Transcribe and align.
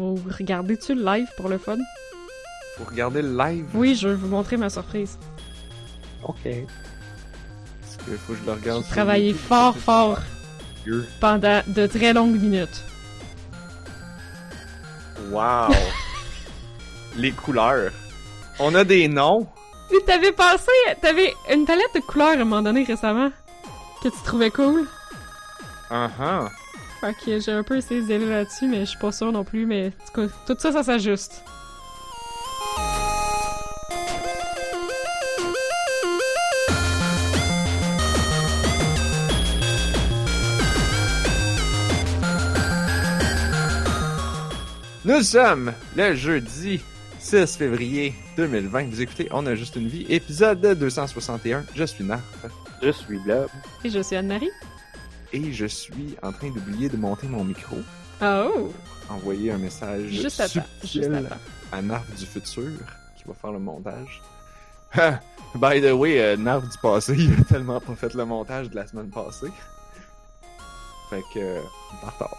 Vous 0.00 0.18
regardez-tu 0.38 0.94
le 0.94 1.04
live 1.04 1.28
pour 1.36 1.50
le 1.50 1.58
fun? 1.58 1.76
Faut 2.78 2.84
regarder 2.84 3.20
le 3.20 3.36
live? 3.36 3.66
Oui, 3.74 3.94
je 3.94 4.08
vais 4.08 4.14
vous 4.14 4.28
montrer 4.28 4.56
ma 4.56 4.70
surprise. 4.70 5.18
Ok. 6.22 6.46
Est-ce 6.46 7.98
qu'il 7.98 8.16
faut 8.16 8.32
que 8.32 8.38
je 8.38 8.46
le 8.46 8.52
regarde? 8.52 8.82
J'ai 8.82 8.90
travaillé 8.92 9.26
YouTube? 9.26 9.46
fort, 9.46 9.76
fort 9.76 10.18
Dieu. 10.84 11.06
pendant 11.20 11.60
de 11.66 11.86
très 11.86 12.14
longues 12.14 12.40
minutes. 12.40 12.82
Wow! 15.30 15.68
Les 17.18 17.32
couleurs. 17.32 17.92
On 18.58 18.74
a 18.74 18.84
des 18.84 19.06
noms. 19.06 19.46
Tu 19.90 19.96
t'avais 20.06 20.32
pensé, 20.32 20.72
t'avais 21.02 21.34
une 21.52 21.66
palette 21.66 21.94
de 21.94 22.00
couleurs 22.00 22.28
à 22.28 22.32
un 22.32 22.36
moment 22.38 22.62
donné 22.62 22.84
récemment 22.84 23.30
que 24.02 24.08
tu 24.08 24.22
trouvais 24.24 24.50
cool. 24.50 24.86
Uh-huh. 25.90 26.48
Fait 27.00 27.14
que 27.14 27.40
j'ai 27.40 27.52
un 27.52 27.62
peu 27.62 27.78
essayé 27.78 28.02
d'y 28.02 28.12
aller 28.12 28.28
là-dessus, 28.28 28.66
mais 28.66 28.80
je 28.80 28.90
suis 28.90 28.98
pas 28.98 29.10
sûre 29.10 29.32
non 29.32 29.42
plus, 29.42 29.64
mais 29.64 29.86
en 29.86 29.90
tout 30.06 30.28
cas, 30.28 30.34
tout 30.46 30.56
ça, 30.58 30.70
ça 30.70 30.82
s'ajuste. 30.82 31.42
Nous 45.02 45.22
sommes 45.22 45.72
le 45.96 46.14
jeudi 46.14 46.82
6 47.18 47.56
février 47.56 48.14
2020. 48.36 48.90
Vous 48.90 49.00
écoutez 49.00 49.28
On 49.30 49.46
a 49.46 49.54
juste 49.54 49.76
une 49.76 49.88
vie, 49.88 50.04
épisode 50.10 50.60
261. 50.60 51.64
Je 51.74 51.84
suis 51.84 52.04
Narf 52.04 52.22
Je 52.82 52.90
suis 52.90 53.18
là. 53.24 53.46
Et 53.84 53.88
je 53.88 54.00
suis 54.00 54.16
Anne-Marie. 54.16 54.50
Et 55.32 55.52
je 55.52 55.66
suis 55.66 56.16
en 56.22 56.32
train 56.32 56.50
d'oublier 56.50 56.88
de 56.88 56.96
monter 56.96 57.28
mon 57.28 57.44
micro. 57.44 57.76
Oh! 58.22 58.72
Envoyer 59.08 59.50
un 59.52 59.58
message 59.58 60.08
Juste 60.08 60.40
à 60.40 60.48
subtil 60.48 61.02
Juste 61.02 61.10
à 61.72 61.82
Narf 61.82 62.06
du 62.16 62.26
futur 62.26 62.70
qui 63.16 63.24
va 63.26 63.34
faire 63.34 63.52
le 63.52 63.58
montage. 63.58 64.20
By 65.54 65.80
the 65.80 65.92
way, 65.92 66.20
euh, 66.20 66.36
Narf 66.36 66.68
du 66.68 66.78
passé, 66.78 67.14
il 67.18 67.40
a 67.40 67.44
tellement 67.44 67.80
pas 67.80 67.94
fait 67.94 68.14
le 68.14 68.24
montage 68.24 68.70
de 68.70 68.76
la 68.76 68.86
semaine 68.86 69.10
passée. 69.10 69.50
Fait 71.08 71.22
que, 71.34 71.38
euh, 71.38 71.60
retard. 72.02 72.36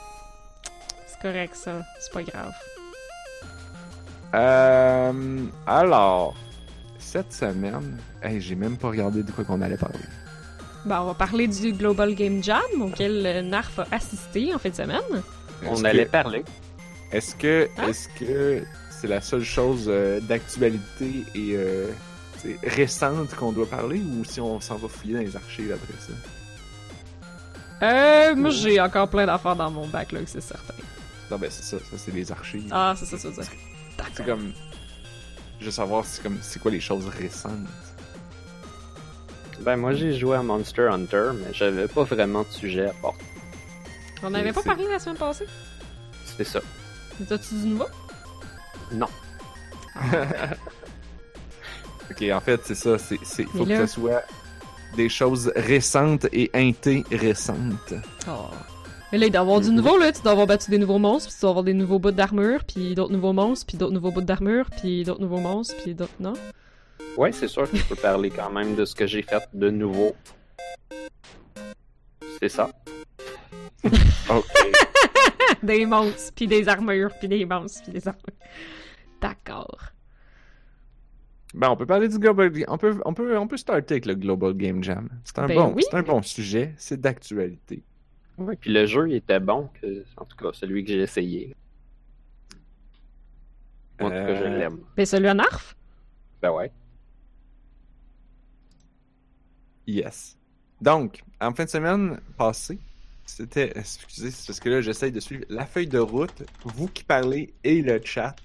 C'est 1.07 1.21
correct, 1.21 1.55
ça. 1.55 1.81
C'est 1.99 2.13
pas 2.13 2.23
grave. 2.23 2.53
Euh, 4.33 5.45
alors, 5.67 6.35
cette 6.99 7.33
semaine, 7.33 7.99
hey, 8.23 8.39
j'ai 8.39 8.55
même 8.55 8.77
pas 8.77 8.89
regardé 8.89 9.23
de 9.23 9.31
quoi 9.31 9.44
qu'on 9.44 9.61
allait 9.61 9.77
parler. 9.77 9.99
Bon, 10.85 10.95
on 10.95 11.05
va 11.05 11.13
parler 11.13 11.47
du 11.47 11.73
Global 11.73 12.15
Game 12.15 12.43
Jam 12.43 12.61
auquel 12.81 13.23
euh, 13.25 13.41
Narf 13.43 13.79
a 13.79 13.85
assisté 13.91 14.53
en 14.53 14.57
fin 14.59 14.69
de 14.69 14.75
semaine. 14.75 15.01
On 15.67 15.83
allait 15.83 16.05
que- 16.05 16.11
parler. 16.11 16.43
Est-ce 17.11 17.35
que, 17.35 17.69
Hein? 17.77 17.88
est-ce 17.89 18.07
que 18.19 18.63
c'est 18.89 19.07
la 19.07 19.21
seule 19.21 19.43
chose 19.43 19.85
euh, 19.88 20.19
d'actualité 20.21 21.25
et 21.35 21.55
euh, 21.55 21.89
récente 22.63 23.35
qu'on 23.35 23.51
doit 23.51 23.69
parler 23.69 23.99
ou 23.99 24.23
si 24.25 24.39
on 24.41 24.59
s'en 24.61 24.77
va 24.77 24.88
fouiller 24.88 25.15
dans 25.15 25.19
les 25.19 25.35
archives 25.35 25.71
après 25.73 25.93
ça? 25.99 26.13
Euh, 27.85 28.35
moi 28.35 28.49
j'ai 28.51 28.79
encore 28.79 29.07
plein 29.09 29.25
d'affaires 29.25 29.55
dans 29.55 29.69
mon 29.71 29.88
backlog, 29.88 30.23
c'est 30.27 30.41
certain. 30.41 30.73
Non, 31.29 31.38
ben 31.38 31.49
c'est 31.51 31.63
ça, 31.63 31.77
ça 31.79 31.97
c'est 31.97 32.13
les 32.13 32.31
archives. 32.31 32.67
Ah, 32.71 32.93
c'est 32.97 33.05
ça, 33.05 33.17
ça 33.17 33.27
veut 33.29 33.33
dire. 33.35 33.45
C'est 34.13 34.25
comme. 34.25 34.51
Je 35.59 35.66
veux 35.66 35.71
savoir 35.71 36.05
c'est 36.05 36.23
comme 36.23 36.38
c'est 36.41 36.59
quoi 36.59 36.71
les 36.71 36.79
choses 36.79 37.07
récentes? 37.07 37.67
Ben, 39.61 39.77
moi, 39.77 39.93
j'ai 39.93 40.13
joué 40.13 40.37
à 40.37 40.43
Monster 40.43 40.87
Hunter, 40.91 41.31
mais 41.35 41.53
j'avais 41.53 41.87
pas 41.87 42.03
vraiment 42.03 42.41
de 42.43 42.47
sujet 42.51 42.87
à 42.87 42.93
porter. 42.93 43.25
On 44.23 44.29
n'avait 44.29 44.53
pas 44.53 44.61
c'est- 44.61 44.69
parlé 44.69 44.87
la 44.87 44.99
semaine 44.99 45.17
passée? 45.17 45.45
C'était 46.25 46.43
ça. 46.43 46.59
T'as-tu 47.27 47.55
du 47.55 47.67
nouveau? 47.67 47.85
Non. 48.91 49.07
Ok, 52.09 52.23
en 52.29 52.41
fait, 52.41 52.59
c'est 52.65 52.75
ça, 52.75 52.97
c'est, 52.97 53.17
c'est 53.23 53.45
faut 53.45 53.65
Mais 53.65 53.77
que 53.77 53.87
ce 53.87 53.93
soit 53.93 54.23
des 54.97 55.07
choses 55.07 55.51
récentes 55.55 56.25
et 56.33 56.51
intéressantes. 56.53 57.94
Oh. 58.27 58.50
Mais 59.11 59.17
là, 59.17 59.27
il 59.27 59.31
doit 59.31 59.39
y 59.39 59.41
avoir 59.41 59.61
du 59.61 59.71
nouveau, 59.71 59.97
là. 59.97 60.11
Tu 60.11 60.21
dois 60.21 60.33
avoir 60.33 60.45
battu 60.47 60.71
des 60.71 60.77
nouveaux 60.77 61.00
monstres, 61.00 61.29
puis 61.29 61.35
tu 61.35 61.41
dois 61.41 61.50
avoir 61.51 61.63
des 61.63 61.73
nouveaux 61.73 62.00
bouts 62.00 62.11
d'armure, 62.11 62.66
puis 62.66 62.95
d'autres 62.95 63.13
nouveaux 63.13 63.31
monstres, 63.31 63.66
puis 63.66 63.77
d'autres 63.77 63.94
nouveaux 63.94 64.11
bouts 64.11 64.21
d'armure, 64.21 64.66
puis 64.69 65.03
d'autres 65.05 65.21
nouveaux 65.21 65.39
monstres, 65.39 65.75
puis 65.81 65.94
d'autres... 65.94 66.11
Non? 66.19 66.33
Ouais, 67.21 67.31
c'est 67.31 67.47
sûr 67.47 67.69
que 67.69 67.77
je 67.77 67.85
peux 67.85 67.95
parler 67.95 68.31
quand 68.31 68.49
même 68.49 68.73
de 68.73 68.83
ce 68.83 68.95
que 68.95 69.05
j'ai 69.05 69.21
fait 69.21 69.47
de 69.53 69.69
nouveau. 69.69 70.15
C'est 72.39 72.49
ça. 72.49 72.71
Ok. 74.29 74.45
Des 75.63 75.85
monstres, 75.85 76.33
puis 76.35 76.47
des 76.47 76.67
armures, 76.67 77.11
puis 77.19 77.27
des 77.27 77.45
monstres, 77.45 77.83
puis 77.83 77.91
des 77.91 78.07
armures. 78.07 78.23
D'accord. 79.21 79.91
ben, 81.53 81.69
on 81.69 81.75
peut 81.77 81.85
parler 81.85 82.07
du 82.07 82.17
Global 82.17 82.51
on 82.67 82.77
peut, 82.79 82.99
on 83.05 83.13
peut, 83.13 83.38
on 83.38 83.47
peut 83.47 83.57
starter 83.57 83.95
avec 83.95 84.05
le 84.07 84.15
Global 84.15 84.53
Game 84.55 84.83
Jam. 84.83 85.09
C'est 85.23 85.38
un 85.38 85.45
Ben 85.47 85.55
bon, 85.55 85.73
oui. 85.75 85.83
c'est 85.88 85.95
un 85.97 86.01
bon 86.01 86.23
sujet, 86.23 86.73
c'est 86.77 86.99
d'actualité. 86.99 87.83
Ouais, 88.39 88.55
puis 88.55 88.71
le 88.73 88.88
jeu, 88.88 89.09
il 89.09 89.15
était 89.15 89.39
bon, 89.39 89.69
que, 89.79 90.03
en 90.17 90.25
tout 90.25 90.38
cas, 90.38 90.49
celui 90.53 90.83
que 90.83 90.91
j'ai 90.91 91.01
essayé. 91.01 91.55
Moi, 93.99 94.09
en 94.09 94.11
tout 94.11 94.25
cas, 94.25 94.35
je 94.35 94.43
Euh, 94.43 94.57
l'aime. 94.57 94.79
Ben, 94.97 95.05
celui 95.05 95.27
à 95.27 95.35
Narf? 95.35 95.75
Ben 96.41 96.51
ouais. 96.51 96.71
Yes. 99.91 100.38
Donc, 100.79 101.22
en 101.41 101.53
fin 101.53 101.66
de 101.66 101.69
semaine 101.69 102.19
passée, 102.38 102.79
c'était. 103.25 103.74
Excusez, 103.75 104.31
c'est 104.31 104.47
parce 104.47 104.59
que 104.59 104.69
là, 104.69 104.81
j'essaye 104.81 105.12
de 105.12 105.19
suivre 105.19 105.44
la 105.50 105.66
feuille 105.66 105.88
de 105.88 106.00
route, 106.00 106.44
vous 106.63 106.88
qui 106.88 107.03
parlez 107.03 107.53
et 107.63 107.81
le 107.81 108.00
chat. 108.03 108.35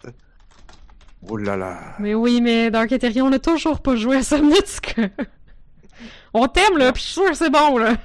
Oh 1.28 1.36
là 1.36 1.56
là. 1.56 1.94
Mais 2.00 2.14
oui, 2.14 2.40
mais 2.40 2.70
Dark 2.70 2.90
Ethereum, 2.90 3.28
on 3.28 3.32
a 3.32 3.38
toujours 3.38 3.80
pas 3.80 3.94
joué 3.96 4.16
à 4.16 4.22
Subnautica. 4.22 5.08
on 6.34 6.48
t'aime, 6.48 6.78
là, 6.78 6.92
pis 6.92 7.00
je 7.00 7.04
suis 7.04 7.12
sûr 7.14 7.30
que 7.30 7.36
c'est 7.36 7.50
bon, 7.50 7.78
là. 7.78 7.96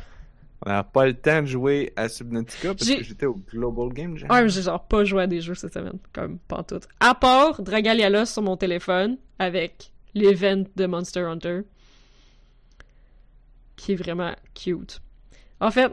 On 0.63 0.69
n'a 0.69 0.83
pas 0.83 1.07
le 1.07 1.15
temps 1.15 1.41
de 1.41 1.47
jouer 1.47 1.91
à 1.95 2.07
Subnautica 2.07 2.75
parce 2.75 2.87
que 2.87 3.03
j'étais 3.03 3.25
au 3.25 3.35
Global 3.51 3.89
Game 3.89 4.17
Jam. 4.17 4.29
Ouais, 4.29 4.43
mais 4.43 4.49
j'ai 4.49 4.61
genre 4.61 4.83
pas 4.85 5.03
joué 5.03 5.23
à 5.23 5.27
des 5.27 5.41
jeux 5.41 5.55
cette 5.55 5.73
semaine, 5.73 5.97
comme 6.13 6.37
pas 6.37 6.61
tout. 6.61 6.79
À 6.99 7.15
part 7.15 7.61
Dragalia 7.63 8.25
sur 8.27 8.43
mon 8.43 8.55
téléphone 8.55 9.17
avec 9.39 9.91
l'event 10.13 10.63
de 10.75 10.85
Monster 10.85 11.21
Hunter, 11.21 11.61
qui 13.81 13.93
est 13.93 13.95
vraiment 13.95 14.33
cute. 14.53 15.01
En 15.59 15.71
fait, 15.71 15.91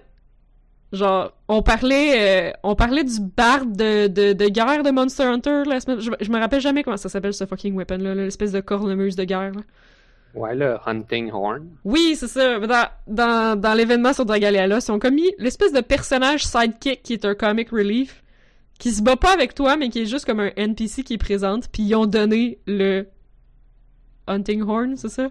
genre, 0.92 1.32
on 1.48 1.62
parlait, 1.62 2.50
euh, 2.50 2.52
on 2.62 2.74
parlait 2.74 3.02
du 3.02 3.18
barde 3.18 3.74
de, 3.74 4.08
de, 4.08 4.34
de 4.34 4.48
guerre 4.48 4.82
de 4.82 4.90
Monster 4.90 5.24
Hunter 5.24 5.62
la 5.66 5.80
semaine. 5.80 5.98
Je, 5.98 6.10
je 6.20 6.30
me 6.30 6.38
rappelle 6.38 6.60
jamais 6.60 6.82
comment 6.82 6.98
ça 6.98 7.08
s'appelle 7.08 7.32
ce 7.32 7.46
fucking 7.46 7.74
weapon 7.74 7.96
là, 7.96 8.14
là, 8.14 8.24
l'espèce 8.24 8.52
de 8.52 8.60
cornemuse 8.60 9.16
de 9.16 9.24
guerre. 9.24 9.52
Là. 9.52 9.62
Ouais, 10.34 10.54
le 10.54 10.76
Hunting 10.84 11.30
Horn. 11.32 11.66
Oui, 11.84 12.14
c'est 12.14 12.28
ça. 12.28 12.58
Dans, 12.58 12.88
dans, 13.06 13.58
dans 13.58 13.72
l'événement 13.72 14.12
sur 14.12 14.26
Dragalia, 14.26 14.66
ils 14.66 14.92
ont 14.92 14.98
commis 14.98 15.32
l'espèce 15.38 15.72
de 15.72 15.80
personnage 15.80 16.44
sidekick 16.44 17.02
qui 17.02 17.14
est 17.14 17.24
un 17.24 17.34
comic 17.34 17.70
relief, 17.70 18.22
qui 18.78 18.92
se 18.92 19.02
bat 19.02 19.16
pas 19.16 19.32
avec 19.32 19.54
toi, 19.54 19.78
mais 19.78 19.88
qui 19.88 20.02
est 20.02 20.06
juste 20.06 20.26
comme 20.26 20.40
un 20.40 20.50
NPC 20.56 21.04
qui 21.04 21.14
est 21.14 21.18
présente, 21.18 21.68
puis 21.72 21.84
ils 21.84 21.94
ont 21.94 22.06
donné 22.06 22.58
le 22.66 23.06
Hunting 24.26 24.60
Horn, 24.60 24.96
c'est 24.98 25.08
ça? 25.08 25.30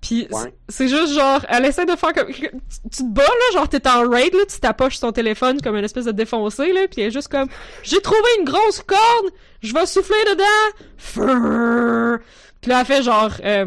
Puis 0.00 0.26
Ouais. 0.30 0.54
c'est- 0.68 0.88
juste 0.88 1.12
genre, 1.12 1.44
elle 1.48 1.66
essaie 1.66 1.84
de 1.84 1.94
faire 1.94 2.12
comme... 2.14 2.32
Tu 2.32 2.40
te 2.48 3.02
bats, 3.02 3.22
là, 3.22 3.52
genre 3.54 3.68
t'es 3.68 3.86
en 3.86 4.08
raid, 4.08 4.32
là, 4.34 4.40
tu 4.48 4.58
t'approches 4.58 4.98
ton 4.98 5.12
téléphone 5.12 5.60
comme 5.60 5.76
une 5.76 5.84
espèce 5.84 6.06
de 6.06 6.12
défoncé, 6.12 6.72
là, 6.72 6.88
puis 6.88 7.02
elle 7.02 7.08
est 7.08 7.10
juste 7.10 7.28
comme... 7.28 7.48
J'ai 7.82 8.00
trouvé 8.00 8.18
une 8.38 8.44
grosse 8.46 8.82
corne! 8.82 9.30
Je 9.62 9.74
vais 9.74 9.84
souffler 9.86 10.16
dedans! 10.30 10.84
Frrrr. 10.96 12.18
Puis 12.62 12.70
là, 12.70 12.80
elle 12.80 12.86
fait 12.86 13.02
genre... 13.02 13.30
euh, 13.44 13.66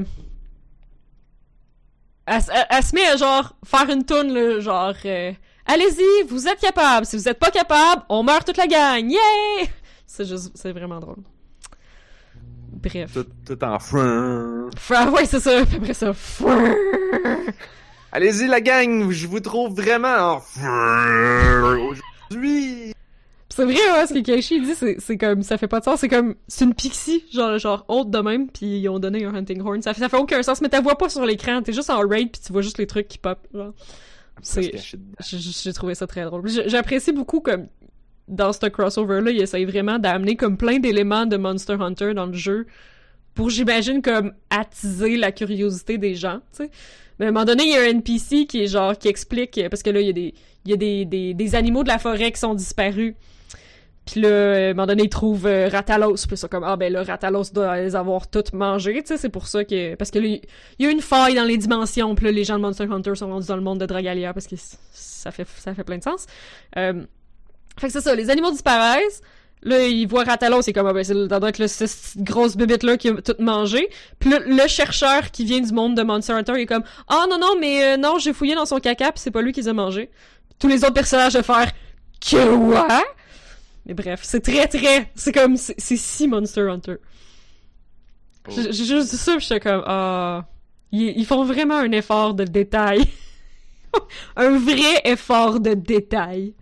elle, 2.25 2.41
elle- 2.53 2.65
elle 2.69 2.83
se 2.83 2.95
met 2.95 3.05
à 3.05 3.17
genre 3.17 3.55
faire 3.65 3.89
une 3.89 4.05
toune 4.05 4.33
là, 4.33 4.59
genre 4.59 4.93
euh, 5.05 5.31
allez-y, 5.65 6.23
vous 6.27 6.47
êtes 6.47 6.59
capable. 6.59 7.05
Si 7.05 7.17
vous 7.17 7.27
êtes 7.27 7.37
pas 7.39 7.51
capable, 7.51 8.03
on 8.09 8.23
meurt 8.23 8.45
toute 8.47 8.57
la 8.57 8.67
gang. 8.67 9.09
Yeah! 9.09 9.67
C'est 10.07 10.25
juste 10.25 10.51
c'est 10.55 10.71
vraiment 10.71 10.99
drôle. 10.99 11.17
Bref. 12.83 13.13
Tout, 13.13 13.25
tout 13.45 13.63
en 13.63 13.79
frun. 13.79 14.69
Fra- 14.77 15.09
ouais, 15.09 15.25
c'est 15.25 15.39
ça. 15.39 15.59
Après 15.61 15.93
ça. 15.93 16.13
frrrr. 16.13 16.75
Allez-y 18.11 18.47
la 18.47 18.61
gang, 18.61 19.09
je 19.09 19.25
vous 19.25 19.39
trouve 19.39 19.73
vraiment 19.73 20.35
en 20.35 20.41
aujourd'hui. 22.29 22.93
C'est 23.49 23.65
vrai, 23.65 23.73
ouais, 23.75 24.07
ce 24.07 24.13
que 24.13 24.19
Keishi 24.19 24.61
dit, 24.61 24.73
c'est, 24.75 24.97
c'est 24.99 25.17
comme, 25.17 25.43
ça 25.43 25.57
fait 25.59 25.67
pas 25.67 25.79
de 25.79 25.85
sens, 25.85 25.99
c'est 25.99 26.09
comme, 26.09 26.35
c'est 26.47 26.65
une 26.65 26.73
pixie, 26.73 27.23
genre, 27.31 27.57
genre, 27.59 27.85
haute 27.87 28.09
de 28.09 28.17
même, 28.19 28.47
puis 28.49 28.79
ils 28.79 28.89
ont 28.89 28.97
donné 28.97 29.25
un 29.25 29.33
hunting 29.35 29.61
horn. 29.61 29.81
Ça 29.81 29.93
fait, 29.93 29.99
ça 29.99 30.09
fait 30.09 30.17
aucun 30.17 30.41
sens, 30.41 30.59
mais 30.61 30.69
t'as 30.69 30.81
vois 30.81 30.97
pas 30.97 31.09
sur 31.09 31.23
l'écran, 31.25 31.61
t'es 31.61 31.73
juste 31.73 31.91
en 31.91 31.99
raid, 31.99 32.31
puis 32.31 32.41
tu 32.43 32.51
vois 32.51 32.63
juste 32.63 32.79
les 32.79 32.87
trucs 32.87 33.07
qui 33.07 33.19
pop, 33.19 33.39
genre. 33.53 33.73
J'ai 35.21 35.73
trouvé 35.73 35.93
ça 35.93 36.07
très 36.07 36.23
drôle. 36.23 36.47
J'apprécie 36.67 37.11
beaucoup 37.11 37.39
comme 37.41 37.67
dans 38.27 38.53
ce 38.53 38.65
crossover-là, 38.67 39.31
il 39.31 39.41
essaye 39.41 39.65
vraiment 39.65 39.99
d'amener 39.99 40.35
comme 40.35 40.57
plein 40.57 40.79
d'éléments 40.79 41.25
de 41.25 41.37
Monster 41.37 41.77
Hunter 41.79 42.13
dans 42.13 42.25
le 42.25 42.33
jeu 42.33 42.67
pour, 43.35 43.49
j'imagine, 43.49 44.01
comme 44.01 44.33
attiser 44.49 45.17
la 45.17 45.31
curiosité 45.31 45.97
des 45.97 46.15
gens. 46.15 46.39
Mais 47.19 47.25
à 47.25 47.29
un 47.29 47.31
moment 47.31 47.45
donné, 47.45 47.63
il 47.63 47.71
y 47.71 47.75
a 47.75 47.81
un 47.81 47.89
NPC 47.89 48.45
qui 48.45 48.63
est 48.63 48.67
genre, 48.67 48.97
qui 48.97 49.07
explique, 49.07 49.59
parce 49.69 49.83
que 49.83 49.89
là, 49.89 50.01
il 50.01 50.07
y 50.07 50.09
a 50.09 50.13
des, 50.13 50.33
il 50.65 50.71
y 50.71 50.73
a 50.73 51.33
des, 51.33 51.55
animaux 51.55 51.83
de 51.83 51.89
la 51.89 51.99
forêt 51.99 52.31
qui 52.31 52.39
sont 52.39 52.53
disparus. 52.53 53.15
Puis 54.05 54.19
là, 54.19 54.29
à 54.29 54.69
un 54.69 54.73
moment 54.73 54.85
donné, 54.85 55.03
ils 55.03 55.09
trouvent 55.09 55.47
euh, 55.47 55.69
Ratalos. 55.69 56.27
Puis 56.27 56.35
ça 56.35 56.49
comme, 56.49 56.65
ah 56.65 56.75
ben 56.75 56.91
là, 56.91 57.03
Ratalos 57.03 57.51
doit 57.53 57.79
les 57.79 57.95
avoir 57.95 58.29
toutes 58.29 58.51
mangées, 58.51 59.01
c'est 59.05 59.29
pour 59.29 59.47
ça 59.47 59.63
que... 59.63 59.95
Parce 59.95 60.11
que 60.11 60.19
il 60.19 60.41
y 60.79 60.85
a 60.85 60.89
une 60.89 60.99
faille 60.99 61.35
dans 61.35 61.45
les 61.45 61.57
dimensions, 61.57 62.13
puis 62.13 62.25
là, 62.25 62.31
les 62.31 62.43
gens 62.43 62.57
de 62.57 62.61
Monster 62.61 62.87
Hunter 62.91 63.15
sont 63.15 63.29
rendus 63.29 63.47
dans 63.47 63.55
le 63.55 63.61
monde 63.61 63.79
de 63.79 63.85
Dragalia, 63.85 64.33
parce 64.33 64.47
que 64.47 64.55
ça 64.57 65.31
fait, 65.31 65.47
ça 65.47 65.73
fait 65.73 65.85
plein 65.85 65.99
de 65.99 66.03
sens. 66.03 66.25
Euh, 66.77 67.05
Fait 67.79 67.87
que 67.87 67.93
c'est 67.93 68.01
ça, 68.01 68.15
les 68.15 68.29
animaux 68.29 68.51
disparaissent. 68.51 69.21
Là, 69.65 69.85
ils 69.87 70.05
voient 70.05 70.25
Ratalos, 70.25 70.61
c'est 70.63 70.73
comme, 70.73 70.87
ah 70.87 70.93
ben, 70.93 71.03
c'est 71.05 71.13
le- 71.13 71.27
le- 71.29 71.67
cette 71.67 72.17
grosse 72.21 72.57
bébête-là 72.57 72.97
qui 72.97 73.07
a 73.09 73.13
tout 73.21 73.35
mangé. 73.39 73.89
Puis 74.19 74.29
là, 74.29 74.39
le 74.45 74.67
chercheur 74.67 75.31
qui 75.31 75.45
vient 75.45 75.61
du 75.61 75.71
monde 75.71 75.95
de 75.95 76.03
Monster 76.03 76.33
Hunter, 76.33 76.53
il 76.57 76.61
est 76.61 76.65
comme, 76.65 76.83
ah 77.07 77.25
non, 77.29 77.39
non, 77.39 77.55
mais 77.59 77.93
euh, 77.93 77.97
non, 77.97 78.19
j'ai 78.19 78.33
fouillé 78.33 78.55
dans 78.55 78.65
son 78.65 78.79
caca, 78.79 79.11
puis 79.13 79.21
c'est 79.21 79.31
pas 79.31 79.41
lui 79.41 79.53
qui 79.53 79.61
les 79.61 79.69
a 79.69 79.73
mangés. 79.73 80.09
Tous 80.59 80.67
les 80.67 80.83
autres 80.83 80.93
personnages 80.93 81.33
de 81.33 81.41
faire, 81.41 81.71
que 82.19 82.55
quoi? 82.71 83.03
Mais 83.85 83.93
bref, 83.93 84.19
c'est 84.23 84.41
très, 84.41 84.67
très, 84.67 85.09
c'est 85.15 85.31
comme, 85.31 85.55
c'est 85.55 85.75
si 85.97 86.27
Monster 86.27 86.67
Hunter. 86.69 86.95
Oh. 88.49 88.51
J'ai 88.57 88.85
juste 88.85 89.11
dit 89.11 89.17
ça, 89.17 89.37
puis 89.37 89.45
j'étais 89.47 89.61
comme, 89.61 89.83
ah, 89.85 90.45
ils, 90.91 91.17
ils 91.17 91.25
font 91.25 91.45
vraiment 91.45 91.77
un 91.77 91.91
effort 91.93 92.33
de 92.33 92.43
détail. 92.43 93.03
un 94.35 94.57
vrai 94.57 95.01
effort 95.05 95.61
de 95.61 95.73
détail. 95.73 96.53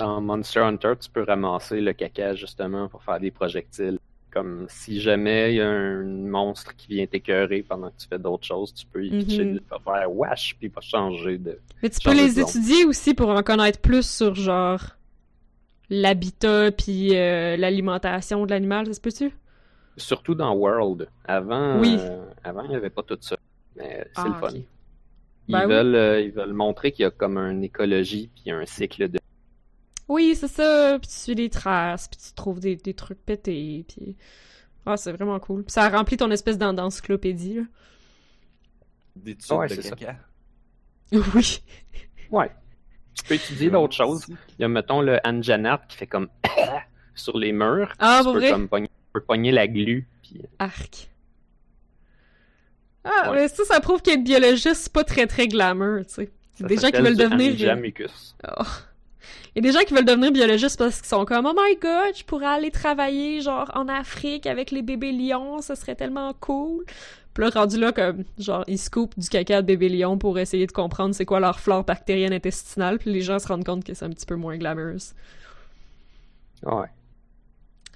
Dans 0.00 0.20
Monster 0.20 0.60
Hunter, 0.60 0.94
tu 0.98 1.10
peux 1.10 1.22
ramasser 1.22 1.80
le 1.80 1.92
caca 1.92 2.34
justement 2.34 2.88
pour 2.88 3.02
faire 3.02 3.20
des 3.20 3.30
projectiles. 3.30 3.98
Comme 4.32 4.66
si 4.68 5.00
jamais 5.00 5.52
il 5.52 5.56
y 5.56 5.60
a 5.60 5.68
un 5.68 6.04
monstre 6.04 6.74
qui 6.76 6.86
vient 6.88 7.06
t'écœurer 7.06 7.62
pendant 7.62 7.88
que 7.90 7.96
tu 7.98 8.06
fais 8.08 8.18
d'autres 8.18 8.46
choses, 8.46 8.72
tu 8.72 8.86
peux 8.86 9.04
y 9.04 9.10
pitcher, 9.10 9.42
il 9.42 9.60
va 9.68 9.78
faire 9.80 10.10
wash, 10.14 10.54
puis 10.56 10.68
il 10.68 10.72
va 10.72 10.80
changer 10.80 11.36
de. 11.36 11.58
Mais 11.82 11.90
tu 11.90 11.98
peux 12.00 12.14
les 12.14 12.38
étudier 12.38 12.84
aussi 12.84 13.12
pour 13.14 13.28
en 13.30 13.42
connaître 13.42 13.80
plus 13.80 14.08
sur, 14.08 14.34
genre, 14.36 14.80
l'habitat 15.90 16.70
puis 16.70 17.16
euh, 17.16 17.56
l'alimentation 17.56 18.46
de 18.46 18.50
l'animal, 18.50 18.86
ça 18.86 18.94
se 18.94 19.00
peut-tu? 19.00 19.32
Surtout 19.96 20.36
dans 20.36 20.54
World. 20.54 21.08
Avant, 21.26 21.78
Oui. 21.80 21.96
euh, 21.98 22.24
avant 22.44 22.62
il 22.62 22.70
n'y 22.70 22.76
avait 22.76 22.90
pas 22.90 23.02
tout 23.02 23.18
ça. 23.20 23.36
Mais 23.76 24.06
c'est 24.14 24.22
Ah, 24.22 24.28
le 24.28 24.34
fun. 24.34 24.48
ok. 24.48 24.54
Ils, 25.48 25.52
Ben 25.52 25.66
oui. 25.66 25.72
veulent, 25.74 25.94
euh, 25.96 26.20
ils 26.20 26.30
veulent 26.30 26.52
montrer 26.52 26.92
qu'il 26.92 27.02
y 27.02 27.06
a 27.06 27.10
comme 27.10 27.36
une 27.36 27.64
écologie 27.64 28.30
puis 28.34 28.52
un 28.52 28.64
cycle 28.64 29.08
de. 29.08 29.18
Oui, 30.10 30.34
c'est 30.34 30.48
ça. 30.48 30.98
Puis 31.00 31.08
tu 31.08 31.14
suis 31.16 31.34
les 31.34 31.48
traces, 31.50 32.08
puis 32.08 32.18
tu 32.20 32.32
trouves 32.34 32.58
des, 32.60 32.74
des 32.76 32.94
trucs 32.94 33.24
pétés, 33.24 33.84
puis... 33.88 34.16
Ah, 34.86 34.96
c'est 34.96 35.12
vraiment 35.12 35.38
cool. 35.38 35.62
Puis 35.62 35.72
ça 35.72 35.88
remplit 35.88 36.16
ton 36.16 36.30
espèce 36.30 36.58
d'en- 36.58 36.72
d'encyclopédie, 36.72 37.54
là. 37.54 37.62
D'études 39.16 39.52
Ouais, 39.52 39.68
de 39.68 39.74
c'est 39.74 39.82
ça. 39.82 39.96
caca. 39.96 40.16
Oui. 41.34 41.62
Ouais. 42.30 42.50
Tu 43.14 43.24
peux 43.24 43.34
étudier 43.34 43.70
d'autres 43.70 43.94
choses. 43.94 44.24
Il 44.28 44.62
y 44.62 44.64
a, 44.64 44.68
mettons, 44.68 45.00
le 45.00 45.18
Anjanat 45.26 45.82
qui 45.88 45.96
fait 45.96 46.06
comme 46.06 46.28
sur 47.14 47.36
les 47.38 47.52
murs. 47.52 47.92
Ah, 47.98 48.18
tu 48.20 48.24
pour 48.24 48.32
peux 48.34 48.38
vrai? 48.40 48.50
comme 48.50 48.68
pogner, 48.68 48.88
tu 48.88 49.10
peux 49.12 49.20
pogner 49.22 49.52
la 49.52 49.66
glu. 49.68 50.08
Puis... 50.22 50.40
Arc. 50.58 51.10
Ah, 53.04 53.30
Ouais. 53.30 53.36
mais 53.42 53.48
ça, 53.48 53.64
ça 53.64 53.80
prouve 53.80 54.02
qu'être 54.02 54.22
biologiste, 54.24 54.74
c'est 54.74 54.92
pas 54.92 55.04
très, 55.04 55.26
très 55.26 55.48
glamour, 55.48 56.00
tu 56.06 56.14
sais. 56.14 56.30
ça 56.54 56.66
Des 56.66 56.76
gens 56.76 56.88
qui 56.88 56.96
s'appelle 56.96 57.16
veulent 57.16 57.16
devenir... 57.16 57.52
Oh. 58.58 58.62
Il 59.54 59.64
y 59.64 59.66
a 59.66 59.72
des 59.72 59.78
gens 59.78 59.84
qui 59.84 59.94
veulent 59.94 60.04
devenir 60.04 60.32
biologistes 60.32 60.78
parce 60.78 61.00
qu'ils 61.00 61.08
sont 61.08 61.24
comme 61.24 61.46
Oh 61.46 61.54
my 61.54 61.76
god, 61.76 62.16
je 62.16 62.24
pourrais 62.24 62.46
aller 62.46 62.70
travailler 62.70 63.40
genre 63.40 63.70
en 63.74 63.88
Afrique 63.88 64.46
avec 64.46 64.70
les 64.70 64.82
bébés 64.82 65.12
lions, 65.12 65.60
ça 65.60 65.76
serait 65.76 65.94
tellement 65.94 66.32
cool. 66.34 66.84
Puis 67.34 67.44
là, 67.44 67.50
rendu 67.50 67.78
là, 67.78 67.92
comme, 67.92 68.24
genre, 68.38 68.64
ils 68.66 68.78
scoopent 68.78 69.18
du 69.18 69.28
caca 69.28 69.62
de 69.62 69.66
bébés 69.66 69.88
lions 69.88 70.18
pour 70.18 70.38
essayer 70.38 70.66
de 70.66 70.72
comprendre 70.72 71.14
c'est 71.14 71.24
quoi 71.24 71.38
leur 71.38 71.60
flore 71.60 71.84
bactérienne 71.84 72.32
intestinale, 72.32 72.98
puis 72.98 73.12
les 73.12 73.20
gens 73.20 73.38
se 73.38 73.46
rendent 73.46 73.64
compte 73.64 73.84
que 73.84 73.94
c'est 73.94 74.04
un 74.04 74.10
petit 74.10 74.26
peu 74.26 74.34
moins 74.34 74.56
glamorous. 74.56 75.14
Ouais. 76.64 76.88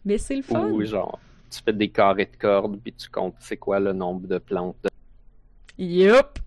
Mais 0.05 0.19
c'est 0.19 0.37
le 0.37 0.43
fun. 0.43 0.69
Ou 0.69 0.85
genre, 0.85 1.19
tu 1.50 1.61
fais 1.65 1.73
des 1.73 1.88
carrés 1.88 2.26
de 2.26 2.37
cordes 2.37 2.79
puis 2.82 2.93
tu 2.93 3.09
comptes 3.09 3.37
c'est 3.41 3.56
quoi 3.56 3.81
le 3.81 3.93
nombre 3.93 4.26
de 4.26 4.38
plantes. 4.38 4.87
Yup! 5.79 6.38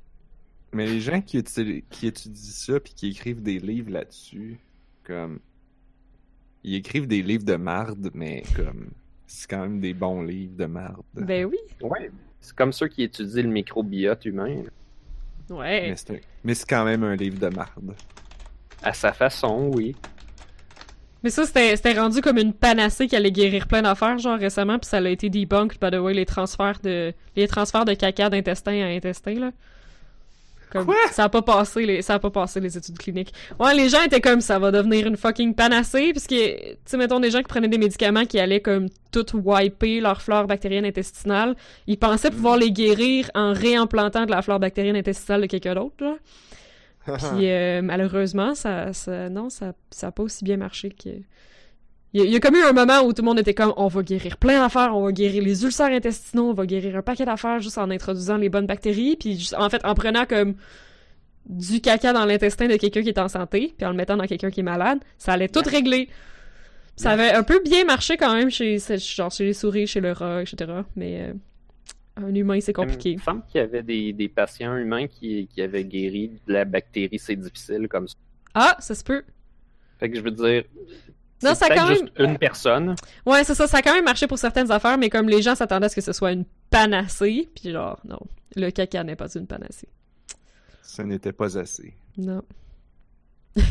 Mais 0.74 0.86
les 0.86 1.00
gens 1.00 1.22
qui, 1.22 1.38
étudient, 1.38 1.82
qui 1.90 2.08
étudient 2.08 2.36
ça 2.36 2.80
puis 2.80 2.94
qui 2.94 3.10
écrivent 3.10 3.42
des 3.42 3.60
livres 3.60 3.92
là-dessus, 3.92 4.60
comme. 5.08 5.40
Ils 6.64 6.76
écrivent 6.76 7.08
des 7.08 7.22
livres 7.22 7.46
de 7.46 7.56
marde, 7.56 8.10
mais 8.14 8.44
comme. 8.56 8.90
C'est 9.26 9.50
quand 9.50 9.62
même 9.62 9.80
des 9.80 9.94
bons 9.94 10.22
livres 10.22 10.56
de 10.58 10.66
marde. 10.66 11.04
Ben 11.14 11.46
oui. 11.46 11.58
Ouais. 11.82 12.12
C'est 12.40 12.56
comme 12.56 12.72
ceux 12.72 12.88
qui 12.88 13.04
étudient 13.04 13.44
le 13.44 13.50
microbiote 13.50 14.24
humain. 14.26 14.64
Ouais. 15.50 15.90
Mais 15.90 15.96
c'est 15.96 16.12
un- 16.12 16.20
mais 16.44 16.54
c'est 16.54 16.68
quand 16.70 16.86
même 16.86 17.04
un 17.04 17.16
livre 17.16 17.40
de 17.40 17.54
marde. 17.54 17.94
À 18.84 18.94
sa 18.94 19.12
façon, 19.12 19.70
oui. 19.74 19.96
Mais 21.24 21.30
ça, 21.30 21.46
c'était 21.46 21.76
c'était 21.76 22.00
rendu 22.00 22.22
comme 22.22 22.38
une 22.38 22.54
panacée 22.54 23.08
qui 23.08 23.16
allait 23.16 23.32
guérir 23.32 23.68
plein 23.68 23.82
d'affaires, 23.82 24.18
genre 24.18 24.38
récemment, 24.40 24.78
puis 24.80 24.88
ça 24.88 24.98
a 24.98 25.10
été 25.10 25.30
debunked, 25.30 25.78
by 25.82 25.90
the 25.92 26.00
way, 26.00 26.14
les 26.14 26.26
transferts 26.26 26.80
de 26.84 27.12
les 27.36 27.48
transferts 27.48 27.86
de 27.86 27.94
caca 27.96 28.30
d'intestin 28.30 28.82
à 28.84 28.88
intestin, 28.88 29.34
là. 29.34 29.52
Comme, 30.72 30.86
Quoi? 30.86 30.96
ça 31.12 31.24
a 31.26 31.30
pas 31.30 31.42
passé 31.42 31.86
les 31.86 32.02
ça 32.02 32.16
a 32.16 32.20
pas 32.20 32.30
passé 32.30 32.60
les 32.60 32.78
études 32.78 32.98
cliniques. 32.98 33.34
Ouais, 33.60 33.74
les 33.74 33.88
gens 33.88 34.02
étaient 34.02 34.20
comme 34.20 34.42
ça 34.42 34.60
va 34.60 34.72
devenir 34.72 35.08
une 35.08 35.16
fucking 35.16 35.56
panacée 35.56 36.12
puisque 36.12 36.30
tu 36.30 36.78
sais 36.86 36.98
mettons 36.98 37.22
des 37.22 37.32
gens 37.32 37.40
qui 37.40 37.46
prenaient 37.46 37.70
des 37.70 37.78
médicaments 37.78 38.26
qui 38.26 38.38
allaient 38.40 38.60
comme 38.60 38.88
tout 39.12 39.26
wiper 39.34 40.02
leur 40.02 40.22
flore 40.22 40.46
bactérienne 40.46 40.86
intestinale, 40.86 41.56
ils 41.88 41.98
pensaient 41.98 42.32
pouvoir 42.32 42.58
les 42.58 42.72
guérir 42.72 43.32
en 43.34 43.54
réimplantant 43.54 44.26
de 44.26 44.32
la 44.32 44.42
flore 44.42 44.60
bactérienne 44.60 44.98
intestinale 44.98 45.42
de 45.42 45.48
quelqu'un 45.48 45.76
d'autre. 45.76 46.18
Puis 47.06 47.50
euh, 47.50 47.82
malheureusement, 47.82 48.54
ça, 48.54 48.92
ça 48.92 49.30
non, 49.30 49.50
ça, 49.50 49.74
ça 49.92 50.08
a 50.08 50.12
pas 50.12 50.24
aussi 50.24 50.44
bien 50.44 50.58
marché 50.58 50.90
que. 50.90 51.10
Il 52.14 52.22
y, 52.22 52.24
a, 52.24 52.26
il 52.26 52.32
y 52.32 52.36
a 52.36 52.40
comme 52.40 52.56
eu 52.56 52.64
un 52.64 52.72
moment 52.72 53.02
où 53.02 53.12
tout 53.14 53.22
le 53.22 53.26
monde 53.26 53.40
était 53.40 53.54
comme 53.54 53.74
on 53.76 53.88
va 53.88 54.02
guérir 54.02 54.38
plein 54.38 54.60
d'affaires, 54.62 54.96
on 54.96 55.04
va 55.04 55.12
guérir 55.12 55.44
les 55.44 55.64
ulcères 55.64 55.88
intestinaux, 55.92 56.50
on 56.50 56.54
va 56.54 56.66
guérir 56.66 56.96
un 56.96 57.02
paquet 57.02 57.26
d'affaires 57.26 57.60
juste 57.60 57.78
en 57.78 57.90
introduisant 57.92 58.38
les 58.38 58.48
bonnes 58.50 58.66
bactéries, 58.66 59.18
puis 59.20 59.38
juste- 59.38 59.56
en 59.58 59.70
fait 59.70 59.84
en 59.86 59.94
prenant 59.94 60.26
comme 60.26 60.56
du 61.50 61.82
caca 61.82 62.14
dans 62.14 62.26
l'intestin 62.26 62.68
de 62.68 62.76
quelqu'un 62.78 63.02
qui 63.04 63.10
est 63.10 63.20
en 63.20 63.28
santé, 63.28 63.74
puis 63.78 63.86
en 63.86 63.92
le 63.92 63.96
mettant 63.98 64.18
dans 64.18 64.26
quelqu'un 64.26 64.50
qui 64.52 64.62
est 64.62 64.64
malade, 64.64 65.00
ça 65.18 65.34
allait 65.34 65.48
tout 65.50 65.62
régler. 65.70 66.10
Ça 66.96 67.12
avait 67.12 67.32
un 67.32 67.44
peu 67.44 67.62
bien 67.64 67.86
marché 67.86 68.18
quand 68.18 68.34
même 68.34 68.50
chez, 68.50 68.80
genre 68.98 69.32
chez 69.32 69.46
les 69.46 69.54
souris, 69.54 69.86
chez 69.86 70.00
le 70.02 70.14
rat, 70.14 70.42
etc. 70.42 70.72
Mais 70.96 71.22
euh, 71.30 71.34
un 72.16 72.34
humain, 72.34 72.60
c'est 72.60 72.74
compliqué. 72.74 73.12
Il 73.12 73.18
me 73.18 73.22
semble 73.22 73.44
qu'il 73.52 73.62
y 73.62 73.64
avait 73.64 73.84
des, 73.84 74.14
des 74.14 74.28
patients 74.30 74.76
humains 74.78 75.08
qui, 75.08 75.48
qui 75.54 75.62
avaient 75.62 75.84
guéri 75.84 76.32
de 76.48 76.54
la 76.54 76.66
bactérie, 76.66 77.20
c'est 77.20 77.36
difficile 77.36 77.88
comme 77.88 78.08
ça. 78.08 78.16
Ah, 78.56 78.76
ça 78.80 78.96
se 78.96 79.04
peut. 79.04 79.24
Fait 80.00 80.10
que 80.10 80.16
je 80.18 80.22
veux 80.22 80.32
dire. 80.32 80.64
Non, 81.44 81.52
c'est 81.54 81.66
ça 81.66 81.66
a 81.68 81.76
quand 81.76 81.88
juste 81.88 82.06
une 82.18 82.38
personne. 82.38 82.96
Ouais, 83.26 83.44
c'est 83.44 83.54
ça, 83.54 83.68
ça 83.68 83.78
a 83.78 83.82
quand 83.82 83.94
même 83.94 84.06
marché 84.06 84.26
pour 84.26 84.40
certaines 84.40 84.72
affaires, 84.72 84.98
mais 84.98 85.10
comme 85.10 85.30
les 85.30 85.42
gens 85.42 85.54
s'attendaient 85.54 85.86
à 85.86 85.90
ce 85.90 85.96
que 85.96 86.02
ce 86.02 86.14
soit 86.14 86.32
une 86.32 86.46
panacée, 86.70 87.48
puis 87.56 87.72
genre, 87.72 88.00
non, 88.06 88.20
le 88.56 88.72
caca 88.72 89.04
n'est 89.04 89.16
pas 89.16 89.28
une 89.36 89.46
panacée. 89.46 89.88
Ce 90.82 91.02
n'était 91.04 91.34
pas 91.34 91.58
assez. 91.58 91.94
Non. 92.18 92.42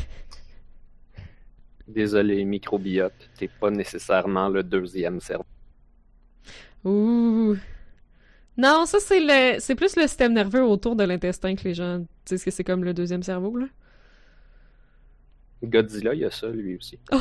Désolé, 1.88 2.44
microbiote, 2.44 3.30
t'es 3.36 3.48
pas 3.48 3.70
nécessairement 3.70 4.48
le 4.48 4.62
deuxième 4.62 5.20
cerveau. 5.20 5.44
Ouh. 6.84 7.56
Non, 8.56 8.86
ça 8.86 8.98
c'est 9.00 9.20
le, 9.20 9.58
c'est 9.60 9.74
plus 9.74 9.96
le 9.96 10.02
système 10.02 10.32
nerveux 10.32 10.64
autour 10.64 10.96
de 10.96 11.04
l'intestin 11.04 11.56
que 11.56 11.64
les 11.64 11.74
gens 11.74 12.04
disent 12.24 12.44
que 12.44 12.50
c'est 12.50 12.64
comme 12.64 12.84
le 12.84 12.94
deuxième 12.94 13.22
cerveau, 13.22 13.56
là. 13.56 13.66
Godzilla, 15.66 16.14
il 16.14 16.20
y 16.20 16.24
a 16.24 16.30
ça 16.30 16.48
lui 16.48 16.76
aussi. 16.76 16.98
Oh. 17.12 17.18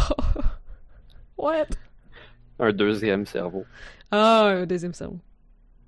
What? 1.37 1.67
Un 2.59 2.71
deuxième 2.71 3.25
cerveau. 3.25 3.65
Ah, 4.11 4.45
un 4.47 4.65
deuxième 4.65 4.93
cerveau. 4.93 5.19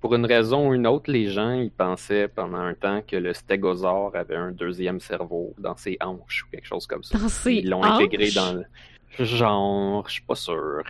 Pour 0.00 0.14
une 0.14 0.26
raison 0.26 0.68
ou 0.68 0.74
une 0.74 0.86
autre, 0.86 1.10
les 1.10 1.28
gens 1.28 1.52
ils 1.52 1.72
pensaient 1.72 2.28
pendant 2.28 2.58
un 2.58 2.74
temps 2.74 3.02
que 3.02 3.16
le 3.16 3.32
stégosaure 3.32 4.14
avait 4.14 4.36
un 4.36 4.52
deuxième 4.52 5.00
cerveau 5.00 5.54
dans 5.58 5.76
ses 5.76 5.96
hanches 6.00 6.44
ou 6.44 6.50
quelque 6.50 6.66
chose 6.66 6.86
comme 6.86 7.02
ça. 7.02 7.18
Dans 7.18 7.28
ses 7.28 7.54
Ils 7.54 7.70
l'ont 7.70 7.82
intégré 7.82 8.30
dans 8.30 8.52
le 8.52 9.24
genre, 9.24 10.06
je 10.06 10.12
suis 10.12 10.22
pas 10.22 10.36
sûr. 10.36 10.84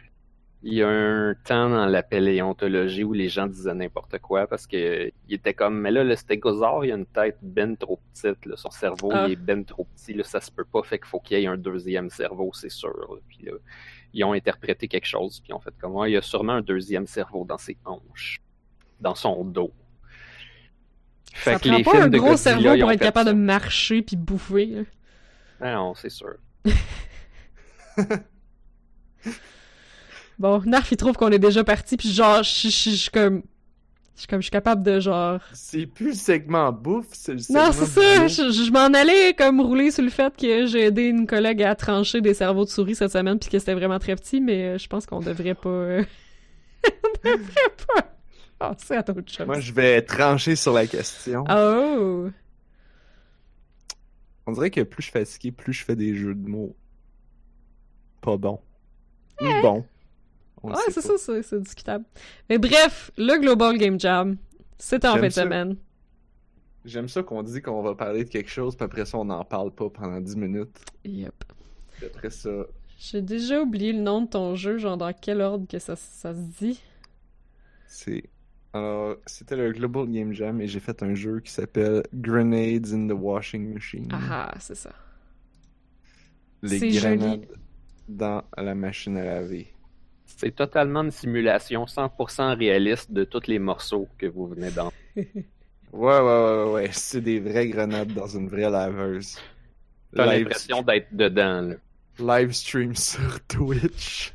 Il 0.65 0.75
y 0.75 0.83
a 0.83 0.89
un 0.89 1.35
temps 1.45 1.71
dans 1.71 1.87
la 1.87 2.03
paléontologie 2.03 3.05
où 3.05 3.13
les 3.13 3.29
gens 3.29 3.47
disaient 3.47 3.75
n'importe 3.75 4.19
quoi 4.19 4.49
parce 4.49 4.67
que 4.67 5.13
il 5.29 5.35
était 5.35 5.55
comme 5.55 5.79
mais 5.81 5.93
là 5.93 6.03
le 6.03 6.17
stégosaure 6.17 6.85
il 6.85 6.91
a 6.91 6.97
une 6.97 7.07
tête 7.07 7.39
ben 7.43 7.77
trop 7.77 8.01
petite, 8.13 8.45
là, 8.45 8.57
son 8.57 8.71
cerveau 8.73 9.11
Ah. 9.15 9.27
il 9.29 9.35
est 9.35 9.37
ben 9.37 9.65
trop 9.65 9.85
petit, 9.95 10.15
là, 10.15 10.25
ça 10.25 10.41
se 10.41 10.51
peut 10.51 10.65
pas, 10.65 10.83
fait 10.83 10.99
qu'il 10.99 11.07
faut 11.07 11.21
qu'il 11.21 11.39
y 11.39 11.45
ait 11.45 11.47
un 11.47 11.57
deuxième 11.57 12.11
cerveau, 12.11 12.51
c'est 12.55 12.71
sûr. 12.71 12.89
là. 12.99 13.17
Puis 13.29 13.39
là, 13.45 13.53
ils 14.13 14.25
ont 14.25 14.33
interprété 14.33 14.89
quelque 14.89 15.07
chose 15.07 15.39
puis 15.39 15.51
ils 15.51 15.55
ont 15.55 15.61
fait 15.61 15.73
comme 15.81 15.95
ouais, 15.95 16.11
il 16.11 16.15
y 16.15 16.17
a 16.17 16.23
sûrement 16.23 16.55
un 16.55 16.61
deuxième 16.63 17.07
cerveau 17.07 17.45
dans 17.45 17.59
ses 17.59 17.77
hanches, 17.85 18.41
dans 19.01 19.15
son 19.15 19.45
dos. 19.45 19.73
Fait 21.35 21.53
ça 21.53 21.59
que 21.61 21.69
prend 21.69 21.77
les 21.79 21.85
pas 21.85 21.91
films 21.93 22.03
un 22.03 22.09
de 22.09 22.19
gros 22.19 22.31
Godzilla, 22.31 22.61
cerveau 22.63 22.81
pour 22.81 22.91
être 22.91 23.01
capable 23.01 23.29
ça. 23.29 23.33
de 23.33 23.39
marcher 23.39 24.03
puis 24.03 24.17
bouffer. 24.17 24.85
Ah 25.61 25.75
non, 25.75 25.95
c'est 25.95 26.11
sûr. 26.11 26.35
Bon, 30.39 30.63
Narf, 30.67 30.91
il 30.93 30.97
trouve 30.97 31.17
qu'on 31.17 31.31
est 31.33 31.39
déjà 31.39 31.65
parti, 31.65 31.97
puis 31.97 32.11
genre, 32.11 32.43
je 32.43 32.69
suis 32.69 33.09
comme... 33.13 33.43
Je 34.15 34.23
suis 34.23 34.27
comme, 34.29 34.41
je 34.41 34.47
suis 34.47 34.51
capable 34.51 34.83
de 34.83 34.99
genre... 34.99 35.41
C'est 35.53 35.87
plus 35.87 36.09
le 36.09 36.15
segment 36.15 36.73
bouffe, 36.73 37.07
c'est 37.13 37.35
le 37.35 37.39
Non, 37.51 37.71
segment 37.71 37.73
c'est 37.73 37.87
ça, 37.87 38.27
je, 38.27 38.51
je 38.51 38.71
m'en 38.73 38.93
allais 38.93 39.33
comme 39.35 39.61
rouler 39.61 39.93
sur 39.93 40.03
le 40.03 40.11
fait 40.11 40.37
que 40.37 40.67
j'ai 40.67 40.87
aidé 40.87 41.05
une 41.05 41.27
collègue 41.29 41.63
à 41.63 41.77
trancher 41.77 42.21
des 42.21 42.35
cerveaux 42.35 42.65
de 42.65 42.71
souris 42.71 42.97
cette 42.97 43.13
semaine 43.13 43.39
puis 43.39 43.49
que 43.49 43.61
c'était 43.61 43.75
vraiment 43.75 44.01
très 44.01 44.17
petit, 44.17 44.41
mais 44.41 44.65
euh, 44.65 44.79
je 44.79 44.89
pense 44.89 45.07
qu'on 45.07 45.21
devrait 45.21 45.55
pas... 45.55 45.69
euh, 45.69 46.05
on 47.25 47.29
devrait 47.29 47.77
pas 47.95 48.19
penser 48.59 48.95
à 48.95 49.03
d'autres 49.03 49.33
choses. 49.33 49.47
Moi, 49.47 49.61
je 49.61 49.73
vais 49.73 50.03
trancher 50.03 50.57
sur 50.57 50.73
la 50.73 50.89
question. 50.89 51.45
Oh! 51.49 52.29
On 54.47 54.53
dirait 54.53 54.71
que 54.71 54.81
plus 54.81 55.03
je 55.03 55.11
suis 55.11 55.13
fatigué, 55.13 55.53
plus 55.53 55.73
je 55.73 55.85
fais 55.85 55.95
des 55.95 56.17
jeux 56.17 56.35
de 56.35 56.49
mots. 56.49 56.75
Pas 58.21 58.37
bon. 58.37 58.61
Ou 59.41 59.47
bon. 59.63 59.85
On 60.63 60.73
Ouais, 60.73 60.77
c'est 60.91 61.01
ça, 61.01 61.15
c'est 61.19 61.43
c'est 61.43 61.61
discutable. 61.61 62.05
Mais 62.49 62.59
bref, 62.59 63.11
le 63.17 63.39
Global 63.41 63.77
Game 63.79 63.99
Jam, 63.99 64.37
c'était 64.79 65.09
en 65.09 65.17
fin 65.17 65.29
de 65.29 65.33
semaine. 65.33 65.77
J'aime 66.85 67.09
ça 67.09 67.23
qu'on 67.23 67.43
dit 67.43 67.61
qu'on 67.61 67.83
va 67.83 67.95
parler 67.95 68.25
de 68.25 68.31
quelque 68.31 68.51
chose, 68.51 68.77
puis 68.77 68.85
après 68.85 69.05
ça, 69.05 69.19
on 69.19 69.25
n'en 69.27 69.45
parle 69.45 69.73
pas 69.75 69.91
pendant 69.91 70.21
10 70.21 70.37
minutes. 70.37 70.79
Yep. 71.05 71.45
Puis 71.97 72.07
après 72.07 72.31
ça, 72.31 72.51
J'ai 72.99 73.23
déjà 73.23 73.61
oublié 73.63 73.93
le 73.93 74.01
nom 74.01 74.23
de 74.23 74.29
ton 74.29 74.55
jeu, 74.55 74.79
genre 74.79 74.97
dans 74.97 75.13
quel 75.13 75.41
ordre 75.41 75.67
que 75.69 75.79
ça, 75.79 75.97
ça 75.97 76.35
se 76.35 76.41
dit? 76.65 76.81
c'est. 77.87 78.25
Alors, 78.75 79.17
c'était 79.27 79.57
le 79.57 79.73
Global 79.73 80.07
Game 80.09 80.33
Jam 80.35 80.61
et 80.61 80.69
j'ai 80.69 80.81
fait 80.81 81.03
un 81.03 81.15
jeu 81.15 81.41
qui 81.41 81.51
s'appelle 81.51 82.03
Grenades 82.13 82.93
in 82.93 83.09
the 83.09 83.13
Washing 83.19 83.73
Machine. 83.73 84.09
Ah, 84.13 84.55
c'est 84.61 84.75
ça. 84.75 84.93
Les 86.63 86.79
c'est 86.79 86.91
joli. 86.91 87.19
grenades 87.19 87.47
dans 88.09 88.43
la 88.57 88.75
machine 88.75 89.17
à 89.17 89.25
laver. 89.25 89.73
C'est 90.39 90.55
totalement 90.55 91.03
une 91.03 91.11
simulation 91.11 91.85
100% 91.85 92.57
réaliste 92.57 93.11
de 93.11 93.25
tous 93.25 93.49
les 93.49 93.59
morceaux 93.59 94.07
que 94.19 94.27
vous 94.27 94.47
venez 94.47 94.71
d'en. 94.71 94.93
Ouais, 95.91 96.19
ouais, 96.19 96.21
ouais, 96.21 96.65
ouais, 96.65 96.71
ouais. 96.73 96.91
C'est 96.93 97.23
des 97.23 97.41
vraies 97.41 97.67
grenades 97.69 98.13
dans 98.13 98.27
une 98.27 98.47
vraie 98.47 98.69
laveuse. 98.69 99.39
T'as 100.15 100.27
Live, 100.27 100.45
l'impression 100.45 100.83
d'être 100.83 101.09
dedans, 101.17 101.63
là. 101.63 101.77
live 102.41 102.53
stream 102.53 102.95
sur 102.95 103.41
Twitch. 103.49 104.35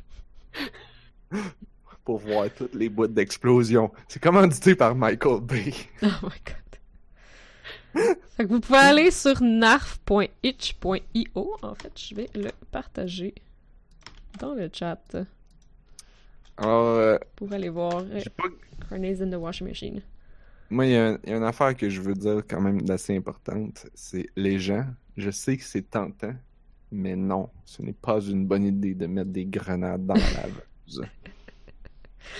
Pour 2.04 2.18
voir 2.18 2.46
toutes 2.54 2.74
les 2.74 2.88
boîtes 2.88 3.14
d'explosion. 3.14 3.92
C'est 4.08 4.20
commandité 4.20 4.74
par 4.74 4.96
Michael 4.96 5.40
Bay. 5.42 5.72
Oh 6.02 6.08
my 6.24 6.40
god. 6.44 6.56
fait 8.36 8.44
que 8.44 8.48
vous 8.48 8.58
pouvez 8.60 8.78
aller 8.78 9.10
sur 9.12 9.40
narf.itch.io. 9.40 10.90
En 11.62 11.74
fait, 11.76 11.92
je 11.96 12.14
vais 12.16 12.28
le 12.34 12.50
partager 12.72 13.32
dans 14.40 14.54
le 14.54 14.68
chat 14.72 14.98
Alors, 16.56 16.86
euh, 16.96 17.18
pour 17.36 17.52
aller 17.52 17.68
voir 17.68 17.98
euh, 17.98 18.20
pas 18.36 18.96
in 18.96 19.30
the 19.30 19.34
Washing 19.34 19.66
Machine. 19.66 20.02
Moi, 20.70 20.86
il 20.86 20.92
y, 20.92 20.96
a 20.96 21.08
un- 21.10 21.18
il 21.24 21.30
y 21.30 21.32
a 21.32 21.36
une 21.36 21.42
affaire 21.44 21.76
que 21.76 21.88
je 21.90 22.00
veux 22.00 22.14
dire 22.14 22.42
quand 22.48 22.60
même 22.60 22.82
d'assez 22.82 23.16
importante. 23.16 23.86
C'est 23.94 24.26
les 24.36 24.58
gens. 24.58 24.84
Je 25.16 25.30
sais 25.30 25.56
que 25.56 25.64
c'est 25.64 25.88
tentant, 25.90 26.34
mais 26.90 27.16
non, 27.16 27.50
ce 27.64 27.82
n'est 27.82 27.92
pas 27.92 28.20
une 28.20 28.46
bonne 28.46 28.64
idée 28.64 28.94
de 28.94 29.06
mettre 29.06 29.30
des 29.30 29.44
grenades 29.46 30.04
dans 30.06 30.14
la 30.14 30.20
laveuse. 30.20 31.02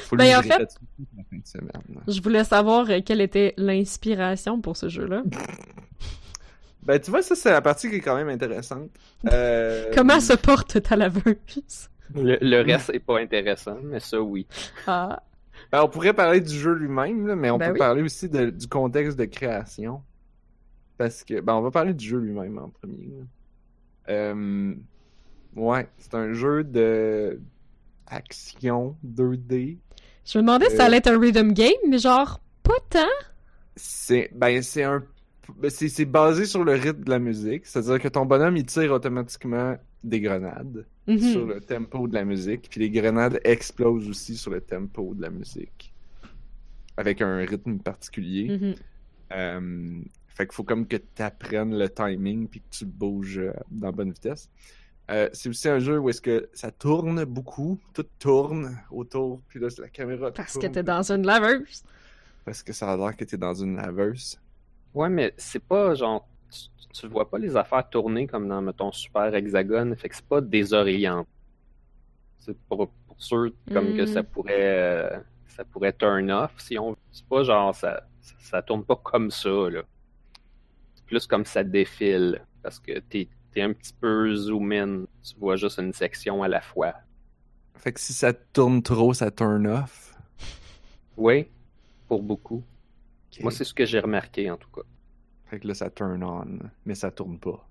Faut 0.06 0.16
Ben, 0.16 0.38
en 0.38 0.42
fait- 0.42 0.58
la 0.58 1.24
fin 1.24 1.36
de 1.36 1.46
semaine. 1.46 2.02
Je 2.08 2.20
voulais 2.22 2.44
savoir 2.44 2.88
euh, 2.90 3.00
quelle 3.04 3.20
était 3.20 3.52
l'inspiration 3.56 4.60
pour 4.60 4.76
ce 4.76 4.88
jeu-là. 4.88 5.22
Ben, 6.82 6.98
tu 6.98 7.10
vois, 7.10 7.22
ça, 7.22 7.34
c'est 7.34 7.50
la 7.50 7.60
partie 7.62 7.88
qui 7.90 7.96
est 7.96 8.00
quand 8.00 8.16
même 8.16 8.28
intéressante. 8.28 8.90
Euh, 9.30 9.90
Comment 9.94 10.20
se 10.20 10.32
porte 10.34 10.82
ta 10.82 10.96
laveuse? 10.96 11.88
Le, 12.14 12.38
le 12.40 12.60
reste 12.62 12.90
est 12.90 13.00
pas 13.00 13.18
intéressant, 13.20 13.76
mais 13.82 14.00
ça, 14.00 14.20
oui. 14.20 14.46
Ah, 14.86 15.22
ben, 15.72 15.82
on 15.82 15.88
pourrait 15.88 16.12
parler 16.14 16.40
du 16.40 16.54
jeu 16.54 16.72
lui-même, 16.74 17.34
mais 17.34 17.50
on 17.50 17.58
Ben 17.58 17.66
peut 17.68 17.72
oui. 17.72 17.78
parler 17.78 18.02
aussi 18.02 18.28
de- 18.28 18.50
du 18.50 18.68
contexte 18.68 19.18
de 19.18 19.24
création. 19.24 20.02
Parce 20.96 21.24
que, 21.24 21.40
ben, 21.40 21.54
on 21.54 21.60
va 21.62 21.70
parler 21.70 21.92
du 21.94 22.04
jeu 22.06 22.18
lui-même 22.18 22.58
en 22.58 22.68
premier. 22.68 23.10
Euh, 24.08 24.74
ouais, 25.56 25.88
c'est 25.98 26.14
un 26.14 26.32
jeu 26.32 26.62
de 26.64 27.40
action 28.06 28.96
2D. 29.04 29.78
je 30.24 30.38
me 30.38 30.42
demandais 30.42 30.70
si 30.70 30.76
ça 30.76 30.84
Euh. 30.84 30.86
allait 30.86 30.98
être 30.98 31.08
un 31.08 31.18
rhythm 31.18 31.52
game, 31.52 31.72
mais 31.88 31.98
genre, 31.98 32.40
pas 32.62 32.74
tant. 32.90 33.00
C'est, 33.76 34.30
ben, 34.34 34.62
c'est 34.62 34.84
un, 34.84 35.02
ben, 35.56 35.70
c'est 35.70 36.04
basé 36.04 36.44
sur 36.46 36.64
le 36.64 36.72
rythme 36.72 37.02
de 37.04 37.10
la 37.10 37.18
musique. 37.18 37.66
C'est-à-dire 37.66 37.98
que 37.98 38.08
ton 38.08 38.24
bonhomme, 38.24 38.56
il 38.56 38.66
tire 38.66 38.92
automatiquement 38.92 39.76
des 40.04 40.20
grenades 40.20 40.86
Mhm. 41.06 41.18
sur 41.18 41.46
le 41.46 41.60
tempo 41.60 42.08
de 42.08 42.14
la 42.14 42.24
musique, 42.24 42.68
puis 42.70 42.80
les 42.80 42.90
grenades 42.90 43.40
explosent 43.44 44.08
aussi 44.08 44.36
sur 44.36 44.50
le 44.50 44.60
tempo 44.60 45.14
de 45.14 45.22
la 45.22 45.30
musique. 45.30 45.92
Avec 46.96 47.20
un 47.20 47.36
rythme 47.38 47.78
particulier. 47.78 48.48
Mhm. 48.58 48.74
Euh, 49.32 50.00
fait 50.28 50.46
qu'il 50.46 50.54
faut 50.54 50.64
comme 50.64 50.86
que 50.86 50.96
tu 50.96 51.22
apprennes 51.22 51.76
le 51.76 51.88
timing 51.88 52.48
puis 52.48 52.60
que 52.60 52.70
tu 52.70 52.84
bouges 52.86 53.38
euh, 53.38 53.52
dans 53.70 53.88
la 53.88 53.92
bonne 53.92 54.12
vitesse. 54.12 54.48
Euh, 55.10 55.28
c'est 55.32 55.48
aussi 55.50 55.68
un 55.68 55.78
jeu 55.78 55.98
où 55.98 56.08
est-ce 56.08 56.22
que 56.22 56.48
ça 56.54 56.70
tourne 56.70 57.24
beaucoup, 57.24 57.78
tout 57.92 58.06
tourne 58.18 58.78
autour, 58.90 59.42
puis 59.48 59.60
là 59.60 59.68
la 59.78 59.88
caméra 59.90 60.32
Parce 60.32 60.56
que 60.56 60.66
t'es 60.66 60.82
dans 60.82 61.12
une 61.12 61.26
laveuse. 61.26 61.82
parce 62.44 62.62
que 62.62 62.72
ça 62.72 62.90
a 62.92 62.96
l'air 62.96 63.14
que 63.16 63.24
t'es 63.24 63.36
dans 63.36 63.54
une 63.54 63.76
laveuse. 63.76 64.40
Ouais, 64.94 65.10
mais 65.10 65.34
c'est 65.36 65.62
pas 65.62 65.94
genre. 65.94 66.26
Tu, 66.54 66.88
tu 67.00 67.08
vois 67.08 67.28
pas 67.30 67.38
les 67.38 67.56
affaires 67.56 67.88
tourner 67.90 68.26
comme 68.26 68.48
dans, 68.48 68.62
mettons, 68.62 68.92
Super 68.92 69.34
Hexagone, 69.34 69.96
fait 69.96 70.08
que 70.08 70.16
c'est 70.16 70.26
pas 70.28 70.40
désorientant. 70.40 71.28
C'est 72.38 72.56
pour, 72.68 72.88
pour 73.06 73.20
sûr 73.22 73.50
comme 73.72 73.92
que 73.92 74.06
Mm. 74.06 74.06
ça 74.06 74.22
pourrait 74.22 74.54
euh, 75.14 75.20
ça 75.46 75.64
pourrait 75.64 75.92
turn 75.92 76.30
off 76.30 76.54
si 76.58 76.78
on 76.78 76.96
c'est 77.12 77.26
pas 77.26 77.42
genre 77.44 77.74
ça, 77.74 78.06
ça 78.20 78.34
ça 78.38 78.62
tourne 78.62 78.84
pas 78.84 78.96
comme 78.96 79.30
ça 79.30 79.50
là. 79.70 79.82
C'est 80.94 81.04
plus 81.06 81.26
comme 81.26 81.44
ça 81.44 81.62
défile 81.62 82.44
parce 82.62 82.80
que 82.80 82.98
t'es 82.98 83.28
t'es 83.52 83.62
un 83.62 83.72
petit 83.72 83.92
peu 83.92 84.34
zoom 84.34 84.72
in, 84.72 85.04
tu 85.22 85.38
vois 85.38 85.56
juste 85.56 85.78
une 85.78 85.92
section 85.92 86.42
à 86.42 86.48
la 86.48 86.60
fois. 86.60 86.94
Fait 87.76 87.92
que 87.92 88.00
si 88.00 88.12
ça 88.12 88.32
tourne 88.32 88.82
trop, 88.82 89.14
ça 89.14 89.30
turn 89.30 89.66
off? 89.68 90.16
Oui, 91.16 91.48
pour 92.08 92.22
beaucoup. 92.22 92.64
Moi 93.40 93.52
c'est 93.52 93.64
ce 93.64 93.74
que 93.74 93.86
j'ai 93.86 94.00
remarqué 94.00 94.50
en 94.50 94.58
tout 94.58 94.70
cas. 94.70 94.82
Fait 95.46 95.60
que 95.60 95.68
là, 95.68 95.74
ça 95.74 95.90
turn 95.90 96.22
on, 96.24 96.58
mais 96.86 96.94
ça 96.94 97.10
tourne 97.10 97.38
pas. 97.38 97.66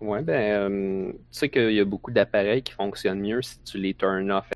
Ouais, 0.00 0.22
ben, 0.22 0.32
euh, 0.72 1.12
tu 1.12 1.18
sais 1.30 1.48
qu'il 1.50 1.72
y 1.72 1.80
a 1.80 1.84
beaucoup 1.84 2.10
d'appareils 2.10 2.62
qui 2.62 2.72
fonctionnent 2.72 3.20
mieux 3.20 3.42
si 3.42 3.60
tu 3.62 3.78
les 3.78 3.94
turn 3.94 4.30
off. 4.30 4.50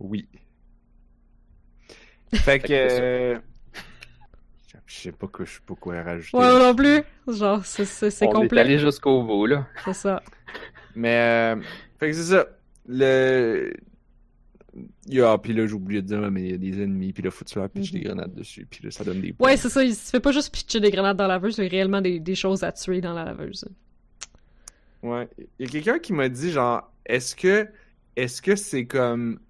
Oui. 0.00 0.28
Fait 2.34 2.58
que... 2.58 2.66
euh, 2.72 3.38
Je 4.86 4.94
sais 4.94 5.12
pas 5.12 5.28
que 5.28 5.44
je 5.44 5.52
sais 5.54 5.60
pas 5.66 5.74
quoi 5.74 6.02
rajouter. 6.02 6.36
Ouais, 6.36 6.50
moi 6.50 6.58
non 6.58 6.74
plus. 6.74 7.02
Genre, 7.28 7.64
c'est- 7.64 7.84
c'est 7.84 8.10
c'est 8.10 8.26
On 8.26 8.42
est 8.42 8.52
allé 8.56 8.78
jusqu'au 8.78 9.22
bout, 9.22 9.46
là. 9.46 9.66
C'est 9.84 9.92
ça. 9.94 10.22
Mais, 10.94 11.54
euh, 11.56 11.62
fait 11.98 12.08
que 12.08 12.12
c'est 12.14 12.34
ça. 12.34 12.46
Le. 12.86 13.72
Il 15.06 15.14
y 15.14 15.20
a, 15.20 15.36
puis 15.36 15.52
là, 15.52 15.66
j'ai 15.66 15.74
oublié 15.74 16.00
de 16.00 16.06
dire, 16.06 16.30
mais 16.30 16.42
il 16.44 16.50
y 16.50 16.54
a 16.54 16.56
des 16.56 16.82
ennemis, 16.82 17.12
puis 17.12 17.22
là, 17.22 17.30
faut 17.30 17.44
que 17.44 17.50
tu 17.50 17.58
leur 17.58 17.68
pitches 17.68 17.92
Mhm. 17.92 17.98
des 18.00 18.04
grenades 18.06 18.34
dessus, 18.34 18.66
puis 18.70 18.82
là, 18.84 18.90
ça 18.90 19.04
donne 19.04 19.20
des 19.20 19.32
points. 19.34 19.50
Ouais, 19.50 19.56
c'est 19.58 19.68
ça. 19.68 19.84
Il 19.84 19.94
se 19.94 20.10
fait 20.10 20.20
pas 20.20 20.32
juste 20.32 20.52
pitcher 20.54 20.80
des 20.80 20.90
grenades 20.90 21.16
dans 21.16 21.26
la 21.26 21.34
laveuse, 21.34 21.58
il 21.58 21.64
y 21.64 21.66
a 21.66 21.70
réellement 21.70 22.00
des, 22.00 22.18
des 22.20 22.34
choses 22.34 22.64
à 22.64 22.72
tuer 22.72 23.00
dans 23.02 23.12
la 23.12 23.24
laveuse. 23.24 23.66
Ouais. 25.02 25.28
Il 25.58 25.66
y 25.66 25.68
a 25.68 25.72
quelqu'un 25.72 25.98
qui 25.98 26.12
m'a 26.12 26.28
dit, 26.28 26.50
genre, 26.52 26.90
est-ce 27.04 27.34
que, 27.36 27.66
est-ce 28.16 28.40
que 28.40 28.56
c'est 28.56 28.86
comme, 28.86 29.40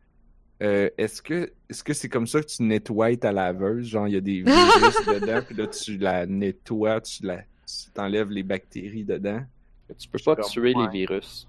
euh, 0.63 0.89
est-ce 0.99 1.21
que, 1.23 1.53
est-ce 1.69 1.85
que 1.85 1.93
c'est 1.93 2.09
comme 2.09 2.27
ça 2.27 2.41
que 2.41 2.47
tu 2.47 2.63
nettoies 2.63 3.17
ta 3.17 3.31
laveuse? 3.33 3.87
Genre, 3.87 4.09
il 4.09 4.15
y 4.15 4.17
a 4.17 4.21
des 4.21 4.43
virus 4.43 4.47
dedans, 5.07 5.41
puis 5.47 5.55
là, 5.57 5.67
tu 5.69 5.99
la 5.99 6.27
nettoies, 6.27 7.01
tu 7.03 7.25
la, 7.27 7.39
tu 7.39 7.91
t'enlèves 7.95 8.31
les 8.31 8.43
bactéries 8.43 9.05
dedans. 9.05 9.43
Tu 9.99 10.09
peux 10.09 10.19
pas 10.25 10.37
tuer 10.37 10.73
les 10.75 10.89
virus. 10.89 11.47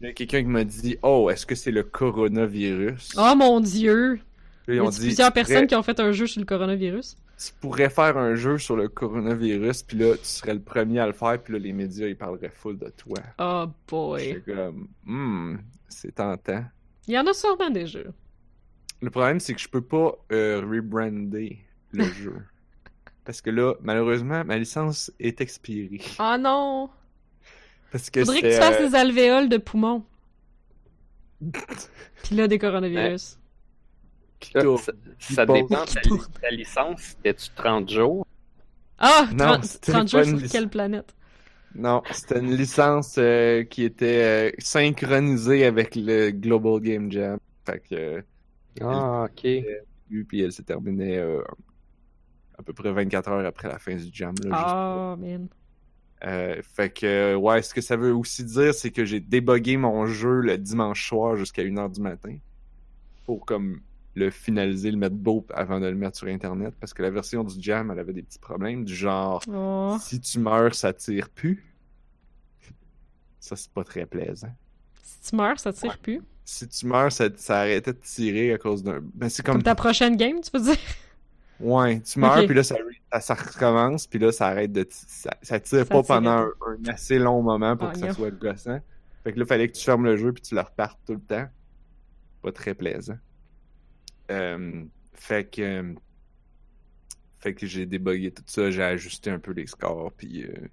Il 0.00 0.06
y 0.06 0.10
a 0.10 0.12
quelqu'un 0.12 0.40
qui 0.40 0.48
m'a 0.48 0.64
dit, 0.64 0.96
oh, 1.02 1.28
est-ce 1.30 1.44
que 1.46 1.54
c'est 1.54 1.70
le 1.70 1.82
coronavirus? 1.82 3.12
Oh 3.18 3.34
mon 3.36 3.60
dieu! 3.60 4.20
Il 4.68 4.74
y 4.76 4.78
a 4.78 4.88
dit, 4.88 4.98
plusieurs 5.00 5.32
personnes 5.32 5.54
pourrais- 5.56 5.66
qui 5.66 5.74
ont 5.74 5.82
fait 5.82 6.00
un 6.00 6.12
jeu 6.12 6.26
sur 6.26 6.40
le 6.40 6.46
coronavirus. 6.46 7.16
tu 7.38 7.52
pourrais 7.60 7.90
faire 7.90 8.16
un 8.16 8.34
jeu 8.34 8.58
sur 8.58 8.76
le 8.76 8.88
coronavirus, 8.88 9.82
puis 9.82 9.98
là, 9.98 10.14
tu 10.16 10.24
serais 10.24 10.54
le 10.54 10.60
premier 10.60 11.00
à 11.00 11.06
le 11.06 11.12
faire, 11.12 11.42
puis 11.42 11.54
là, 11.54 11.58
les 11.58 11.72
médias, 11.72 12.06
ils 12.06 12.16
parleraient 12.16 12.50
full 12.54 12.78
de 12.78 12.88
toi. 12.96 13.18
Oh 13.38 13.66
boy. 13.88 14.20
J'étais 14.24 14.52
comme, 14.54 14.88
hmm, 15.04 15.56
c'est 15.88 16.14
tentant. 16.14 16.64
Il 17.08 17.14
y 17.14 17.18
en 17.18 17.26
a 17.26 17.32
sûrement 17.32 17.70
des 17.70 17.86
jeux. 17.86 18.12
Le 19.02 19.10
problème, 19.10 19.40
c'est 19.40 19.54
que 19.54 19.60
je 19.60 19.68
peux 19.68 19.80
pas 19.80 20.12
euh, 20.32 20.60
rebrander 20.60 21.58
le 21.92 22.04
jeu. 22.12 22.36
Parce 23.24 23.40
que 23.40 23.50
là, 23.50 23.74
malheureusement, 23.82 24.44
ma 24.44 24.56
licence 24.58 25.10
est 25.18 25.40
expirée. 25.40 26.00
Oh 26.18 26.36
non! 26.38 26.90
Parce 27.92 28.10
que 28.10 28.20
Faudrait 28.24 28.40
que 28.42 28.46
tu 28.48 28.52
fasses 28.54 28.80
euh, 28.80 28.88
des 28.88 28.94
alvéoles 28.94 29.48
de 29.48 29.56
poumons. 29.58 30.04
Puis 32.22 32.34
là, 32.36 32.46
des 32.48 32.58
coronavirus. 32.58 33.38
qui 34.38 34.52
Là, 34.54 34.62
tourne. 34.62 34.78
ça, 34.78 34.92
ça 35.18 35.46
dépend. 35.46 35.84
Qui 35.84 35.94
Ta, 36.40 36.50
licence, 36.50 37.00
c'était-tu 37.00 37.50
30 37.54 37.90
jours? 37.90 38.26
Ah! 38.98 39.28
Non, 39.32 39.46
30, 39.54 39.64
c'était 39.64 39.92
30 39.92 40.12
pas 40.12 40.22
jours 40.22 40.28
sur 40.30 40.36
lic- 40.42 40.52
quelle 40.52 40.68
planète? 40.68 41.14
Non, 41.74 42.02
c'était 42.12 42.40
une 42.40 42.54
licence 42.54 43.14
euh, 43.18 43.62
qui 43.64 43.84
était 43.84 44.50
euh, 44.50 44.52
synchronisée 44.58 45.64
avec 45.64 45.94
le 45.94 46.30
Global 46.30 46.80
Game 46.80 47.10
Jam. 47.10 47.38
Fait 47.64 47.80
que, 47.80 48.24
Ah, 48.82 49.26
ok. 49.30 49.40
puis 50.28 50.42
elle 50.42 50.52
s'est 50.52 50.64
terminée 50.64 51.16
euh, 51.18 51.40
à 52.58 52.62
peu 52.62 52.72
près 52.72 52.92
24 52.92 53.28
heures 53.30 53.46
après 53.46 53.68
la 53.68 53.78
fin 53.78 53.94
du 53.94 54.08
jam. 54.12 54.34
Là, 54.44 54.50
juste 54.50 54.54
Ah, 54.54 55.16
man. 55.18 55.46
Euh, 56.24 56.60
fait 56.62 56.90
que, 56.90 57.34
ouais, 57.34 57.62
ce 57.62 57.72
que 57.72 57.80
ça 57.80 57.96
veut 57.96 58.14
aussi 58.14 58.44
dire, 58.44 58.74
c'est 58.74 58.90
que 58.90 59.04
j'ai 59.04 59.20
débogué 59.20 59.76
mon 59.76 60.06
jeu 60.06 60.40
le 60.40 60.58
dimanche 60.58 61.08
soir 61.08 61.36
jusqu'à 61.36 61.62
1h 61.62 61.92
du 61.94 62.00
matin. 62.00 62.36
Pour 63.24 63.46
comme 63.46 63.80
le 64.14 64.30
finaliser, 64.30 64.90
le 64.90 64.96
mettre 64.98 65.14
beau 65.14 65.46
avant 65.54 65.80
de 65.80 65.86
le 65.86 65.94
mettre 65.94 66.18
sur 66.18 66.26
Internet. 66.26 66.74
Parce 66.78 66.92
que 66.92 67.02
la 67.02 67.10
version 67.10 67.42
du 67.44 67.54
jam, 67.62 67.90
elle 67.90 67.98
avait 67.98 68.12
des 68.12 68.22
petits 68.22 68.38
problèmes. 68.38 68.84
Du 68.84 68.94
genre, 68.94 69.42
Oh. 69.48 69.96
si 70.00 70.20
tu 70.20 70.38
meurs, 70.40 70.74
ça 70.74 70.92
tire 70.92 71.30
plus. 71.30 71.64
Ça, 73.38 73.56
c'est 73.56 73.70
pas 73.72 73.84
très 73.84 74.04
plaisant. 74.06 74.52
Si 75.02 75.30
tu 75.30 75.36
meurs, 75.36 75.58
ça 75.58 75.72
tire 75.72 75.96
plus. 75.98 76.20
Si 76.44 76.68
tu 76.68 76.86
meurs, 76.86 77.12
ça, 77.12 77.28
ça 77.36 77.60
arrêtait 77.60 77.92
de 77.92 77.98
tirer 78.02 78.52
à 78.52 78.58
cause 78.58 78.82
d'un. 78.82 79.00
Ben, 79.14 79.28
c'est 79.28 79.42
Comme... 79.44 79.56
comme. 79.56 79.62
ta 79.62 79.74
prochaine 79.74 80.16
game, 80.16 80.40
tu 80.42 80.50
peux 80.50 80.60
dire? 80.60 80.76
Ouais, 81.60 82.00
tu 82.00 82.18
meurs, 82.18 82.46
puis 82.46 82.54
là, 82.54 82.62
ça, 82.62 82.76
ça, 83.12 83.20
ça 83.20 83.34
recommence, 83.34 84.06
puis 84.06 84.18
là, 84.18 84.32
ça 84.32 84.46
arrête 84.46 84.72
de... 84.72 84.86
Ça, 84.90 85.30
ça 85.42 85.60
tire 85.60 85.86
pas 85.86 86.02
pendant 86.02 86.30
un, 86.30 86.50
un 86.66 86.88
assez 86.88 87.18
long 87.18 87.42
moment 87.42 87.76
pour 87.76 87.88
Ah, 87.88 87.92
que 87.92 87.98
ça 87.98 88.12
soit 88.14 88.30
gossant. 88.30 88.80
Fait 89.24 89.32
que 89.32 89.38
là, 89.38 89.44
fallait 89.44 89.68
que 89.68 89.76
tu 89.76 89.84
fermes 89.84 90.06
le 90.06 90.16
jeu, 90.16 90.32
puis 90.32 90.42
tu 90.42 90.54
le 90.54 90.62
repartes 90.62 90.98
tout 91.06 91.12
le 91.12 91.20
temps. 91.20 91.46
Pas 92.42 92.52
très 92.52 92.74
plaisant. 92.74 93.18
Euh, 94.30 94.84
fait 95.12 95.50
que... 95.50 95.94
Fait 97.40 97.54
que 97.54 97.66
j'ai 97.66 97.84
débugué 97.86 98.30
tout 98.30 98.42
ça, 98.46 98.70
j'ai 98.70 98.82
ajusté 98.82 99.30
un 99.30 99.38
peu 99.38 99.52
les 99.52 99.66
scores, 99.66 100.12
puis... 100.16 100.44
euh, 100.44 100.68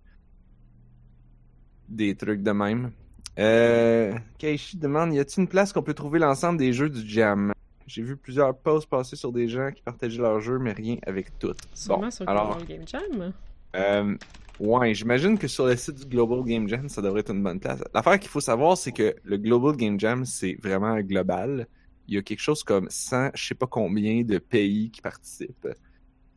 Des 1.89 2.15
trucs 2.15 2.44
de 2.44 2.51
même. 2.51 2.91
Euh... 3.39 4.17
Keishi 4.38 4.77
demande, 4.77 5.13
y 5.13 5.20
a-t-il 5.20 5.41
une 5.41 5.48
place 5.48 5.74
qu'on 5.74 5.84
peut 5.84 5.94
trouver 5.94 6.20
l'ensemble 6.20 6.58
des 6.60 6.72
jeux 6.74 6.89
du 6.89 7.08
Jam? 7.08 7.51
J'ai 7.88 8.01
vu 8.03 8.17
plusieurs 8.17 8.56
posts 8.56 8.89
passer 8.89 9.15
sur 9.15 9.32
des 9.32 9.48
gens 9.48 9.72
qui 9.72 9.82
partageaient 9.82 10.22
leurs 10.22 10.41
jeux, 10.41 10.60
mais 10.60 10.74
rien 10.74 10.98
avec 11.08 11.39
tout. 11.39 11.53
Bon, 11.88 12.12
sur 12.12 12.27
alors, 12.29 12.58
Global 12.58 12.67
Game 12.67 12.88
Jam. 12.88 13.34
euh, 13.75 14.17
ouais, 14.60 14.94
j'imagine 14.94 15.38
que 15.38 15.48
sur 15.48 15.65
le 15.65 15.75
site 15.77 15.96
du 16.01 16.06
Global 16.06 16.44
Game 16.44 16.67
Jam, 16.67 16.89
ça 16.89 17.01
devrait 17.01 17.22
être 17.22 17.32
une 17.32 17.41
bonne 17.41 17.60
place. 17.62 17.82
L'affaire 17.94 18.20
qu'il 18.20 18.29
faut 18.29 18.41
savoir, 18.41 18.77
c'est 18.77 18.91
que 18.91 19.15
le 19.24 19.38
Global 19.38 19.75
Game 19.77 19.98
Jam, 20.00 20.25
c'est 20.25 20.58
vraiment 20.62 21.00
global. 21.00 21.65
Il 22.10 22.15
y 22.15 22.17
a 22.17 22.22
quelque 22.22 22.39
chose 22.41 22.63
comme 22.63 22.88
100, 22.89 23.32
je 23.36 23.48
sais 23.48 23.56
pas 23.56 23.67
combien 23.67 24.22
de 24.24 24.38
pays 24.38 24.91
qui 24.91 25.01
participent. 25.01 25.67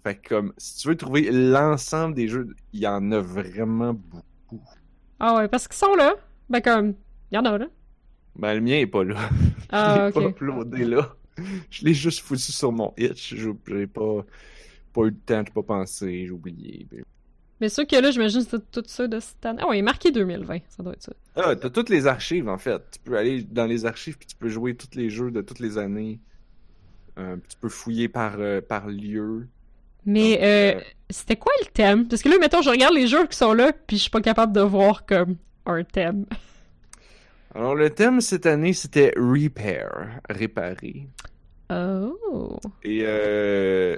Fait 0.05 0.17
que 0.17 0.29
comme, 0.29 0.53
si 0.57 0.79
tu 0.79 0.89
veux 0.89 0.97
trouver 0.97 1.31
l'ensemble 1.33 2.15
des 2.15 2.29
jeux, 2.29 2.55
il 2.73 2.81
y 2.81 2.87
en 2.87 3.11
a 3.13 3.21
vraiment 3.21 3.93
beaucoup. 3.93 4.63
Ah 5.19 5.35
ouais, 5.37 5.49
parce 5.49 5.67
qu'ils 5.69 5.77
sont 5.77 5.95
là. 5.97 6.15
Ben 6.49 6.61
comme, 6.61 6.95
il 7.31 7.35
y 7.35 7.39
en 7.39 7.45
a 7.45 7.59
là. 7.59 7.67
Ben, 8.37 8.55
le 8.55 8.61
mien 8.61 8.77
est 8.79 8.87
pas 8.87 9.05
là. 9.05 9.17
Ah, 9.71 9.95
l'ai 10.15 10.15
ok. 10.15 10.15
pas 10.15 10.23
uploadé 10.31 10.85
là. 10.85 11.15
Je 11.71 11.85
l'ai 11.85 11.95
juste 11.95 12.21
foutu 12.21 12.53
sur 12.53 12.73
mon 12.73 12.93
itch. 12.97 13.35
J'ai 13.35 13.87
pas, 13.87 14.25
pas 14.93 15.03
eu 15.03 15.11
le 15.11 15.17
temps, 15.17 15.43
j'ai 15.47 15.53
pas 15.53 15.63
pensé, 15.63 16.27
j'ai 16.27 16.31
oublié. 16.31 16.87
Mais 17.61 17.69
ceux 17.69 17.85
que 17.85 17.97
là, 17.97 18.11
j'imagine 18.11 18.43
que 18.45 18.51
c'est 18.51 18.71
tout 18.71 18.83
ça 18.87 19.07
de 19.07 19.21
cette 19.21 19.45
année. 19.45 19.61
Ah 19.63 19.69
ouais, 19.69 19.77
il 19.77 19.81
est 19.81 19.83
marqué 19.83 20.11
2020, 20.11 20.59
ça 20.69 20.83
doit 20.83 20.95
être 20.95 21.03
ça. 21.03 21.13
Ah, 21.37 21.55
t'as 21.55 21.69
toutes 21.69 21.91
les 21.91 22.07
archives 22.07 22.49
en 22.49 22.59
fait. 22.59 22.83
Tu 22.93 22.99
peux 23.01 23.17
aller 23.17 23.43
dans 23.43 23.67
les 23.67 23.85
archives 23.85 24.17
puis 24.17 24.27
tu 24.27 24.37
peux 24.37 24.49
jouer 24.49 24.75
tous 24.75 24.97
les 24.97 25.11
jeux 25.11 25.31
de 25.31 25.43
toutes 25.43 25.59
les 25.59 25.77
années. 25.77 26.21
Euh, 27.19 27.37
puis 27.37 27.49
tu 27.51 27.57
peux 27.59 27.69
fouiller 27.69 28.09
par, 28.09 28.37
euh, 28.39 28.61
par 28.61 28.87
lieu. 28.87 29.47
Mais 30.07 30.33
Donc, 30.33 30.43
euh, 30.43 30.75
euh, 30.79 30.81
c'était 31.11 31.37
quoi 31.37 31.53
le 31.61 31.67
thème? 31.67 32.09
Parce 32.09 32.23
que 32.23 32.29
là, 32.31 32.39
mettons, 32.39 32.63
je 32.63 32.71
regarde 32.71 32.95
les 32.95 33.07
jeux 33.07 33.27
qui 33.27 33.37
sont 33.37 33.53
là, 33.53 33.73
puis 33.73 33.99
je 33.99 34.03
suis 34.03 34.11
pas 34.11 34.23
capable 34.23 34.55
de 34.55 34.63
voir 34.63 35.05
comme 35.05 35.37
un 35.67 35.85
thème. 35.85 36.25
Alors 37.55 37.75
le 37.75 37.91
thème 37.91 38.21
cette 38.21 38.47
année 38.47 38.73
c'était 38.73 39.13
Repair, 39.17 40.21
réparer. 40.29 41.09
Oh. 41.71 42.59
Et 42.83 43.03
euh, 43.05 43.97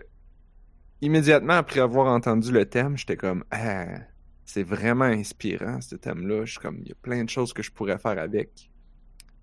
immédiatement 1.00 1.54
après 1.54 1.80
avoir 1.80 2.06
entendu 2.12 2.52
le 2.52 2.66
thème, 2.66 2.96
j'étais 2.96 3.16
comme 3.16 3.44
ah, 3.50 3.86
c'est 4.44 4.62
vraiment 4.62 5.04
inspirant 5.04 5.80
ce 5.80 5.96
thème-là. 5.96 6.44
Je 6.44 6.52
suis 6.52 6.60
comme 6.60 6.78
il 6.82 6.88
y 6.88 6.92
a 6.92 6.96
plein 7.00 7.24
de 7.24 7.30
choses 7.30 7.52
que 7.52 7.62
je 7.62 7.70
pourrais 7.70 7.98
faire 7.98 8.18
avec. 8.18 8.70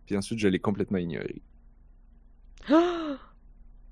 Puis 0.05 0.15
ensuite 0.15 0.39
je 0.39 0.47
l'ai 0.47 0.59
complètement 0.59 0.99
ignoré. 0.99 1.41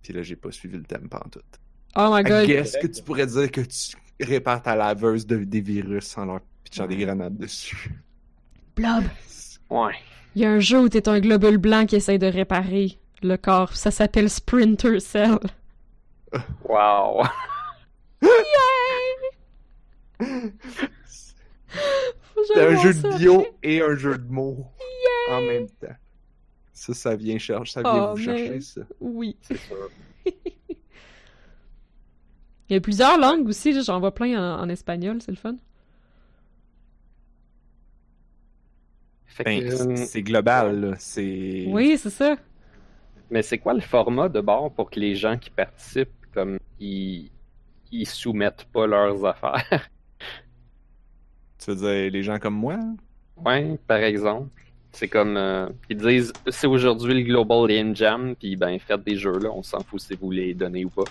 Puis 0.03 0.13
là 0.13 0.21
j'ai 0.21 0.35
pas 0.35 0.51
suivi 0.51 0.77
le 0.77 0.83
thème 0.83 1.09
pantoute. 1.09 1.59
Oh 1.95 2.09
my 2.11 2.23
god. 2.23 2.45
guess 2.45 2.77
que 2.79 2.87
tu 2.87 3.01
pourrais 3.01 3.25
dire 3.25 3.51
que 3.51 3.61
tu 3.61 3.97
répares 4.19 4.61
ta 4.61 4.75
laveuse 4.75 5.25
de, 5.25 5.37
des 5.37 5.61
virus 5.61 6.15
en 6.17 6.25
leur 6.25 6.41
pitchant 6.63 6.85
des 6.85 6.97
grenades 6.97 7.37
dessus. 7.37 7.91
Blob. 8.75 9.03
Ouais. 9.71 9.95
Il 10.35 10.43
y 10.43 10.45
a 10.45 10.51
un 10.51 10.59
jeu 10.59 10.81
où 10.81 10.89
t'es 10.89 11.09
un 11.09 11.19
globule 11.19 11.57
blanc 11.57 11.87
qui 11.87 11.95
essaye 11.95 12.19
de 12.19 12.27
réparer 12.27 12.99
le 13.21 13.37
corps. 13.37 13.75
Ça 13.75 13.91
s'appelle 13.91 14.29
Sprinter 14.29 14.99
Cell. 15.01 15.37
Wow. 16.67 17.23
Que 20.19 20.27
C'est 22.53 22.65
un 22.67 22.81
jeu 22.81 22.93
ça 22.93 23.09
de 23.09 23.17
bio 23.17 23.45
et 23.63 23.81
un 23.81 23.95
jeu 23.95 24.17
de 24.17 24.31
mots 24.31 24.65
en 25.31 25.41
même 25.41 25.67
temps. 25.69 25.95
Ça, 26.73 26.93
ça 26.93 27.15
vient 27.15 27.37
chercher, 27.37 27.73
ça 27.73 27.81
vient 27.81 28.11
Oh, 28.11 28.15
vous 28.15 28.17
mais- 28.25 28.37
chercher 28.37 28.61
ça. 28.61 28.81
Oui. 28.99 29.35
Il 32.69 32.73
y 32.73 32.75
a 32.75 32.81
plusieurs 32.81 33.17
langues 33.17 33.47
aussi, 33.47 33.81
j'en 33.81 33.99
vois 33.99 34.13
plein 34.13 34.37
en, 34.37 34.61
en 34.61 34.69
espagnol, 34.69 35.21
c'est 35.21 35.31
le 35.31 35.37
fun. 35.37 35.55
Ben, 39.45 39.69
c'est- 39.69 39.81
euh, 39.87 39.95
c'est 39.95 40.23
global, 40.23 40.79
là. 40.81 40.95
C'est. 40.97 41.65
Oui, 41.69 41.97
c'est 41.97 42.09
ça. 42.09 42.35
Mais 43.29 43.41
c'est 43.41 43.57
quoi 43.57 43.73
le 43.73 43.81
format 43.81 44.29
de 44.29 44.41
bord 44.41 44.71
pour 44.71 44.89
que 44.89 44.99
les 44.99 45.15
gens 45.15 45.37
qui 45.37 45.49
participent, 45.49 46.09
comme, 46.33 46.59
ils, 46.79 47.29
ils 47.91 48.07
soumettent 48.07 48.65
pas 48.71 48.87
leurs 48.87 49.25
affaires? 49.25 49.89
Tu 51.59 51.71
veux 51.71 51.75
dire 51.75 52.11
les 52.11 52.23
gens 52.23 52.37
comme 52.37 52.53
moi? 52.53 52.77
Ouais, 53.43 53.77
par 53.87 53.97
exemple. 53.97 54.49
C'est 54.91 55.07
comme, 55.07 55.37
euh, 55.37 55.67
ils 55.89 55.97
disent, 55.97 56.33
c'est 56.47 56.67
aujourd'hui 56.67 57.13
le 57.13 57.21
Global 57.21 57.67
Game 57.67 57.95
Jam, 57.95 58.35
puis 58.35 58.55
ben, 58.55 58.79
faites 58.79 59.03
des 59.03 59.15
jeux, 59.15 59.37
là, 59.37 59.49
on 59.51 59.61
s'en 59.61 59.81
fout 59.81 59.99
si 59.99 60.15
vous 60.15 60.31
les 60.31 60.53
donnez 60.53 60.85
ou 60.85 60.89
pas. 60.89 61.03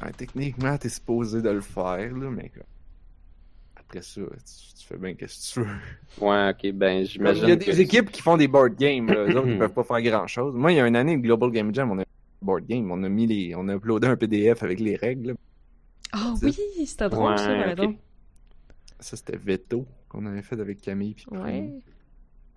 Ben, 0.00 0.10
techniquement, 0.16 0.76
t'es 0.78 0.88
supposé 0.88 1.42
de 1.42 1.50
le 1.50 1.60
faire, 1.60 2.14
là, 2.16 2.30
mais 2.30 2.50
après 3.88 4.02
ça, 4.02 4.20
tu, 4.20 4.74
tu 4.80 4.86
fais 4.86 4.96
bien 4.96 5.14
qu'est-ce 5.14 5.54
que 5.54 5.60
tu 5.62 5.66
veux. 5.68 6.26
Ouais, 6.26 6.50
ok, 6.50 6.72
ben, 6.72 7.04
j'imagine. 7.04 7.44
Il 7.44 7.48
y 7.48 7.52
a 7.52 7.56
des 7.56 7.64
que- 7.66 7.80
équipes 7.80 8.10
qui 8.10 8.20
font 8.22 8.36
des 8.36 8.48
board 8.48 8.74
games, 8.76 9.06
là. 9.06 9.26
Eux 9.26 9.36
autres, 9.36 9.48
ils 9.48 9.58
peuvent 9.58 9.72
pas 9.72 9.84
faire 9.84 10.02
grand 10.02 10.26
chose. 10.26 10.54
Moi, 10.54 10.72
il 10.72 10.76
y 10.76 10.80
a 10.80 10.86
une 10.86 10.96
année, 10.96 11.16
Global 11.18 11.50
Game 11.50 11.72
Jam, 11.74 11.90
on 11.92 11.98
a 12.00 12.04
board 12.42 12.66
game, 12.66 12.90
on 12.90 13.02
a 13.02 13.08
mis 13.08 13.26
les, 13.26 13.54
on 13.56 13.68
a 13.68 13.74
uploadé 13.74 14.06
un 14.08 14.16
PDF 14.16 14.62
avec 14.62 14.80
les 14.80 14.96
règles. 14.96 15.34
Ah 16.12 16.34
oui, 16.42 16.56
c'était 16.86 17.08
drôle 17.08 17.30
Ouais, 17.32 17.36
ça, 17.36 17.46
par 17.46 17.56
ok. 17.58 17.68
exemple. 17.70 17.98
Ça, 19.00 19.16
c'était 19.16 19.36
Veto 19.36 19.86
qu'on 20.08 20.24
avait 20.26 20.42
fait 20.42 20.58
avec 20.60 20.80
Camille 20.80 21.14
puis. 21.14 21.26
Ouais. 21.30 21.70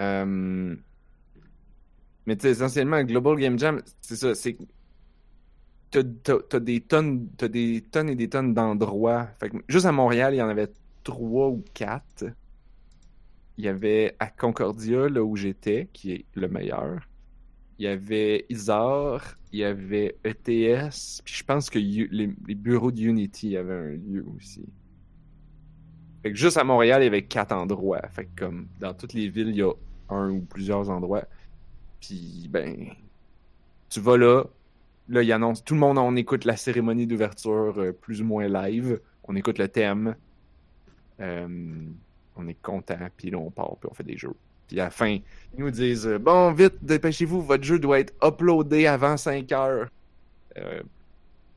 Euh, 0.01 0.75
Mais 2.25 2.35
tu 2.37 2.43
sais, 2.43 2.51
essentiellement, 2.51 3.01
Global 3.03 3.37
Game 3.37 3.57
Jam, 3.59 3.81
c'est 4.01 4.15
ça, 4.15 4.35
c'est 4.35 4.53
que 4.53 4.63
t'as, 5.91 6.03
t'as- 6.23 6.41
t'as 6.47 6.59
des 6.59 6.81
tonnes, 6.81 7.27
t'as 7.37 7.47
des 7.47 7.81
tonnes 7.91 8.09
et 8.09 8.15
des 8.15 8.29
tonnes 8.29 8.53
d'endroits. 8.53 9.27
Fait 9.39 9.49
que 9.49 9.57
juste 9.67 9.85
à 9.85 9.91
Montréal, 9.91 10.33
il 10.33 10.37
y 10.37 10.41
en 10.41 10.47
avait 10.49 10.67
ou. 11.09 11.63
Il 13.57 13.65
y 13.65 13.67
avait 13.67 14.15
à 14.19 14.27
Concordia, 14.27 15.09
là 15.09 15.23
où 15.23 15.35
j'étais, 15.35 15.89
qui 15.91 16.13
est 16.13 16.25
le 16.35 16.47
meilleur. 16.47 17.01
Il 17.77 17.85
y 17.85 17.87
avait 17.87 18.45
Isar, 18.49 19.37
il 19.51 19.59
y 19.59 19.63
avait 19.63 20.17
ETS, 20.23 21.21
puis 21.23 21.33
je 21.33 21.43
pense 21.43 21.69
que 21.69 21.79
les 21.79 22.55
bureaux 22.55 22.91
de 22.91 23.01
Unity 23.01 23.57
avaient 23.57 23.73
un 23.73 23.95
lieu 23.95 24.25
aussi. 24.35 24.65
Fait 26.21 26.31
que 26.31 26.37
juste 26.37 26.57
à 26.57 26.63
Montréal, 26.63 27.01
il 27.01 27.05
y 27.05 27.07
avait 27.07 27.23
quatre 27.23 27.53
endroits. 27.53 28.05
Fait 28.09 28.25
que 28.25 28.41
comme 28.41 28.67
dans 28.79 28.93
toutes 28.93 29.13
les 29.13 29.29
villes, 29.29 29.49
il 29.49 29.55
y 29.55 29.61
a 29.61 29.71
un 30.09 30.29
ou 30.31 30.41
plusieurs 30.41 30.89
endroits. 30.89 31.23
Puis 32.01 32.47
ben, 32.49 32.87
tu 33.89 33.99
vas 34.01 34.17
là, 34.17 34.43
là 35.07 35.23
il 35.23 35.31
annonce, 35.31 35.63
tout 35.63 35.73
le 35.75 35.79
monde, 35.79 35.97
on 35.97 36.15
écoute 36.15 36.45
la 36.45 36.57
cérémonie 36.57 37.07
d'ouverture 37.07 37.75
euh, 37.77 37.91
plus 37.93 38.21
ou 38.21 38.25
moins 38.25 38.47
live. 38.47 38.99
On 39.23 39.35
écoute 39.35 39.59
le 39.59 39.67
thème. 39.69 40.15
Euh, 41.19 41.47
on 42.35 42.47
est 42.47 42.61
content, 42.61 42.97
puis 43.17 43.29
là 43.29 43.37
on 43.37 43.51
part, 43.51 43.75
puis 43.79 43.89
on 43.91 43.93
fait 43.93 44.03
des 44.03 44.17
jeux. 44.17 44.33
Puis 44.67 44.79
à 44.79 44.85
la 44.85 44.89
fin, 44.91 45.09
ils 45.09 45.59
nous 45.59 45.71
disent 45.71 46.07
euh, 46.07 46.19
Bon, 46.19 46.51
vite, 46.53 46.75
dépêchez-vous, 46.81 47.41
votre 47.41 47.63
jeu 47.63 47.79
doit 47.79 47.99
être 47.99 48.13
uploadé 48.23 48.85
avant 48.87 49.17
5 49.17 49.51
heures. 49.51 49.89
Euh, 50.57 50.81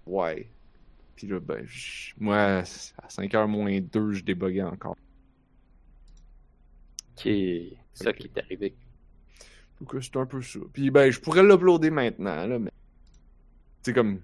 ouais. 0.06 0.48
Puis 1.14 1.26
là, 1.26 1.38
ben, 1.40 1.62
je- 1.66 2.14
moi, 2.18 2.36
à 2.62 2.64
5 3.08 3.34
heures 3.34 3.48
moins 3.48 3.80
2, 3.80 4.12
je 4.12 4.24
déboguais 4.24 4.62
encore. 4.62 4.96
qui 7.14 7.30
est 7.30 7.76
ça 7.94 8.12
qui 8.12 8.24
est 8.24 8.38
arrivé. 8.38 8.74
Donc, 9.80 9.94
c'est 10.02 10.16
un 10.16 10.26
peu 10.26 10.40
ça. 10.42 10.58
Puis, 10.72 10.90
ben, 10.90 11.10
je 11.10 11.20
pourrais 11.20 11.42
l'uploader 11.42 11.90
maintenant, 11.90 12.46
là, 12.46 12.58
mais. 12.58 12.70
C'est 13.82 13.92
comme. 13.92 14.20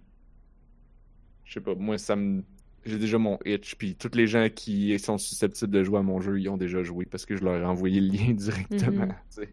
Je 1.44 1.55
sais 1.55 1.61
pas, 1.61 1.74
moi, 1.74 1.98
ça 1.98 2.16
me. 2.16 2.42
J'ai 2.88 2.98
déjà 2.98 3.18
mon 3.18 3.38
itch, 3.44 3.74
puis 3.77 3.94
tous 3.94 4.16
les 4.16 4.27
gens 4.27 4.48
qui 4.55 4.98
sont 4.98 5.18
susceptibles 5.18 5.70
de 5.70 5.83
jouer 5.85 5.98
à 5.98 6.03
mon 6.03 6.20
jeu, 6.20 6.40
ils 6.40 6.48
ont 6.48 6.57
déjà 6.57 6.83
joué 6.83 7.05
parce 7.05 7.27
que 7.27 7.37
je 7.37 7.44
leur 7.44 7.57
ai 7.57 7.64
envoyé 7.64 8.01
le 8.01 8.09
lien 8.16 8.33
directement. 8.35 9.07
Mhm. 9.07 9.46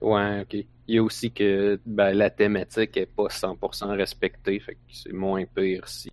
Ouais, 0.00 0.42
ok. 0.42 0.54
Il 0.88 0.94
y 0.94 0.98
a 0.98 1.02
aussi 1.02 1.30
que 1.32 1.80
ben, 1.86 2.12
la 2.12 2.28
thématique 2.30 2.96
est 2.96 3.06
pas 3.06 3.28
100% 3.28 3.96
respectée, 3.96 4.60
fait 4.60 4.74
que 4.74 4.80
c'est 4.92 5.12
moins 5.12 5.44
pire 5.46 5.88
si 5.88 6.10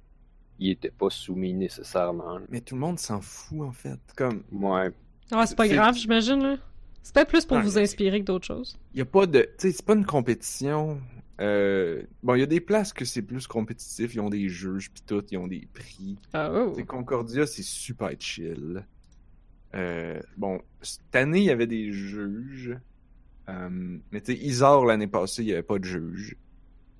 il 0.59 0.71
était 0.71 0.89
pas 0.91 1.09
soumis 1.09 1.53
nécessairement. 1.53 2.39
Mais 2.49 2.61
tout 2.61 2.75
le 2.75 2.81
monde 2.81 2.97
s'en 2.99 3.19
fout, 3.21 3.61
en 3.61 3.71
fait. 3.71 3.99
Comme, 4.15 4.43
Ouais. 4.51 4.89
Ouais, 5.31 5.45
c'est 5.45 5.55
pas 5.55 5.67
C'est- 5.67 5.73
grave, 5.75 5.95
j'imagine, 5.95 6.41
là. 6.41 6.55
C'est 7.01 7.13
peut-être 7.13 7.27
plus 7.29 7.43
pour 7.45 7.57
Ouais, 7.57 7.63
vous 7.63 7.71
c'est- 7.71 7.81
inspirer 7.81 8.21
que 8.21 8.25
d'autres 8.25 8.45
choses. 8.45 8.77
il 8.93 8.99
y 8.99 9.01
a 9.01 9.05
pas 9.05 9.25
de. 9.25 9.41
Tu 9.41 9.47
sais, 9.57 9.71
c'est 9.73 9.85
pas 9.85 9.93
une 9.95 10.05
compétition. 10.05 11.01
Euh, 11.43 12.03
Bon, 12.23 12.35
il 12.35 12.39
y 12.39 12.43
a 12.43 12.47
des 12.47 12.61
places 12.61 12.93
que 12.93 13.05
c'est 13.05 13.21
plus 13.21 13.47
compétitif. 13.47 14.15
Ils 14.15 14.21
ont 14.21 14.29
des 14.29 14.47
juges, 14.49 14.91
pis 14.91 15.03
tout, 15.03 15.23
ils 15.29 15.37
ont 15.37 15.47
des 15.47 15.67
prix. 15.73 16.17
Ah, 16.33 16.51
oh. 16.53 16.75
Concordia, 16.87 17.45
c'est 17.45 17.63
super 17.63 18.11
chill. 18.17 18.85
Euh, 19.75 20.19
bon, 20.37 20.61
cette 20.81 21.15
année, 21.15 21.39
il 21.39 21.45
y 21.45 21.51
avait 21.51 21.67
des 21.67 21.91
juges. 21.91 22.77
Euh, 23.49 23.99
mais 24.11 24.21
tu 24.21 24.33
sais, 24.33 24.39
Isar, 24.39 24.85
l'année 24.85 25.07
passée, 25.07 25.43
il 25.43 25.47
n'y 25.47 25.53
avait 25.53 25.63
pas 25.63 25.79
de 25.79 25.83
juge. 25.83 26.37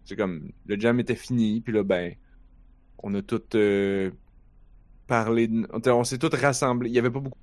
C'est 0.04 0.18
comme, 0.18 0.52
le 0.66 0.80
jam 0.80 1.00
était 1.00 1.16
fini, 1.16 1.62
puis 1.62 1.74
là, 1.74 1.84
ben, 1.84 2.14
on 3.02 3.14
a 3.14 3.22
tout 3.22 3.42
euh, 3.56 4.12
parlé, 5.08 5.48
de- 5.48 5.68
on, 5.72 6.04
s'est 6.04 6.18
tous 6.18 6.36
rassemblés. 6.36 6.90
Il 6.90 6.96
y 6.96 7.00
avait 7.00 7.12
pas 7.12 7.20
beaucoup. 7.22 7.40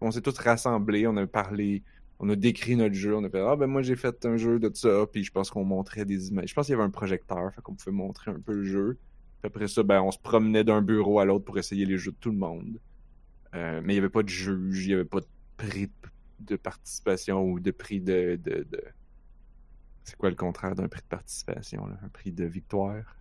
On 0.00 0.10
s'est 0.10 0.20
tous 0.20 0.36
rassemblés, 0.38 1.06
on 1.06 1.16
a 1.16 1.26
parlé, 1.26 1.82
on 2.18 2.28
a 2.28 2.36
décrit 2.36 2.76
notre 2.76 2.94
jeu, 2.94 3.16
on 3.16 3.24
a 3.24 3.28
fait, 3.30 3.40
ah 3.40 3.56
ben 3.56 3.66
moi 3.66 3.82
j'ai 3.82 3.96
fait 3.96 4.24
un 4.26 4.36
jeu 4.36 4.58
de 4.58 4.70
ça, 4.74 5.06
puis 5.10 5.24
je 5.24 5.32
pense 5.32 5.50
qu'on 5.50 5.64
montrait 5.64 6.04
des 6.04 6.28
images. 6.28 6.48
Je 6.48 6.54
pense 6.54 6.66
qu'il 6.66 6.72
y 6.72 6.76
avait 6.76 6.84
un 6.84 6.90
projecteur, 6.90 7.52
fait 7.54 7.60
qu'on 7.62 7.74
pouvait 7.74 7.90
montrer 7.96 8.30
un 8.30 8.40
peu 8.40 8.52
le 8.54 8.64
jeu. 8.64 8.98
Puis 9.40 9.46
après 9.48 9.66
ça, 9.68 9.82
ben, 9.82 10.00
on 10.02 10.12
se 10.12 10.18
promenait 10.18 10.62
d'un 10.64 10.82
bureau 10.82 11.18
à 11.18 11.24
l'autre 11.24 11.44
pour 11.44 11.58
essayer 11.58 11.84
les 11.84 11.98
jeux 11.98 12.12
de 12.12 12.16
tout 12.20 12.30
le 12.30 12.36
monde. 12.38 12.78
Euh, 13.54 13.80
mais 13.82 13.92
il 13.94 13.96
n'y 13.96 13.98
avait 14.00 14.08
pas 14.08 14.22
de 14.22 14.28
juge, 14.28 14.84
il 14.84 14.88
n'y 14.88 14.94
avait 14.94 15.04
pas 15.04 15.20
de 15.20 15.26
prix 15.56 15.90
de 16.40 16.56
participation 16.56 17.42
ou 17.44 17.58
de 17.60 17.70
prix 17.70 18.00
de. 18.00 18.38
de, 18.42 18.66
de- 18.70 18.84
C'est 20.04 20.16
quoi 20.16 20.30
le 20.30 20.36
contraire 20.36 20.74
d'un 20.74 20.88
prix 20.88 21.02
de 21.02 21.06
participation? 21.06 21.86
Là? 21.86 21.98
Un 22.04 22.08
prix 22.08 22.32
de 22.32 22.44
victoire? 22.44 23.16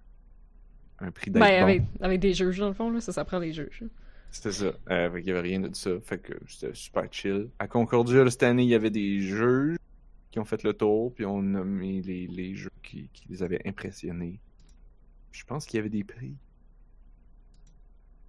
Un 0.99 1.11
prix 1.11 1.31
d'être 1.31 1.41
Ben, 1.41 1.59
bon? 1.59 1.63
avec, 1.63 1.81
avec 2.01 2.19
des 2.19 2.33
juges, 2.33 2.59
dans 2.59 2.67
le 2.67 2.73
fond, 2.75 2.91
là, 2.91 3.01
ça, 3.01 3.11
ça 3.11 3.25
prend 3.25 3.39
des 3.39 3.51
juges. 3.53 3.83
C'était 4.31 4.51
ça. 4.51 4.71
Euh, 4.89 5.11
fait 5.11 5.19
qu'il 5.19 5.27
y 5.27 5.31
avait 5.31 5.41
rien 5.41 5.59
de 5.59 5.75
ça. 5.75 5.91
Fait 6.01 6.17
que 6.17 6.33
c'était 6.47 6.73
super 6.73 7.03
chill. 7.11 7.49
À 7.59 7.67
Concordia, 7.67 8.29
cette 8.29 8.43
année, 8.43 8.63
il 8.63 8.69
y 8.69 8.75
avait 8.75 8.89
des 8.89 9.19
juges 9.19 9.77
qui 10.31 10.39
ont 10.39 10.45
fait 10.45 10.63
le 10.63 10.73
tour, 10.73 11.13
puis 11.13 11.25
on 11.25 11.39
a 11.39 11.41
nommé 11.41 12.01
les, 12.01 12.27
les 12.27 12.55
jeux 12.55 12.71
qui, 12.81 13.09
qui 13.11 13.27
les 13.29 13.43
avaient 13.43 13.61
impressionnés. 13.67 14.39
Je 15.31 15.43
pense 15.43 15.65
qu'il 15.65 15.77
y 15.77 15.79
avait 15.79 15.89
des 15.89 16.05
prix. 16.05 16.35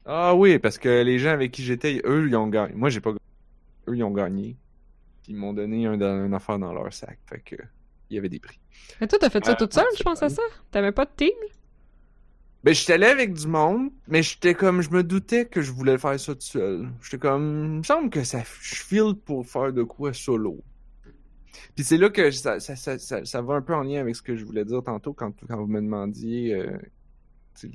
Ah 0.04 0.34
oui, 0.34 0.58
parce 0.58 0.78
que 0.78 1.02
les 1.02 1.18
gens 1.20 1.30
avec 1.30 1.52
qui 1.52 1.62
j'étais, 1.62 2.02
eux, 2.04 2.26
ils 2.28 2.34
ont 2.36 2.48
gagné. 2.48 2.74
Moi, 2.74 2.88
j'ai 2.90 3.00
pas 3.00 3.10
gagné. 3.10 3.20
Eux, 3.88 3.96
ils 3.96 4.02
ont 4.02 4.10
gagné. 4.10 4.56
Puis 5.22 5.32
ils 5.32 5.36
m'ont 5.36 5.52
donné 5.52 5.86
un, 5.86 5.94
une 6.00 6.34
affaire 6.34 6.58
dans 6.58 6.72
leur 6.72 6.92
sac. 6.92 7.18
Fait 7.28 7.40
que 7.40 7.56
il 8.10 8.16
y 8.16 8.18
avait 8.18 8.28
des 8.28 8.40
prix. 8.40 8.58
Mais 9.00 9.06
toi, 9.06 9.18
t'as 9.18 9.30
fait 9.30 9.44
ça 9.44 9.52
Ah, 9.52 9.54
toute 9.54 9.72
seule, 9.72 9.86
je 9.96 10.02
pense 10.02 10.22
à 10.22 10.28
ça? 10.28 10.42
T'avais 10.70 10.92
pas 10.92 11.04
de 11.04 11.10
team? 11.16 11.30
Ben, 12.64 12.72
j'étais 12.72 12.92
allé 12.92 13.06
avec 13.06 13.32
du 13.32 13.48
monde, 13.48 13.90
mais 14.06 14.22
j'étais 14.22 14.54
comme, 14.54 14.82
je 14.82 14.90
me 14.90 15.02
doutais 15.02 15.46
que 15.46 15.62
je 15.62 15.72
voulais 15.72 15.98
faire 15.98 16.18
ça 16.20 16.34
tout 16.34 16.40
seul. 16.40 16.88
J'étais 17.02 17.18
comme, 17.18 17.64
il 17.64 17.78
me 17.78 17.82
semble 17.82 18.08
que 18.08 18.22
ça, 18.22 18.42
je 18.60 18.76
file 18.76 19.14
pour 19.24 19.44
faire 19.46 19.72
de 19.72 19.82
quoi 19.82 20.12
solo. 20.12 20.62
Puis 21.74 21.84
c'est 21.84 21.96
là 21.96 22.08
que 22.08 22.30
ça, 22.30 22.60
ça, 22.60 22.76
ça, 22.76 23.24
ça, 23.24 23.42
va 23.42 23.54
un 23.54 23.62
peu 23.62 23.74
en 23.74 23.82
lien 23.82 24.00
avec 24.00 24.14
ce 24.14 24.22
que 24.22 24.36
je 24.36 24.44
voulais 24.44 24.64
dire 24.64 24.82
tantôt 24.82 25.12
quand, 25.12 25.32
quand 25.46 25.56
vous 25.56 25.66
me 25.66 25.80
demandiez 25.80 26.54
euh, 26.54 26.78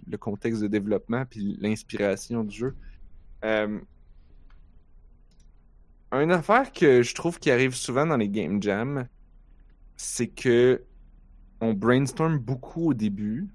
le 0.07 0.17
contexte 0.17 0.61
de 0.61 0.67
développement 0.67 1.25
puis 1.25 1.57
l'inspiration 1.59 2.43
du 2.43 2.55
jeu. 2.55 2.75
Euh, 3.43 3.79
une 6.13 6.31
affaire 6.31 6.71
que 6.71 7.01
je 7.01 7.13
trouve 7.13 7.39
qui 7.39 7.51
arrive 7.51 7.73
souvent 7.73 8.05
dans 8.05 8.17
les 8.17 8.29
game 8.29 8.61
jams, 8.61 9.07
c'est 9.97 10.27
que 10.27 10.83
on 11.59 11.73
brainstorm 11.73 12.37
beaucoup 12.37 12.89
au 12.89 12.93
début, 12.93 13.47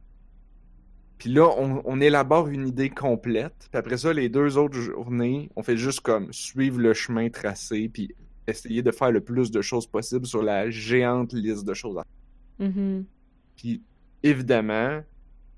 puis 1.22 1.30
là, 1.30 1.48
on, 1.56 1.80
on 1.84 2.00
élabore 2.00 2.48
une 2.48 2.66
idée 2.66 2.90
complète. 2.90 3.68
Puis 3.70 3.78
après 3.78 3.96
ça, 3.96 4.12
les 4.12 4.28
deux 4.28 4.58
autres 4.58 4.74
journées, 4.74 5.50
on 5.54 5.62
fait 5.62 5.76
juste 5.76 6.00
comme 6.00 6.32
suivre 6.32 6.80
le 6.80 6.94
chemin 6.94 7.30
tracé, 7.30 7.88
puis 7.88 8.12
essayer 8.48 8.82
de 8.82 8.90
faire 8.90 9.12
le 9.12 9.20
plus 9.20 9.52
de 9.52 9.62
choses 9.62 9.86
possible 9.86 10.26
sur 10.26 10.42
la 10.42 10.68
géante 10.68 11.32
liste 11.32 11.64
de 11.64 11.74
choses 11.74 11.96
à 11.96 12.02
faire. 12.02 12.70
Mhm. 12.70 13.04
Puis 13.54 13.84
évidemment, 14.24 15.00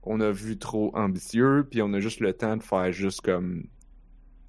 on 0.02 0.20
a 0.20 0.30
vu 0.30 0.58
trop 0.58 0.94
ambitieux, 0.94 1.66
puis 1.70 1.80
on 1.80 1.94
a 1.94 2.00
juste 2.00 2.20
le 2.20 2.34
temps 2.34 2.58
de 2.58 2.62
faire 2.62 2.92
juste 2.92 3.22
comme 3.22 3.64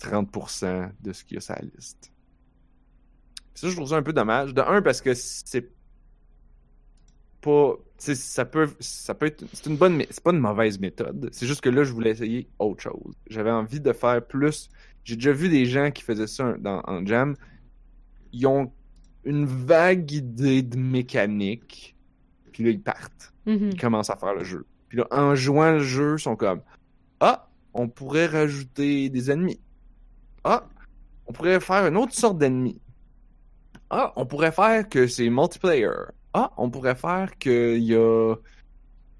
30% 0.02 0.92
de 1.00 1.14
ce 1.14 1.24
qu'il 1.24 1.36
y 1.36 1.38
a 1.38 1.40
sur 1.40 1.56
la 1.56 1.62
liste. 1.78 2.12
Puis 3.54 3.62
ça, 3.62 3.70
je 3.70 3.76
trouve 3.78 3.88
ça 3.88 3.96
un 3.96 4.04
peu 4.04 4.12
dommage. 4.12 4.54
De 4.54 4.60
un, 4.60 4.82
parce 4.82 5.00
que 5.00 5.14
c'est 5.14 5.70
pas. 7.46 7.76
ça 7.98 8.46
peut, 8.46 8.68
ça 8.80 9.14
peut 9.14 9.28
être. 9.28 9.46
C'est 9.54 9.68
une 9.68 9.78
bonne. 9.78 10.04
C'est 10.10 10.24
pas 10.24 10.32
une 10.32 10.40
mauvaise 10.40 10.80
méthode. 10.80 11.30
C'est 11.32 11.48
juste 11.48 11.62
que 11.62 11.70
là, 11.70 11.84
je 11.84 11.94
voulais 11.94 12.12
essayer 12.12 12.48
autre 12.60 12.82
chose. 12.82 13.14
J'avais 13.30 13.52
envie 13.52 13.80
de 13.80 13.94
faire 13.94 14.26
plus. 14.26 14.70
J'ai 15.04 15.16
déjà 15.16 15.32
vu 15.32 15.50
des 15.50 15.66
gens 15.66 15.92
qui 15.92 16.04
faisaient 16.04 16.28
ça 16.28 16.56
dans, 16.60 16.82
en 16.86 17.06
jam. 17.06 17.36
Ils 18.34 18.48
ont 18.48 18.72
une 19.24 19.46
vague 19.46 20.12
idée 20.12 20.62
de 20.64 20.78
mécanique. 20.78 21.96
Puis 22.52 22.64
là, 22.64 22.70
ils 22.72 22.82
partent 22.82 23.32
Mhm. 23.46 23.70
ils 23.74 23.80
commencent 23.80 24.10
à 24.10 24.16
faire 24.16 24.34
le 24.34 24.44
jeu. 24.44 24.66
Puis 24.90 24.98
là, 24.98 25.08
en 25.12 25.36
jouant 25.36 25.74
le 25.74 25.80
jeu, 25.80 26.16
ils 26.18 26.22
sont 26.22 26.36
comme 26.36 26.62
Ah, 27.20 27.48
on 27.74 27.88
pourrait 27.88 28.26
rajouter 28.26 29.10
des 29.10 29.30
ennemis. 29.30 29.60
Ah, 30.44 30.68
on 31.28 31.34
pourrait 31.34 31.60
faire 31.60 31.86
une 31.88 31.98
autre 31.98 32.14
sorte 32.14 32.38
d'ennemis. 32.40 32.80
Ah, 33.90 34.12
on 34.16 34.26
pourrait 34.26 34.52
faire 34.52 34.90
que 34.90 35.06
c'est 35.08 35.30
multiplayer. 35.30 35.90
Ah, 36.38 36.52
on 36.58 36.70
pourrait 36.70 36.96
faire 36.96 37.38
qu'il 37.38 37.84
y 37.84 37.96
a 37.96 38.36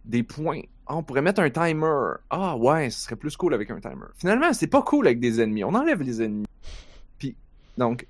des 0.04 0.22
points. 0.22 0.60
Ah, 0.86 0.98
on 0.98 1.04
pourrait 1.04 1.22
mettre 1.22 1.40
un 1.40 1.50
timer. 1.50 2.16
Ah, 2.30 2.58
ouais, 2.58 2.90
ce 2.90 3.06
serait 3.06 3.16
plus 3.16 3.38
cool 3.38 3.54
avec 3.54 3.72
un 3.72 3.80
timer. 3.80 4.08
Finalement, 4.18 4.52
c'est 4.52 4.68
pas 4.68 4.82
cool 4.82 5.08
avec 5.08 5.22
des 5.22 5.40
ennemis. 5.40 5.64
On 5.64 5.74
enlève 5.74 6.02
les 6.02 6.22
ennemis. 6.22 6.46
Puis, 7.18 7.38
donc, 7.78 8.06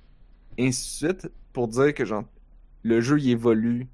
ainsi 0.58 1.04
de 1.04 1.12
suite, 1.12 1.32
pour 1.52 1.68
dire 1.68 1.94
que 1.94 2.04
genre, 2.04 2.24
le 2.82 3.00
jeu 3.00 3.24
évolue 3.24 3.86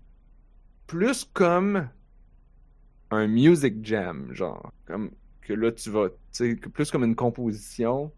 plus 0.86 1.24
comme 1.30 1.90
un 3.10 3.26
music 3.26 3.84
jam, 3.84 4.32
genre, 4.32 4.72
comme 4.86 5.10
que 5.42 5.52
là 5.52 5.72
tu 5.72 5.90
vas, 5.90 6.08
tu 6.08 6.16
sais, 6.32 6.56
plus 6.56 6.90
comme 6.90 7.04
une 7.04 7.16
composition 7.16 8.10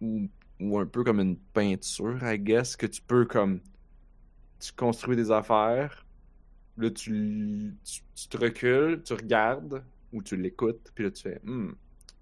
ou, 0.00 0.28
ou 0.60 0.78
un 0.78 0.86
peu 0.86 1.04
comme 1.04 1.20
une 1.20 1.36
peinture, 1.36 2.18
I 2.22 2.38
guess, 2.38 2.74
que 2.74 2.86
tu 2.86 3.02
peux 3.02 3.26
comme, 3.26 3.60
tu 4.60 4.72
construis 4.72 5.16
des 5.16 5.30
affaires, 5.30 6.06
là 6.76 6.90
tu, 6.90 7.74
tu, 8.14 8.28
te 8.28 8.36
recules, 8.36 9.02
tu 9.02 9.14
regardes 9.14 9.82
ou 10.12 10.22
tu 10.22 10.36
l'écoutes, 10.36 10.92
puis 10.94 11.04
là 11.04 11.10
tu 11.10 11.22
fais, 11.22 11.40
Hmm, 11.44 11.72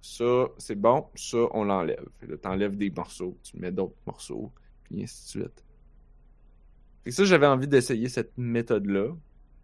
ça 0.01 0.48
c'est 0.59 0.77
bon, 0.77 1.07
ça 1.14 1.38
on 1.53 1.64
l'enlève. 1.64 2.07
Là 2.27 2.37
t'enlèves 2.37 2.77
des 2.77 2.90
morceaux, 2.90 3.37
tu 3.42 3.59
mets 3.59 3.72
d'autres 3.72 3.96
morceaux, 4.07 4.53
puis 4.85 5.03
ainsi 5.03 5.38
de 5.38 5.42
suite. 5.42 5.64
Que 7.05 7.11
ça 7.11 7.24
j'avais 7.24 7.46
envie 7.46 7.68
d'essayer 7.68 8.09
cette 8.09 8.37
méthode-là. 8.37 9.14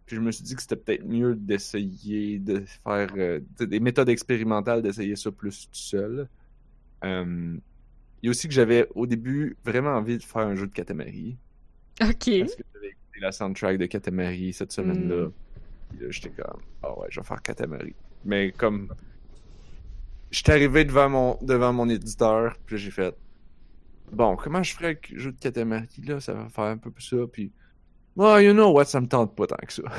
Puis 0.05 0.17
je 0.17 0.21
me 0.21 0.31
suis 0.31 0.43
dit 0.43 0.55
que 0.55 0.61
c'était 0.61 0.75
peut-être 0.75 1.05
mieux 1.05 1.35
d'essayer 1.35 2.37
de 2.37 2.63
faire 2.83 3.09
euh, 3.17 3.39
des 3.59 3.79
méthodes 3.79 4.09
expérimentales, 4.09 4.83
d'essayer 4.83 5.15
ça 5.15 5.31
plus 5.31 5.67
tout 5.67 5.69
seul. 5.73 6.29
Euh, 7.03 7.57
a 8.27 8.29
aussi 8.29 8.47
que 8.47 8.53
j'avais 8.53 8.87
au 8.95 9.07
début 9.07 9.57
vraiment 9.63 9.91
envie 9.91 10.17
de 10.17 10.23
faire 10.23 10.41
un 10.43 10.55
jeu 10.55 10.67
de 10.67 10.73
Katamari. 10.73 11.37
Ok. 12.01 12.09
Parce 12.39 12.55
que 12.55 12.63
j'avais 12.73 12.87
écouté 12.89 13.19
la 13.21 13.31
soundtrack 13.31 13.77
de 13.77 13.85
Katamari 13.85 14.53
cette 14.53 14.71
semaine-là. 14.71 15.27
Puis 15.89 15.99
là, 15.99 16.07
j'étais 16.09 16.29
comme, 16.29 16.61
ah 16.83 16.97
ouais, 16.99 17.07
je 17.09 17.19
vais 17.19 17.25
faire 17.25 17.41
Katamari. 17.41 17.93
Mais 18.25 18.51
comme, 18.51 18.89
j'étais 20.31 20.51
arrivé 20.53 20.83
devant 20.85 21.09
mon, 21.09 21.37
devant 21.41 21.71
mon 21.73 21.87
éditeur, 21.89 22.55
puis 22.65 22.75
là, 22.75 22.81
j'ai 22.81 22.91
fait, 22.91 23.15
bon, 24.11 24.35
comment 24.35 24.61
je 24.63 24.73
ferais 24.75 24.99
le 25.11 25.17
jeu 25.19 25.31
de 25.31 25.39
Katamari 25.39 25.87
là? 26.05 26.19
Ça 26.19 26.33
va 26.33 26.49
faire 26.49 26.65
un 26.65 26.77
peu 26.77 26.91
ça, 26.99 27.17
puis, 27.31 27.51
oh, 28.17 28.37
you 28.39 28.51
know 28.53 28.71
what, 28.71 28.85
ça 28.85 28.99
me 28.99 29.07
tente 29.07 29.35
pas 29.35 29.47
tant 29.47 29.55
que 29.65 29.71
ça. 29.73 29.83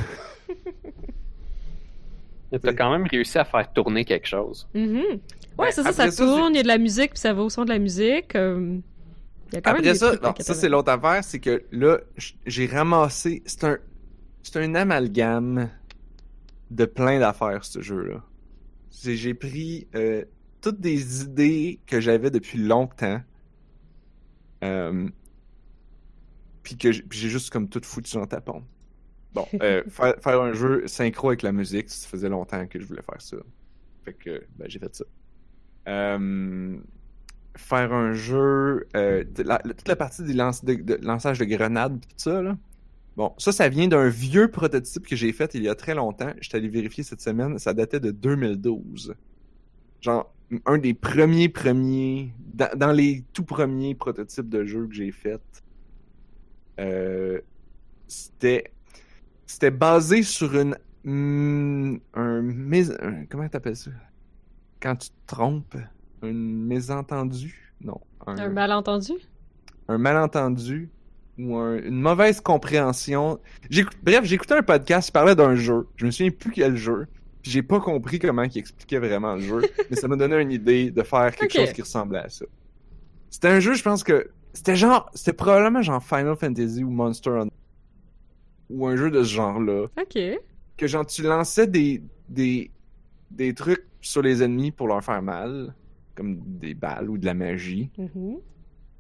T'as 2.63 2.73
quand 2.75 2.91
même 2.91 3.07
réussi 3.07 3.39
à 3.39 3.45
faire 3.45 3.71
tourner 3.73 4.05
quelque 4.05 4.27
chose. 4.27 4.69
Mhm. 4.75 4.97
Ouais, 4.97 5.19
Ben, 5.59 5.71
c'est 5.73 5.83
ça 5.83 5.93
ça, 5.93 6.11
tourne, 6.11 6.55
il 6.55 6.57
y 6.57 6.61
a 6.61 6.63
de 6.63 6.69
la 6.69 6.79
musique, 6.79 7.11
puis 7.13 7.19
ça 7.21 7.33
va 7.33 7.43
au 7.43 7.51
son 7.51 7.65
de 7.65 7.71
la 7.71 7.79
musique. 7.79 8.35
euh, 8.35 8.79
Après 9.65 9.95
ça, 9.95 10.17
non, 10.23 10.35
ça 10.39 10.55
c'est 10.55 10.69
l'autre 10.69 10.91
affaire, 10.91 11.23
c'est 11.23 11.39
que 11.39 11.65
là, 11.71 12.01
j'ai 12.47 12.67
ramassé. 12.67 13.43
C'est 13.47 13.65
un, 13.65 13.79
c'est 14.43 14.57
un 14.59 14.75
amalgame 14.75 15.71
de 16.71 16.85
plein 16.85 17.19
d'affaires 17.19 17.65
ce 17.65 17.81
jeu-là. 17.81 18.23
J'ai 18.91 19.35
pris 19.35 19.87
euh, 19.95 20.25
toutes 20.61 20.81
des 20.81 21.23
idées 21.23 21.81
que 21.87 22.01
j'avais 22.01 22.31
depuis 22.31 22.59
longtemps, 22.59 23.21
euh, 24.65 25.09
puis 26.63 26.77
que 26.77 26.91
j'ai 26.91 27.29
juste 27.29 27.51
comme 27.51 27.69
tout 27.69 27.81
foutu 27.85 28.17
dans 28.17 28.27
ta 28.27 28.41
pompe. 28.41 28.65
Bon, 29.33 29.47
euh, 29.63 29.85
faire, 29.89 30.15
faire 30.21 30.41
un 30.41 30.55
jeu 30.55 30.87
synchro 30.87 31.29
avec 31.29 31.43
la 31.43 31.53
musique, 31.53 31.91
ça 31.91 32.09
faisait 32.09 32.29
longtemps 32.29 32.67
que 32.67 32.81
je 32.81 32.87
voulais 32.87 33.03
faire 33.03 33.21
ça. 33.21 33.37
Fait 34.05 34.15
que 34.15 34.45
ben, 34.57 34.69
j'ai 34.69 34.79
fait 34.79 34.95
ça. 34.95 35.05
Euh, 35.89 36.79
faire 37.57 37.93
un 37.93 38.13
jeu, 38.15 38.87
euh, 38.97 39.25
toute 39.25 39.89
la 39.89 39.97
partie 39.97 40.23
des 40.25 40.35
lance- 40.35 40.65
de, 40.65 40.99
lançage 41.03 41.39
de 41.39 41.45
grenades 41.45 42.01
tout 42.01 42.09
ça, 42.17 42.43
là. 42.43 42.57
Bon, 43.17 43.35
ça, 43.39 43.53
ça 43.53 43.69
vient 43.69 43.89
d'un 43.89 44.09
vieux 44.09 44.51
prototype 44.51 45.07
que 45.07 45.17
j'ai 45.17 45.33
fait 45.33 45.55
il 45.55 45.63
y 45.65 45.69
a 45.69 45.75
très 45.75 45.95
longtemps. 45.95 46.33
Je 46.41 46.49
suis 46.49 46.57
allé 46.59 46.69
vérifier 46.69 47.05
cette 47.05 47.21
semaine. 47.23 47.59
Ça 47.59 47.75
datait 47.75 48.01
de 48.01 48.11
2012. 48.13 49.15
Genre, 50.03 50.35
un 50.67 50.79
des 50.79 50.95
premiers 50.95 51.49
premiers... 51.51 52.35
Dans, 52.39 52.93
les 52.93 53.25
tout 53.33 53.45
premiers 53.45 53.95
prototypes 53.95 54.49
de 54.51 54.65
jeu 54.67 54.87
que 54.89 54.95
j'ai 54.95 55.13
fait. 55.13 55.43
Euh, 56.81 57.41
c'était... 58.07 58.75
C'était 59.47 59.71
basé 59.73 60.23
sur 60.25 60.57
une... 60.59 60.77
mm, 61.05 61.99
un, 62.15 62.73
un- 63.01 63.27
Comment 63.27 63.49
t'appelles 63.51 63.77
ça? 63.77 63.91
Quand 64.81 64.97
tu 64.97 65.11
te 65.11 65.15
trompes? 65.27 65.77
Une 66.29 66.67
mésentendu? 66.67 67.73
Non. 67.83 68.01
Un 68.27 68.49
malentendu? 68.49 69.13
un 69.89 69.99
malentendu 69.99 70.89
ou 71.39 71.57
un- 71.57 71.77
une 71.81 72.01
mauvaise 72.01 72.41
compréhension. 72.41 73.39
Bref, 74.03 74.25
j'écoutais 74.25 74.55
un 74.55 74.63
podcast 74.63 75.07
qui 75.07 75.13
parlait 75.13 75.37
d'un 75.37 75.55
jeu. 75.55 75.87
Je 75.97 76.07
me 76.07 76.11
souviens 76.11 76.33
plus 76.33 76.51
quel 76.51 76.77
jeu. 76.77 77.07
Puis 77.43 77.53
j'ai 77.53 77.63
pas 77.63 77.79
compris 77.79 78.19
comment 78.19 78.43
il 78.43 78.59
expliquait 78.59 78.99
vraiment 78.99 79.35
le 79.37 79.43
jeu. 79.43 79.61
mais 79.91 79.97
ça 79.97 80.09
m'a 80.09 80.17
donné 80.17 80.41
une 80.41 80.51
idée 80.51 80.91
de 80.91 81.03
faire 81.05 81.35
quelque 81.37 81.53
chose 81.53 81.73
qui 81.73 81.83
ressemblait 81.83 82.19
à 82.19 82.29
ça. 82.29 82.47
C'était 83.31 83.49
un 83.49 83.61
jeu, 83.61 83.75
je 83.75 83.83
pense 83.85 84.03
que 84.03 84.29
c'était 84.55 84.75
genre, 84.75 85.09
c'était 85.15 85.33
probablement 85.35 85.83
genre 85.83 86.03
Final 86.03 86.35
Fantasy 86.35 86.83
ou 86.83 86.91
Monster 86.91 87.31
Hunter 87.31 87.51
ou 88.71 88.87
un 88.89 88.97
jeu 88.97 89.11
de 89.13 89.23
ce 89.23 89.33
genre-là 89.35 89.87
Ok. 90.01 90.19
que 90.77 90.87
genre 90.89 91.07
tu 91.07 91.23
lançais 91.23 91.67
des 91.69 92.03
des 92.29 92.73
des 93.31 93.55
trucs 93.55 93.87
sur 94.01 94.23
les 94.23 94.43
ennemis 94.43 94.73
pour 94.73 94.89
leur 94.89 95.05
faire 95.05 95.23
mal, 95.23 95.75
comme 96.17 96.41
des 96.45 96.75
balles 96.75 97.09
ou 97.09 97.19
de 97.19 97.27
la 97.27 97.35
magie. 97.35 97.91
Mhm. 97.99 98.39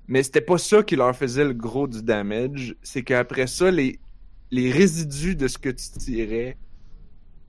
Mais 0.08 0.22
c'était 0.22 0.40
pas 0.40 0.58
ça 0.58 0.82
qui 0.82 0.94
leur 0.94 1.16
faisait 1.16 1.44
le 1.44 1.54
gros 1.54 1.88
du 1.88 2.02
damage. 2.02 2.76
C'est 2.82 3.02
qu'après 3.02 3.48
ça, 3.48 3.70
les, 3.70 3.98
les 4.50 4.70
résidus 4.70 5.34
de 5.34 5.48
ce 5.48 5.58
que 5.58 5.70
tu 5.70 5.90
tirais 5.98 6.56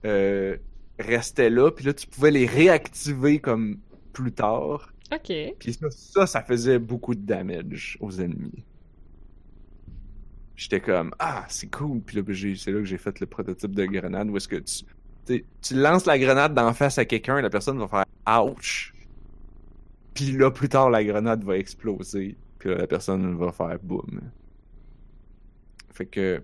euh, 0.06 0.58
restaient 0.98 1.52
là. 1.52 1.70
Puis 1.72 1.86
là, 1.86 1.94
tu 1.94 2.08
pouvais 2.08 2.32
les 2.32 2.48
réactiver 2.48 3.40
comme 3.40 3.78
plus 4.14 4.32
tard. 4.32 4.92
Ok. 5.14 5.32
Puis 5.60 5.74
ça, 5.74 5.90
ça, 5.92 6.28
ça 6.28 6.42
faisait 6.42 6.80
beaucoup 6.80 7.14
de 7.14 7.22
damage 7.22 7.98
aux 8.02 8.12
ennemis. 8.20 8.66
J'étais 10.56 10.82
comme, 10.82 11.12
ah, 11.20 11.46
c'est 11.50 11.72
cool. 11.72 12.02
Puis 12.02 12.16
là, 12.16 12.24
ben, 12.24 12.36
c'est 12.36 12.72
là 12.72 12.80
que 12.80 12.86
j'ai 12.86 12.98
fait 12.98 13.20
le 13.20 13.28
prototype 13.28 13.76
de 13.76 13.86
grenade 13.86 14.30
où 14.30 14.38
est-ce 14.38 14.48
que 14.48 14.56
tu, 14.56 14.84
tu, 15.28 15.46
tu 15.62 15.76
lances 15.76 16.08
la 16.08 16.18
grenade 16.18 16.56
d'en 16.56 16.74
face 16.74 16.98
à 16.98 17.06
quelqu'un, 17.06 17.40
la 17.42 17.52
personne 17.52 17.78
va 17.78 17.88
faire 17.88 18.44
ouch. 18.44 18.94
Puis 20.18 20.32
là, 20.32 20.50
plus 20.50 20.68
tard, 20.68 20.90
la 20.90 21.04
grenade 21.04 21.44
va 21.44 21.58
exploser. 21.58 22.36
Puis 22.58 22.70
là, 22.70 22.78
la 22.78 22.88
personne 22.88 23.38
va 23.38 23.52
faire 23.52 23.78
boum. 23.84 24.20
Fait 25.92 26.08
que, 26.08 26.42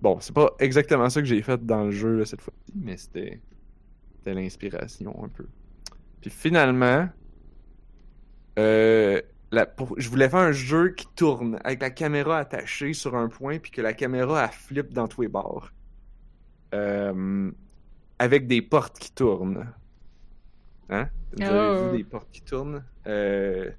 bon, 0.00 0.18
c'est 0.18 0.34
pas 0.34 0.50
exactement 0.58 1.08
ça 1.08 1.20
que 1.20 1.28
j'ai 1.28 1.40
fait 1.40 1.64
dans 1.64 1.84
le 1.84 1.92
jeu 1.92 2.24
cette 2.24 2.40
fois-ci, 2.40 2.72
mais 2.74 2.96
c'était, 2.96 3.40
c'était 4.16 4.34
l'inspiration 4.34 5.22
un 5.22 5.28
peu. 5.28 5.46
Puis 6.20 6.30
finalement, 6.30 7.08
euh, 8.58 9.20
je 9.96 10.08
voulais 10.08 10.28
faire 10.28 10.40
un 10.40 10.50
jeu 10.50 10.88
qui 10.88 11.06
tourne 11.14 11.60
avec 11.62 11.80
la 11.80 11.90
caméra 11.90 12.38
attachée 12.38 12.92
sur 12.92 13.14
un 13.14 13.28
point 13.28 13.60
puis 13.60 13.70
que 13.70 13.82
la 13.82 13.92
caméra 13.92 14.46
elle 14.46 14.50
flippe 14.50 14.92
dans 14.92 15.06
tous 15.06 15.22
les 15.22 15.28
bords. 15.28 15.70
Euh, 16.74 17.52
avec 18.18 18.48
des 18.48 18.62
portes 18.62 18.98
qui 18.98 19.12
tournent. 19.12 19.72
Hein? 20.88 21.08
Vous 21.36 21.42
avez 21.42 21.80
Oh. 21.80 21.90
vu 21.92 21.98
des 21.98 22.04
portes 22.04 22.28
qui 22.32 22.42
tournent? 22.42 22.84
Euh, 23.06 23.70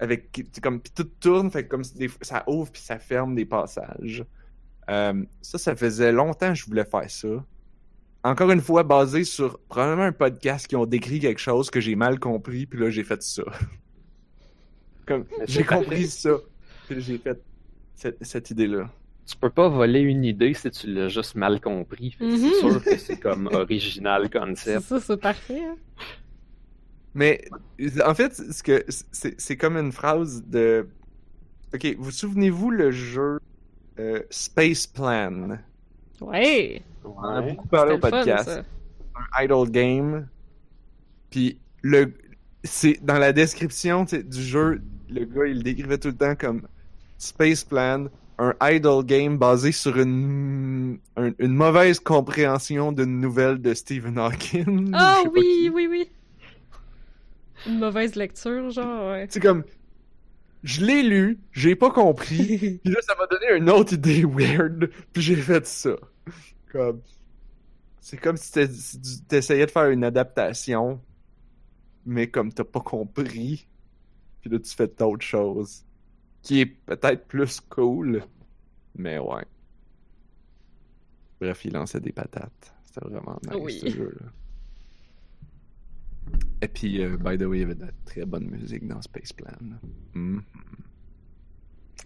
avec 0.00 0.28
c'est 0.52 0.62
comme 0.62 0.80
puis 0.80 0.92
tout 0.94 1.04
tourne, 1.20 1.50
fait 1.50 1.66
comme 1.66 1.82
des- 1.96 2.10
ça 2.22 2.44
ouvre 2.46 2.70
puis 2.70 2.80
ça 2.82 2.98
ferme 2.98 3.34
des 3.34 3.44
passages. 3.44 4.24
Euh, 4.90 5.24
ça, 5.42 5.58
ça 5.58 5.74
faisait 5.76 6.12
longtemps 6.12 6.50
que 6.50 6.54
je 6.54 6.64
voulais 6.66 6.84
faire 6.84 7.10
ça. 7.10 7.28
Encore 8.24 8.50
une 8.50 8.60
fois, 8.60 8.82
basé 8.84 9.24
sur 9.24 9.58
probablement 9.68 10.04
un 10.04 10.12
podcast 10.12 10.66
qui 10.66 10.76
ont 10.76 10.86
décrit 10.86 11.20
quelque 11.20 11.40
chose 11.40 11.70
que 11.70 11.80
j'ai 11.80 11.94
mal 11.94 12.18
compris, 12.18 12.66
puis 12.66 12.78
là 12.80 12.90
j'ai 12.90 13.04
fait 13.04 13.22
ça. 13.22 13.42
Comme 15.06 15.24
c'est 15.40 15.48
j'ai 15.48 15.64
compris 15.64 16.06
ça, 16.06 16.30
puis 16.86 17.00
j'ai 17.00 17.18
fait 17.18 17.40
cette, 17.94 18.18
cette 18.24 18.50
idée-là. 18.50 18.90
Tu 19.26 19.36
peux 19.36 19.50
pas 19.50 19.68
voler 19.68 20.00
une 20.00 20.24
idée 20.24 20.54
si 20.54 20.70
tu 20.70 20.86
l'as 20.86 21.08
juste 21.08 21.34
mal 21.34 21.60
compris. 21.60 22.12
Fait 22.12 22.24
que 22.24 22.30
Mhm. 22.30 22.36
C'est 22.38 22.54
sûr 22.60 22.82
que 22.84 22.96
c'est 22.98 23.20
comme 23.20 23.46
original 23.52 24.22
C'est 24.32 24.38
concept. 24.38 24.80
ça, 24.82 25.00
c'est 25.00 25.16
parfait. 25.20 25.62
hein. 25.64 25.76
Mais 27.18 27.44
en 28.06 28.14
fait, 28.14 28.32
ce 28.34 28.62
que 28.62 28.84
c'est 29.10 29.56
comme 29.56 29.76
une 29.76 29.90
phrase 29.90 30.44
de. 30.46 30.86
Ok, 31.74 31.96
vous 31.98 32.12
souvenez-vous 32.12 32.70
le 32.70 32.92
jeu 32.92 33.40
euh, 33.98 34.20
Space 34.30 34.86
Plan? 34.86 35.58
Ouais. 36.20 36.80
On 37.04 37.20
a 37.24 37.42
beaucoup 37.42 37.66
parlé 37.66 37.94
au 37.94 37.98
fun, 37.98 38.10
podcast. 38.10 38.62
un 39.36 39.42
idle 39.44 39.68
game. 39.70 40.28
Puis 41.30 41.58
le 41.82 42.12
c'est 42.64 42.98
dans 43.04 43.18
la 43.18 43.32
description 43.32 44.04
du 44.04 44.42
jeu, 44.42 44.80
le 45.10 45.24
gars 45.24 45.46
il 45.46 45.56
le 45.58 45.62
décrivait 45.62 45.98
tout 45.98 46.08
le 46.08 46.16
temps 46.16 46.34
comme 46.36 46.62
Space 47.18 47.64
Plan, 47.64 48.06
un 48.38 48.54
idle 48.62 49.04
game 49.04 49.36
basé 49.38 49.72
sur 49.72 49.96
une 49.98 50.98
un- 51.16 51.32
une 51.38 51.54
mauvaise 51.54 52.00
compréhension 52.00 52.92
d'une 52.92 53.20
nouvelle 53.20 53.60
de 53.60 53.74
Stephen 53.74 54.18
Hawking. 54.18 54.90
Ah 54.94 55.22
oui, 55.34 55.70
oui. 55.72 55.77
Une 57.66 57.78
mauvaise 57.78 58.14
lecture, 58.14 58.70
genre, 58.70 59.10
ouais. 59.10 59.26
C'est 59.30 59.40
comme 59.40 59.64
je 60.64 60.84
l'ai 60.84 61.02
lu, 61.02 61.38
j'ai 61.52 61.76
pas 61.76 61.90
compris, 61.90 62.80
puis 62.84 62.92
là 62.92 63.00
ça 63.02 63.14
m'a 63.16 63.26
donné 63.26 63.56
une 63.56 63.70
autre 63.70 63.92
idée 63.92 64.24
weird, 64.24 64.90
puis 65.12 65.22
j'ai 65.22 65.36
fait 65.36 65.66
ça. 65.66 65.96
Comme 66.72 67.00
c'est 68.00 68.16
comme 68.16 68.36
si 68.36 68.52
t'essayais 69.28 69.66
de 69.66 69.70
faire 69.70 69.90
une 69.90 70.02
adaptation, 70.04 71.00
mais 72.06 72.28
comme 72.28 72.52
t'as 72.52 72.64
pas 72.64 72.80
compris, 72.80 73.68
puis 74.40 74.50
là 74.50 74.58
tu 74.58 74.74
fais 74.74 74.88
d'autres 74.88 75.24
choses, 75.24 75.84
qui 76.42 76.60
est 76.60 76.66
peut-être 76.66 77.26
plus 77.26 77.60
cool, 77.60 78.22
mais 78.96 79.18
ouais. 79.18 79.44
Bref, 81.40 81.64
il 81.64 81.72
lançait 81.72 82.00
des 82.00 82.12
patates. 82.12 82.74
C'était 82.84 83.06
vraiment 83.08 83.38
nice 83.44 83.60
Oui. 83.60 83.78
ce 83.80 83.88
jeu-là. 83.90 84.26
Et 86.60 86.68
puis, 86.68 87.02
euh, 87.02 87.16
by 87.16 87.38
the 87.38 87.42
way, 87.42 87.58
il 87.58 87.60
y 87.60 87.64
avait 87.64 87.74
de 87.74 87.82
la 87.86 87.92
très 88.04 88.24
bonne 88.24 88.46
musique 88.46 88.86
dans 88.86 89.00
Space 89.00 89.32
Plan. 89.32 89.52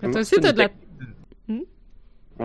Toi 0.01 0.11
C'est 0.13 0.19
aussi, 0.19 0.35
t'as 0.41 0.53
de 0.53 0.59
la... 0.59 0.69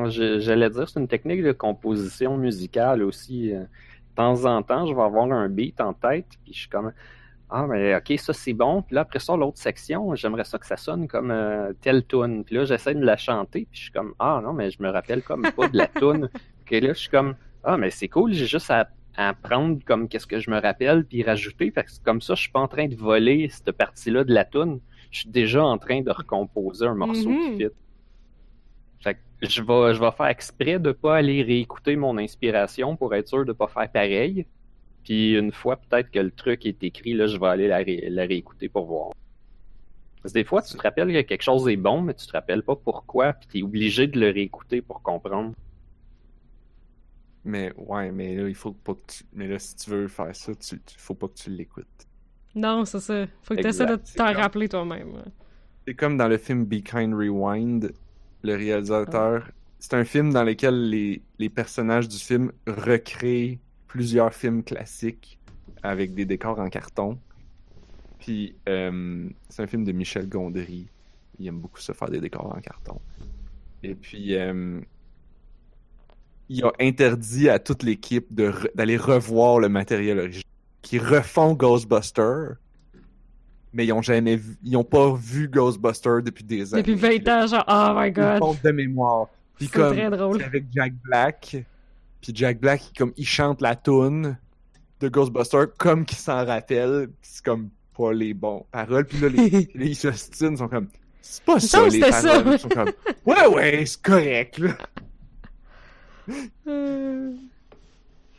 je- 0.10 0.40
J'allais 0.40 0.70
dire, 0.70 0.88
c'est 0.90 1.00
une 1.00 1.08
technique 1.08 1.44
de 1.44 1.52
composition 1.52 2.38
musicale 2.38 3.04
aussi. 3.04 3.54
euh, 3.54 3.62
De 3.62 3.68
temps 4.16 4.46
en 4.46 4.62
temps, 4.64 4.86
je 4.86 4.94
vais 4.94 5.02
avoir 5.02 5.32
un 5.32 5.50
beat 5.50 5.80
en 5.82 5.94
tête, 5.94 6.28
puis 6.44 6.54
je 6.54 6.60
suis 6.60 6.70
comme 6.70 6.94
Ah, 7.50 7.68
mais 7.68 7.96
ok, 7.96 8.14
ça 8.20 8.34
c'est 8.34 8.54
bon. 8.54 8.82
Puis 8.84 8.96
là, 8.96 9.02
après 9.02 9.20
ça, 9.20 9.36
l'autre 9.38 9.58
section, 9.60 10.16
j'aimerais 10.16 10.44
ça 10.46 10.58
que 10.60 10.66
ça 10.66 10.78
sonne 10.78 11.08
comme 11.08 11.32
euh, 11.32 11.74
telle 11.82 12.06
tune. 12.06 12.44
Puis 12.46 12.56
là, 12.56 12.66
j'essaie 12.66 12.96
de 12.96 13.06
la 13.06 13.18
chanter, 13.18 13.68
puis 13.72 13.80
je 13.80 13.84
suis 13.86 13.92
comme 13.92 14.14
Ah 14.20 14.42
non, 14.44 14.54
mais 14.54 14.72
je 14.72 14.82
me 14.82 14.90
rappelle 14.90 15.24
comme 15.24 15.44
pas 15.56 15.68
de 15.70 15.78
la 15.78 15.88
tune. 16.00 16.30
Puis 16.66 16.80
là, 16.82 16.90
je 16.94 17.00
suis 17.00 17.10
comme 17.10 17.36
Ah, 17.64 17.78
mais 17.78 17.90
c'est 17.92 18.08
cool, 18.10 18.34
j'ai 18.34 18.46
juste 18.48 18.70
à, 18.72 18.90
à 19.18 19.34
prendre 19.34 19.84
comme 19.84 20.08
qu'est-ce 20.08 20.28
que 20.28 20.40
je 20.40 20.50
me 20.52 20.60
rappelle, 20.62 21.04
puis 21.04 21.24
rajouter. 21.24 21.72
Fait 21.72 21.84
que 21.84 21.90
comme 22.04 22.22
ça, 22.22 22.36
je 22.36 22.42
suis 22.42 22.52
pas 22.52 22.60
en 22.60 22.68
train 22.68 22.88
de 22.88 22.96
voler 22.96 23.50
cette 23.50 23.72
partie-là 23.72 24.24
de 24.24 24.34
la 24.34 24.46
tune. 24.46 24.80
Je 25.12 25.22
suis 25.22 25.30
déjà 25.30 25.64
en 25.66 25.78
train 25.80 26.02
de 26.02 26.12
recomposer 26.12 26.86
un 26.86 26.94
morceau 26.96 27.30
Mhm. 27.30 27.40
qui 27.58 27.58
fit. 27.64 27.70
Fait 29.02 29.16
que 29.16 29.20
je 29.50 29.62
vais, 29.62 29.94
je 29.96 30.00
vais 30.00 30.12
faire 30.12 30.28
exprès 30.28 30.80
de 30.80 30.92
pas 30.92 31.18
aller 31.18 31.42
réécouter 31.44 31.96
mon 31.96 32.18
inspiration 32.18 32.96
pour 32.96 33.14
être 33.16 33.28
sûr 33.28 33.44
de 33.46 33.54
pas 33.54 33.68
faire 33.68 33.92
pareil. 33.92 34.46
Puis 35.04 35.36
une 35.38 35.52
fois 35.52 35.78
peut-être 35.78 36.12
que 36.12 36.20
le 36.20 36.32
truc 36.32 36.66
est 36.66 36.84
écrit, 36.84 37.14
là, 37.14 37.28
je 37.28 37.38
vais 37.38 37.48
aller 37.48 37.68
la, 37.68 37.78
ré- 37.78 38.08
la 38.10 38.24
réécouter 38.26 38.70
pour 38.70 38.86
voir. 38.86 39.12
Parce 40.22 40.34
que 40.34 40.40
des 40.40 40.44
fois, 40.46 40.62
tu 40.62 40.76
te 40.76 40.82
rappelles 40.82 41.14
que 41.14 41.22
quelque 41.22 41.44
chose 41.44 41.68
est 41.70 41.78
bon, 41.78 42.02
mais 42.02 42.14
tu 42.14 42.28
te 42.28 42.32
rappelles 42.34 42.62
pas 42.64 42.76
pourquoi, 42.76 43.34
puis 43.34 43.48
tu 43.50 43.58
es 43.60 43.64
obligé 43.64 44.08
de 44.08 44.20
le 44.20 44.30
réécouter 44.30 44.82
pour 44.82 45.02
comprendre. 45.02 45.54
Mais 47.48 47.72
ouais, 47.78 48.12
mais 48.12 48.36
là, 48.36 48.48
il 48.50 48.56
faut 48.56 48.74
pas 48.74 48.94
que 48.94 49.00
tu. 49.08 49.24
Mais 49.34 49.48
là, 49.48 49.58
si 49.58 49.76
tu 49.78 49.90
veux 49.90 50.08
faire 50.08 50.36
ça, 50.36 50.54
tu... 50.54 50.80
tu- 50.80 50.96
faut 51.00 51.16
pas 51.16 51.28
que 51.30 51.34
tu 51.36 51.50
l'écoutes. 51.50 51.86
Non, 52.54 52.84
c'est 52.86 53.00
ça. 53.00 53.26
Faut 53.42 53.56
que 53.56 53.62
t'essaies 53.62 53.86
de 53.86 53.94
Exact, 53.94 54.06
c'est 54.08 54.18
t'en 54.18 54.28
comme- 54.34 54.36
rappeler 54.42 54.68
toi-même. 54.70 55.14
ouais. 55.14 55.32
C'est 55.88 55.94
comme 55.96 56.18
dans 56.18 56.28
le 56.28 56.38
film 56.38 56.66
Be 56.66 56.82
Kind 56.84 57.14
Rewind, 57.14 57.94
le 58.44 58.56
réalisateur. 58.56 59.50
C'est 59.80 59.94
un 59.94 60.04
film 60.04 60.34
dans 60.34 60.44
lequel 60.44 60.90
les, 60.90 61.22
les 61.40 61.50
personnages 61.50 62.10
du 62.10 62.18
film 62.18 62.52
recréent 62.68 63.58
plusieurs 63.88 64.34
films 64.34 64.64
classiques 64.64 65.40
avec 65.84 66.14
des 66.14 66.26
décors 66.26 66.60
en 66.60 66.68
carton. 66.70 67.18
Puis 68.20 68.56
euh, 68.68 69.30
c'est 69.48 69.62
un 69.64 69.68
film 69.68 69.86
de 69.86 69.92
Michel 69.94 70.28
Gondry. 70.28 70.88
Il 71.40 71.48
aime 71.48 71.60
beaucoup 71.60 71.80
se 71.80 71.92
faire 71.94 72.10
des 72.10 72.20
décors 72.20 72.54
en 72.54 72.60
carton. 72.60 73.00
Et 73.84 73.94
puis 73.96 74.36
euh, 74.36 74.82
il 76.50 76.64
a 76.64 76.72
interdit 76.80 77.50
à 77.50 77.60
toute 77.60 77.84
l'équipe 77.84 78.32
re- 78.34 78.70
d'aller 78.76 78.98
revoir 78.98 79.60
le 79.60 79.70
matériel 79.70 80.20
original. 80.20 80.44
Qui 80.82 81.00
refont 81.00 81.54
Ghostbusters 81.54 82.56
mais 83.74 83.86
ils 83.86 83.92
ont 83.94 84.02
jamais 84.02 84.38
vu, 84.38 84.58
ils 84.64 84.76
ont 84.78 84.84
pas 84.84 85.14
vu 85.14 85.48
Ghostbusters 85.50 86.24
depuis 86.24 86.44
des 86.44 86.74
années. 86.74 86.82
Depuis 86.84 86.96
20 86.96 87.28
ans, 87.28 87.48
genre, 87.48 87.66
oh 87.68 88.00
my 88.00 88.12
god. 88.12 88.40
de 88.64 88.72
mémoire. 88.72 89.28
Puis 89.58 89.68
comme, 89.68 89.94
très 89.96 90.10
drôle. 90.10 90.42
avec 90.42 90.66
Jack 90.74 90.94
Black. 91.04 91.58
Puis 92.22 92.32
Jack 92.34 92.60
Black, 92.60 92.82
il- 92.90 92.98
comme, 92.98 93.14
il 93.18 93.26
chante 93.28 93.62
la 93.62 93.76
tune 93.76 94.38
de 95.00 95.10
Ghostbusters 95.10 95.68
comme 95.78 96.06
qu'il 96.06 96.18
s'en 96.18 96.44
rappelle. 96.46 97.10
C'est 97.22 97.44
comme 97.44 97.70
pas 97.96 98.14
les 98.14 98.34
bons 98.34 98.66
paroles. 98.72 99.06
Puis 99.06 99.20
là, 99.20 99.30
les, 99.30 99.70
ils 99.76 99.96
sont 99.96 100.68
comme, 100.70 100.88
c'est 101.22 101.44
pas 101.44 101.60
ça, 101.60 101.84
les 101.84 101.92
c'était 101.92 102.12
ça. 102.14 102.22
paroles. 102.42 102.54
Ils 102.54 102.60
sont 102.60 102.70
comme, 102.70 102.92
ouais, 103.26 103.48
ouais, 103.48 103.86
c'est 103.86 104.02
correct, 104.02 104.58
là. 104.60 104.78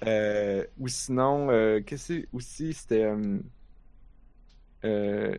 Euh, 0.07 0.65
ou 0.79 0.87
sinon, 0.87 1.51
euh, 1.51 1.81
qu'est-ce 1.85 2.09
que 2.09 2.21
c'est 2.21 2.29
aussi, 2.33 2.73
c'était. 2.73 3.03
euh, 3.05 3.39
euh, 4.85 5.37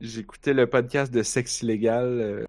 J'écoutais 0.00 0.52
le 0.54 0.66
podcast 0.66 1.12
de 1.12 1.22
Sexe 1.22 1.62
Illégal, 1.62 2.46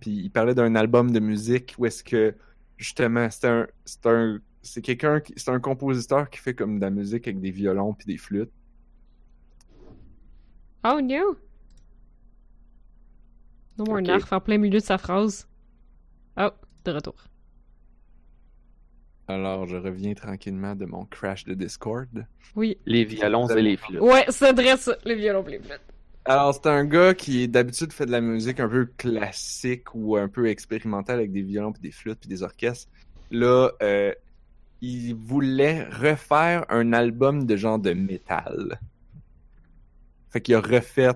puis 0.00 0.10
il 0.12 0.30
parlait 0.30 0.54
d'un 0.54 0.74
album 0.76 1.10
de 1.10 1.18
musique 1.20 1.74
où 1.76 1.84
est-ce 1.86 2.02
que, 2.04 2.34
justement, 2.78 3.28
c'est 3.30 3.46
un. 3.48 3.66
C'est 3.84 4.06
un. 4.06 4.38
C'est 4.62 4.80
quelqu'un. 4.80 5.20
C'est 5.36 5.50
un 5.50 5.60
compositeur 5.60 6.30
qui 6.30 6.38
fait 6.38 6.54
comme 6.54 6.76
de 6.78 6.84
la 6.84 6.90
musique 6.90 7.26
avec 7.28 7.40
des 7.40 7.50
violons 7.50 7.92
puis 7.94 8.06
des 8.06 8.16
flûtes. 8.16 8.50
Oh 10.84 11.00
no! 11.02 11.36
Non, 13.76 13.96
un 13.96 14.02
Ok. 14.02 14.08
arf 14.08 14.32
en 14.32 14.40
plein 14.40 14.58
milieu 14.58 14.78
de 14.78 14.84
sa 14.84 14.98
phrase. 14.98 15.48
Oh, 16.36 16.50
de 16.84 16.90
retour. 16.92 17.14
Alors, 19.28 19.66
je 19.66 19.76
reviens 19.76 20.14
tranquillement 20.14 20.74
de 20.74 20.86
mon 20.86 21.04
crash 21.04 21.44
de 21.44 21.52
Discord. 21.52 22.08
Oui. 22.56 22.78
Les 22.86 23.04
violons 23.04 23.46
et 23.48 23.60
les 23.60 23.76
flûtes. 23.76 24.00
Ouais, 24.00 24.24
c'est 24.30 24.52
vrai 24.52 24.78
ça, 24.78 24.96
les 25.04 25.14
violons 25.14 25.44
pis 25.44 25.52
les 25.52 25.58
flûtes. 25.58 25.82
Alors, 26.24 26.54
c'est 26.54 26.66
un 26.66 26.84
gars 26.86 27.12
qui 27.12 27.46
d'habitude 27.46 27.92
fait 27.92 28.06
de 28.06 28.10
la 28.10 28.22
musique 28.22 28.58
un 28.58 28.68
peu 28.68 28.86
classique 28.96 29.94
ou 29.94 30.16
un 30.16 30.28
peu 30.28 30.48
expérimentale 30.48 31.18
avec 31.18 31.32
des 31.32 31.42
violons 31.42 31.72
puis 31.72 31.82
des 31.82 31.90
flûtes 31.90 32.20
puis 32.20 32.28
des 32.28 32.42
orchestres. 32.42 32.90
Là, 33.30 33.70
euh, 33.82 34.14
il 34.80 35.14
voulait 35.14 35.84
refaire 35.84 36.64
un 36.70 36.94
album 36.94 37.44
de 37.44 37.56
genre 37.56 37.78
de 37.78 37.92
métal. 37.92 38.80
Fait 40.30 40.40
qu'il 40.40 40.54
a 40.54 40.60
refait 40.60 41.10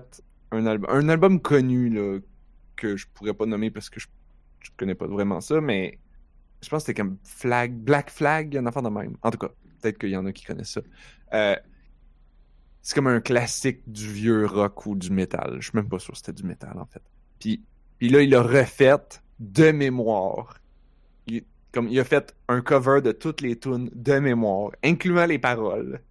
un 0.51 0.67
album, 0.67 0.89
un 0.91 1.09
album 1.09 1.39
connu 1.39 1.89
là 1.89 2.19
que 2.75 2.95
je 2.95 3.07
pourrais 3.11 3.33
pas 3.33 3.47
nommer 3.47 3.71
parce 3.71 3.89
que 3.89 3.99
je, 3.99 4.07
je 4.59 4.69
connais 4.77 4.95
pas 4.95 5.07
vraiment 5.07 5.41
ça, 5.41 5.61
mais 5.61 5.97
je 6.63 6.69
pense 6.69 6.83
que 6.83 6.87
c'était 6.87 7.01
comme 7.01 7.17
Flag, 7.23 7.73
Black 7.73 8.09
Flag, 8.09 8.57
un 8.57 8.65
enfant 8.65 8.81
de 8.81 8.89
même. 8.89 9.17
En 9.21 9.31
tout 9.31 9.37
cas, 9.37 9.49
peut-être 9.81 9.97
qu'il 9.99 10.09
y 10.09 10.17
en 10.17 10.25
a 10.25 10.31
qui 10.31 10.45
connaissent 10.45 10.71
ça. 10.71 10.81
Euh, 11.33 11.55
c'est 12.81 12.95
comme 12.95 13.07
un 13.07 13.21
classique 13.21 13.81
du 13.87 14.07
vieux 14.11 14.45
rock 14.45 14.85
ou 14.85 14.95
du 14.95 15.11
métal. 15.11 15.57
Je 15.59 15.69
suis 15.69 15.75
même 15.75 15.87
pas 15.89 15.99
sûr 15.99 16.11
que 16.13 16.17
c'était 16.17 16.33
du 16.33 16.43
métal, 16.43 16.77
en 16.79 16.85
fait. 16.85 17.01
Puis, 17.39 17.63
puis 17.97 18.09
là, 18.09 18.21
il 18.21 18.33
a 18.35 18.41
refait 18.41 18.97
de 19.39 19.71
mémoire. 19.71 20.59
Il, 21.27 21.43
comme 21.71 21.87
il 21.87 21.99
a 21.99 22.03
fait 22.03 22.35
un 22.49 22.61
cover 22.61 23.01
de 23.01 23.11
toutes 23.11 23.41
les 23.41 23.57
tunes 23.57 23.89
de 23.93 24.19
mémoire, 24.19 24.71
incluant 24.83 25.25
les 25.25 25.39
paroles. 25.39 26.01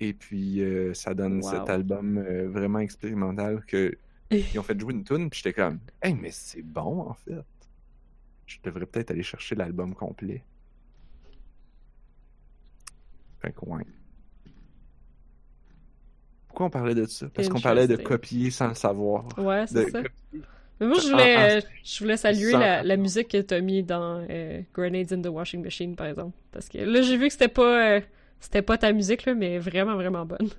Et 0.00 0.12
puis, 0.12 0.60
euh, 0.62 0.92
ça 0.94 1.14
donne 1.14 1.42
Wow. 1.42 1.50
cet 1.50 1.70
album 1.70 2.18
euh, 2.18 2.48
vraiment 2.48 2.80
expérimental 2.80 3.64
que 3.66 3.96
ils 4.30 4.58
ont 4.58 4.62
fait 4.62 4.78
jouer 4.78 4.92
une 4.94 5.04
tune, 5.04 5.30
puis 5.30 5.40
j'étais 5.42 5.52
comme, 5.54 5.78
hey, 6.02 6.14
mais 6.14 6.30
c'est 6.32 6.62
bon, 6.62 7.00
en 7.08 7.14
fait. 7.14 7.44
Je 8.46 8.58
devrais 8.64 8.86
peut-être 8.86 9.10
aller 9.12 9.22
chercher 9.22 9.54
l'album 9.54 9.94
complet. 9.94 10.42
Fait 13.40 13.52
que, 13.52 13.64
ouais. 13.66 13.84
Pourquoi 16.48 16.66
on 16.66 16.70
parlait 16.70 16.94
de 16.94 17.04
ça? 17.06 17.28
Parce 17.34 17.48
qu'on 17.48 17.60
parlait 17.60 17.86
de 17.88 17.96
copier 17.96 18.50
sans 18.50 18.68
le 18.68 18.74
savoir. 18.74 19.24
Ouais, 19.36 19.66
c'est 19.66 19.90
ça. 19.90 20.02
Mais 20.80 20.86
moi, 20.86 20.98
je 20.98 21.08
voulais, 21.08 21.36
ah, 21.36 21.48
euh, 21.58 21.62
je 21.84 22.00
voulais 22.00 22.16
saluer 22.16 22.52
sans- 22.52 22.60
la, 22.60 22.82
la 22.82 22.96
musique 22.96 23.28
que 23.28 23.40
t'as 23.42 23.60
mis 23.60 23.82
dans 23.82 24.26
euh, 24.30 24.62
Grenades 24.74 25.12
in 25.12 25.22
the 25.22 25.28
Washing 25.28 25.62
Machine, 25.62 25.96
par 25.96 26.06
exemple. 26.08 26.36
Parce 26.52 26.68
que 26.68 26.78
là, 26.78 27.02
j'ai 27.02 27.16
vu 27.16 27.26
que 27.28 27.32
c'était 27.32 27.48
pas, 27.48 27.96
euh, 27.98 28.00
c'était 28.40 28.62
pas 28.62 28.78
ta 28.78 28.92
musique, 28.92 29.26
là, 29.26 29.34
mais 29.34 29.58
vraiment, 29.58 29.96
vraiment 29.96 30.26
bonne. 30.26 30.50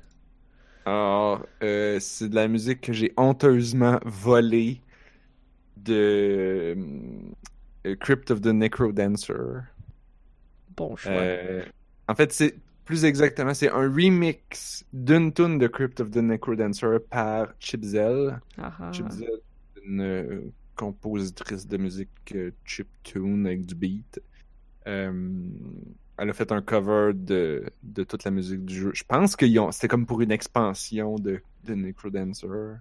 Alors, 0.85 1.45
euh, 1.63 1.99
c'est 1.99 2.29
de 2.29 2.35
la 2.35 2.47
musique 2.47 2.81
que 2.81 2.93
j'ai 2.93 3.13
honteusement 3.17 3.99
volée 4.05 4.81
de 5.77 6.75
Crypt 7.95 8.31
of 8.31 8.41
the 8.41 8.47
Necrodancer. 8.47 9.61
Bon 10.75 10.95
choix. 10.95 11.11
Euh, 11.11 11.63
en 12.07 12.15
fait, 12.15 12.31
c'est 12.31 12.55
plus 12.87 13.03
exactement, 13.03 13.53
c'est 13.53 13.69
un 13.69 13.91
remix 13.93 14.85
d'une 14.93 15.33
tune 15.33 15.57
de 15.57 15.67
Crypt 15.67 15.99
of 15.99 16.09
the 16.11 16.17
Necrodancer 16.17 16.99
par 17.09 17.53
Chipzel. 17.59 18.39
Ah, 18.57 18.73
ah. 18.79 18.91
Chipzel, 18.93 19.41
une 19.85 20.01
euh, 20.01 20.41
compositrice 20.75 21.67
de 21.67 21.75
musique 21.75 22.09
euh, 22.33 22.51
chiptune 22.63 23.45
avec 23.45 23.65
du 23.65 23.75
beat. 23.75 24.21
Euh, 24.87 25.49
elle 26.17 26.29
a 26.29 26.33
fait 26.33 26.51
un 26.53 26.61
cover 26.61 27.11
de, 27.13 27.65
de 27.83 28.03
toute 28.03 28.23
la 28.23 28.31
musique 28.31 28.63
du 28.63 28.73
jeu. 28.73 28.91
Je 28.93 29.03
pense 29.03 29.35
que 29.35 29.45
c'était 29.71 29.89
comme 29.89 30.05
pour 30.05 30.21
une 30.21 30.31
expansion 30.31 31.15
de, 31.15 31.41
de 31.65 31.73
Necrodancer. 31.73 32.77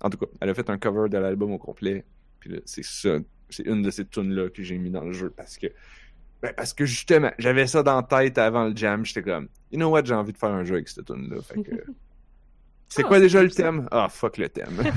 En 0.00 0.10
tout 0.10 0.18
cas, 0.18 0.26
elle 0.40 0.50
a 0.50 0.54
fait 0.54 0.70
un 0.70 0.78
cover 0.78 1.08
de 1.08 1.18
l'album 1.18 1.50
au 1.50 1.58
complet. 1.58 2.04
Puis 2.38 2.50
là, 2.50 2.58
c'est 2.64 2.84
ça, 2.84 3.18
c'est 3.50 3.66
une 3.66 3.82
de 3.82 3.90
ces 3.90 4.06
tunes 4.06 4.32
là 4.32 4.48
que 4.50 4.62
j'ai 4.62 4.78
mis 4.78 4.90
dans 4.90 5.04
le 5.04 5.12
jeu 5.12 5.30
parce 5.30 5.56
que 5.58 5.66
ben, 6.42 6.52
parce 6.56 6.72
que 6.72 6.84
justement, 6.86 7.32
j'avais 7.38 7.66
ça 7.66 7.82
dans 7.82 7.96
la 7.96 8.02
tête 8.04 8.38
avant 8.38 8.66
le 8.66 8.76
jam, 8.76 9.04
j'étais 9.04 9.22
comme 9.22 9.48
you 9.72 9.78
know 9.78 9.88
what, 9.90 10.04
j'ai 10.04 10.14
envie 10.14 10.32
de 10.32 10.38
faire 10.38 10.50
un 10.50 10.64
jeu 10.64 10.74
avec 10.76 10.88
cette 10.88 11.04
tune 11.06 11.28
là. 11.30 11.42
Fait 11.42 11.62
que 11.62 11.70
C'est 12.88 13.04
Ah, 13.04 13.08
quoi 13.08 13.20
déjà 13.20 13.42
le 13.42 13.50
thème? 13.50 13.86
Ah 13.90 14.08
fuck 14.08 14.38
le 14.38 14.48
thème. 14.48 14.82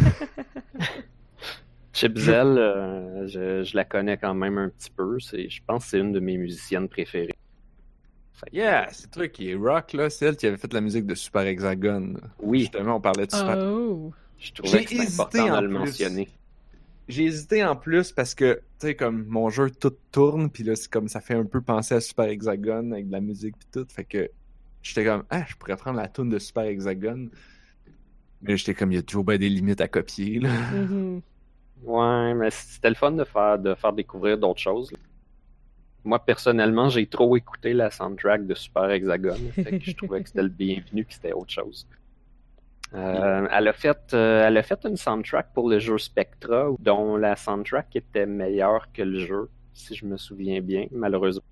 Chipzel, 1.94 2.58
euh, 2.58 3.28
je, 3.28 3.64
je 3.64 3.76
la 3.76 3.84
connais 3.84 4.18
quand 4.18 4.34
même 4.34 4.58
un 4.58 4.70
petit 4.70 4.90
peu. 4.90 5.20
C'est, 5.20 5.50
je 5.50 5.62
pense 5.68 5.84
que 5.84 5.90
c'est 5.92 6.00
une 6.00 6.14
de 6.14 6.22
mes 6.22 6.38
musiciennes 6.38 6.88
préférées. 6.88 7.34
Fait 8.32 8.50
que, 8.50 8.56
Yeah, 8.56 8.88
c'est 8.92 9.12
truc 9.12 9.34
qui 9.34 9.52
est 9.52 9.56
rock 9.56 9.92
là, 9.94 10.10
c'est 10.10 10.26
elle 10.26 10.38
qui 10.38 10.48
avait 10.48 10.58
fait 10.58 10.72
la 10.74 10.82
musique 10.82 11.06
de 11.06 11.16
Super 11.16 11.42
Hexagone. 11.42 12.20
Oui, 12.40 12.62
Justement, 12.62 12.96
on 12.96 13.02
parlait 13.02 13.28
de 13.28 13.32
Super 13.32 13.58
Oh! 13.58 14.14
je 14.40 14.52
trouvais 14.54 14.80
J'ai 14.80 14.84
que 14.86 14.90
c'était 14.92 15.04
hésité 15.04 15.22
important 15.40 15.50
en 15.50 15.62
de 15.62 15.66
le 15.68 15.70
mentionner. 15.70 16.30
J'ai 17.12 17.26
hésité 17.26 17.62
en 17.66 17.76
plus 17.76 18.14
parce 18.14 18.34
que, 18.34 18.62
tu 18.80 18.88
sais, 18.88 18.96
comme 18.96 19.26
mon 19.26 19.50
jeu 19.50 19.70
tout 19.70 19.94
tourne, 20.14 20.50
puis 20.50 20.64
là, 20.64 20.78
c'est 20.78 20.90
comme 20.90 21.10
ça 21.10 21.20
fait 21.20 21.34
un 21.34 21.44
peu 21.44 21.60
penser 21.60 21.96
à 21.96 22.00
Super 22.00 22.26
Hexagone 22.26 22.94
avec 22.94 23.08
de 23.08 23.12
la 23.12 23.20
musique 23.20 23.58
pis 23.58 23.68
tout. 23.70 23.86
Fait 23.90 24.06
que 24.06 24.32
j'étais 24.82 25.04
comme, 25.04 25.26
ah, 25.30 25.44
je 25.46 25.56
pourrais 25.58 25.76
prendre 25.76 25.98
la 25.98 26.08
tune 26.08 26.30
de 26.30 26.40
Super 26.40 26.64
Hexagone. 26.64 27.30
Mais 28.42 28.56
j'étais 28.56 28.74
comme, 28.74 28.94
il 28.94 28.96
y 28.96 28.98
a 28.98 29.04
toujours 29.04 29.26
bien 29.26 29.38
des 29.38 29.50
limites 29.50 29.82
à 29.82 29.90
copier, 29.90 30.40
là. 30.40 30.50
Mhm. 30.72 31.22
Ouais, 31.84 32.34
mais 32.34 32.50
c'était 32.50 32.90
le 32.90 32.96
fun 32.96 33.12
de 33.12 33.26
faire, 33.26 33.60
de 33.60 33.76
faire 33.76 33.92
découvrir 33.92 34.38
d'autres 34.38 34.62
choses. 34.62 34.90
là. 34.94 34.98
Moi, 36.06 36.18
personnellement, 36.20 36.88
j'ai 36.90 37.08
trop 37.08 37.36
écouté 37.36 37.74
la 37.74 37.92
soundtrack 37.92 38.48
de 38.48 38.56
Super 38.56 38.90
Hexagone. 38.90 39.52
fait 39.52 39.80
que 39.80 39.84
je 39.84 39.96
trouvais 39.98 40.22
que 40.22 40.30
c'était 40.30 40.44
le 40.44 40.50
bienvenu 40.50 41.04
que 41.04 41.14
c'était 41.14 41.34
autre 41.34 41.52
chose. 41.52 41.86
Euh, 42.94 43.48
elle, 43.52 43.68
a 43.68 43.74
fait, 43.74 44.14
euh, 44.14 44.46
elle 44.46 44.58
a 44.58 44.64
fait 44.64 44.86
une 44.86 44.98
soundtrack 44.98 45.54
pour 45.54 45.70
le 45.70 45.80
jeu 45.80 45.98
Spectra, 45.98 46.70
dont 46.80 47.16
la 47.16 47.36
soundtrack 47.36 47.96
était 47.96 48.26
meilleure 48.26 48.92
que 48.92 49.02
le 49.02 49.20
jeu, 49.20 49.50
si 49.74 49.96
je 49.96 50.06
me 50.06 50.18
souviens 50.18 50.62
bien, 50.62 50.88
malheureusement. 50.92 51.44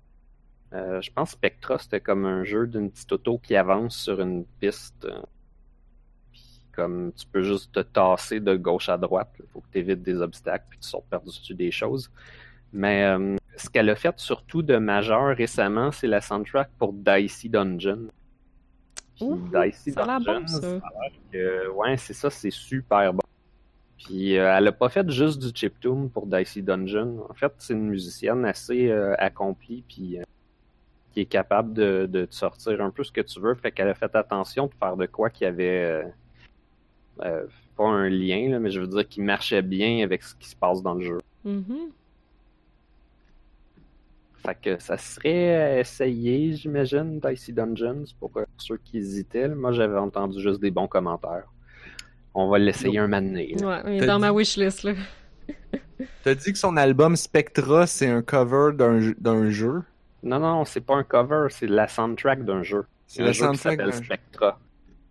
Euh, 0.74 1.00
je 1.00 1.10
pense 1.10 1.30
Spectra, 1.30 1.78
c'était 1.78 2.00
comme 2.00 2.26
un 2.26 2.44
jeu 2.44 2.66
d'une 2.66 2.90
petite 2.90 3.10
auto 3.12 3.38
qui 3.38 3.56
avance 3.56 3.96
sur 3.96 4.20
une 4.20 4.44
piste. 4.60 5.08
puis 6.30 6.42
comme 6.72 7.12
tu 7.14 7.26
peux 7.26 7.42
juste 7.42 7.72
te 7.72 7.80
tasser 7.80 8.40
de 8.40 8.54
gauche 8.54 8.88
à 8.88 8.98
droite. 8.98 9.30
Il 9.40 9.46
faut 9.52 9.60
que 9.60 9.72
tu 9.72 9.78
évites 9.78 10.02
des 10.02 10.20
obstacles 10.20 10.66
puis 10.68 10.78
tu 10.78 10.88
sautes 10.88 11.06
par-dessus 11.10 11.54
des 11.54 11.70
choses. 11.70 12.10
Mais 12.72 13.16
ce 13.56 13.68
qu'elle 13.68 13.90
a 13.90 13.96
fait 13.96 14.16
surtout 14.18 14.62
de 14.62 14.76
majeur 14.76 15.36
récemment, 15.36 15.90
c'est 15.90 16.06
la 16.06 16.20
soundtrack 16.20 16.70
pour 16.78 16.92
Dicey 16.92 17.48
Dungeon. 17.48 18.08
Puis 19.52 19.70
Dicey 19.70 19.90
ça 19.92 20.02
a 20.04 20.18
bon, 20.18 20.24
Dungeon, 20.24 20.46
ça. 20.46 20.80
que- 21.32 21.68
ouais, 21.70 21.96
c'est 21.96 22.12
ça, 22.14 22.30
c'est 22.30 22.50
super 22.50 23.12
bon. 23.12 23.20
Puis 23.98 24.38
euh, 24.38 24.54
elle 24.56 24.66
a 24.68 24.72
pas 24.72 24.88
fait 24.88 25.08
juste 25.10 25.40
du 25.42 25.48
chiptune 25.54 26.08
pour 26.10 26.26
Dicey 26.26 26.62
Dungeon. 26.62 27.26
En 27.28 27.34
fait, 27.34 27.52
c'est 27.58 27.74
une 27.74 27.88
musicienne 27.88 28.44
assez 28.44 28.88
euh, 28.90 29.14
accomplie 29.18 29.84
puis 29.86 30.18
euh, 30.18 30.22
qui 31.12 31.20
est 31.20 31.26
capable 31.26 31.72
de, 31.74 32.06
de 32.10 32.24
te 32.24 32.34
sortir 32.34 32.80
un 32.80 32.90
peu 32.90 33.04
ce 33.04 33.12
que 33.12 33.20
tu 33.20 33.40
veux. 33.40 33.54
Fait 33.56 33.70
qu'elle 33.72 33.88
a 33.88 33.94
fait 33.94 34.14
attention 34.14 34.66
de 34.66 34.72
faire 34.78 34.96
de 34.96 35.06
quoi 35.06 35.28
qui 35.28 35.44
avait 35.44 36.04
pas 37.18 37.86
un 37.86 38.08
lien, 38.08 38.48
là, 38.50 38.58
mais 38.58 38.70
je 38.70 38.80
veux 38.80 38.86
dire 38.86 39.06
qui 39.08 39.20
marchait 39.20 39.62
bien 39.62 40.02
avec 40.04 40.22
ce 40.22 40.34
qui 40.34 40.48
se 40.48 40.56
passe 40.56 40.82
dans 40.82 40.94
le 40.94 41.04
jeu. 41.04 41.18
Mhm. 41.44 41.90
Fait 44.44 44.56
que 44.60 44.82
ça 44.82 44.96
serait 44.96 45.54
à 45.54 45.80
essayer, 45.80 46.54
j'imagine, 46.54 47.20
Dicey 47.20 47.52
Dungeons 47.52 48.04
pour 48.18 48.30
euh, 48.36 48.44
ceux 48.56 48.78
qui 48.78 48.98
hésitaient. 48.98 49.48
Moi, 49.48 49.72
j'avais 49.72 49.98
entendu 49.98 50.40
juste 50.40 50.60
des 50.60 50.70
bons 50.70 50.88
commentaires. 50.88 51.44
On 52.34 52.48
va 52.48 52.58
l'essayer 52.58 52.98
un 52.98 53.08
moment 53.08 53.20
donné, 53.20 53.54
là. 53.60 53.82
Ouais, 53.84 53.96
il 53.96 54.02
est 54.02 54.06
dans 54.06 54.16
dit- 54.16 54.20
ma 54.22 54.32
wishlist, 54.32 54.84
là. 54.84 54.92
T'as 56.24 56.34
dit 56.34 56.52
que 56.52 56.58
son 56.58 56.76
album 56.76 57.16
Spectra, 57.16 57.86
c'est 57.86 58.08
un 58.08 58.22
cover 58.22 58.72
d'un 58.74 59.00
jeu- 59.00 59.16
d'un 59.18 59.50
jeu? 59.50 59.82
Non, 60.22 60.38
non, 60.38 60.64
c'est 60.64 60.80
pas 60.80 60.94
un 60.94 61.02
cover, 61.02 61.46
c'est 61.50 61.66
la 61.66 61.88
soundtrack 61.88 62.44
d'un 62.44 62.62
jeu. 62.62 62.84
C'est 63.06 63.22
la 63.22 63.32
jeu 63.32 63.50
qui 63.50 63.58
soundtrack 63.58 63.84
jeu. 63.84 63.92
Spectra. 64.04 64.58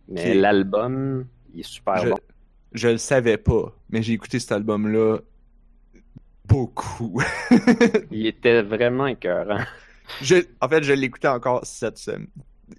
Mais 0.07 0.23
Qui 0.23 0.33
l'album, 0.39 1.25
il 1.53 1.59
est 1.59 1.63
super 1.63 1.97
Je, 1.97 2.09
bon. 2.09 2.17
je 2.73 2.87
le 2.89 2.97
savais 2.97 3.37
pas, 3.37 3.75
mais 3.89 4.01
j'ai 4.01 4.13
écouté 4.13 4.39
cet 4.39 4.51
album-là 4.53 5.19
beaucoup. 6.49 7.21
Il 8.11 8.25
était 8.27 8.61
vraiment 8.61 9.07
écœurant. 9.07 9.63
je, 10.21 10.35
en 10.59 10.67
fait, 10.67 10.83
je 10.83 10.93
l'écoutais 10.93 11.27
encore 11.29 11.65
cette 11.65 11.97
semaine. 11.97 12.27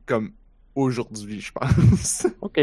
Comme 0.06 0.32
aujourd'hui, 0.74 1.40
je 1.40 1.52
pense. 1.52 2.26
Ok. 2.40 2.60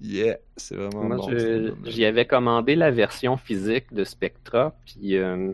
Yeah, 0.00 0.36
c'est 0.56 0.76
vraiment 0.76 1.04
Moi, 1.04 1.16
bon. 1.16 1.30
je- 1.30 1.74
j'y 1.84 2.04
avais 2.04 2.26
commandé 2.26 2.74
la 2.76 2.90
version 2.90 3.36
physique 3.38 3.92
de 3.94 4.04
Spectra, 4.04 4.76
puis 4.84 5.16
euh, 5.16 5.52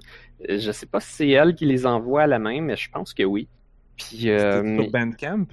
je 0.49 0.73
sais 0.73 0.87
pas 0.87 0.99
si 0.99 1.13
c'est 1.13 1.29
elle 1.29 1.55
qui 1.55 1.65
les 1.65 1.87
envoie 1.87 2.23
à 2.23 2.27
la 2.27 2.41
main, 2.41 2.61
mais 2.61 2.77
je 2.77 2.91
pense 2.91 3.15
que 3.15 3.23
oui. 3.23 3.49
Puis 3.97 4.07
C'était 4.23 4.31
euh, 4.31 4.75
sur 4.83 4.91
Bandcamp? 4.91 5.47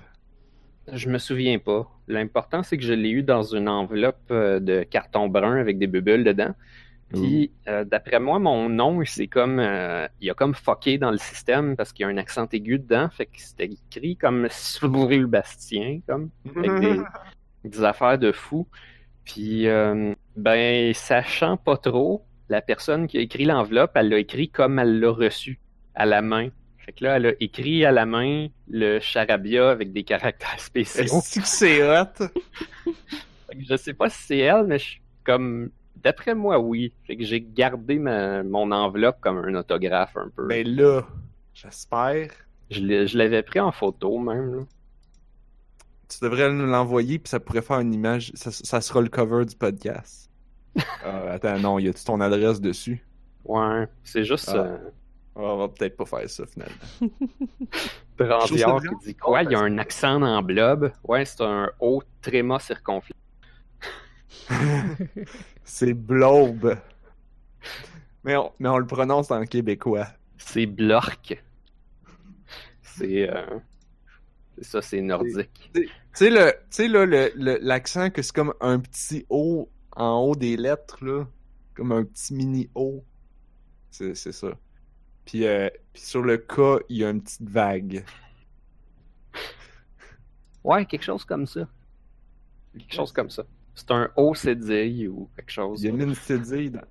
je 0.91 1.07
me 1.09 1.20
souviens 1.20 1.59
pas. 1.59 1.88
L'important, 2.10 2.64
c'est 2.64 2.78
que 2.78 2.84
je 2.84 2.93
l'ai 2.93 3.12
eu 3.12 3.24
dans 3.24 3.43
une 3.43 3.70
enveloppe 3.70 4.18
euh, 4.32 4.60
de 4.60 4.84
carton 4.84 5.30
brun 5.30 5.55
avec 5.57 5.78
des 5.78 5.88
bulles 5.88 6.24
dedans. 6.24 6.53
Puis, 7.14 7.51
euh, 7.68 7.84
d'après 7.86 8.20
moi, 8.20 8.38
mon 8.38 8.70
nom, 8.70 9.01
c'est 9.03 9.28
comme, 9.28 9.60
euh, 9.60 10.07
il 10.22 10.30
a 10.30 10.36
comme 10.36 10.53
fucké 10.53 10.99
dans 10.99 11.10
le 11.10 11.18
système 11.18 11.76
parce 11.76 11.91
qu'il 11.91 12.03
y 12.03 12.10
a 12.10 12.12
un 12.12 12.18
accent 12.18 12.47
aigu 12.51 12.78
dedans. 12.78 13.10
Fait 13.10 13.26
que 13.26 13.38
c'était 13.38 13.66
écrit 13.66 14.16
comme 14.16 14.47
Soubril 14.51 15.26
Bastien, 15.26 16.01
comme, 16.07 16.30
avec 16.55 16.80
des, 16.80 16.99
des 17.64 17.84
affaires 17.84 18.20
de 18.20 18.32
fou. 18.32 18.68
Puis, 19.26 19.68
euh, 19.68 20.14
ben, 20.36 20.93
sachant 20.93 21.57
pas 21.57 21.78
trop, 21.78 22.26
la 22.47 22.62
personne 22.62 23.07
qui 23.07 23.18
a 23.18 23.22
écrit 23.22 23.45
l'enveloppe, 23.45 23.91
elle 23.95 24.10
l'a 24.10 24.20
écrit 24.20 24.49
comme 24.49 24.78
elle 24.78 24.99
l'a 24.99 25.12
reçu, 25.12 25.60
à 25.95 26.05
la 26.05 26.22
main. 26.22 26.49
Fait 26.90 26.94
que 26.94 27.04
là, 27.04 27.18
elle 27.18 27.26
a 27.28 27.34
écrit 27.40 27.86
à 27.86 27.92
la 27.92 28.08
main 28.08 28.48
le 28.68 29.00
charabia 29.00 29.70
avec 29.70 29.94
des 29.94 30.04
caractères 30.04 30.56
spéciaux. 30.60 31.22
C'est 31.24 31.84
hot? 31.84 32.26
Je 33.60 33.78
sais 33.78 33.94
pas 33.94 34.10
si 34.10 34.24
c'est 34.24 34.38
elle, 34.40 34.64
mais 34.66 34.80
je 34.80 34.86
suis 34.86 35.02
comme. 35.24 35.70
D'après 35.98 36.34
moi, 36.34 36.58
oui. 36.58 36.92
Fait 37.06 37.16
que 37.16 37.24
j'ai 37.24 37.42
gardé 37.42 38.00
ma, 38.00 38.42
mon 38.42 38.72
enveloppe 38.72 39.18
comme 39.22 39.38
un 39.38 39.54
autographe 39.54 40.18
un 40.18 40.32
peu. 40.36 40.48
Ben 40.48 40.68
là, 40.68 41.06
j'espère. 41.54 42.32
Je 42.72 43.16
l'avais 43.16 43.44
pris 43.44 43.60
en 43.60 43.72
photo 43.72 44.18
même. 44.18 44.56
Là. 44.56 44.62
Tu 46.08 46.18
devrais 46.24 46.52
nous 46.52 46.66
l'envoyer, 46.66 47.20
puis 47.20 47.30
ça 47.30 47.40
pourrait 47.40 47.62
faire 47.62 47.82
une 47.82 47.94
image. 47.94 48.32
Ça, 48.34 48.50
ça 48.50 48.82
sera 48.82 49.02
le 49.02 49.10
cover 49.10 49.46
du 49.46 49.56
podcast. 49.56 50.28
Ah, 51.06 51.34
attends, 51.34 51.60
non, 51.60 51.78
y 51.78 51.88
a-tu 51.88 52.04
ton 52.04 52.20
adresse 52.20 52.60
dessus? 52.60 53.06
Ouais, 53.46 53.88
c'est 54.04 54.24
juste 54.24 54.50
Ah. 54.52 54.58
euh, 54.58 54.78
on 55.42 55.58
va 55.58 55.68
peut-être 55.70 55.96
pas 55.98 56.06
faire 56.06 56.30
ça, 56.30 56.46
finalement. 56.46 56.76
Brandiard 58.18 58.82
qui 58.82 58.88
bien. 58.88 58.98
dit 59.06 59.16
quoi? 59.16 59.44
Il 59.44 59.52
y 59.52 59.56
a 59.56 59.60
un 59.60 59.78
accent 59.78 60.20
dans 60.20 60.42
blob. 60.42 60.92
Ouais, 61.04 61.26
c'est 61.26 61.42
un 61.42 61.72
haut 61.80 62.04
tréma 62.22 62.60
circonflexe. 62.60 63.20
c'est 65.64 65.94
Blobe. 65.94 66.78
Mais 68.24 68.36
on, 68.36 68.52
mais 68.60 68.70
on 68.70 68.78
le 68.78 68.86
prononce 68.88 69.32
en 69.32 69.44
québécois. 69.46 70.08
C'est 70.38 70.66
blork. 70.66 71.42
C'est. 72.82 73.30
euh, 73.30 73.60
c'est 74.58 74.66
ça, 74.66 74.82
c'est 74.82 75.02
nordique. 75.02 75.72
Tu 75.74 75.88
sais, 76.14 76.30
le, 76.30 76.52
tu 76.52 76.58
sais, 76.72 76.88
là, 76.88 77.06
le, 77.06 77.32
le- 77.36 77.60
l'accent 77.62 78.10
que 78.10 78.22
c'est 78.22 78.34
comme 78.36 78.54
un 78.60 78.80
petit 78.80 79.26
O 79.30 79.70
en 79.96 80.20
haut 80.20 80.36
des 80.36 80.58
lettres, 80.58 81.04
là. 81.06 81.26
Comme 81.76 81.92
un 81.94 82.04
petit 82.04 82.34
mini 82.34 82.70
O. 82.76 83.04
C'est, 83.92 84.16
c'est 84.16 84.32
ça. 84.34 84.50
Puis, 85.30 85.46
euh, 85.46 85.70
puis 85.94 86.02
sur 86.02 86.24
le 86.24 86.40
K, 86.40 86.84
il 86.90 86.98
y 86.98 87.06
a 87.06 87.12
une 87.12 87.22
petite 87.22 87.48
vague. 87.48 88.04
Ouais, 90.64 90.88
quelque 90.88 91.04
chose 91.04 91.24
comme 91.24 91.46
ça. 91.46 91.68
Quelque 92.76 92.96
chose 92.96 93.12
comme 93.12 93.30
ça. 93.30 93.44
C'est 93.76 93.92
un 93.92 94.10
haut 94.16 94.34
cédille 94.34 95.08
ou 95.08 95.30
quelque 95.36 95.52
chose. 95.52 95.84
Il 95.84 95.86
y 95.86 96.02
a 96.02 96.04
une 96.04 96.16
cédille 96.16 96.72
dans... 96.72 96.82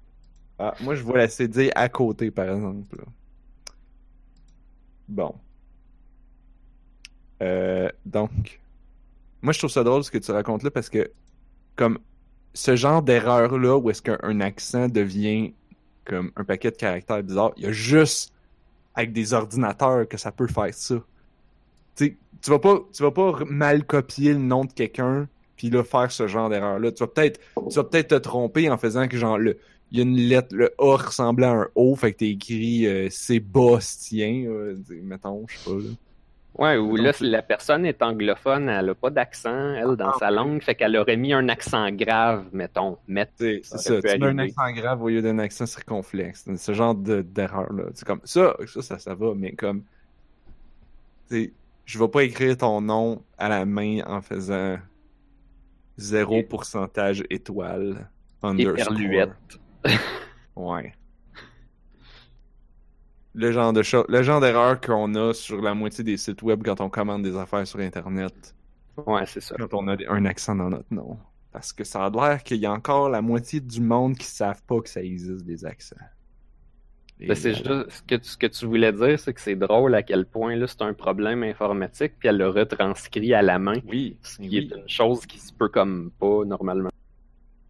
Ah, 0.56 0.72
moi, 0.82 0.94
je 0.94 1.02
vois 1.02 1.18
la 1.18 1.28
cédille 1.28 1.72
à 1.74 1.88
côté, 1.88 2.30
par 2.30 2.48
exemple. 2.48 2.96
là. 2.96 3.04
Bon. 5.08 5.34
Euh, 7.42 7.90
donc, 8.06 8.60
moi, 9.42 9.52
je 9.52 9.58
trouve 9.58 9.70
ça 9.70 9.82
drôle 9.82 10.04
ce 10.04 10.12
que 10.12 10.18
tu 10.18 10.30
racontes 10.30 10.62
là 10.62 10.70
parce 10.70 10.88
que, 10.88 11.10
comme, 11.74 11.98
ce 12.54 12.76
genre 12.76 13.02
d'erreur-là 13.02 13.78
où 13.78 13.90
est-ce 13.90 14.02
qu'un 14.02 14.40
accent 14.40 14.88
devient 14.88 15.54
comme 16.08 16.32
un 16.36 16.44
paquet 16.44 16.70
de 16.70 16.76
caractères 16.76 17.22
bizarres, 17.22 17.52
il 17.56 17.64
y 17.64 17.66
a 17.66 17.72
juste 17.72 18.32
avec 18.94 19.12
des 19.12 19.32
ordinateurs 19.34 20.08
que 20.08 20.16
ça 20.16 20.32
peut 20.32 20.48
faire 20.48 20.72
ça. 20.72 20.96
Tu 21.96 22.16
vas 22.50 22.58
pas, 22.58 22.80
tu 22.92 23.02
vas 23.02 23.10
pas 23.10 23.44
mal 23.46 23.84
copier 23.84 24.32
le 24.32 24.38
nom 24.38 24.64
de 24.64 24.72
quelqu'un 24.72 25.28
puis 25.56 25.70
là 25.70 25.82
faire 25.82 26.10
ce 26.10 26.26
genre 26.28 26.48
d'erreur-là. 26.48 26.92
Tu 26.92 27.00
vas 27.00 27.08
peut-être, 27.08 27.40
tu 27.68 27.74
vas 27.74 27.84
peut-être 27.84 28.08
te 28.08 28.14
tromper 28.14 28.70
en 28.70 28.78
faisant 28.78 29.08
que 29.08 29.16
genre 29.16 29.38
le, 29.38 29.58
il 29.90 29.98
y 29.98 30.00
a 30.00 30.04
une 30.04 30.16
lettre, 30.16 30.54
le 30.54 30.72
A 30.78 30.96
ressemblait 30.96 31.46
à 31.46 31.52
un 31.52 31.68
O, 31.74 31.96
fait 31.96 32.12
que 32.12 32.18
t'as 32.18 32.26
écrit 32.26 32.86
euh, 32.86 33.08
euh, 33.08 34.76
mettons, 35.02 35.46
je 35.48 35.58
sais 35.58 35.70
pas. 35.70 35.76
Là. 35.76 35.90
Ouais, 36.54 36.76
ou 36.76 36.96
là, 36.96 37.12
la 37.20 37.42
personne 37.42 37.86
est 37.86 38.02
anglophone, 38.02 38.68
elle 38.68 38.88
a 38.88 38.94
pas 38.94 39.10
d'accent, 39.10 39.74
elle, 39.74 39.94
dans 39.96 40.10
Ah, 40.10 40.16
sa 40.18 40.30
langue, 40.30 40.60
fait 40.60 40.74
qu'elle 40.74 40.96
aurait 40.96 41.16
mis 41.16 41.32
un 41.32 41.48
accent 41.48 41.88
grave, 41.92 42.46
mettons. 42.52 42.98
Met... 43.06 43.30
C'est 43.36 43.62
Ça 43.64 44.00
tu 44.00 44.18
mets 44.18 44.26
un 44.26 44.38
accent 44.38 44.72
grave 44.72 45.02
au 45.02 45.08
lieu 45.08 45.22
d'un 45.22 45.38
accent 45.38 45.66
circonflexe. 45.66 46.48
Ce 46.56 46.72
genre 46.72 46.96
de- 46.96 47.22
d'erreur-là. 47.22 47.84
C'est 47.94 48.04
comme 48.06 48.20
ça, 48.24 48.56
ça, 48.66 48.82
ça, 48.82 48.98
ça 48.98 49.14
va, 49.14 49.34
mais 49.36 49.52
comme. 49.52 49.84
tu 51.28 51.44
sais, 51.44 51.52
je 51.84 51.98
vais 51.98 52.08
pas 52.08 52.24
écrire 52.24 52.56
ton 52.56 52.80
nom 52.80 53.22
à 53.38 53.48
la 53.48 53.64
main 53.64 54.00
en 54.06 54.20
faisant 54.20 54.78
0% 55.98 57.24
étoile 57.30 58.08
underscore. 58.42 58.86
Ouais. 60.56 60.92
Le 63.40 63.52
genre 63.52 63.72
de 63.72 63.82
cho- 63.82 64.04
le 64.08 64.22
genre 64.24 64.40
d'erreur 64.40 64.80
qu'on 64.80 65.14
a 65.14 65.32
sur 65.32 65.62
la 65.62 65.72
moitié 65.72 66.02
des 66.02 66.16
sites 66.16 66.42
web 66.42 66.62
quand 66.64 66.80
on 66.80 66.88
commande 66.90 67.22
des 67.22 67.36
affaires 67.36 67.64
sur 67.66 67.78
Internet, 67.78 68.54
Ouais, 69.06 69.24
c'est 69.26 69.40
ça. 69.40 69.54
quand 69.56 69.72
on 69.74 69.86
a 69.86 69.96
un 70.08 70.24
accent 70.24 70.56
dans 70.56 70.70
notre 70.70 70.92
nom. 70.92 71.16
Parce 71.52 71.72
que 71.72 71.84
ça 71.84 72.04
a 72.04 72.10
l'air 72.10 72.42
qu'il 72.42 72.56
y 72.58 72.66
a 72.66 72.72
encore 72.72 73.08
la 73.08 73.22
moitié 73.22 73.60
du 73.60 73.80
monde 73.80 74.16
qui 74.16 74.26
savent 74.26 74.62
pas 74.64 74.80
que 74.80 74.88
ça 74.88 75.02
existe 75.02 75.44
des 75.44 75.64
accents. 75.64 75.94
Ben, 77.20 77.34
c'est 77.36 77.52
voilà. 77.62 77.84
juste 77.84 77.90
ce 77.98 78.02
que, 78.02 78.14
tu, 78.16 78.28
ce 78.28 78.36
que 78.36 78.46
tu 78.48 78.66
voulais 78.66 78.92
dire, 78.92 79.18
c'est 79.20 79.32
que 79.34 79.40
c'est 79.40 79.56
drôle 79.56 79.94
à 79.94 80.02
quel 80.02 80.24
point 80.26 80.54
là 80.56 80.66
c'est 80.66 80.82
un 80.82 80.94
problème 80.94 81.42
informatique, 81.44 82.14
puis 82.18 82.28
elle 82.28 82.38
le 82.38 82.48
retranscrit 82.48 83.34
à 83.34 83.42
la 83.42 83.58
main, 83.60 83.74
Oui, 83.86 84.18
ce 84.22 84.36
qui 84.36 84.48
oui. 84.48 84.56
est 84.58 84.76
une 84.76 84.88
chose 84.88 85.26
qui 85.26 85.38
se 85.38 85.52
peut 85.52 85.68
comme 85.68 86.10
pas 86.18 86.44
normalement. 86.44 86.90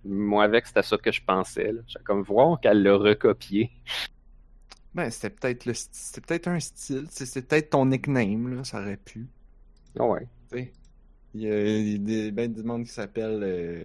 Moi 0.04 0.44
avec, 0.44 0.66
c'était 0.66 0.82
ça 0.82 0.96
que 0.96 1.12
je 1.12 1.22
pensais. 1.22 1.72
là. 1.72 1.80
J'ai 1.86 1.98
comme 2.04 2.22
voir 2.22 2.58
qu'elle 2.60 2.82
l'a 2.82 2.96
recopié. 2.96 3.70
Ben, 4.94 5.10
c'était 5.10 5.30
peut-être 5.30 5.66
le 5.66 5.74
c'était 5.74 6.20
peut-être 6.20 6.48
un 6.48 6.60
style, 6.60 7.06
c'est 7.10 7.26
c'est 7.26 7.42
peut-être 7.42 7.70
ton 7.70 7.86
nickname, 7.86 8.54
là, 8.54 8.64
ça 8.64 8.80
aurait 8.80 8.96
pu. 8.96 9.28
Ah 9.98 10.06
ouais. 10.06 10.28
Tu 10.50 10.58
sais. 10.58 10.72
Il 11.34 11.42
y 11.42 11.50
a, 11.50 11.66
il 11.78 11.92
y 11.92 11.94
a 11.96 11.98
des, 11.98 12.30
ben, 12.32 12.52
du 12.52 12.62
monde 12.62 12.84
qui 12.84 12.92
s'appelle. 12.92 13.42
euh, 13.42 13.84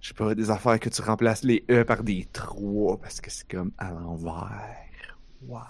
je 0.00 0.08
sais 0.08 0.14
pas, 0.14 0.34
des 0.34 0.50
affaires 0.50 0.80
que 0.80 0.88
tu 0.88 1.02
remplaces 1.02 1.42
les 1.44 1.64
E 1.70 1.84
par 1.84 2.02
des 2.02 2.24
3 2.32 2.98
parce 3.00 3.20
que 3.20 3.30
c'est 3.30 3.48
comme 3.48 3.72
à 3.78 3.90
l'envers. 3.90 4.76
Wow. 5.42 5.60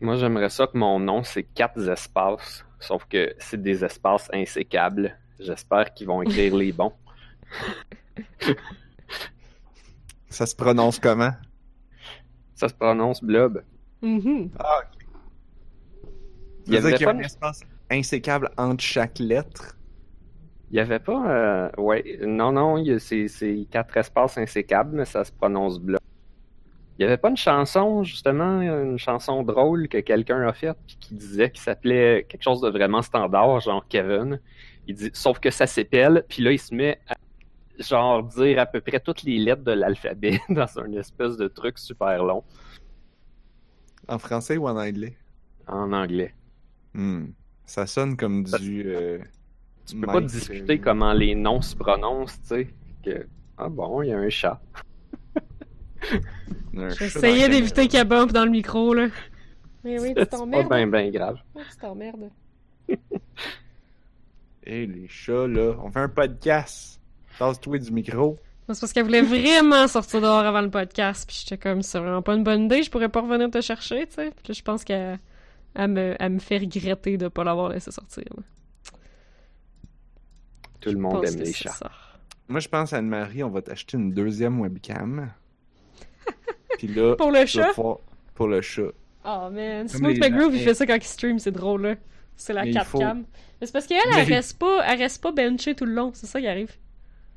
Moi, 0.00 0.16
j'aimerais 0.16 0.50
ça 0.50 0.66
que 0.66 0.76
mon 0.76 0.98
nom, 1.00 1.22
c'est 1.22 1.44
quatre 1.44 1.88
espaces, 1.88 2.64
sauf 2.78 3.04
que 3.06 3.34
c'est 3.38 3.60
des 3.62 3.84
espaces 3.84 4.28
insécables. 4.32 5.18
J'espère 5.38 5.92
qu'ils 5.94 6.06
vont 6.06 6.22
écrire 6.22 6.54
les 6.56 6.72
bons. 6.72 6.92
Ça 10.28 10.46
se 10.46 10.54
prononce 10.54 10.98
comment? 10.98 11.32
Ça 12.60 12.68
se 12.68 12.74
prononce 12.74 13.24
blob. 13.24 13.62
Mhm. 14.02 14.50
Il 16.66 16.74
y 16.74 16.76
avait 16.76 16.92
qu'il 16.92 17.06
y 17.06 17.08
a 17.08 17.12
pas 17.14 17.18
un 17.18 17.22
espace 17.22 17.62
insécable 17.90 18.50
entre 18.58 18.84
chaque 18.84 19.18
lettre? 19.18 19.78
Il 20.70 20.76
y 20.76 20.80
avait 20.80 20.98
pas... 20.98 21.26
euh, 21.30 21.70
Ouais, 21.78 22.18
non, 22.20 22.52
non, 22.52 22.76
il 22.76 22.86
y 22.88 22.92
a- 22.92 22.98
c'est 22.98 23.66
quatre 23.70 23.96
espaces 23.96 24.36
insécables, 24.36 24.94
mais 24.94 25.06
ça 25.06 25.24
se 25.24 25.32
prononce 25.32 25.80
blob. 25.80 26.00
Il 26.98 27.02
y 27.02 27.04
avait 27.06 27.16
pas 27.16 27.30
une 27.30 27.36
chanson, 27.38 28.04
justement, 28.04 28.60
une 28.60 28.98
chanson 28.98 29.42
drôle 29.42 29.88
que 29.88 29.96
quelqu'un 29.98 30.42
a 30.46 30.52
faite, 30.52 30.76
puis 30.86 30.98
qui 31.00 31.14
disait 31.14 31.50
qu'il 31.50 31.62
s'appelait 31.62 32.26
quelque 32.28 32.42
chose 32.42 32.60
de 32.60 32.68
vraiment 32.68 33.00
standard, 33.00 33.58
genre 33.60 33.86
Kevin. 33.88 34.38
Il 34.86 34.96
dit, 34.96 35.10
sauf 35.14 35.38
que 35.38 35.50
ça 35.50 35.66
s'épelle, 35.66 36.24
puis 36.28 36.42
là, 36.42 36.52
il 36.52 36.58
se 36.58 36.74
met 36.74 37.00
à, 37.08 37.14
genre, 37.80 38.22
dire 38.22 38.58
à 38.60 38.66
peu 38.66 38.80
près 38.80 39.00
toutes 39.00 39.22
les 39.22 39.38
lettres 39.38 39.64
de 39.64 39.72
l'alphabet 39.72 40.40
dans 40.48 40.78
un 40.78 40.92
espèce 40.92 41.36
de 41.36 41.48
truc 41.48 41.78
super 41.78 42.22
long, 42.24 42.44
En 44.08 44.18
français 44.18 44.56
ou 44.56 44.68
en 44.68 44.76
anglais? 44.76 45.16
en 45.66 45.92
anglais. 45.92 46.34
Hmm. 46.94 47.26
Ça 47.64 47.86
sonne 47.86 48.16
comme 48.16 48.42
du. 48.44 48.84
euh, 48.86 49.18
Tu 49.86 49.96
peux 50.00 50.06
pas 50.06 50.20
discuter 50.20 50.74
euh, 50.78 50.82
comment 50.82 51.12
les 51.12 51.34
noms 51.36 51.60
se 51.62 51.76
prononcent, 51.76 52.40
tu 52.42 52.48
sais. 52.48 52.68
Que, 53.04 53.26
ah 53.56 53.68
bon, 53.68 54.02
il 54.02 54.08
y 54.08 54.12
a 54.12 54.18
un 54.18 54.28
chat. 54.28 54.60
J'essayais 56.98 57.48
d'éviter 57.48 57.88
qu'elle 57.88 58.08
bump 58.08 58.32
dans 58.32 58.44
le 58.44 58.50
micro, 58.50 58.94
là. 58.94 59.08
Oui, 59.84 59.96
oui, 60.00 60.08
tu 60.14 60.20
C'est 60.20 60.30
pas 60.30 60.36
t'emmerdes. 60.38 60.68
bien, 60.68 60.86
bien 60.86 61.10
grave. 61.10 61.38
Oh, 61.54 61.60
tu 61.70 61.76
t'emmerdes? 61.76 62.30
Hey, 64.66 64.86
les 64.86 65.08
chats, 65.08 65.46
là. 65.46 65.74
On 65.82 65.90
fait 65.90 66.00
un 66.00 66.08
podcast. 66.08 66.99
Tasse-toi 67.40 67.78
du 67.78 67.90
micro. 67.90 68.38
C'est 68.68 68.78
parce 68.80 68.92
qu'elle 68.92 69.04
voulait 69.04 69.22
vraiment 69.22 69.88
sortir 69.88 70.20
dehors 70.20 70.44
avant 70.44 70.60
le 70.60 70.70
podcast, 70.70 71.26
puis 71.26 71.36
j'étais 71.42 71.58
comme, 71.58 71.82
c'est 71.82 71.98
vraiment 71.98 72.22
pas 72.22 72.34
une 72.34 72.44
bonne 72.44 72.66
idée, 72.66 72.82
je 72.84 72.90
pourrais 72.90 73.08
pas 73.08 73.20
revenir 73.22 73.50
te 73.50 73.60
chercher, 73.60 74.06
tu 74.06 74.14
sais. 74.14 74.30
Puis 74.30 74.44
là, 74.48 74.54
je 74.54 74.62
pense 74.62 74.84
qu'elle 74.84 75.18
elle 75.74 75.88
me, 75.90 76.14
elle 76.20 76.32
me 76.32 76.38
fait 76.38 76.58
regretter 76.58 77.16
de 77.16 77.26
pas 77.28 77.42
l'avoir 77.42 77.70
laissé 77.70 77.90
sortir. 77.90 78.22
là. 78.36 78.42
Tout 80.80 80.90
le 80.90 80.98
monde 80.98 81.24
aime 81.26 81.36
les 81.40 81.52
chats. 81.52 81.70
ça. 81.72 81.90
Moi, 82.48 82.60
je 82.60 82.68
pense, 82.68 82.92
Anne-Marie, 82.92 83.42
on 83.42 83.50
va 83.50 83.62
t'acheter 83.62 83.96
une 83.96 84.12
deuxième 84.12 84.60
webcam. 84.60 85.30
Puis 86.78 86.88
là, 86.88 87.16
Pour 87.16 87.30
le 87.30 87.46
chat? 87.46 87.72
pouvoir- 87.74 87.98
Pour 88.34 88.48
le 88.48 88.60
chat. 88.60 88.92
Oh 89.24 89.48
man, 89.50 89.88
Smooth 89.88 90.18
McGroove, 90.18 90.54
il 90.54 90.62
fait 90.62 90.74
ça 90.74 90.86
quand 90.86 90.94
il 90.96 91.02
stream, 91.04 91.38
c'est 91.38 91.50
drôle 91.52 91.82
là. 91.82 91.94
C'est 92.36 92.52
la 92.54 92.62
Mais 92.62 92.70
il 92.70 92.74
4 92.74 92.86
faut- 92.86 92.98
cam. 92.98 93.24
Mais 93.60 93.66
c'est 93.66 93.72
parce 93.72 93.86
qu'elle, 93.86 93.98
elle 94.16 94.24
reste 94.32 94.58
pas, 94.58 94.82
elle 94.86 94.98
reste 94.98 95.22
pas 95.22 95.32
benchée 95.32 95.74
tout 95.74 95.84
le 95.84 95.92
long, 95.92 96.10
c'est 96.14 96.26
ça 96.26 96.40
qui 96.40 96.46
arrive. 96.46 96.70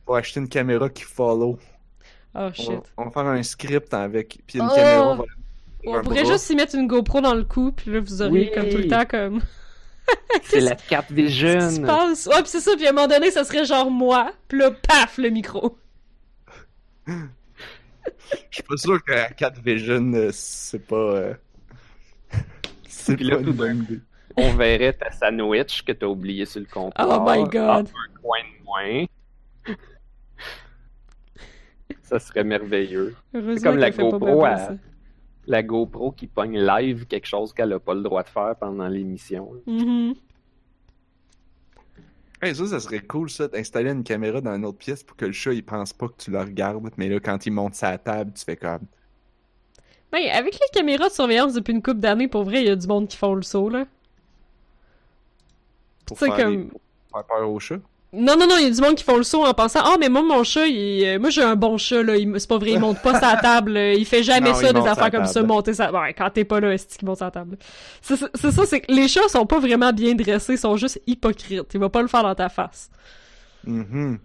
On 0.07 0.13
va 0.13 0.19
acheter 0.19 0.39
une 0.39 0.49
caméra 0.49 0.89
qui 0.89 1.03
follow. 1.03 1.57
Oh 2.35 2.39
On 2.39 2.53
shit. 2.53 2.69
va, 2.69 2.81
on 2.97 3.05
va 3.05 3.11
faire 3.11 3.25
un 3.27 3.43
script 3.43 3.93
avec. 3.93 4.39
Puis 4.47 4.59
une 4.59 4.65
Oh! 4.69 4.75
caméra, 4.75 5.07
on 5.11 5.15
va. 5.15 5.23
On 5.85 6.01
pourrait 6.01 6.23
bras. 6.23 6.31
juste 6.33 6.49
y 6.49 6.55
mettre 6.55 6.75
une 6.75 6.87
GoPro 6.87 7.19
dans 7.21 7.33
le 7.35 7.43
cou, 7.43 7.71
puis 7.73 7.91
là 7.91 7.99
vous 7.99 8.21
auriez 8.21 8.49
Oui. 8.49 8.51
comme 8.53 8.69
tout 8.69 8.77
le 8.77 8.87
temps 8.87 9.05
comme. 9.05 9.41
C'est 10.43 10.59
la 10.61 10.75
carte 10.75 11.11
des 11.13 11.23
Qu'est-ce 11.25 11.33
qui 11.33 11.39
se 11.39 11.75
jeunes. 11.77 11.85
passe? 11.85 12.27
Ouais, 12.27 12.41
pis 12.43 12.49
c'est 12.49 12.59
ça, 12.59 12.71
puis 12.75 12.85
à 12.85 12.89
un 12.89 12.93
moment 12.93 13.07
donné, 13.07 13.31
ça 13.31 13.43
serait 13.45 13.63
genre 13.65 13.89
moi, 13.91 14.33
puis 14.47 14.57
là, 14.59 14.71
paf, 14.71 15.17
le 15.17 15.29
micro. 15.29 15.77
Je 17.07 17.15
suis 18.51 18.63
pas 18.63 18.77
sûr 18.77 19.03
que 19.03 19.33
4 19.33 19.61
Vision, 19.61 20.13
euh, 20.13 20.29
c'est 20.33 20.85
pas. 20.85 20.95
euh, 20.95 21.33
C'est 22.87 23.15
Puis 23.15 23.25
là, 23.25 23.35
pas 23.37 23.41
une 23.41 23.51
bonne 23.51 23.77
idée. 23.83 23.99
On 24.35 24.53
verrait 24.55 24.93
ta 24.93 25.11
sandwich 25.11 25.83
que 25.83 25.91
t'as 25.91 26.07
oublié 26.07 26.45
sur 26.45 26.59
le 26.59 26.65
comptoir. 26.65 27.07
Oh 27.21 27.29
my 27.29 27.43
god. 27.43 27.87
Un 27.89 28.19
coin 28.21 28.39
de 28.39 28.63
moins. 28.65 29.05
Ça 32.03 32.19
serait 32.19 32.43
merveilleux. 32.43 33.15
Heureusement 33.33 33.71
comme 33.71 33.79
la 33.79 33.89
GoPro 33.89 34.45
à-. 34.45 34.75
La 35.47 35.63
GoPro 35.63 36.11
qui 36.11 36.27
pogne 36.27 36.57
live 36.59 37.05
quelque 37.07 37.25
chose 37.27 37.51
qu'elle 37.53 37.73
a 37.73 37.79
pas 37.79 37.93
le 37.93 38.01
droit 38.01 38.23
de 38.23 38.29
faire 38.29 38.55
pendant 38.59 38.87
l'émission. 38.87 39.51
Mhm. 39.65 40.13
Hey, 42.41 42.53
ça, 42.55 42.65
ça 42.67 42.79
serait 42.81 42.99
cool, 42.99 43.29
ça, 43.29 43.47
d'installer 43.47 43.91
une 43.91 44.03
caméra 44.03 44.41
dans 44.41 44.53
une 44.55 44.65
autre 44.65 44.77
pièce 44.77 45.01
pour 45.03 45.15
que 45.15 45.25
le 45.25 45.31
chat, 45.31 45.53
il 45.53 45.63
pense 45.63 45.93
pas 45.93 46.07
que 46.09 46.15
tu 46.17 46.29
le 46.31 46.39
regardes. 46.39 46.89
Mais 46.97 47.07
là, 47.07 47.19
quand 47.21 47.45
il 47.45 47.51
monte 47.51 47.75
sa 47.75 47.97
table, 47.97 48.33
tu 48.35 48.43
fais 48.43 48.57
comme. 48.57 48.81
Ben, 50.11 50.29
avec 50.29 50.53
les 50.53 50.67
caméras 50.73 51.07
de 51.07 51.13
surveillance 51.13 51.53
depuis 51.53 51.71
une 51.73 51.81
couple 51.81 51.99
d'années, 51.99 52.27
pour 52.27 52.43
vrai, 52.43 52.61
il 52.61 52.67
y 52.67 52.69
a 52.69 52.75
du 52.75 52.85
monde 52.87 53.07
qui 53.07 53.17
font 53.17 53.33
le 53.33 53.41
saut, 53.43 53.69
là. 53.69 53.85
Pour 56.05 56.17
C'est 56.19 56.27
faire, 56.27 56.35
comme- 56.37 56.63
des- 56.65 56.69
pour 56.69 56.81
faire 57.13 57.25
peur 57.25 57.49
au 57.49 57.59
chat? 57.59 57.79
Non, 58.15 58.35
non, 58.37 58.45
non, 58.45 58.57
il 58.59 58.65
y 58.65 58.67
a 58.67 58.69
du 58.69 58.79
monde 58.79 58.93
qui 58.93 59.03
font 59.03 59.17
le 59.17 59.23
saut 59.23 59.43
en 59.43 59.53
pensant 59.55 59.79
«Ah, 59.83 59.95
mais 59.99 60.07
moi, 60.07 60.21
mon 60.21 60.43
chat, 60.43 60.67
il... 60.67 61.03
euh, 61.03 61.19
moi, 61.19 61.31
j'ai 61.31 61.41
un 61.41 61.55
bon 61.55 61.79
chat, 61.79 62.03
là, 62.03 62.15
il... 62.15 62.31
c'est 62.39 62.47
pas 62.47 62.59
vrai, 62.59 62.73
il 62.73 62.79
monte 62.79 63.01
pas 63.01 63.19
sa 63.19 63.37
table, 63.37 63.75
euh, 63.75 63.93
il 63.95 64.05
fait 64.05 64.21
jamais 64.21 64.51
Non, 64.51 64.55
ça, 64.55 64.71
des 64.71 64.87
affaires 64.87 65.09
comme 65.09 65.25
ça, 65.25 65.41
monter 65.41 65.73
sa... 65.73 65.91
Ouais, 65.91 66.13
quand 66.13 66.29
t'es 66.29 66.43
pas 66.43 66.59
là, 66.59 66.71
est-ce 66.73 66.95
qu'il 66.95 67.07
monte 67.07 67.17
sa 67.17 67.31
table? 67.31 67.57
C'est 68.01 68.15
ça, 68.15 68.65
c'est 68.67 68.81
que 68.81 68.91
les 68.91 69.07
chats 69.07 69.27
sont 69.29 69.47
pas 69.47 69.57
vraiment 69.59 69.91
bien 69.91 70.13
dressés, 70.13 70.53
ils 70.53 70.59
sont 70.59 70.77
juste 70.77 71.01
hypocrites, 71.07 71.73
il 71.73 71.79
va 71.79 71.89
pas 71.89 72.03
le 72.03 72.07
faire 72.07 72.21
dans 72.21 72.35
ta 72.35 72.49
face. 72.49 72.91
Mhm. 73.65 74.19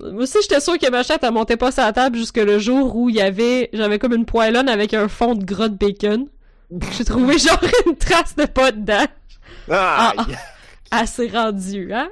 Moi 0.00 0.22
aussi, 0.22 0.38
j'étais 0.40 0.60
sûre 0.60 0.78
que 0.78 0.90
ma 0.90 1.02
chatte, 1.02 1.22
elle 1.22 1.32
montait 1.32 1.58
pas 1.58 1.70
sa 1.70 1.92
table 1.92 2.16
jusque 2.16 2.38
le 2.38 2.58
jour 2.58 2.96
où 2.96 3.10
il 3.10 3.16
y 3.16 3.20
avait... 3.20 3.68
J'avais 3.74 3.98
comme 3.98 4.14
une 4.14 4.24
poêlonne 4.24 4.70
avec 4.70 4.94
un 4.94 5.08
fond 5.08 5.34
de 5.34 5.44
gras 5.44 5.68
de 5.68 5.76
bacon. 5.76 6.26
J'ai 6.96 7.04
trouvé 7.04 7.38
genre 7.38 7.60
une 7.86 7.96
trace 7.96 8.34
de 8.34 8.46
pas 8.46 8.72
dedans. 8.72 9.04
Ah! 9.70 10.14
Ah. 10.16 10.26
Assez 10.90 11.28
rendu, 11.28 11.92
hein? 11.92 12.08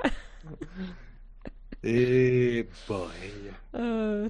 Et 1.84 2.66
boy. 2.88 3.06
Euh... 3.74 4.28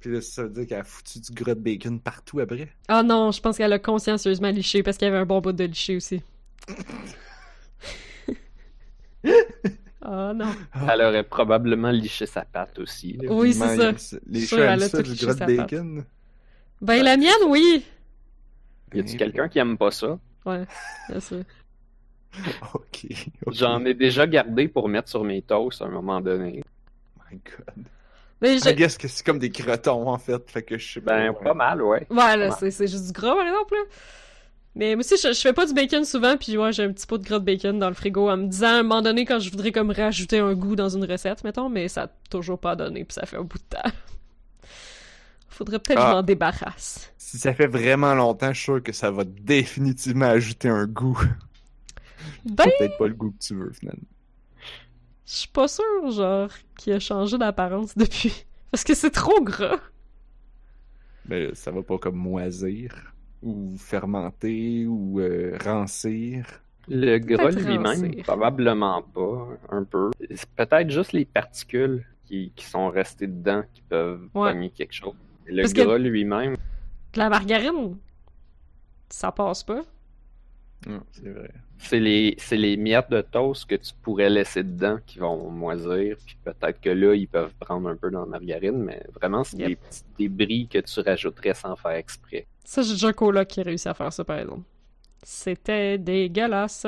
Puis 0.00 0.12
là, 0.12 0.20
ça 0.20 0.42
veut 0.44 0.50
dire 0.50 0.66
qu'elle 0.66 0.80
a 0.80 0.84
foutu 0.84 1.20
du 1.20 1.32
gras 1.32 1.54
de 1.54 1.60
bacon 1.60 1.98
partout 2.00 2.38
après. 2.40 2.68
Ah 2.88 3.02
non, 3.02 3.32
je 3.32 3.40
pense 3.40 3.56
qu'elle 3.56 3.72
a 3.72 3.78
consciencieusement 3.78 4.50
liché 4.50 4.82
parce 4.82 4.98
qu'il 4.98 5.06
y 5.06 5.10
avait 5.10 5.18
un 5.18 5.26
bon 5.26 5.40
bout 5.40 5.52
de 5.52 5.64
liché 5.64 5.96
aussi. 5.96 6.22
Ah 10.08 10.32
non. 10.32 10.46
Elle 10.88 11.02
aurait 11.02 11.24
probablement 11.24 11.90
liché 11.90 12.26
sa 12.26 12.42
patte 12.44 12.78
aussi. 12.78 13.14
là. 13.14 13.32
Oui, 13.32 13.52
c'est 13.52 13.76
ça. 13.96 14.18
Les 14.28 14.46
chats 14.46 14.56
elle 14.58 14.62
aiment 14.74 14.82
a 14.82 14.88
ça, 14.88 14.98
tout 14.98 15.02
du 15.02 15.10
liché 15.12 15.24
gras 15.26 15.34
de 15.34 15.38
sa 15.38 15.46
patte. 15.46 15.56
bacon. 15.56 16.04
Ben 16.80 17.02
la 17.02 17.16
mienne, 17.16 17.32
oui. 17.48 17.84
Y 18.94 19.00
a-tu 19.00 19.16
quelqu'un 19.16 19.48
qui 19.48 19.58
aime 19.58 19.76
pas 19.76 19.90
ça? 19.90 20.16
Ouais, 20.44 20.64
bien 21.08 21.18
sûr. 21.20 21.42
Ok. 22.74 23.06
ok. 23.46 23.54
J'en 23.54 23.84
ai 23.84 23.94
déjà 23.94 24.26
gardé 24.26 24.68
pour 24.68 24.88
mettre 24.88 25.08
sur 25.08 25.24
mes 25.24 25.42
toasts 25.42 25.82
à 25.82 25.86
un 25.86 25.90
moment 25.90 26.20
donné. 26.20 26.62
My 27.30 27.38
god. 27.44 27.84
Mais 28.40 28.56
I 28.56 28.60
je... 28.60 28.70
guess 28.70 28.98
que 28.98 29.08
c'est 29.08 29.24
comme 29.24 29.38
des 29.38 29.50
crotons, 29.50 30.08
en 30.08 30.18
fait. 30.18 30.50
Fait 30.50 30.62
que 30.62 30.76
je 30.76 31.00
pas. 31.00 31.16
Ben, 31.16 31.32
pas 31.32 31.54
mal, 31.54 31.82
ouais. 31.82 32.06
Ouais, 32.10 32.36
là, 32.36 32.50
c'est, 32.50 32.70
c'est 32.70 32.86
juste 32.86 33.06
du 33.06 33.12
gras, 33.12 33.34
par 33.34 33.46
exemple, 33.46 33.74
là. 33.74 33.80
Mais 34.74 34.94
moi 34.94 35.00
aussi, 35.00 35.16
je, 35.16 35.32
je 35.32 35.40
fais 35.40 35.54
pas 35.54 35.64
du 35.64 35.72
bacon 35.72 36.04
souvent, 36.04 36.36
puis 36.36 36.58
ouais, 36.58 36.70
j'ai 36.70 36.84
un 36.84 36.92
petit 36.92 37.06
pot 37.06 37.16
de 37.16 37.24
gras 37.24 37.38
de 37.38 37.44
bacon 37.46 37.78
dans 37.78 37.88
le 37.88 37.94
frigo 37.94 38.28
en 38.28 38.36
me 38.36 38.46
disant 38.46 38.66
à 38.66 38.70
un 38.72 38.82
moment 38.82 39.00
donné 39.00 39.24
quand 39.24 39.38
je 39.38 39.50
voudrais 39.50 39.72
comme 39.72 39.90
rajouter 39.90 40.38
un 40.38 40.52
goût 40.52 40.76
dans 40.76 40.90
une 40.90 41.06
recette, 41.10 41.44
mettons, 41.44 41.70
mais 41.70 41.88
ça 41.88 42.02
a 42.02 42.08
toujours 42.28 42.58
pas 42.58 42.76
donné, 42.76 43.04
puis 43.04 43.14
ça 43.14 43.24
fait 43.24 43.38
un 43.38 43.42
bout 43.42 43.56
de 43.56 43.62
temps. 43.70 43.90
Faudrait 45.48 45.78
peut-être 45.78 45.98
que 45.98 46.02
Ah. 46.04 46.10
je 46.10 46.14
m'en 46.16 46.22
débarrasse. 46.22 47.10
Si 47.16 47.38
ça 47.38 47.54
fait 47.54 47.66
vraiment 47.66 48.14
longtemps, 48.14 48.48
je 48.52 48.58
suis 48.58 48.64
sûr 48.64 48.82
que 48.82 48.92
ça 48.92 49.10
va 49.10 49.24
définitivement 49.24 50.26
ajouter 50.26 50.68
un 50.68 50.84
goût. 50.86 51.18
Ben, 52.46 52.64
Peut-être 52.78 52.96
pas 52.98 53.08
le 53.08 53.14
goût 53.14 53.30
que 53.32 53.38
tu 53.44 53.54
veux, 53.54 53.72
finalement. 53.72 54.02
je 55.26 55.32
suis 55.32 55.48
pas 55.48 55.68
sûre, 55.68 56.10
genre, 56.10 56.50
qu'il 56.78 56.92
a 56.92 56.98
changé 57.00 57.36
d'apparence 57.38 57.94
depuis. 57.96 58.46
Parce 58.70 58.84
que 58.84 58.94
c'est 58.94 59.10
trop 59.10 59.42
gras. 59.42 59.80
Mais 61.28 61.54
ça 61.54 61.70
va 61.72 61.82
pas 61.82 61.98
comme 61.98 62.16
moisir, 62.16 63.12
ou 63.42 63.74
fermenter, 63.78 64.86
ou 64.86 65.18
euh, 65.20 65.56
rancir. 65.64 66.46
Le 66.88 67.18
gras 67.18 67.50
lui-même, 67.50 68.22
probablement 68.22 69.02
pas, 69.02 69.48
un 69.70 69.82
peu. 69.82 70.12
C'est 70.34 70.48
peut-être 70.50 70.88
juste 70.90 71.12
les 71.12 71.24
particules 71.24 72.06
qui, 72.26 72.52
qui 72.54 72.64
sont 72.64 72.88
restées 72.90 73.26
dedans 73.26 73.64
qui 73.74 73.82
peuvent 73.82 74.28
Ouais. 74.34 74.52
pogner 74.52 74.70
quelque 74.70 74.92
chose. 74.92 75.14
Le 75.46 75.62
Parce 75.62 75.72
que- 75.72 75.82
gras 75.82 75.98
lui-même, 75.98 76.54
De 77.12 77.18
la 77.18 77.28
margarine, 77.28 77.96
ça 79.08 79.32
passe 79.32 79.64
pas. 79.64 79.82
Hum, 80.86 81.02
c'est 81.10 81.30
vrai. 81.30 81.50
C'est 81.78 82.00
les, 82.00 82.34
c'est 82.38 82.56
les 82.56 82.76
miettes 82.76 83.10
de 83.10 83.20
toast 83.20 83.66
que 83.68 83.74
tu 83.74 83.92
pourrais 84.02 84.30
laisser 84.30 84.62
dedans 84.64 84.98
qui 85.06 85.18
vont 85.18 85.50
moisir, 85.50 86.16
puis 86.24 86.36
peut-être 86.44 86.80
que 86.80 86.90
là, 86.90 87.14
ils 87.14 87.28
peuvent 87.28 87.52
prendre 87.60 87.88
un 87.88 87.96
peu 87.96 88.10
dans 88.10 88.20
la 88.20 88.26
margarine, 88.26 88.78
mais 88.78 89.02
vraiment, 89.14 89.44
c'est 89.44 89.58
Yep. 89.58 89.68
des 89.68 89.76
petits 89.76 90.02
débris 90.18 90.68
que 90.68 90.78
tu 90.78 91.00
rajouterais 91.00 91.54
sans 91.54 91.76
faire 91.76 91.92
exprès. 91.92 92.46
Ça, 92.64 92.82
j'ai 92.82 92.92
déjà 92.92 93.08
un 93.08 93.12
coloc 93.12 93.46
qui 93.48 93.60
a 93.60 93.62
réussi 93.62 93.88
à 93.88 93.94
faire 93.94 94.12
ça, 94.12 94.24
par 94.24 94.38
exemple. 94.38 94.62
C'était 95.22 95.98
dégueulasse. 95.98 96.86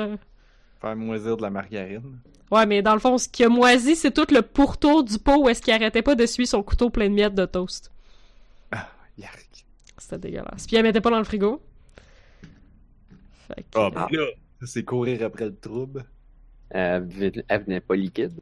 Faire 0.81 0.95
moisir 0.95 1.37
de 1.37 1.41
la 1.41 1.49
margarine. 1.49 2.19
Ouais, 2.51 2.65
mais 2.65 2.81
dans 2.81 2.93
le 2.93 2.99
fond, 2.99 3.17
ce 3.17 3.29
qui 3.29 3.43
a 3.43 3.49
moisi, 3.49 3.95
c'est 3.95 4.11
tout 4.11 4.25
le 4.33 4.41
pourtour 4.41 5.03
du 5.03 5.19
pot 5.19 5.43
où 5.43 5.49
est-ce 5.49 5.61
qu'il 5.61 5.73
arrêtait 5.73 6.01
pas 6.01 6.15
d'essuyer 6.15 6.45
son 6.47 6.63
couteau 6.63 6.89
plein 6.89 7.09
de 7.09 7.13
miettes 7.13 7.35
de 7.35 7.45
toast. 7.45 7.91
Ah, 8.71 8.89
yark. 9.17 9.65
C'était 9.97 10.17
dégueulasse. 10.17 10.65
Puis 10.65 10.75
elle 10.77 10.83
mettait 10.83 11.01
pas 11.01 11.11
dans 11.11 11.19
le 11.19 11.25
frigo. 11.25 11.61
Fait 13.47 13.63
que... 13.63 13.67
Ah, 13.75 13.89
ben 13.91 14.07
là, 14.11 14.25
c'est 14.65 14.83
courir 14.83 15.23
après 15.23 15.45
le 15.45 15.55
trouble. 15.55 16.05
Elle, 16.69 17.05
vi- 17.05 17.43
elle 17.47 17.63
venait 17.63 17.81
pas 17.81 17.95
liquide. 17.95 18.39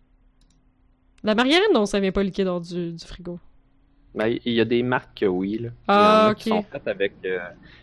La 1.23 1.35
margarine, 1.35 1.73
non, 1.73 1.85
ça 1.85 1.99
vient 1.99 2.11
pas 2.11 2.23
liquide 2.23 2.47
hors 2.47 2.61
du, 2.61 2.93
du 2.93 3.05
frigo. 3.05 3.39
Ben, 4.15 4.37
il 4.45 4.53
y 4.53 4.61
a 4.61 4.65
des 4.65 4.81
marques 4.83 5.19
que 5.19 5.25
oui. 5.25 5.59
Là. 5.59 5.69
Ah, 5.87 6.27
a 6.27 6.35
qui 6.35 6.49
ok. 6.51 6.57
sont 6.57 6.63
faites 6.63 6.87
avec 6.87 7.13
euh, 7.25 7.39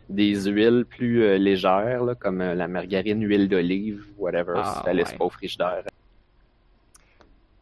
des 0.09 0.35
huiles 0.47 0.85
plus 0.89 1.22
euh, 1.22 1.39
légères, 1.39 2.05
là, 2.05 2.14
comme 2.14 2.41
euh, 2.41 2.55
la 2.55 2.66
margarine, 2.66 3.22
huile 3.22 3.49
d'olive, 3.49 4.05
whatever. 4.18 4.55
Ah, 4.57 4.74
si 4.78 4.85
ça 4.85 4.93
laisse 4.93 5.11
ouais. 5.12 5.18
pas 5.18 5.24
au 5.24 5.30
frigidaire. 5.30 5.85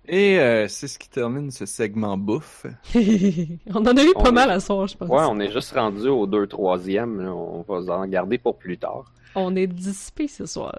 Et 0.09 0.39
euh, 0.41 0.67
c'est 0.69 0.89
ce 0.89 0.99
qui 0.99 1.09
termine 1.09 1.51
ce 1.53 1.65
segment 1.65 2.17
bouffe. 2.19 2.67
On 2.95 3.77
en 3.87 3.97
a 3.97 4.03
eu 4.03 4.13
On 4.17 4.23
pas 4.23 4.29
est- 4.31 4.33
mal 4.33 4.51
à 4.51 4.59
soir, 4.61 4.87
je 4.89 4.97
pense. 4.97 5.09
Ouais, 5.09 5.23
on 5.29 5.39
est 5.39 5.53
juste 5.53 5.73
rendu 5.73 6.09
au 6.09 6.27
2 6.27 6.47
3e. 6.47 7.21
là. 7.23 7.33
On 7.33 7.63
va 7.63 7.99
en 7.99 8.07
garder 8.07 8.37
pour 8.39 8.59
plus 8.59 8.79
tard. 8.79 9.05
On 9.37 9.55
est 9.55 9.69
dissipé 9.69 10.27
ce 10.29 10.45
soir. 10.45 10.77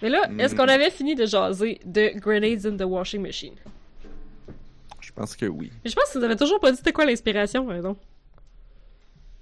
Mais 0.00 0.08
là, 0.08 0.26
Mm. 0.28 0.40
est-ce 0.40 0.54
qu'on 0.54 0.66
avait 0.66 0.90
fini 0.90 1.14
de 1.14 1.26
jaser 1.26 1.78
de 1.84 2.10
Grenades 2.18 2.64
in 2.66 2.76
the 2.76 2.88
Washing 2.88 3.20
Machine? 3.22 3.54
Je 5.00 5.12
pense 5.12 5.36
que 5.36 5.46
oui. 5.46 5.70
Mais 5.84 5.90
je 5.90 5.94
pense 5.94 6.10
que 6.12 6.18
vous 6.18 6.24
avez 6.24 6.36
toujours 6.36 6.58
pas 6.58 6.70
dit 6.70 6.78
c'était 6.78 6.92
quoi 6.92 7.04
l'inspiration, 7.04 7.66
par 7.66 7.76
exemple. 7.76 8.00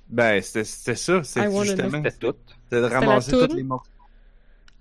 Ben, 0.08 0.42
c'était 0.42 0.64
c'était 0.64 0.96
ça. 0.96 1.22
Wanna 1.48 1.64
justement. 1.64 2.02
C'était 2.04 2.10
tout. 2.32 2.34
C'était 2.64 2.82
de 2.82 2.86
ramasser 2.92 3.30
toune? 3.30 3.48
tous 3.48 3.54
les 3.56 3.62
morceaux. 3.62 3.90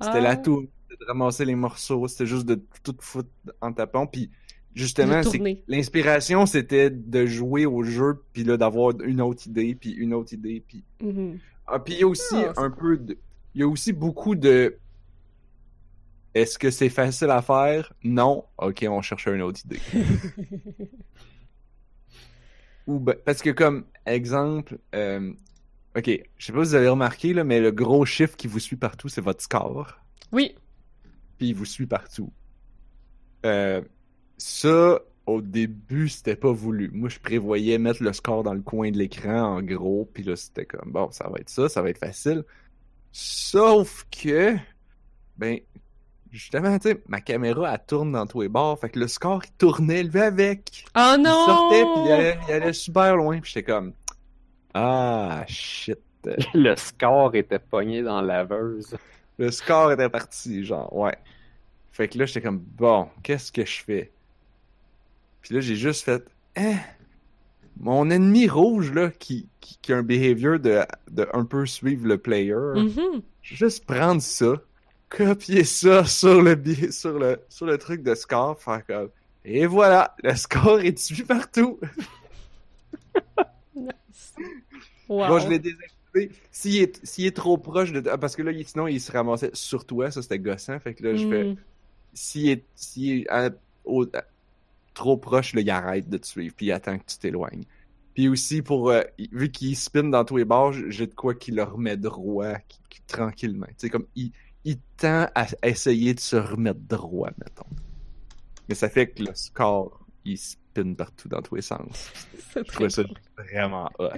C'était 0.02 0.18
Ah. 0.18 0.22
la 0.22 0.36
tour. 0.38 0.64
C'était 0.90 1.04
de 1.04 1.08
ramasser 1.08 1.46
les 1.46 1.56
morceaux. 1.56 2.08
C'était 2.08 2.26
juste 2.26 2.46
de 2.46 2.62
tout 2.84 2.96
foutre 3.00 3.30
en 3.62 3.72
tapant. 3.74 4.08
Puis 4.08 4.30
justement, 4.74 5.22
l'inspiration, 5.68 6.46
c'était 6.46 6.90
de 6.90 7.26
jouer 7.26 7.66
au 7.66 7.84
jeu, 7.84 8.24
puis 8.34 8.44
là, 8.44 8.58
d'avoir 8.58 9.00
une 9.02 9.22
autre 9.22 9.46
idée, 9.48 9.76
puis 9.76 9.92
une 9.92 10.14
autre 10.14 10.34
idée, 10.34 10.64
puis 10.68 10.84
Mhm. 11.02 11.40
Ah, 11.68 11.80
puis 11.80 11.94
il 11.94 12.00
y 12.00 12.04
a 12.04 12.08
aussi 12.08 12.36
Ah, 12.36 12.54
un 12.58 12.72
peu 12.72 12.98
de. 12.98 13.18
Il 13.54 13.62
y 13.62 13.64
a 13.64 13.68
aussi 13.68 13.94
beaucoup 13.94 14.36
de. 14.36 14.78
Est-ce 16.34 16.58
que 16.58 16.72
c'est 16.72 16.90
facile 16.90 17.30
à 17.30 17.42
faire? 17.42 17.94
Non. 18.04 18.46
Ok, 18.58 18.86
on 18.90 19.02
cherche 19.02 19.28
une 19.28 19.42
autre 19.42 19.62
idée. 19.66 19.80
ou 22.88 23.00
ben- 23.00 23.16
parce 23.26 23.42
que 23.42 23.50
comme 23.52 23.86
exemple, 24.06 24.80
euh, 24.96 25.32
ok, 25.96 26.10
je 26.38 26.46
sais 26.46 26.54
pas 26.54 26.64
si 26.64 26.70
vous 26.70 26.76
avez 26.76 26.88
remarqué 26.90 27.34
là, 27.34 27.44
mais 27.44 27.60
le 27.60 27.72
gros 27.72 28.06
chiffre 28.06 28.36
qui 28.36 28.48
vous 28.48 28.60
suit 28.60 28.76
partout, 28.76 29.10
c'est 29.10 29.22
votre 29.22 29.42
score, 29.44 30.00
Oui. 30.32 30.56
Puis 31.40 31.48
il 31.48 31.56
vous 31.56 31.66
suit 31.66 31.88
partout. 31.88 32.32
Euh, 33.46 33.82
ça, 34.38 35.00
au 35.26 35.42
début, 35.42 36.10
c'était 36.10 36.36
pas 36.36 36.52
voulu. 36.52 36.92
Moi, 36.94 37.10
je 37.10 37.20
prévoyais 37.20 37.78
mettre 37.78 38.04
le 38.04 38.14
score 38.14 38.44
dans 38.44 38.54
le 38.54 38.62
coin 38.62 38.92
de 38.92 38.98
l'écran 38.98 39.58
en 39.58 39.62
gros, 39.64 40.08
puis 40.14 40.24
là, 40.24 40.36
c'était 40.36 40.66
comme 40.66 40.92
bon, 40.92 41.10
ça 41.12 41.30
va 41.30 41.40
être 41.40 41.50
ça, 41.50 41.70
ça 41.70 41.82
va 41.82 41.90
être 41.90 41.98
facile. 41.98 42.44
Sauf 43.12 44.06
que, 44.12 44.56
ben, 45.38 45.60
justement, 46.30 46.78
tu 46.78 46.90
sais, 46.90 47.02
ma 47.08 47.22
caméra, 47.22 47.74
elle 47.74 47.86
tourne 47.88 48.12
dans 48.12 48.28
tous 48.28 48.42
les 48.42 48.50
bords, 48.50 48.80
fait 48.80 48.90
que 48.90 49.00
le 49.00 49.08
score, 49.08 49.42
il 49.46 49.52
tournait, 49.54 50.02
il 50.02 50.12
va 50.12 50.26
avec. 50.26 50.86
Oh 50.96 51.14
Il 51.16 51.24
non! 51.24 51.46
sortait, 51.46 51.84
puis 51.84 52.04
il 52.06 52.12
allait, 52.12 52.40
il 52.48 52.54
allait 52.54 52.74
super 52.74 53.16
loin, 53.16 53.40
puis 53.40 53.52
j'étais 53.54 53.72
comme, 53.72 53.94
ah, 54.74 55.44
shit. 55.48 55.98
Le 56.54 56.76
score 56.76 57.34
était 57.36 57.60
pogné 57.60 58.02
dans 58.02 58.22
la 58.22 58.40
laveuse. 58.44 58.98
Le 59.40 59.52
score 59.52 59.94
était 59.94 60.10
parti, 60.10 60.66
genre, 60.66 60.94
ouais. 60.96 61.18
Fait 61.92 62.10
que 62.10 62.18
là, 62.18 62.26
j'étais 62.26 62.42
comme, 62.42 62.60
bon, 62.60 63.08
qu'est-ce 63.24 63.52
que 63.52 63.66
je 63.66 63.82
fais? 63.84 64.12
Puis 65.42 65.56
là, 65.56 65.62
j'ai 65.62 65.78
juste 65.78 66.04
fait, 66.04 66.24
hein? 66.58 66.76
Mon 67.80 68.10
ennemi 68.10 68.50
rouge, 68.50 68.92
là, 68.92 69.10
qui, 69.10 69.48
qui, 69.62 69.78
qui 69.82 69.94
a 69.94 69.98
un 69.98 70.04
behavior 70.04 70.60
de, 70.60 70.82
de 71.10 71.26
un 71.34 71.46
peu 71.46 71.66
suivre 71.66 72.06
le 72.06 72.18
player, 72.18 72.54
je 72.76 73.52
vais 73.52 73.56
juste 73.56 73.86
prendre 73.86 74.22
ça, 74.22 74.56
copier 75.08 75.64
ça 75.64 76.04
sur 76.04 76.42
le, 76.42 76.62
sur 76.92 77.18
le, 77.18 77.40
sur 77.48 77.66
le 77.66 77.78
truc 77.78 78.04
de 78.04 78.16
score, 78.16 78.62
faire 78.62 78.86
comme, 78.86 79.10
et 79.46 79.66
voilà, 79.66 80.16
le 80.22 80.36
score 80.36 80.82
est 80.82 80.98
suivi 80.98 81.24
partout. 81.24 81.80
Nice. 83.76 84.34
Wow. 85.08 85.28
Moi, 85.28 85.40
je 85.40 85.48
l'ai 85.48 85.60
désactivé. 85.60 85.99
S'il 86.52 86.78
est, 86.82 87.00
s'il 87.06 87.26
est 87.26 87.36
trop 87.36 87.58
proche 87.58 87.92
de. 87.92 88.02
Parce 88.02 88.36
que 88.36 88.42
là, 88.42 88.52
sinon, 88.66 88.88
il 88.88 89.00
se 89.00 89.12
ramassait 89.12 89.52
sur 89.54 89.86
toi. 89.86 90.12
Ça, 90.12 90.22
c'était 90.22 90.40
gossant. 90.40 90.80
Fait 90.80 90.94
que 90.94 91.04
là, 91.04 91.16
je 91.16 91.28
fais. 91.30 91.44
Mm. 91.46 91.56
S'il 92.14 92.50
est, 92.50 92.64
s'il 92.76 93.20
est 93.22 93.30
à- 93.30 93.52
au- 93.86 94.06
à- 94.14 94.24
trop 94.94 95.18
proche, 95.18 95.54
là, 95.54 95.62
il 95.62 95.70
arrête 95.70 96.10
de 96.10 96.18
te 96.18 96.26
suivre. 96.28 96.54
Puis 96.56 96.68
il 96.68 96.72
attend 96.72 96.98
que 96.98 97.06
tu 97.06 97.18
t'éloignes. 97.18 97.64
Puis 98.14 98.28
aussi, 98.28 98.62
pour 98.62 98.90
euh, 98.90 99.02
vu 99.32 99.50
qu'il 99.52 99.76
spin 99.78 100.04
dans 100.04 100.26
tous 100.26 100.38
les 100.38 100.46
bords, 100.46 100.74
j'ai 100.74 101.08
de 101.08 101.14
quoi 101.14 101.36
qu'il 101.36 101.56
le 101.56 101.64
remet 101.64 101.96
droit 101.98 102.56
qui- 102.68 102.80
qui- 102.90 103.02
tranquillement. 103.08 103.68
Tu 103.68 103.74
sais, 103.78 103.90
comme 103.90 104.06
il, 104.16 104.32
il 104.66 104.78
tend 104.98 105.28
à 105.36 105.48
essayer 105.64 106.14
de 106.14 106.20
se 106.20 106.36
remettre 106.36 106.80
droit, 106.82 107.30
mettons. 107.38 107.70
Mais 108.68 108.76
ça 108.76 108.90
fait 108.90 109.08
que 109.08 109.24
le 109.24 109.34
score, 109.36 110.06
il 110.26 110.38
spin 110.82 110.94
partout 110.94 111.28
dans 111.28 111.42
tous 111.42 111.56
les 111.56 111.62
sens. 111.62 112.12
C'est 112.54 112.66
Je 112.66 112.72
trouvais 112.72 112.90
ça 112.90 113.04
vraiment 113.38 113.90
hot. 114.00 114.10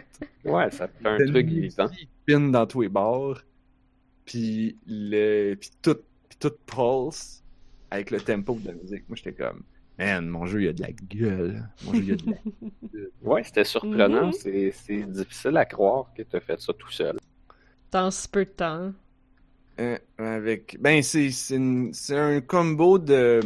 Ouais, 0.46 0.72
ça 0.72 0.88
fait 0.88 1.08
un 1.08 1.18
truc. 1.18 1.48
Il 1.50 1.72
spin 1.72 2.40
dans 2.50 2.66
tous 2.68 2.82
les 2.82 2.90
bords. 2.90 3.42
Puis 4.26 4.78
le 4.88 5.56
puis 5.56 5.70
tout 5.82 5.98
puis 6.30 6.38
tout 6.40 6.54
pulse 6.66 7.44
avec 7.90 8.12
le 8.12 8.22
tempo 8.22 8.56
de 8.62 8.68
la 8.68 8.74
musique. 8.74 9.04
Moi 9.10 9.18
j'étais 9.18 9.34
comme 9.34 9.64
man, 9.98 10.28
mon 10.28 10.46
jeu 10.46 10.64
il 10.64 10.68
a 10.70 10.74
de 10.74 10.82
la 10.82 10.92
gueule. 10.92 11.68
Mon 11.86 11.94
jeu 11.94 12.04
il 12.04 12.12
a 12.14 12.16
de 12.16 12.26
la 12.32 12.38
Ouais, 13.22 13.44
c'était 13.44 13.64
surprenant. 13.66 14.28
Mhm. 14.28 14.34
C'est 14.34 14.72
c'est 14.72 15.04
difficile 15.12 15.58
à 15.58 15.66
croire 15.66 16.06
que 16.16 16.22
tu 16.24 16.36
as 16.36 16.40
fait 16.40 16.60
ça 16.62 16.72
tout 16.74 16.92
seul. 16.92 17.18
Dans 17.92 18.10
si 18.12 18.28
peu 18.28 18.46
de 18.46 18.50
temps. 18.52 18.94
Euh, 19.80 19.98
avec 20.18 20.78
ben 20.80 21.02
c'est 21.02 21.32
c'est 21.32 21.56
une- 21.56 21.94
c'est 21.94 22.18
un 22.18 22.40
combo 22.42 23.00
de 23.00 23.40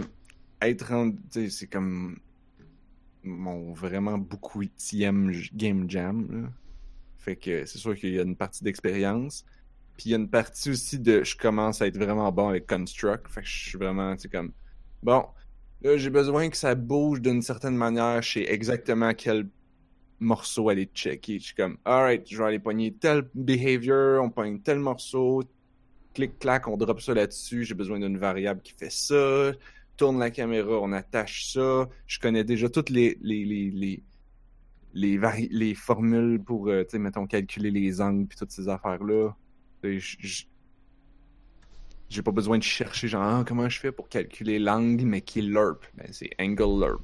être 0.62 0.92
sais, 1.32 1.50
c'est 1.50 1.68
comme 1.68 2.18
mon 3.26 3.74
vraiment 3.74 4.18
beaucoup 4.18 4.62
huitième 4.62 5.32
game 5.54 5.90
jam 5.90 6.52
fait 7.26 7.36
que 7.36 7.66
c'est 7.66 7.80
sûr 7.80 7.96
qu'il 7.96 8.14
y 8.14 8.20
a 8.20 8.22
une 8.22 8.36
partie 8.36 8.64
d'expérience. 8.64 9.46
Puis 9.98 10.10
il 10.10 10.12
y 10.12 10.14
a 10.14 10.18
une 10.18 10.30
partie 10.30 10.70
aussi 10.70 11.00
de 11.00 11.24
je 11.24 11.36
commence 11.36 11.82
à 11.82 11.88
être 11.88 11.98
vraiment 11.98 12.32
bon 12.32 12.50
avec 12.50 12.68
construct. 12.68 13.32
Fait 13.32 13.42
que 13.42 13.48
je 13.48 13.70
suis 13.70 13.78
vraiment 13.80 14.16
tu 14.16 14.24
sais 14.24 14.30
comme 14.30 14.52
bon 15.02 15.26
là 15.82 15.98
j'ai 15.98 16.12
besoin 16.12 16.50
que 16.50 16.58
ça 16.58 16.76
bouge 16.76 17.22
d'une 17.22 17.42
certaine 17.42 17.76
manière. 17.76 18.22
Je 18.22 18.34
sais 18.34 18.46
exactement 18.48 19.12
quel 19.16 19.50
morceau 20.20 20.70
aller 20.70 20.88
checker. 20.94 21.40
Je 21.40 21.46
suis 21.46 21.56
comme 21.56 21.80
alright 21.84 22.30
je 22.30 22.38
vais 22.38 22.44
aller 22.44 22.60
pogner 22.60 22.94
tel 22.94 23.28
behavior 23.34 24.24
on 24.24 24.30
pogne 24.30 24.62
tel 24.62 24.78
morceau. 24.78 25.44
Clic-clac, 26.14 26.68
on 26.68 26.78
drop 26.78 27.02
ça 27.02 27.14
là-dessus, 27.14 27.66
j'ai 27.66 27.74
besoin 27.74 28.00
d'une 28.00 28.18
variable 28.18 28.62
qui 28.62 28.72
fait 28.72 28.90
ça, 28.90 29.52
tourne 29.98 30.20
la 30.20 30.32
caméra, 30.32 30.80
on 30.82 30.92
attache 30.92 31.52
ça, 31.54 31.88
je 32.08 32.20
connais 32.20 32.44
déjà 32.44 32.70
toutes 32.70 32.90
les 32.90 33.18
les 33.22 33.46
les 33.46 33.72
les 33.72 34.04
les, 35.52 35.76
formules 35.76 36.42
pour 36.42 36.70
euh, 36.70 36.86
tu 36.90 36.98
mettons 37.00 37.28
calculer 37.28 37.70
les 37.72 38.00
angles 38.02 38.28
puis 38.28 38.38
toutes 38.38 38.52
ces 38.52 38.70
affaires 38.70 39.04
là. 39.04 39.36
J'ai 42.10 42.22
pas 42.24 42.32
besoin 42.32 42.58
de 42.58 42.64
chercher 42.64 43.08
genre 43.08 43.24
Ah, 43.24 43.44
comment 43.46 43.68
je 43.68 43.80
fais 43.80 43.92
pour 43.92 44.08
calculer 44.10 44.58
l'angle 44.58 45.06
mais 45.06 45.22
qui 45.22 45.42
lerp. 45.42 45.80
Ben 45.96 46.08
c'est 46.12 46.30
angle 46.40 46.80
lerp. 46.80 47.04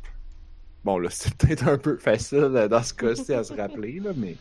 Bon 0.84 0.98
là 1.00 1.10
c'est 1.12 1.36
peut-être 1.36 1.68
un 1.68 1.78
peu 1.78 1.98
facile 1.98 2.40
euh, 2.56 2.68
dans 2.68 2.84
ce 2.84 2.94
cas-ci 2.94 3.34
à 3.34 3.44
se 3.44 3.54
rappeler 3.54 4.00
là 4.00 4.12
mais 4.16 4.36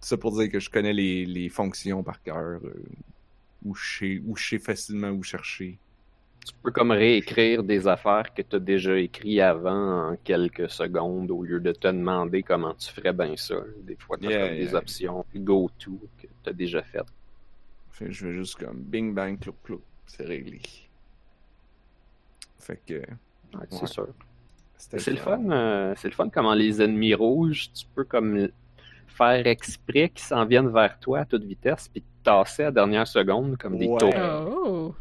ça 0.00 0.16
pour 0.16 0.38
dire 0.38 0.50
que 0.50 0.60
je 0.60 0.70
connais 0.70 0.92
les, 0.92 1.24
les 1.26 1.48
fonctions 1.48 2.02
par 2.02 2.22
cœur. 2.22 2.60
euh, 2.62 2.84
où 3.64 3.74
je 3.74 4.20
où 4.24 4.36
je 4.36 4.48
sais 4.48 4.58
facilement 4.58 5.10
où 5.10 5.22
chercher. 5.22 5.78
Tu 6.44 6.52
peux 6.62 6.70
comme 6.70 6.90
réécrire 6.90 7.62
des 7.62 7.88
affaires 7.88 8.32
que 8.34 8.42
tu 8.42 8.56
as 8.56 8.58
déjà 8.58 8.98
écrit 8.98 9.40
avant 9.40 10.10
en 10.10 10.16
quelques 10.22 10.68
secondes 10.70 11.30
au 11.30 11.42
lieu 11.42 11.58
de 11.58 11.72
te 11.72 11.88
demander 11.88 12.42
comment 12.42 12.74
tu 12.74 12.90
ferais 12.92 13.14
bien 13.14 13.34
ça. 13.36 13.54
Des 13.82 13.96
fois, 13.96 14.18
tu 14.18 14.26
as 14.28 14.30
Yeah, 14.30 14.48
des 14.50 14.64
yeah. 14.66 14.74
options 14.74 15.24
go-to 15.34 15.98
que 16.20 16.26
tu 16.42 16.50
as 16.50 16.52
déjà 16.52 16.82
faites. 16.82 17.06
Fait 17.90 18.10
je 18.12 18.26
vais 18.26 18.34
juste 18.34 18.56
comme 18.56 18.76
bing 18.78 19.14
bang 19.14 19.38
cloup 19.38 19.54
cloup, 19.64 19.80
c'est 20.06 20.24
réglé. 20.26 20.60
Fait 22.58 22.80
que 22.86 22.94
Ouais, 22.94 23.00
Ouais. 23.60 23.66
C'est 23.70 23.86
sûr. 23.86 24.08
C'est 24.76 25.10
le 25.12 25.16
fun, 25.16 25.48
euh, 25.50 25.94
c'est 25.96 26.08
le 26.08 26.14
fun 26.14 26.28
comment 26.28 26.54
les 26.54 26.82
ennemis 26.82 27.14
rouges, 27.14 27.70
tu 27.72 27.86
peux 27.94 28.04
comme 28.04 28.48
faire 29.06 29.46
exprès 29.46 30.08
qu'ils 30.08 30.26
s'en 30.26 30.44
viennent 30.44 30.68
vers 30.72 30.98
toi 30.98 31.20
à 31.20 31.24
toute 31.24 31.44
vitesse 31.44 31.88
puis 31.88 32.02
te 32.02 32.06
tasser 32.24 32.62
à 32.64 32.66
la 32.66 32.72
dernière 32.72 33.06
seconde 33.06 33.56
comme 33.56 33.78
des 33.78 33.86
Ouais. 33.86 33.96
tours. 33.98 34.12
Oh! 34.48 34.94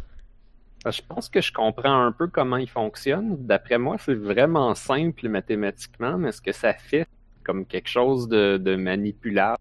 Je 0.92 1.02
pense 1.08 1.30
que 1.30 1.42
je 1.42 1.52
comprends 1.54 2.06
un 2.06 2.12
peu 2.12 2.28
comment 2.28 2.58
ils 2.58 2.70
fonctionnent. 2.70 3.38
D'après 3.46 3.78
moi, 3.78 3.98
c'est 4.00 4.14
vraiment 4.16 4.76
simple 4.76 5.30
mathématiquement, 5.30 6.18
mais 6.18 6.32
ce 6.34 6.42
que 6.42 6.52
ça 6.52 6.74
fait, 6.74 7.08
comme 7.44 7.66
quelque 7.66 7.88
chose 7.90 8.28
de, 8.28 8.58
de 8.58 8.76
manipulable. 8.76 9.58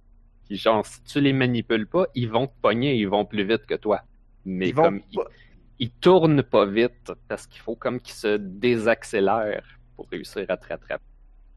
Puis 0.47 0.57
genre, 0.57 0.85
si 0.87 1.03
tu 1.05 1.21
les 1.21 1.33
manipules 1.33 1.87
pas, 1.87 2.07
ils 2.15 2.29
vont 2.29 2.49
te 2.49 2.55
pogner, 2.61 2.97
ils 2.97 3.09
vont 3.09 3.25
plus 3.25 3.45
vite 3.45 3.67
que 3.67 3.75
toi. 3.75 4.03
Mais 4.45 4.71
Ils 4.71 4.75
vont 4.75 4.91
comme 4.91 5.03
ils, 5.11 5.23
pas- 5.23 5.31
ils 5.79 5.93
tournent 5.93 6.43
pas 6.43 6.67
vite 6.67 7.13
parce 7.29 7.47
qu'il 7.47 7.61
faut 7.63 7.77
comme 7.77 8.01
qu'ils 8.01 8.15
se 8.17 8.37
désaccélèrent 8.39 9.81
pour 9.97 10.09
réussir 10.11 10.47
à 10.49 10.57
te 10.57 10.67
rattraper. 10.69 11.05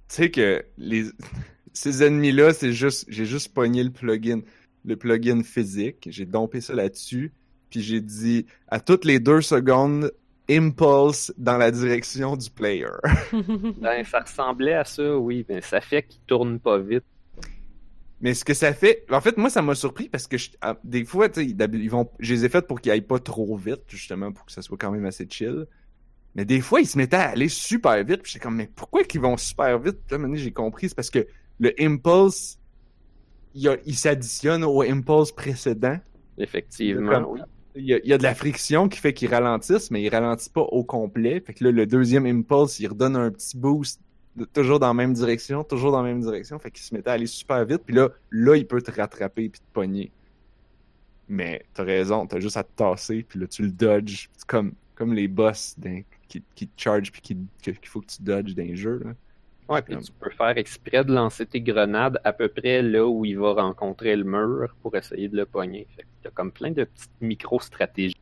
Tu 0.09 0.15
sais 0.15 0.31
que 0.31 0.65
les 0.77 1.05
ces 1.73 2.03
ennemis-là, 2.03 2.53
c'est 2.53 2.73
juste 2.73 3.05
j'ai 3.09 3.25
juste 3.25 3.53
pogné 3.53 3.83
le 3.83 3.91
plugin, 3.91 4.41
le 4.83 4.95
plugin 4.97 5.43
physique, 5.43 6.07
j'ai 6.11 6.25
dompé 6.25 6.61
ça 6.61 6.73
là-dessus, 6.75 7.33
puis 7.75 7.83
j'ai 7.83 7.99
dit 7.99 8.45
à 8.69 8.79
toutes 8.79 9.03
les 9.03 9.19
deux 9.19 9.41
secondes 9.41 10.09
impulse 10.49 11.33
dans 11.37 11.57
la 11.57 11.71
direction 11.71 12.37
du 12.37 12.49
player. 12.49 12.87
Ben, 13.81 14.01
ça 14.05 14.21
ressemblait 14.21 14.75
à 14.75 14.85
ça, 14.85 15.17
oui, 15.17 15.45
mais 15.49 15.59
ça 15.59 15.81
fait 15.81 16.03
qu'ils 16.03 16.21
tournent 16.25 16.59
pas 16.59 16.77
vite. 16.79 17.03
Mais 18.21 18.33
ce 18.33 18.45
que 18.45 18.53
ça 18.53 18.73
fait, 18.73 19.03
en 19.11 19.19
fait, 19.19 19.35
moi, 19.35 19.49
ça 19.49 19.61
m'a 19.61 19.75
surpris 19.75 20.07
parce 20.07 20.25
que 20.25 20.37
je- 20.37 20.51
ah, 20.61 20.77
des 20.85 21.03
fois, 21.03 21.27
tu 21.27 21.45
sais, 21.49 21.53
d'hab- 21.53 21.75
ils 21.75 21.89
vont, 21.89 22.09
je 22.19 22.33
les 22.33 22.45
ai 22.45 22.49
faites 22.49 22.65
pour 22.65 22.79
qu'ils 22.79 22.93
aillent 22.93 23.01
pas 23.01 23.19
trop 23.19 23.57
vite, 23.57 23.81
justement, 23.89 24.31
pour 24.31 24.45
que 24.45 24.53
ça 24.53 24.61
soit 24.61 24.77
quand 24.77 24.91
même 24.91 25.05
assez 25.05 25.27
chill. 25.29 25.65
Mais 26.33 26.45
des 26.45 26.61
fois, 26.61 26.79
ils 26.79 26.87
se 26.87 26.97
mettaient 26.97 27.17
à 27.17 27.29
aller 27.31 27.49
super 27.49 28.01
vite, 28.05 28.21
puis 28.21 28.31
j'étais 28.31 28.43
comme, 28.43 28.55
mais 28.55 28.69
pourquoi 28.73 29.03
qu'ils 29.03 29.19
vont 29.21 29.35
super 29.35 29.77
vite? 29.79 29.97
Puis 30.07 30.17
Là, 30.17 30.29
j'ai 30.35 30.51
compris, 30.51 30.87
c'est 30.87 30.95
parce 30.95 31.09
que 31.09 31.27
le 31.59 31.73
impulse, 31.77 32.57
il, 33.53 33.95
s'additionne 33.95 34.63
au 34.63 34.81
impulse 34.81 35.33
précédent. 35.33 35.97
Effectivement, 36.37 37.11
Comme- 37.11 37.25
oui. 37.25 37.41
Il 37.77 37.85
y, 37.85 38.13
a, 38.13 38.17
de 38.17 38.23
la 38.23 38.33
friction 38.33 38.87
qui 38.87 38.99
fait 38.99 39.13
qu'ils 39.13 39.29
ralentissent, 39.29 39.91
mais 39.91 40.01
ils 40.01 40.09
ralentissent 40.09 40.49
pas 40.49 40.61
au 40.61 40.83
complet. 40.83 41.41
Fait 41.45 41.53
que 41.53 41.63
là, 41.63 41.71
le 41.71 41.85
deuxième 41.85 42.25
impulse, 42.25 42.79
il 42.79 42.87
redonne 42.87 43.17
un 43.17 43.31
petit 43.31 43.57
boost, 43.57 43.99
toujours 44.53 44.79
dans 44.79 44.87
la 44.87 44.93
même 44.93 45.13
direction, 45.13 45.63
toujours 45.63 45.91
dans 45.91 46.01
la 46.01 46.07
même 46.07 46.21
direction. 46.21 46.57
Fait 46.57 46.71
qu'il 46.71 46.83
se 46.83 46.93
mettait 46.93 47.09
à 47.09 47.13
aller 47.13 47.27
super 47.27 47.65
vite. 47.65 47.81
Puis 47.85 47.95
là, 47.95 48.09
là, 48.31 48.55
il 48.55 48.65
peut 48.65 48.81
te 48.81 48.91
rattraper 48.91 49.49
puis 49.49 49.59
te 49.59 49.73
pogner. 49.73 50.11
Mais 51.27 51.65
t'as 51.73 51.83
raison, 51.83 52.25
t'as 52.27 52.39
juste 52.39 52.57
à 52.57 52.63
te 52.63 52.71
tasser, 52.75 53.23
puis 53.27 53.39
là, 53.39 53.47
tu 53.47 53.63
le 53.63 53.71
dodges. 53.71 54.29
Comme, 54.47 54.73
comme 54.93 55.13
les 55.13 55.27
boss 55.27 55.75
qui, 56.29 56.41
te 56.41 56.81
charge 56.81 57.11
puis 57.11 57.21
qu'il 57.21 57.47
faut 57.83 58.01
que 58.01 58.07
tu 58.07 58.21
dodges 58.21 58.55
dans 58.55 58.63
les 58.63 58.75
jeux. 58.75 59.01
Là. 59.03 59.11
Ouais, 59.67 59.81
puis 59.81 59.97
tu 59.97 60.11
peux 60.11 60.29
faire 60.29 60.57
exprès 60.57 61.03
de 61.03 61.11
lancer 61.13 61.45
tes 61.45 61.61
grenades 61.61 62.19
à 62.23 62.33
peu 62.33 62.47
près 62.47 62.81
là 62.81 63.05
où 63.07 63.25
il 63.25 63.37
va 63.39 63.53
rencontrer 63.53 64.15
le 64.15 64.23
mur 64.23 64.75
pour 64.81 64.95
essayer 64.95 65.27
de 65.27 65.35
le 65.37 65.45
pogner. 65.45 65.87
Fait 65.95 66.05
t'as 66.23 66.29
comme 66.29 66.51
plein 66.51 66.71
de 66.71 66.83
petites 66.83 67.21
micro-stratégies. 67.21 68.15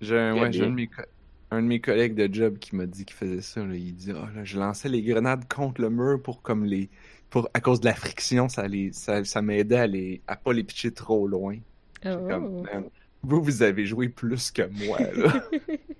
J'ai 0.00 0.18
un, 0.18 0.34
ouais, 0.40 0.50
de 0.50 0.66
mes 0.66 0.86
co- 0.86 1.02
un 1.50 1.62
de 1.62 1.66
mes 1.66 1.80
collègues 1.80 2.14
de 2.14 2.32
job 2.32 2.58
qui 2.58 2.76
m'a 2.76 2.86
dit 2.86 3.04
qu'il 3.04 3.16
faisait 3.16 3.40
ça. 3.42 3.64
Là. 3.64 3.74
Il 3.74 3.94
dit 3.94 4.12
Ah, 4.12 4.28
là, 4.34 4.44
Je 4.44 4.58
lançais 4.58 4.88
les 4.88 5.02
grenades 5.02 5.46
contre 5.52 5.80
le 5.80 5.90
mur 5.90 6.22
pour 6.22 6.42
comme 6.42 6.64
les 6.64 6.88
pour, 7.28 7.48
à 7.54 7.60
cause 7.60 7.80
de 7.80 7.86
la 7.86 7.94
friction, 7.94 8.48
ça, 8.48 8.66
les, 8.66 8.92
ça, 8.92 9.24
ça 9.24 9.40
m'aidait 9.42 9.76
à, 9.76 9.86
les, 9.86 10.20
à 10.26 10.34
pas 10.36 10.52
les 10.52 10.64
pitcher 10.64 10.92
trop 10.92 11.28
loin. 11.28 11.56
Oh. 12.04 12.08
comme, 12.28 12.62
man, 12.62 12.84
vous, 13.22 13.42
vous 13.42 13.62
avez 13.62 13.86
joué 13.86 14.08
plus 14.08 14.50
que 14.50 14.62
moi, 14.86 14.98
là. 15.14 15.44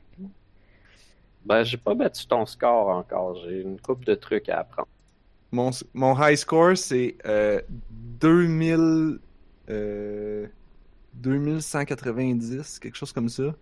Ben, 1.45 1.65
j'ai 1.65 1.77
pas 1.77 1.95
battu 1.95 2.27
ton 2.27 2.47
score 2.47 2.89
encore. 2.89 3.37
J'ai 3.45 3.61
une 3.63 3.81
coupe 3.81 4.05
de 4.05 4.15
trucs 4.15 4.49
à 4.49 4.61
apprendre. 4.61 4.89
mon, 5.53 5.71
mon 5.95 6.15
high 6.21 6.37
score, 6.37 6.77
c'est 6.77 7.17
euh, 7.27 7.61
2000, 7.91 9.19
euh, 9.71 10.47
2190, 11.15 12.79
quelque 12.81 12.97
chose 12.97 13.13
comme 13.13 13.29
ça. 13.29 13.55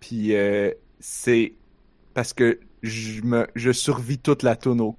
Puis 0.00 0.34
euh, 0.34 0.72
c'est 0.98 1.54
parce 2.14 2.32
que 2.32 2.60
je, 2.82 3.22
me, 3.22 3.46
je 3.54 3.72
survis 3.72 4.18
toute 4.18 4.42
la 4.42 4.56
tonneau. 4.56 4.96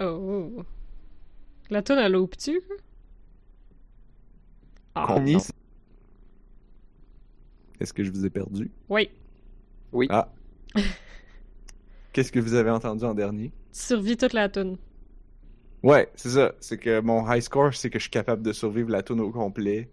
Oh. 0.00 0.64
La 1.70 1.82
toune 1.82 1.98
à? 1.98 2.08
Ah, 4.94 5.06
Combien 5.06 5.34
non. 5.34 5.38
c'est- 5.40 5.52
Est-ce 7.80 7.92
que 7.92 8.02
je 8.04 8.10
vous 8.10 8.24
ai 8.26 8.30
perdu? 8.30 8.70
Oui. 8.88 9.10
Oui. 9.94 10.08
Ah. 10.10 10.28
Qu'est-ce 12.12 12.30
que 12.30 12.40
vous 12.40 12.54
avez 12.54 12.70
entendu 12.70 13.04
en 13.04 13.14
dernier? 13.14 13.52
Tu 13.72 13.80
survis 13.80 14.16
toute 14.16 14.32
la 14.32 14.48
toune. 14.48 14.76
Ouais, 15.82 16.10
c'est 16.14 16.30
ça. 16.30 16.52
C'est 16.60 16.78
que 16.78 17.00
mon 17.00 17.30
high 17.30 17.40
score, 17.40 17.74
c'est 17.74 17.90
que 17.90 17.98
je 17.98 18.04
suis 18.04 18.10
capable 18.10 18.42
de 18.42 18.52
survivre 18.52 18.90
la 18.90 19.02
tune 19.02 19.20
au 19.20 19.30
complet. 19.30 19.90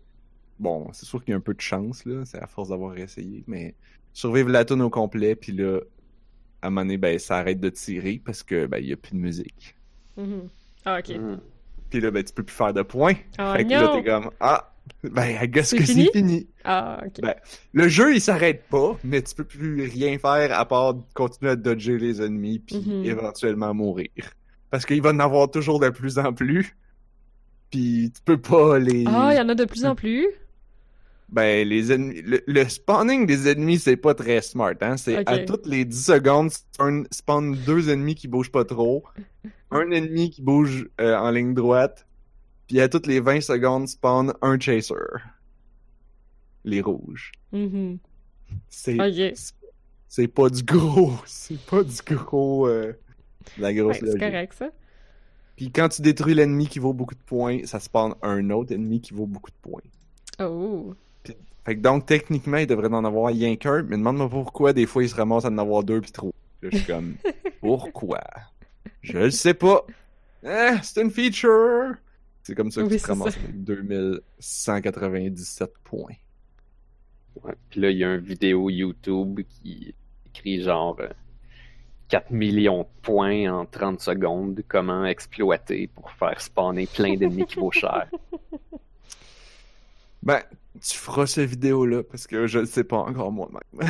Bon, 0.60 0.88
c'est 0.94 1.06
sûr 1.06 1.24
qu'il 1.24 1.32
y 1.32 1.34
a 1.34 1.38
un 1.38 1.42
peu 1.42 1.54
de 1.54 1.62
chance, 1.62 2.06
là. 2.06 2.24
C'est 2.26 2.40
à 2.40 2.48
force 2.48 2.70
d'avoir 2.70 2.98
essayé. 2.98 3.44
Mais 3.48 3.76
survivre 4.14 4.50
la 4.50 4.66
tune 4.66 4.82
au 4.82 4.90
complet, 4.90 5.36
puis 5.36 5.52
là, 5.52 5.80
à 6.62 6.68
un 6.68 6.70
moment 6.70 6.82
donné, 6.82 6.98
ben, 6.98 7.18
ça 7.20 7.38
arrête 7.38 7.60
de 7.60 7.70
tirer 7.70 8.22
parce 8.24 8.44
que, 8.44 8.66
ben, 8.66 8.78
il 8.78 8.90
y 8.90 8.94
a 8.94 8.98
plus 8.98 9.14
de 9.14 9.20
musique. 9.20 9.76
Mhm. 10.18 10.50
Ah, 10.86 11.00
ok. 11.00 11.16
Hmm. 11.16 11.38
Puis 11.90 12.00
là, 12.00 12.12
ben, 12.12 12.24
tu 12.24 12.34
peux 12.34 12.44
plus 12.44 12.56
faire 12.56 12.74
de 12.74 12.82
points. 12.84 13.16
Oh 13.40 13.54
fait 13.54 13.66
que 13.66 13.70
là, 13.72 13.82
non! 13.82 13.96
t'es 13.96 14.04
comme, 14.10 14.32
ah, 14.40 14.71
ben, 15.04 15.38
I 15.42 15.48
guess 15.48 15.74
que 15.74 15.86
c'est 15.86 16.12
fini. 16.12 16.48
Ah, 16.64 17.02
ok. 17.06 17.22
Ben, 17.22 17.36
Le 17.74 17.88
jeu, 17.88 18.14
il 18.16 18.22
s'arrête 18.22 18.64
pas, 18.70 18.98
mais 19.04 19.22
tu 19.22 19.34
peux 19.36 19.44
plus 19.44 19.84
rien 19.88 20.18
faire 20.20 20.58
à 20.58 20.66
part 20.68 20.96
continuer 21.14 21.52
à 21.52 21.56
dodger 21.56 21.98
les 21.98 22.22
ennemis 22.22 22.60
puis 22.60 22.78
Mhm. 22.78 23.06
éventuellement 23.06 23.74
mourir. 23.74 24.10
Parce 24.70 24.86
qu'il 24.86 25.02
va 25.02 25.10
en 25.10 25.20
avoir 25.20 25.50
toujours 25.52 25.80
de 25.80 25.90
plus 25.90 26.18
en 26.18 26.34
plus. 26.34 26.76
Puis 27.72 28.12
tu 28.14 28.22
peux 28.24 28.38
pas 28.40 28.80
les... 28.80 29.06
Ah, 29.08 29.30
il 29.34 29.38
y 29.38 29.42
en 29.42 29.50
a 29.50 29.56
de 29.56 29.66
plus 29.66 29.86
en 29.86 29.96
plus? 29.96 30.28
Ben, 31.30 31.66
les 31.68 31.92
ennemis... 31.94 32.22
Le, 32.22 32.42
le 32.46 32.68
spawning 32.68 33.26
des 33.26 33.48
ennemis, 33.50 33.80
c'est 33.80 33.96
pas 33.96 34.14
très 34.14 34.42
smart, 34.42 34.74
hein. 34.82 34.98
C'est 34.98 35.26
à 35.28 35.40
toutes 35.40 35.66
les 35.66 35.86
10 35.86 36.06
secondes, 36.06 36.52
spawn, 36.52 37.08
spawn 37.12 37.56
deux 37.66 37.90
ennemis 37.90 38.16
qui 38.16 38.28
bougent 38.28 38.52
pas 38.52 38.66
trop, 38.66 39.04
un 39.72 39.90
ennemi 39.92 40.30
qui 40.30 40.42
bouge 40.42 40.90
euh, 41.00 41.16
en 41.16 41.32
ligne 41.32 41.54
droite, 41.54 42.06
puis 42.72 42.80
à 42.80 42.88
toutes 42.88 43.06
les 43.06 43.20
20 43.20 43.42
secondes, 43.42 43.86
spawn 43.90 44.32
un 44.42 44.58
chaser. 44.58 44.94
Les 46.64 46.80
rouges. 46.80 47.34
Mhm. 47.52 47.98
C'est... 48.70 49.34
C'est 50.08 50.28
pas 50.30 50.50
du 50.50 50.64
gros, 50.64 51.12
c'est 51.26 51.60
pas 51.66 51.84
du 51.84 52.02
gros, 52.06 52.68
euh, 52.68 52.94
la 53.58 53.68
Ouais, 53.68 53.76
grosse 53.76 53.98
c'est 53.98 54.06
logique. 54.06 54.22
correct, 54.22 54.54
ça. 54.54 54.70
Puis 55.58 55.70
quand 55.70 55.90
tu 55.90 56.02
détruis 56.02 56.34
l'ennemi 56.34 56.68
qui 56.70 56.80
vaut 56.80 56.94
beaucoup 56.94 57.14
de 57.16 57.22
points, 57.24 57.66
ça 57.66 57.82
spawn 57.82 58.16
un 58.22 58.50
autre 58.52 58.72
ennemi 58.74 59.02
qui 59.02 59.14
vaut 59.14 59.26
beaucoup 59.28 59.52
de 59.52 59.56
points. 59.62 59.82
Oh. 60.40 60.94
Fait 61.66 61.76
que 61.76 61.82
donc, 61.82 62.06
techniquement, 62.06 62.56
il 62.58 62.68
devrait 62.68 62.88
en 62.88 63.04
avoir 63.04 63.34
rien 63.34 63.58
qu'un, 63.58 63.84
mais 63.84 63.98
demande-moi 63.98 64.30
pourquoi 64.30 64.72
des 64.72 64.86
fois 64.86 65.04
il 65.04 65.10
se 65.10 65.16
ramasse 65.16 65.44
à 65.44 65.50
en 65.50 65.58
avoir 65.58 65.84
deux 65.84 66.00
puis 66.00 66.12
trois. 66.14 66.32
Là, 66.62 66.70
je 66.72 66.78
suis 66.78 66.88
comme, 66.88 67.16
pourquoi? 67.60 68.22
Je 69.02 69.18
le 69.18 69.30
sais 69.32 69.54
pas. 69.54 69.86
Ah, 70.46 70.82
c'est 70.82 71.02
une 71.02 71.12
feature! 71.12 71.96
C'est 72.44 72.56
comme 72.56 72.72
ça 72.72 72.82
que 72.82 72.88
Oui, 72.88 72.94
tu 72.96 73.02
te 73.02 73.06
c'est 73.06 73.12
ramasses 73.12 73.34
ça. 73.36 73.40
avec 73.40 73.64
2197 73.64 75.74
points. 75.84 76.16
Ouais. 77.44 77.54
Puis 77.70 77.80
là, 77.82 77.92
il 77.92 77.98
y 77.98 78.04
a 78.04 78.16
une 78.16 78.22
vidéo 78.22 78.70
YouTube 78.70 79.42
qui 79.48 79.94
écrit 80.26 80.62
genre 80.62 80.98
euh, 81.00 81.08
4 82.10 82.32
millions 82.32 82.82
de 82.84 82.88
points 83.02 83.50
en 83.54 83.66
30 83.66 84.02
secondes, 84.02 84.62
comment 84.68 85.06
exploiter 85.06 85.88
pour 85.88 86.12
faire 86.12 86.42
spawner 86.42 86.88
plein 86.88 87.16
d'ennemis 87.16 87.46
qui 87.46 87.60
vaut 87.60 87.72
cher. 87.72 88.08
Ben, 90.24 90.40
tu 90.80 90.96
feras 90.98 91.26
cette 91.26 91.50
vidéo-là, 91.50 92.04
parce 92.04 92.28
que 92.28 92.46
je 92.46 92.60
le 92.60 92.68
sais 92.68 92.84
pas 92.84 92.98
encore 92.98 93.32
moi-même. 93.32 93.60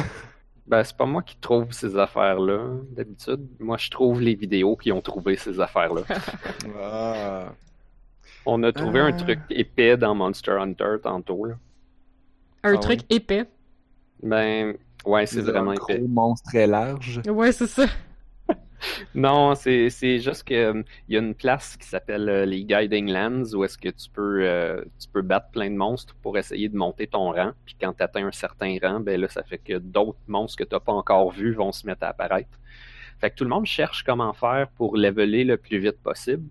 Ben, 0.67 0.81
c'est 0.85 0.95
pas 0.95 1.05
moi 1.05 1.21
qui 1.21 1.35
trouve 1.35 1.73
ces 1.73 1.97
affaires-là, 1.97 2.77
d'habitude. 2.91 3.45
Moi, 3.59 3.75
je 3.75 3.89
trouve 3.89 4.21
les 4.21 4.35
vidéos 4.35 4.77
qui 4.77 4.93
ont 4.93 5.01
trouvé 5.01 5.35
ces 5.35 5.59
affaires-là. 5.59 6.03
ah. 6.79 7.53
On 8.45 8.63
a 8.63 8.71
trouvé 8.71 8.99
Ah. 9.01 9.05
un 9.05 9.11
truc 9.11 9.39
épais 9.49 9.97
dans 9.97 10.15
Monster 10.15 10.51
Hunter 10.53 10.95
tantôt, 11.03 11.45
là. 11.45 11.55
Un 12.63 12.75
Ah 12.75 12.77
truc 12.77 13.01
épais? 13.09 13.45
Ben, 14.23 14.75
ouais, 15.05 15.25
c'est 15.25 15.41
vraiment 15.41 15.71
un 15.71 15.75
épais. 15.75 15.97
gros 15.99 16.07
monstre 16.07 16.49
très 16.49 16.67
large. 16.67 17.21
Ouais, 17.27 17.51
c'est 17.51 17.67
ça. 17.67 17.85
Non, 19.13 19.53
c'est 19.53 19.91
c'est 19.91 20.17
juste 20.19 20.43
que 20.43 20.55
euh, 20.55 20.83
il 21.07 21.13
y 21.13 21.17
a 21.17 21.21
une 21.21 21.35
place 21.35 21.77
qui 21.77 21.87
s'appelle 21.87 22.27
euh, 22.29 22.45
les 22.45 22.63
Guiding 22.65 23.11
Lands 23.11 23.53
où 23.53 23.63
est-ce 23.63 23.77
que 23.77 23.89
tu 23.89 24.09
peux 24.09 24.41
euh, 24.43 24.83
tu 24.99 25.07
peux 25.07 25.21
battre 25.21 25.51
plein 25.51 25.69
de 25.69 25.75
monstres 25.75 26.15
pour 26.23 26.35
essayer 26.35 26.67
de 26.67 26.75
monter 26.75 27.05
ton 27.05 27.31
rang. 27.31 27.51
Puis 27.65 27.75
quand 27.79 27.93
tu 27.93 28.01
atteins 28.01 28.25
un 28.25 28.31
certain 28.31 28.75
rang, 28.81 28.99
ben 28.99 29.21
là 29.21 29.27
ça 29.29 29.43
fait 29.43 29.59
que 29.59 29.77
d'autres 29.77 30.17
monstres 30.27 30.57
que 30.57 30.63
tu 30.67 30.73
n'as 30.73 30.79
pas 30.79 30.93
encore 30.93 31.31
vus 31.31 31.53
vont 31.53 31.71
se 31.71 31.85
mettre 31.85 32.03
à 32.05 32.07
apparaître. 32.07 32.57
Fait 33.19 33.29
que 33.29 33.35
tout 33.35 33.43
le 33.43 33.51
monde 33.51 33.67
cherche 33.67 34.01
comment 34.03 34.33
faire 34.33 34.67
pour 34.69 34.97
leveler 34.97 35.43
le 35.43 35.57
plus 35.57 35.77
vite 35.77 36.01
possible. 36.01 36.47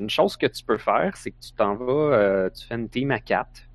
Une 0.00 0.08
chose 0.08 0.38
que 0.38 0.46
tu 0.46 0.64
peux 0.64 0.78
faire, 0.78 1.14
c'est 1.18 1.30
que 1.30 1.40
tu 1.40 1.52
t'en 1.52 1.74
vas, 1.74 1.92
euh, 1.92 2.48
tu 2.48 2.66
fais 2.66 2.74
une 2.74 2.88
team 2.88 3.10
à 3.10 3.20
4. 3.20 3.68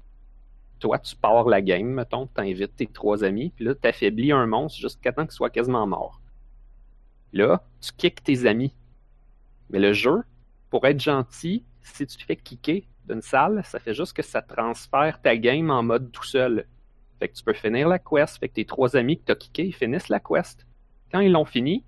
Toi, 0.79 0.97
tu 0.97 1.15
pars 1.15 1.45
la 1.45 1.61
game, 1.61 1.85
mettons, 1.85 2.25
tu 2.25 2.41
invites 2.41 2.75
tes 2.75 2.87
trois 2.87 3.23
amis, 3.23 3.51
puis 3.55 3.63
là, 3.63 3.75
tu 3.75 3.87
affaiblis 3.87 4.31
un 4.31 4.47
monstre 4.47 4.79
jusqu'à 4.79 5.13
temps 5.13 5.23
qu'il 5.23 5.33
soit 5.33 5.51
quasiment 5.51 5.85
mort. 5.85 6.19
Là, 7.31 7.63
tu 7.79 7.91
kicks 7.95 8.23
tes 8.23 8.47
amis. 8.47 8.73
Mais 9.69 9.77
le 9.77 9.93
jeu, 9.93 10.23
pour 10.71 10.87
être 10.87 10.99
gentil, 10.99 11.63
si 11.83 12.07
tu 12.07 12.25
fais 12.25 12.35
kicker 12.35 12.87
d'une 13.07 13.21
salle, 13.21 13.61
ça 13.63 13.77
fait 13.77 13.93
juste 13.93 14.13
que 14.13 14.23
ça 14.23 14.41
transfère 14.41 15.21
ta 15.21 15.37
game 15.37 15.69
en 15.69 15.83
mode 15.83 16.11
tout 16.11 16.23
seul. 16.23 16.65
Fait 17.19 17.29
que 17.29 17.35
tu 17.35 17.43
peux 17.43 17.53
finir 17.53 17.87
la 17.87 17.99
quest, 17.99 18.39
fait 18.39 18.49
que 18.49 18.55
tes 18.55 18.65
trois 18.65 18.95
amis 18.95 19.19
que 19.19 19.25
t'as 19.25 19.35
kickés, 19.35 19.65
ils 19.67 19.75
finissent 19.75 20.09
la 20.09 20.19
quest. 20.19 20.65
Quand 21.11 21.19
ils 21.19 21.31
l'ont 21.31 21.45
fini, 21.45 21.83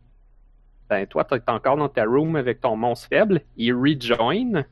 ben 0.89 1.05
toi, 1.05 1.23
t'es 1.25 1.41
encore 1.47 1.77
dans 1.77 1.89
ta 1.89 2.05
room 2.05 2.35
avec 2.35 2.61
ton 2.61 2.75
monstre 2.75 3.07
faible, 3.09 3.41
ils 3.57 3.73
rejoin. 3.73 4.63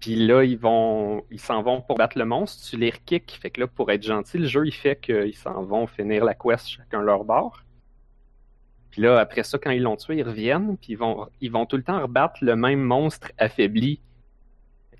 Puis 0.00 0.14
là, 0.14 0.44
ils 0.44 0.58
vont, 0.58 1.24
ils 1.30 1.40
s'en 1.40 1.62
vont 1.62 1.80
pour 1.80 1.96
battre 1.96 2.18
le 2.18 2.24
monstre, 2.24 2.64
tu 2.68 2.76
les 2.76 2.90
rekicks. 2.90 3.38
Fait 3.40 3.50
que 3.50 3.60
là, 3.60 3.66
pour 3.66 3.90
être 3.90 4.02
gentil, 4.02 4.38
le 4.38 4.46
jeu, 4.46 4.66
il 4.66 4.72
fait 4.72 5.00
qu'ils 5.00 5.34
s'en 5.34 5.62
vont 5.64 5.86
finir 5.86 6.24
la 6.24 6.34
quest 6.34 6.68
chacun 6.68 7.00
leur 7.00 7.24
bord. 7.24 7.62
Puis 8.90 9.02
là, 9.02 9.18
après 9.18 9.42
ça, 9.42 9.58
quand 9.58 9.70
ils 9.70 9.82
l'ont 9.82 9.96
tué, 9.96 10.16
ils 10.16 10.22
reviennent, 10.22 10.76
puis 10.76 10.94
vont, 10.94 11.28
ils 11.40 11.50
vont 11.50 11.66
tout 11.66 11.76
le 11.76 11.82
temps 11.82 12.00
rebattre 12.00 12.38
le 12.42 12.56
même 12.56 12.80
monstre 12.80 13.32
affaibli. 13.38 14.00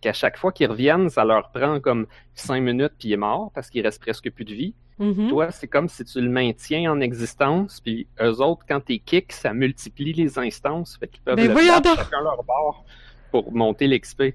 Qu'à 0.00 0.12
chaque 0.12 0.38
fois 0.38 0.52
qu'ils 0.52 0.68
reviennent, 0.68 1.10
ça 1.10 1.24
leur 1.24 1.50
prend 1.50 1.80
comme 1.80 2.06
cinq 2.34 2.60
minutes, 2.60 2.92
puis 2.98 3.08
il 3.08 3.12
est 3.12 3.16
mort, 3.16 3.50
parce 3.54 3.68
qu'il 3.70 3.84
reste 3.84 4.00
presque 4.00 4.30
plus 4.30 4.44
de 4.44 4.54
vie. 4.54 4.74
Mhm. 4.98 5.28
Toi, 5.28 5.50
c'est 5.50 5.68
comme 5.68 5.88
si 5.88 6.04
tu 6.04 6.20
le 6.20 6.28
maintiens 6.28 6.90
en 6.92 7.00
existence, 7.00 7.80
puis 7.80 8.08
eux 8.20 8.40
autres, 8.40 8.64
quand 8.68 8.80
t'es 8.80 8.98
kick, 8.98 9.32
ça 9.32 9.52
multiplie 9.52 10.12
les 10.12 10.38
instances, 10.38 10.96
fait 10.98 11.08
qu'ils 11.08 11.22
peuvent 11.22 11.36
Ben 11.36 11.52
le 11.52 11.82
chacun 11.96 12.20
leur 12.22 12.42
bord 12.44 12.84
pour 13.30 13.52
monter 13.52 13.86
l'XP. 13.86 14.34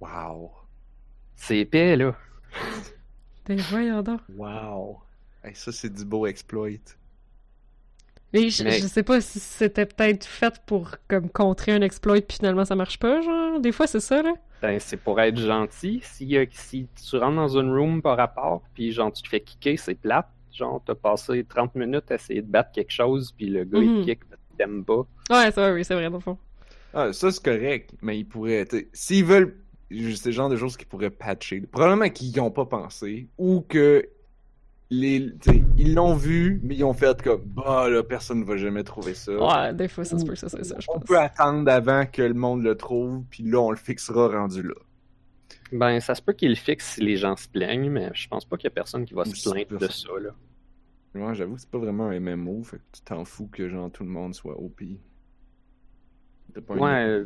Wow. 0.00 0.50
C'est 1.34 1.58
épais, 1.58 1.96
là. 1.96 2.14
Ben 3.46 3.58
voyons 3.70 4.02
donc. 4.02 4.20
Wow. 4.36 4.98
Hey, 5.42 5.54
ça, 5.54 5.72
c'est 5.72 5.92
du 5.92 6.04
beau 6.04 6.26
exploit. 6.26 6.68
Mais 8.44 8.50
je, 8.50 8.64
Mais- 8.64 8.78
je 8.80 8.86
sais 8.86 9.02
pas 9.02 9.20
si 9.20 9.40
c'était 9.40 9.86
peut-être 9.86 10.24
fait 10.24 10.54
pour 10.66 10.92
comme 11.08 11.28
contrer 11.30 11.72
un 11.72 11.80
exploit 11.82 12.20
puis 12.20 12.36
finalement 12.36 12.64
ça 12.64 12.74
marche 12.76 12.98
pas, 12.98 13.20
genre. 13.22 13.60
Des 13.60 13.72
fois 13.72 13.86
c'est 13.86 14.00
ça, 14.00 14.22
là. 14.22 14.34
Ben, 14.62 14.78
c'est 14.80 14.96
pour 14.96 15.20
être 15.20 15.38
gentil. 15.38 16.00
Si, 16.02 16.36
euh, 16.36 16.46
si 16.50 16.86
tu 17.08 17.16
rentres 17.16 17.36
dans 17.36 17.58
une 17.58 17.70
room 17.76 18.00
par 18.02 18.16
rapport, 18.16 18.62
puis 18.74 18.90
genre 18.92 19.12
tu 19.12 19.22
te 19.22 19.28
fais 19.28 19.40
kicker, 19.40 19.78
c'est 19.78 19.94
plate. 19.94 20.26
Genre, 20.52 20.82
t'as 20.86 20.94
passé 20.94 21.44
30 21.44 21.74
minutes 21.74 22.10
à 22.10 22.14
essayer 22.14 22.40
de 22.40 22.50
battre 22.50 22.72
quelque 22.72 22.90
chose, 22.90 23.32
puis 23.36 23.46
le 23.46 23.64
gars 23.64 23.78
Mhm. 23.78 23.96
il 24.00 24.04
kick 24.06 24.24
parce 24.24 24.40
qu'il 24.48 24.56
t'aime 24.56 24.84
pas. 24.84 25.06
Ouais, 25.30 25.50
ça, 25.50 25.72
oui, 25.74 25.84
c'est 25.84 25.94
vrai, 25.94 26.08
dans 26.08 26.16
le 26.16 26.22
fond. 26.22 26.38
Ah, 26.94 27.12
ça, 27.12 27.30
c'est 27.30 27.44
correct, 27.44 27.90
mais 28.00 28.18
ils 28.18 28.24
pourraient. 28.24 28.66
S'ils 28.94 29.24
veulent. 29.24 29.54
C'est 29.90 30.26
le 30.26 30.32
genre 30.32 30.48
de 30.48 30.56
choses 30.56 30.76
qu'ils 30.78 30.88
pourraient 30.88 31.10
patcher. 31.10 31.60
Probablement 31.60 32.08
qu'ils 32.08 32.34
y 32.34 32.40
ont 32.40 32.50
pas 32.50 32.64
pensé, 32.64 33.28
ou 33.38 33.60
que. 33.68 34.08
Les, 34.88 35.32
ils 35.78 35.94
l'ont 35.94 36.14
vu, 36.14 36.60
mais 36.62 36.76
ils 36.76 36.84
ont 36.84 36.92
fait 36.92 37.20
comme 37.20 37.42
bah 37.44 37.88
là, 37.90 38.04
personne 38.04 38.40
ne 38.40 38.44
va 38.44 38.56
jamais 38.56 38.84
trouver 38.84 39.14
ça. 39.14 39.32
Ouais, 39.32 39.74
des 39.74 39.88
fois 39.88 40.04
ça 40.04 40.16
se 40.16 40.24
peut 40.24 40.34
que 40.34 40.38
ça 40.38 40.48
soit 40.48 40.62
ça, 40.62 40.76
je 40.78 40.86
on 40.90 40.94
pense. 41.00 41.04
peut 41.08 41.18
attendre 41.18 41.68
avant 41.72 42.06
que 42.06 42.22
le 42.22 42.34
monde 42.34 42.62
le 42.62 42.76
trouve, 42.76 43.24
puis 43.28 43.42
là 43.42 43.58
on 43.60 43.70
le 43.72 43.76
fixera 43.76 44.28
rendu 44.28 44.62
là. 44.62 44.74
Ben, 45.72 45.98
ça 45.98 46.14
se 46.14 46.22
peut 46.22 46.32
qu'il 46.34 46.50
le 46.50 46.54
fixe 46.54 46.94
si 46.94 47.00
les 47.00 47.16
gens 47.16 47.34
se 47.34 47.48
plaignent, 47.48 47.90
mais 47.90 48.10
je 48.14 48.28
pense 48.28 48.44
pas 48.44 48.56
qu'il 48.56 48.66
y 48.66 48.68
a 48.68 48.70
personne 48.70 49.04
qui 49.04 49.14
va 49.14 49.24
se 49.24 49.50
plaindre 49.50 49.76
de 49.76 49.88
ça, 49.88 50.08
là. 50.22 50.30
Moi, 51.14 51.32
j'avoue 51.34 51.54
que 51.56 51.60
c'est 51.62 51.70
pas 51.70 51.78
vraiment 51.78 52.06
un 52.06 52.20
MMO, 52.20 52.62
fait 52.62 52.76
que 52.76 52.82
tu 52.92 53.00
t'en 53.00 53.24
fous 53.24 53.48
que 53.50 53.68
genre 53.68 53.90
tout 53.90 54.04
le 54.04 54.10
monde 54.10 54.34
soit 54.34 54.56
OP. 54.56 54.82
Pas 56.66 56.74
Ouais, 56.74 57.04
euh, 57.06 57.24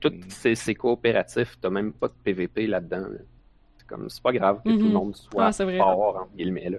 tout 0.00 0.12
c'est 0.28 0.54
c'est 0.54 0.74
coopératif, 0.74 1.56
t'as 1.60 1.70
même 1.70 1.92
pas 1.92 2.08
de 2.08 2.12
PVP 2.22 2.66
là-dedans. 2.66 3.08
là. 3.08 3.18
C'est 3.78 3.86
comme 3.86 4.08
c'est 4.10 4.22
pas 4.22 4.32
grave 4.32 4.58
que 4.62 4.68
tout 4.70 4.76
le 4.78 4.84
Mhm. 4.84 4.92
monde 4.92 5.16
soit 5.16 5.46
Ah, 5.46 5.52
c'est 5.52 5.76
fort 5.78 6.16
entre 6.22 6.36
guillemets. 6.36 6.70
là. 6.70 6.78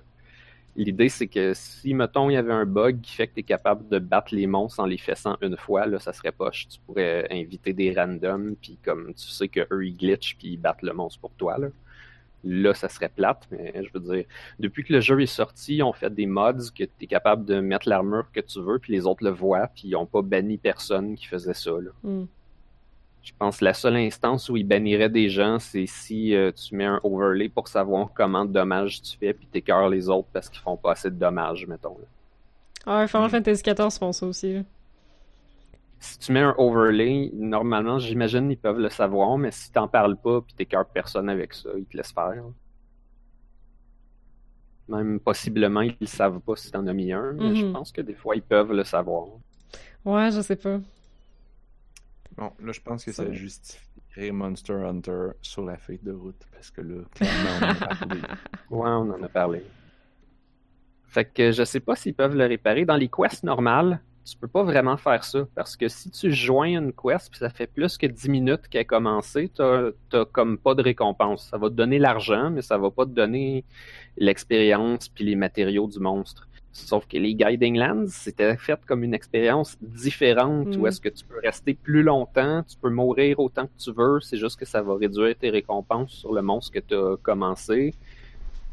L'idée 0.75 1.09
c'est 1.09 1.27
que 1.27 1.53
si 1.53 1.93
mettons 1.93 2.29
il 2.29 2.33
y 2.33 2.37
avait 2.37 2.53
un 2.53 2.65
bug 2.65 3.01
qui 3.01 3.13
fait 3.13 3.27
que 3.27 3.35
t'es 3.35 3.43
capable 3.43 3.87
de 3.89 3.99
battre 3.99 4.33
les 4.33 4.47
monstres 4.47 4.79
en 4.79 4.85
les 4.85 4.97
fessant 4.97 5.37
une 5.41 5.57
fois, 5.57 5.85
là 5.85 5.99
ça 5.99 6.13
serait 6.13 6.31
poche. 6.31 6.67
Tu 6.69 6.79
pourrais 6.79 7.27
inviter 7.31 7.73
des 7.73 7.93
randoms 7.93 8.55
puis 8.61 8.77
comme 8.83 9.13
tu 9.13 9.27
sais 9.27 9.47
que 9.47 9.67
eux 9.71 9.85
ils 9.85 9.97
glitchent 9.97 10.37
puis 10.37 10.49
ils 10.49 10.57
battent 10.57 10.81
le 10.83 10.93
monstre 10.93 11.19
pour 11.19 11.31
toi 11.31 11.57
là. 11.57 11.67
Là, 12.43 12.73
ça 12.73 12.89
serait 12.89 13.09
plate, 13.09 13.47
mais 13.51 13.71
je 13.75 13.89
veux 13.93 13.99
dire, 13.99 14.25
depuis 14.57 14.83
que 14.83 14.93
le 14.93 14.99
jeu 14.99 15.21
est 15.21 15.27
sorti, 15.27 15.83
ont 15.83 15.93
fait 15.93 16.11
des 16.11 16.25
mods 16.25 16.71
que 16.75 16.85
tu 16.85 16.89
es 17.01 17.05
capable 17.05 17.45
de 17.45 17.59
mettre 17.59 17.87
l'armure 17.87 18.31
que 18.31 18.39
tu 18.39 18.59
veux, 18.59 18.79
puis 18.79 18.93
les 18.93 19.05
autres 19.05 19.23
le 19.23 19.29
voient, 19.29 19.67
puis 19.67 19.89
ils 19.89 19.95
ont 19.95 20.07
pas 20.07 20.23
banni 20.23 20.57
personne 20.57 21.15
qui 21.15 21.27
faisait 21.27 21.53
ça. 21.53 21.71
Là. 21.71 21.91
Hmm. 22.03 22.25
Je 23.23 23.31
pense 23.37 23.57
que 23.59 23.65
la 23.65 23.73
seule 23.75 23.97
instance 23.97 24.49
où 24.49 24.57
ils 24.57 24.63
banniraient 24.67 25.09
des 25.09 25.29
gens, 25.29 25.59
c'est 25.59 25.85
si 25.85 26.33
euh, 26.35 26.51
tu 26.51 26.75
mets 26.75 26.85
un 26.85 26.99
overlay 27.03 27.49
pour 27.49 27.67
savoir 27.67 28.09
comment 28.13 28.45
de 28.45 28.51
dommages 28.51 29.01
tu 29.01 29.15
fais, 29.17 29.33
puis 29.33 29.45
t'écœures 29.47 29.89
les 29.89 30.09
autres 30.09 30.27
parce 30.33 30.49
qu'ils 30.49 30.61
font 30.61 30.75
pas 30.77 30.93
assez 30.93 31.09
de 31.11 31.15
dommages, 31.15 31.67
mettons. 31.67 31.97
là. 31.99 32.05
Ah, 32.85 33.07
Final. 33.07 33.29
Fantasy 33.29 33.61
XIV 33.61 33.99
font 33.99 34.11
ça 34.11 34.25
aussi. 34.25 34.53
là. 34.53 34.61
Si 35.99 36.17
tu 36.17 36.31
mets 36.31 36.39
un 36.41 36.55
overlay, 36.57 37.29
normalement, 37.35 37.99
j'imagine 37.99 38.49
ils 38.49 38.57
peuvent 38.57 38.79
le 38.79 38.89
savoir, 38.89 39.37
mais 39.37 39.51
si 39.51 39.71
t'en 39.71 39.87
parles 39.87 40.17
pas, 40.17 40.41
puis 40.41 40.55
t'écœures 40.55 40.87
personne 40.87 41.29
avec 41.29 41.53
ça, 41.53 41.69
ils 41.77 41.85
te 41.85 41.95
laissent 41.95 42.11
faire. 42.11 42.33
là. 42.33 42.43
Même 44.87 45.19
possiblement, 45.19 45.81
ils 45.81 45.95
le 46.01 46.07
savent 46.07 46.39
pas 46.41 46.55
si 46.55 46.71
t'en 46.71 46.85
as 46.87 46.93
mis 46.93 47.13
un, 47.13 47.33
mais 47.33 47.55
je 47.55 47.65
Mhm. 47.65 47.71
pense 47.73 47.91
que 47.91 48.01
des 48.01 48.15
fois, 48.15 48.35
ils 48.35 48.41
peuvent 48.43 48.73
le 48.73 48.83
savoir. 48.83 49.27
Ouais, 50.05 50.31
je 50.31 50.41
sais 50.41 50.55
pas. 50.55 50.79
Bon, 52.37 52.51
là, 52.59 52.71
je 52.71 52.81
pense 52.81 53.03
que 53.03 53.11
Ça 53.11 53.31
justifierait 53.31 54.31
Monster 54.31 54.73
Hunter 54.73 55.29
sur 55.41 55.65
la 55.65 55.77
feuille 55.77 55.99
de 56.01 56.11
route, 56.11 56.41
parce 56.51 56.71
que 56.71 56.81
là, 56.81 57.01
clairement, 57.13 57.49
on 57.61 57.63
a 57.63 57.75
parlé. 57.75 58.21
Ouais, 58.69 58.89
on 58.89 59.11
en 59.11 59.23
a 59.23 59.27
parlé. 59.27 59.63
Fait 61.07 61.25
que 61.25 61.51
je 61.51 61.65
sais 61.65 61.81
pas 61.81 61.95
s'ils 61.95 62.13
peuvent 62.13 62.35
le 62.37 62.45
réparer. 62.45 62.85
Dans 62.85 62.95
les 62.95 63.09
quests 63.09 63.43
normales, 63.43 63.99
tu 64.23 64.37
peux 64.37 64.47
pas 64.47 64.63
vraiment 64.63 64.97
faire 64.97 65.23
ça. 65.23 65.45
Parce 65.55 65.75
que 65.75 65.87
si 65.89 66.09
tu 66.09 66.31
joins 66.31 66.67
une 66.67 66.93
quest 66.93 67.29
puis 67.29 67.39
ça 67.39 67.49
fait 67.49 67.67
plus 67.67 67.97
que 67.97 68.07
10 68.07 68.29
minutes 68.29 68.67
qu'elle 68.69 68.81
a 68.81 68.85
commencé, 68.85 69.49
t'as 69.53 69.91
t'as 70.09 70.25
comme 70.25 70.57
pas 70.57 70.73
de 70.73 70.81
récompense. 70.81 71.49
Ça 71.49 71.57
va 71.57 71.69
te 71.69 71.73
donner 71.73 71.99
l'argent, 71.99 72.49
mais 72.49 72.61
ça 72.61 72.77
va 72.77 72.91
pas 72.91 73.05
te 73.05 73.11
donner 73.11 73.65
l'expérience 74.17 75.09
puis 75.09 75.25
les 75.25 75.35
matériaux 75.35 75.87
du 75.87 75.99
monstre. 75.99 76.47
Sauf 76.73 77.05
que 77.05 77.17
les 77.17 77.35
Guiding 77.35 77.77
Lands, 77.77 78.05
c'était 78.07 78.55
fait 78.55 78.79
comme 78.85 79.03
une 79.03 79.13
expérience 79.13 79.77
différente 79.81 80.75
Mm. 80.77 80.79
où 80.79 80.87
est-ce 80.87 81.01
que 81.01 81.09
tu 81.09 81.25
peux 81.25 81.39
rester 81.43 81.73
plus 81.73 82.01
longtemps, 82.01 82.63
tu 82.63 82.77
peux 82.77 82.89
mourir 82.89 83.39
autant 83.39 83.65
que 83.67 83.77
tu 83.77 83.91
veux, 83.91 84.19
c'est 84.21 84.37
juste 84.37 84.57
que 84.57 84.65
ça 84.65 84.81
va 84.81 84.95
réduire 84.95 85.35
tes 85.37 85.49
récompenses 85.49 86.11
sur 86.11 86.31
le 86.33 86.41
monstre 86.41 86.71
que 86.71 86.79
tu 86.79 86.95
as 86.95 87.17
commencé. 87.21 87.93
Tu 87.93 87.97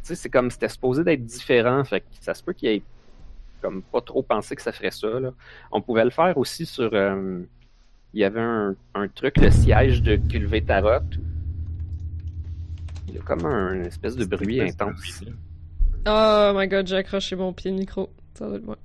sais, 0.02 0.14
c'est 0.14 0.30
comme 0.30 0.50
c'était 0.50 0.68
supposé 0.68 1.02
d'être 1.02 1.24
différent, 1.24 1.82
fait 1.84 2.00
que 2.00 2.06
ça 2.20 2.34
se 2.34 2.42
peut 2.44 2.52
qu'il 2.52 2.68
ait 2.68 2.82
comme 3.60 3.82
pas 3.82 4.00
trop 4.00 4.22
pensé 4.22 4.54
que 4.54 4.62
ça 4.62 4.70
ferait 4.70 4.92
ça. 4.92 5.18
Là. 5.18 5.32
On 5.72 5.80
pouvait 5.80 6.04
le 6.04 6.10
faire 6.10 6.38
aussi 6.38 6.64
sur. 6.66 6.90
euh, 6.94 7.40
il 8.14 8.20
y 8.20 8.24
avait 8.24 8.40
un, 8.40 8.76
un 8.94 9.08
truc, 9.08 9.36
le 9.38 9.50
siège 9.50 10.02
de 10.02 10.14
Culvetarot. 10.16 11.02
Il 13.08 13.14
y 13.16 13.18
a 13.18 13.22
comme 13.22 13.44
un 13.44 13.82
espèce 13.82 14.14
de 14.16 14.24
bruit 14.24 14.60
intense. 14.60 15.22
Oh 16.06 16.52
my 16.54 16.66
god, 16.68 16.86
j'ai 16.86 16.96
accroché 16.96 17.36
mon 17.36 17.52
pied 17.52 17.70
de 17.70 17.76
micro. 17.76 18.08
Ça 18.34 18.46
doit 18.46 18.56
être 18.56 18.64
moi. 18.64 18.78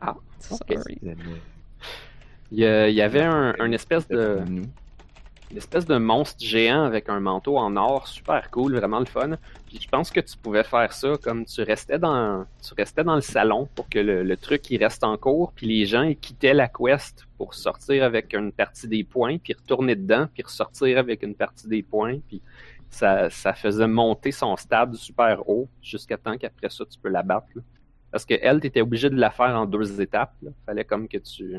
Ah. 0.00 0.14
Sorry. 0.38 0.98
Il 2.52 2.58
y, 2.58 2.64
a- 2.64 2.88
il 2.88 2.94
y 2.94 3.02
avait 3.02 3.22
un, 3.22 3.54
un 3.58 3.72
espèce 3.72 4.06
de. 4.08 4.40
Une 5.52 5.56
espèce 5.56 5.84
de 5.84 5.96
monstre 5.96 6.44
géant 6.44 6.84
avec 6.84 7.08
un 7.08 7.18
manteau 7.18 7.58
en 7.58 7.74
or, 7.76 8.06
super 8.06 8.50
cool, 8.52 8.76
vraiment 8.76 9.00
le 9.00 9.04
fun. 9.04 9.30
Puis 9.66 9.80
je 9.82 9.88
pense 9.88 10.12
que 10.12 10.20
tu 10.20 10.36
pouvais 10.36 10.62
faire 10.62 10.92
ça 10.92 11.14
comme 11.20 11.44
tu 11.44 11.62
restais 11.62 11.98
dans 11.98 12.46
tu 12.62 12.72
restais 12.74 13.02
dans 13.02 13.16
le 13.16 13.20
salon 13.20 13.68
pour 13.74 13.88
que 13.88 13.98
le, 13.98 14.22
le 14.22 14.36
truc 14.36 14.70
il 14.70 14.78
reste 14.80 15.02
en 15.02 15.16
cours, 15.16 15.50
puis 15.56 15.66
les 15.66 15.86
gens 15.86 16.02
ils 16.02 16.16
quittaient 16.16 16.54
la 16.54 16.68
quest 16.68 17.26
pour 17.36 17.54
sortir 17.54 18.04
avec 18.04 18.32
une 18.32 18.52
partie 18.52 18.86
des 18.86 19.02
points, 19.02 19.38
puis 19.38 19.52
retourner 19.54 19.96
dedans, 19.96 20.28
puis 20.32 20.44
ressortir 20.44 20.98
avec 20.98 21.24
une 21.24 21.34
partie 21.34 21.66
des 21.66 21.82
points, 21.82 22.18
puis 22.28 22.40
ça, 22.90 23.30
ça 23.30 23.54
faisait 23.54 23.86
monter 23.86 24.32
son 24.32 24.56
stade 24.56 24.94
super 24.94 25.48
haut 25.48 25.68
jusqu'à 25.80 26.18
temps 26.18 26.36
qu'après 26.36 26.68
ça 26.70 26.84
tu 26.84 26.98
peux 26.98 27.08
la 27.08 27.22
battre. 27.22 27.46
là. 27.54 27.62
Parce 28.10 28.24
que 28.24 28.34
elle, 28.40 28.60
t'étais 28.60 28.80
obligé 28.80 29.08
de 29.08 29.16
la 29.16 29.30
faire 29.30 29.56
en 29.56 29.66
deux 29.66 30.00
étapes. 30.00 30.34
Là. 30.42 30.50
Fallait 30.66 30.84
comme 30.84 31.08
que 31.08 31.18
tu 31.18 31.56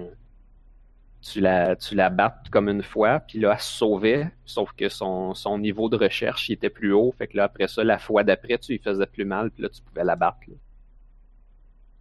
tu 1.22 1.40
la, 1.40 1.76
tu 1.76 1.96
la 1.96 2.10
battes 2.10 2.50
comme 2.50 2.68
une 2.68 2.82
fois, 2.84 3.20
puis 3.20 3.40
là, 3.40 3.52
elle 3.54 3.60
se 3.60 3.78
sauvait, 3.78 4.32
sauf 4.44 4.72
que 4.74 4.90
son, 4.90 5.34
son 5.36 5.60
niveau 5.60 5.88
de 5.88 5.96
recherche 5.96 6.50
il 6.50 6.54
était 6.54 6.72
plus 6.72 6.94
haut, 6.94 7.14
fait 7.18 7.28
que 7.28 7.38
là, 7.38 7.44
après 7.44 7.68
ça, 7.68 7.84
la 7.84 8.00
fois 8.00 8.24
d'après, 8.24 8.58
tu 8.58 8.72
lui 8.74 8.80
faisais 8.80 9.06
plus 9.06 9.26
mal, 9.26 9.52
puis 9.52 9.64
là, 9.64 9.70
tu 9.70 9.82
pouvais 9.84 10.04
la 10.04 10.16
battre. 10.16 10.40
là. 10.48 10.56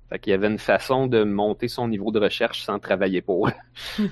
Fait 0.08 0.18
qu'il 0.18 0.30
y 0.30 0.34
avait 0.34 0.48
une 0.48 0.58
façon 0.58 1.06
de 1.06 1.22
monter 1.22 1.68
son 1.68 1.86
niveau 1.86 2.10
de 2.10 2.18
recherche 2.18 2.64
sans 2.64 2.78
travailler 2.78 3.20
pour, 3.22 3.48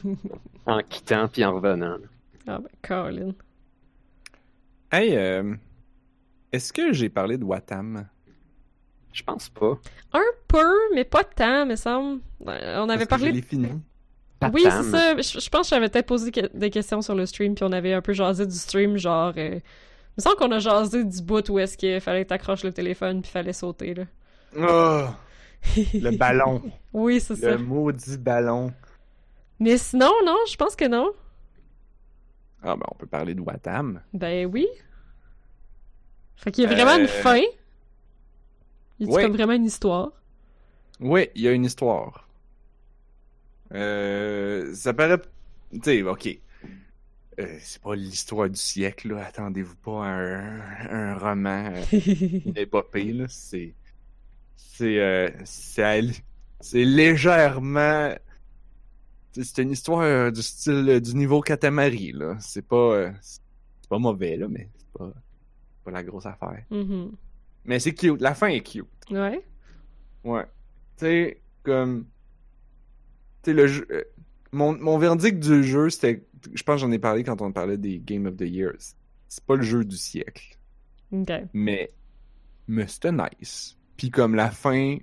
en 0.66 0.80
quittant 0.82 1.26
puis 1.26 1.44
en 1.44 1.54
revenant. 1.54 1.96
là. 1.96 2.06
Ah 2.46 2.58
ben, 2.60 2.70
Colin. 2.82 3.34
Hey, 4.90 5.16
euh, 5.16 5.54
est-ce 6.52 6.72
que 6.72 6.92
j'ai 6.92 7.08
parlé 7.08 7.36
de 7.38 7.44
Watam? 7.44 8.06
Je 9.12 9.22
pense 9.22 9.48
pas. 9.48 9.78
Un 10.12 10.22
peu, 10.46 10.74
mais 10.94 11.04
pas 11.04 11.24
tant, 11.24 11.66
me 11.66 11.76
semble. 11.76 12.20
Euh, 12.46 12.78
On 12.80 12.88
avait 12.88 13.06
Parce 13.06 13.20
que 13.22 13.26
Je 13.26 13.30
parlé. 13.30 13.32
l'ai 13.32 13.42
fini. 13.42 13.68
Pas 14.40 14.50
Oui, 14.50 14.62
c'est 14.62 14.82
ça. 14.84 15.16
Je, 15.16 15.40
je 15.40 15.48
pense 15.50 15.68
que 15.68 15.74
j'avais 15.74 15.88
peut-être 15.88 16.06
posé 16.06 16.30
que- 16.30 16.56
des 16.56 16.70
questions 16.70 17.02
sur 17.02 17.14
le 17.14 17.26
stream, 17.26 17.54
puis 17.54 17.64
on 17.64 17.72
avait 17.72 17.92
un 17.94 18.02
peu 18.02 18.12
jasé 18.12 18.46
du 18.46 18.54
stream, 18.54 18.96
genre. 18.96 19.32
euh, 19.36 19.56
Il 19.56 19.60
me 20.18 20.22
semble 20.22 20.36
qu'on 20.36 20.52
a 20.52 20.58
jasé 20.58 21.04
du 21.04 21.22
bout 21.22 21.48
où 21.50 21.58
est-ce 21.58 21.76
qu'il 21.76 22.00
fallait 22.00 22.24
que 22.24 22.28
t'accroches 22.28 22.64
le 22.64 22.72
téléphone, 22.72 23.22
puis 23.22 23.30
fallait 23.30 23.52
sauter, 23.52 23.94
là. 23.94 24.04
Oh, 24.56 25.06
le 25.94 26.16
ballon. 26.16 26.62
oui, 26.92 27.20
c'est 27.20 27.36
ça. 27.36 27.50
le 27.52 27.58
maudit 27.58 28.16
ballon. 28.18 28.72
Mais 29.60 29.76
sinon, 29.76 30.10
non, 30.24 30.36
je 30.48 30.56
pense 30.56 30.76
que 30.76 30.86
non. 30.86 31.10
Ah, 32.62 32.74
ben, 32.76 32.84
on 32.90 32.94
peut 32.96 33.06
parler 33.06 33.34
de 33.34 33.40
Watam. 33.40 34.00
Ben 34.12 34.46
oui. 34.46 34.66
Fait 36.36 36.50
qu'il 36.52 36.64
y 36.64 36.66
a 36.66 36.70
vraiment 36.70 36.96
Euh, 36.96 37.00
une 37.02 37.08
fin. 37.08 37.40
Il 39.00 39.08
y 39.10 39.16
a 39.16 39.22
comme 39.22 39.32
vraiment 39.32 39.52
une 39.52 39.64
histoire? 39.66 40.10
Oui, 41.00 41.28
il 41.34 41.42
y 41.42 41.48
a 41.48 41.52
une 41.52 41.64
histoire. 41.64 42.28
Euh, 43.72 44.74
ça 44.74 44.92
paraît. 44.94 45.18
Tu 45.72 45.80
sais, 45.82 46.02
ok. 46.02 46.28
Euh, 47.38 47.56
c'est 47.60 47.80
pas 47.80 47.94
l'histoire 47.94 48.48
du 48.48 48.56
siècle, 48.56 49.14
là. 49.14 49.24
Attendez-vous 49.26 49.76
pas 49.76 50.04
à 50.06 50.10
un, 50.10 50.60
un 50.90 51.18
roman, 51.18 51.70
euh, 51.72 51.82
une 52.44 52.52
épopée, 52.56 53.12
là. 53.12 53.26
C'est. 53.28 53.74
C'est. 54.56 54.98
euh, 54.98 55.30
c'est 55.44 56.84
légèrement. 56.84 58.12
C'est 59.32 59.62
une 59.62 59.70
histoire 59.70 60.00
euh, 60.00 60.30
du 60.30 60.42
style 60.42 60.88
euh, 60.88 61.00
du 61.00 61.14
niveau 61.14 61.40
Katamari, 61.40 62.12
là. 62.12 62.36
C'est 62.40 62.66
pas. 62.66 62.76
euh, 62.76 63.12
c'est 63.20 63.88
pas 63.88 63.98
mauvais, 63.98 64.36
là, 64.36 64.48
mais 64.48 64.68
c'est 64.76 64.98
pas. 64.98 65.12
pas 65.84 65.90
la 65.90 66.02
grosse 66.02 66.26
affaire. 66.26 66.64
Mhm. 66.70 67.12
Mais 67.64 67.78
c'est 67.78 67.94
cute. 67.94 68.20
La 68.20 68.34
fin 68.34 68.48
est 68.48 68.62
cute. 68.62 68.86
Ouais. 69.10 69.44
Ouais. 70.24 70.44
Tu 70.96 71.04
sais, 71.04 71.40
comme. 71.62 72.06
Tu 73.42 73.50
sais, 73.50 73.54
le 73.54 73.66
jeu. 73.66 73.86
Mon, 74.52 74.76
mon 74.78 74.98
verdict 74.98 75.38
du 75.38 75.62
jeu, 75.62 75.90
c'était. 75.90 76.24
Je 76.52 76.62
pense 76.62 76.76
que 76.76 76.86
j'en 76.86 76.92
ai 76.92 76.98
parlé 76.98 77.24
quand 77.24 77.40
on 77.42 77.52
parlait 77.52 77.76
des 77.76 77.98
Game 77.98 78.26
of 78.26 78.36
the 78.36 78.42
Years. 78.42 78.94
C'est 79.28 79.44
pas 79.44 79.56
le 79.56 79.62
jeu 79.62 79.84
du 79.84 79.96
siècle. 79.96 80.58
Ok. 81.12 81.30
Mais. 81.52 81.90
Mais 82.66 82.86
c'était 82.86 83.12
nice. 83.12 83.76
Puis 83.96 84.10
comme 84.10 84.34
la 84.34 84.50
fin 84.50 84.98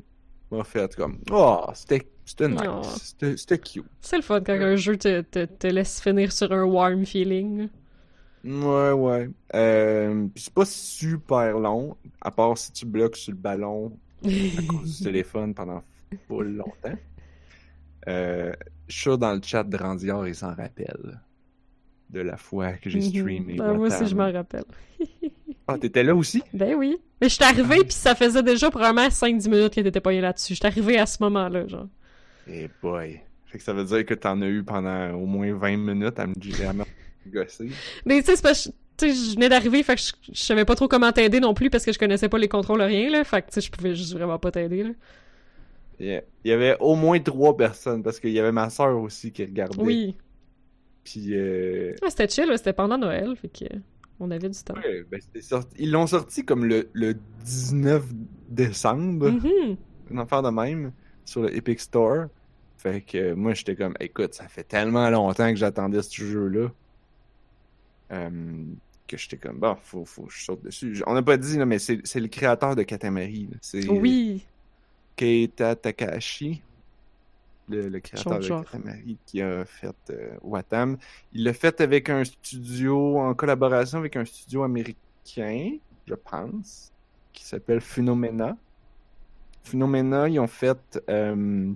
m'a 0.56 0.64
fait 0.64 0.96
comme. 0.96 1.20
Oh, 1.32 1.66
c'était 1.74 2.08
c'était 2.26 2.50
nice. 2.50 2.62
Oh. 2.68 2.82
C'était 3.38 3.60
cute. 3.60 3.86
C'est 4.02 4.18
le 4.18 4.24
fun 4.24 4.42
quand 4.42 4.54
un 4.54 4.76
jeu 4.76 4.98
te, 4.98 5.22
te, 5.22 5.46
te 5.46 5.68
laisse 5.68 6.02
finir 6.02 6.32
sur 6.32 6.52
un 6.52 6.64
warm 6.64 7.06
feeling. 7.06 7.70
Ouais, 8.44 8.92
ouais. 8.92 9.30
Euh, 9.54 10.28
c'est 10.36 10.54
pas 10.54 10.66
super 10.66 11.60
long, 11.60 11.96
à 12.22 12.32
part 12.32 12.58
si 12.58 12.72
tu 12.72 12.86
bloques 12.86 13.16
sur 13.16 13.32
le 13.32 13.38
ballon 13.38 13.98
à 14.24 14.62
cause 14.68 15.00
du 15.00 15.04
téléphone 15.04 15.54
pendant 15.54 15.84
pas 16.28 16.44
longtemps. 16.44 16.98
Euh, 18.08 18.54
je 18.88 18.94
suis 18.94 19.02
sûr 19.04 19.18
dans 19.18 19.34
le 19.34 19.42
chat 19.44 19.64
de 19.64 19.78
Randiard, 19.78 20.28
il 20.28 20.36
s'en 20.36 20.54
rappelle 20.54 21.20
de 22.10 22.20
la 22.20 22.38
fois 22.38 22.74
que 22.74 22.90
j'ai 22.90 23.02
streamé. 23.02 23.58
Ah, 23.60 23.74
moi 23.74 23.88
aussi, 23.88 24.06
je 24.06 24.16
m'en 24.16 24.32
rappelle. 24.32 24.66
Ah, 25.68 25.78
t'étais 25.80 26.04
là 26.04 26.16
aussi? 26.16 26.44
Ben 26.54 26.76
oui. 26.76 26.98
Mais 27.22 27.30
je 27.30 27.36
suis 27.36 27.44
arrivé, 27.44 27.78
puis 27.84 27.94
ça 27.94 28.14
faisait 28.14 28.44
déjà 28.44 28.70
probablement 28.70 29.08
5-10 29.08 29.50
minutes 29.50 29.74
que 29.74 29.82
t'étais 29.82 30.00
pas 30.00 30.12
là-dessus. 30.12 30.54
Je 30.54 30.60
suis 30.60 30.68
arrivé 30.68 30.98
à 31.00 31.06
ce 31.06 31.18
moment-là, 31.24 31.68
genre. 31.68 31.88
Eh 32.48 32.70
boy. 32.82 33.20
Fait 33.48 33.58
que 33.58 33.64
ça 33.64 33.74
veut 33.74 33.86
dire 33.86 34.06
que 34.06 34.14
t'en 34.14 34.42
as 34.42 34.48
eu 34.48 34.64
pendant 34.64 35.14
au 35.14 35.26
moins 35.26 35.54
20 35.54 35.78
minutes 35.78 36.20
à 36.20 36.28
me, 36.28 36.34
à 36.68 36.74
me 36.74 36.84
gosser. 37.28 37.70
Mais 38.06 38.20
tu 38.20 38.26
sais, 38.28 38.36
c'est 38.36 38.44
parce 38.44 38.66
que 38.66 38.70
tu 38.98 39.10
sais, 39.10 39.30
je 39.32 39.36
venais 39.36 39.50
d'arriver, 39.50 39.84
fait 39.84 39.96
que 39.96 40.02
je, 40.02 40.12
je 40.32 40.42
savais 40.42 40.64
pas 40.64 40.76
trop 40.76 40.88
comment 40.88 41.12
t'aider 41.12 41.40
non 41.40 41.54
plus 41.54 41.70
parce 41.70 41.84
que 41.84 41.92
je 41.92 42.00
connaissais 42.00 42.30
pas 42.30 42.38
les 42.38 42.48
contrôles 42.48 42.82
rien, 42.82 43.10
là. 43.10 43.24
Fait 43.24 43.42
que 43.42 43.48
tu 43.48 43.54
sais, 43.56 43.62
je 43.62 43.72
pouvais 43.72 43.96
juste 43.96 44.14
vraiment 44.14 44.40
pas 44.40 44.52
t'aider, 44.52 44.84
là. 44.84 44.92
Yeah. 46.00 46.22
Il 46.44 46.50
y 46.50 46.54
avait 46.54 46.78
au 46.80 46.96
moins 46.96 47.20
trois 47.20 47.56
personnes 47.56 48.04
parce 48.04 48.20
qu'il 48.20 48.32
y 48.32 48.40
avait 48.40 48.52
ma 48.52 48.70
soeur 48.70 49.00
aussi 49.00 49.32
qui 49.32 49.44
regardait. 49.44 49.82
Oui. 49.82 50.16
Puis, 51.04 51.30
euh, 51.32 51.94
Ouais, 52.02 52.10
c'était 52.10 52.28
chill, 52.28 52.52
c'était 52.58 52.74
pendant 52.74 52.98
Noël, 52.98 53.36
fait 53.36 53.48
que 53.48 53.66
on 54.20 54.32
avait 54.32 54.50
du 54.50 54.60
temps. 54.60 54.76
ouais, 54.76 55.04
ben, 55.10 55.20
c'était 55.22 55.42
sorti- 55.42 55.76
ils 55.80 55.92
l'ont 55.92 56.08
sorti 56.08 56.44
comme 56.46 56.66
le, 56.66 56.90
le 56.94 57.16
19 57.44 58.04
décembre, 58.50 59.30
Mhm. 59.32 59.78
une 60.12 60.20
affaire 60.20 60.42
de 60.44 60.50
même, 60.50 60.92
sur 61.26 61.42
le 61.42 61.56
Epic 61.56 61.80
Store. 61.80 62.28
Fait 62.78 63.02
que 63.02 63.18
euh, 63.18 63.36
moi, 63.36 63.54
j'étais 63.54 63.76
comme, 63.76 63.96
écoute, 64.00 64.34
ça 64.36 64.48
fait 64.48 64.64
tellement 64.64 65.10
longtemps 65.10 65.50
que 65.50 65.56
j'attendais 65.58 66.02
ce 66.02 66.22
jeu-là. 66.24 66.70
euh, 68.12 68.30
que 69.08 69.18
j'étais 69.18 69.38
comme, 69.38 69.60
bon, 69.60 69.76
faut, 69.82 70.06
faut 70.06 70.24
que 70.24 70.34
je 70.34 70.44
saute 70.44 70.64
dessus. 70.64 71.02
On 71.08 71.14
n'a 71.14 71.22
pas 71.24 71.38
dit, 71.38 71.58
là, 71.58 71.66
mais 71.66 71.80
c'est 71.80 72.00
c'est 72.06 72.20
le 72.20 72.28
créateur 72.28 72.76
de 72.76 72.84
Katamari. 72.84 73.50
là. 73.52 73.80
Oui. 73.90 74.46
Keita 75.16 75.76
Takahashi, 75.76 76.62
le, 77.70 77.90
le 77.90 78.00
créateur 78.00 78.40
de. 78.40 78.48
Katamari, 78.48 79.18
qui 79.26 79.42
a 79.42 79.66
fait 79.66 79.96
euh, 80.10 80.36
Watam. 80.42 80.98
Il 81.34 81.44
l'a 81.44 81.54
fait 81.54 81.82
avec 81.82 82.10
un 82.10 82.24
studio, 82.24 83.20
en 83.20 83.34
collaboration 83.34 84.00
avec 84.00 84.16
un 84.16 84.26
studio 84.26 84.64
américain, 84.64 85.78
je 86.06 86.16
pense, 86.16 86.92
qui 87.34 87.44
s'appelle 87.44 87.82
Phenomena. 87.82 88.56
Phenomena, 89.64 90.30
ils 90.30 90.40
ont 90.40 90.48
fait 90.48 91.02
euh, 91.10 91.72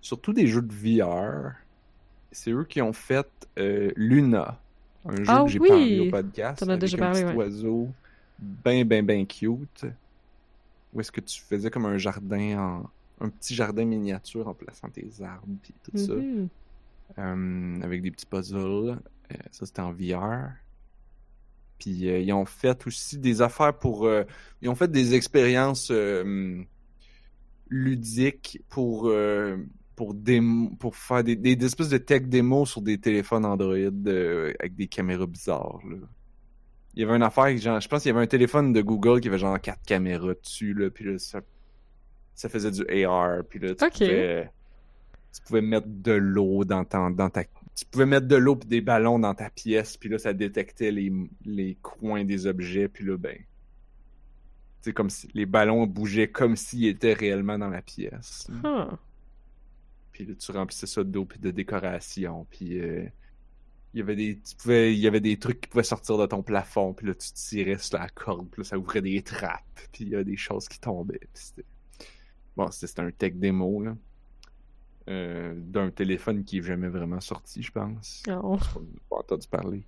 surtout 0.00 0.32
des 0.32 0.46
jeux 0.46 0.62
de 0.62 0.72
VR. 0.72 1.52
C'est 2.32 2.50
eux 2.50 2.64
qui 2.64 2.80
ont 2.82 2.92
fait 2.92 3.28
euh, 3.58 3.90
Luna, 3.96 4.58
un 5.04 5.16
jeu 5.16 5.24
Ah 5.28 5.42
que 5.44 5.50
j'ai 5.50 5.58
oui! 5.58 5.68
parlé 5.68 6.00
au 6.00 6.10
podcast. 6.10 6.62
Avec 6.62 6.80
déjà 6.80 6.96
un 6.96 7.00
parlé, 7.00 7.20
petit 7.22 7.28
ouais. 7.30 7.36
oiseau 7.36 7.88
ben, 8.38 8.86
ben, 8.86 9.04
ben 9.04 9.26
cute. 9.26 9.86
Où 10.92 11.00
est-ce 11.00 11.12
que 11.12 11.20
tu 11.20 11.40
faisais 11.40 11.70
comme 11.70 11.86
un 11.86 11.98
jardin 11.98 12.58
en... 12.58 12.90
Un 13.20 13.28
petit 13.28 13.54
jardin 13.54 13.84
miniature 13.84 14.48
en 14.48 14.54
plaçant 14.54 14.88
tes 14.88 15.08
arbres 15.22 15.46
puis 15.62 15.74
tout 15.82 15.96
ça. 15.96 16.14
Mhm. 16.14 16.48
Euh, 17.18 17.80
avec 17.82 18.02
des 18.02 18.10
petits 18.10 18.26
puzzles. 18.26 18.98
Euh, 19.32 19.36
ça, 19.50 19.66
c'était 19.66 19.82
en 19.82 19.92
VR. 19.92 20.50
Puis 21.78 22.08
euh, 22.08 22.20
ils 22.20 22.32
ont 22.32 22.44
fait 22.46 22.86
aussi 22.86 23.18
des 23.18 23.42
affaires 23.42 23.76
pour... 23.76 24.08
ils 24.62 24.68
ont 24.68 24.74
fait 24.74 24.90
des 24.90 25.14
expériences 25.14 25.92
ludiques 27.68 28.62
pour... 28.68 29.12
pour, 29.96 30.14
démo- 30.14 30.76
pour 30.78 30.96
faire 30.96 31.22
des, 31.22 31.36
des, 31.36 31.56
des 31.56 31.66
espèces 31.66 31.90
de 31.90 31.98
tech 31.98 32.22
démos 32.22 32.70
sur 32.70 32.80
des 32.80 32.98
téléphones 32.98 33.44
Android 33.44 33.74
avec 33.74 34.74
des 34.74 34.86
caméras 34.86 35.26
bizarres. 35.26 35.80
Là. 35.88 35.96
Il 36.94 37.02
y 37.02 37.04
avait 37.04 37.14
une 37.14 37.22
affaire, 37.22 37.56
genre, 37.56 37.80
je 37.80 37.86
pense 37.86 38.02
qu'il 38.02 38.10
y 38.10 38.14
avait 38.14 38.24
un 38.24 38.26
téléphone 38.26 38.72
de 38.72 38.82
Google 38.82 39.20
qui 39.20 39.28
avait 39.28 39.38
genre 39.38 39.60
quatre 39.60 39.82
caméras 39.86 40.34
dessus, 40.34 40.74
là, 40.74 40.90
puis 40.90 41.04
là, 41.04 41.18
ça, 41.18 41.40
ça 42.40 42.48
faisait 42.48 42.70
du 42.70 43.04
AR, 43.04 43.44
puis 43.48 43.58
là, 43.58 43.74
tu 43.74 43.84
pouvais, 44.04 44.50
tu 45.32 45.40
pouvais 45.42 45.60
mettre 45.62 45.86
de 45.88 46.12
l'eau 46.12 46.64
dans, 46.64 46.84
ta- 46.84 47.10
dans 47.10 47.28
ta... 47.30 47.44
Tu 47.44 47.84
pouvais 47.90 48.06
mettre 48.06 48.26
de 48.26 48.36
l'eau 48.36 48.56
puis 48.56 48.68
des 48.68 48.80
ballons 48.80 49.18
dans 49.18 49.34
ta 49.34 49.50
pièce, 49.50 49.96
puis 49.96 50.08
là, 50.08 50.18
ça 50.18 50.32
détectait 50.32 50.90
les, 50.90 51.12
les 51.44 51.76
coins 51.82 52.24
des 52.24 52.46
objets, 52.46 52.88
puis 52.88 53.04
là, 53.04 53.16
ben... 53.18 53.36
C'est 54.82 54.94
comme 54.94 55.10
si 55.10 55.28
les 55.34 55.44
ballons 55.44 55.86
bougeaient 55.86 56.30
comme 56.30 56.56
s'ils 56.56 56.86
étaient 56.86 57.12
réellement 57.12 57.58
dans 57.58 57.68
la 57.68 57.82
pièce. 57.82 58.48
Ah. 58.64 58.98
Puis 60.10 60.24
là, 60.24 60.34
tu 60.34 60.52
remplissais 60.52 60.86
ça 60.86 61.04
d'eau 61.04 61.26
puis 61.26 61.38
de 61.38 61.50
décoration. 61.50 62.46
Puis 62.50 62.80
euh, 62.80 63.04
il 63.92 63.98
y 63.98 64.00
avait 64.00 64.16
des, 64.16 64.38
tu 64.38 64.56
pouvais, 64.56 64.94
il 64.94 64.98
y 64.98 65.06
avait 65.06 65.20
des 65.20 65.38
trucs 65.38 65.60
qui 65.60 65.68
pouvaient 65.68 65.82
sortir 65.84 66.16
de 66.16 66.24
ton 66.24 66.42
plafond. 66.42 66.94
Puis 66.94 67.08
là, 67.08 67.14
tu 67.14 67.30
tirais 67.32 67.76
sur 67.76 67.98
la 67.98 68.08
corde. 68.08 68.48
Puis 68.50 68.62
là, 68.62 68.68
ça 68.68 68.78
ouvrait 68.78 69.02
des 69.02 69.20
trappes. 69.20 69.80
Puis 69.92 70.04
il 70.04 70.08
y 70.08 70.16
a 70.16 70.24
des 70.24 70.38
choses 70.38 70.66
qui 70.66 70.80
tombaient. 70.80 71.20
Puis. 71.34 71.62
Bon, 72.56 72.70
c'était 72.70 72.86
c'était 72.88 73.02
un 73.02 73.10
tech 73.10 73.34
démo, 73.34 73.82
là. 73.82 73.96
Euh, 75.08 75.54
d'un 75.56 75.90
téléphone 75.90 76.44
qui 76.44 76.58
est 76.58 76.62
jamais 76.62 76.88
vraiment 76.88 77.20
sorti, 77.20 77.62
je 77.62 77.72
pense. 77.72 78.22
Oh. 78.28 78.58
On 78.76 78.80
n'a 78.80 78.86
pas 79.08 79.16
entendu 79.16 79.48
parler. 79.48 79.84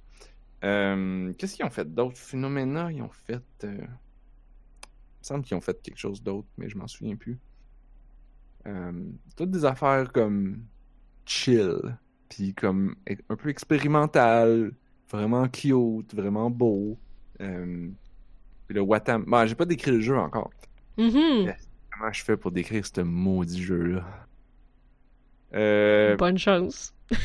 Euh, 0.64 1.32
Qu'est-ce 1.34 1.54
qu'ils 1.56 1.64
ont 1.64 1.70
fait 1.70 1.92
d'autre? 1.92 2.16
Phenomena, 2.18 2.90
ils 2.90 3.02
ont 3.02 3.10
fait... 3.10 3.42
euh, 3.64 3.76
Il 3.78 3.84
me 3.84 5.24
semble 5.24 5.44
qu'ils 5.44 5.56
ont 5.56 5.60
fait 5.60 5.80
quelque 5.82 5.98
chose 5.98 6.22
d'autre, 6.22 6.48
mais 6.58 6.68
je 6.68 6.76
m'en 6.76 6.88
souviens 6.88 7.16
plus. 7.16 7.38
Toutes 9.36 9.50
des 9.50 9.64
affaires 9.64 10.12
comme 10.12 10.64
chill, 11.26 11.96
puis 12.28 12.54
comme 12.54 12.94
e- 13.08 13.16
un 13.28 13.36
peu 13.36 13.48
expérimental, 13.48 14.72
vraiment 15.10 15.48
cute, 15.48 16.14
vraiment 16.14 16.50
beau. 16.50 16.98
Puis 17.38 18.74
le 18.76 18.80
Watam... 18.80 19.24
Bon, 19.26 19.46
j'ai 19.46 19.54
pas 19.54 19.64
décrit 19.66 19.90
le 19.92 20.00
jeu 20.00 20.16
encore. 20.16 20.50
Mhm. 20.98 21.54
Comment 21.92 22.12
je 22.12 22.24
fais 22.24 22.36
pour 22.36 22.50
décrire 22.52 22.84
ce 22.86 23.00
maudit 23.00 23.62
jeu-là? 23.62 24.04
Euh, 25.54 26.16
Bonne 26.16 26.38
chance. 26.38 26.94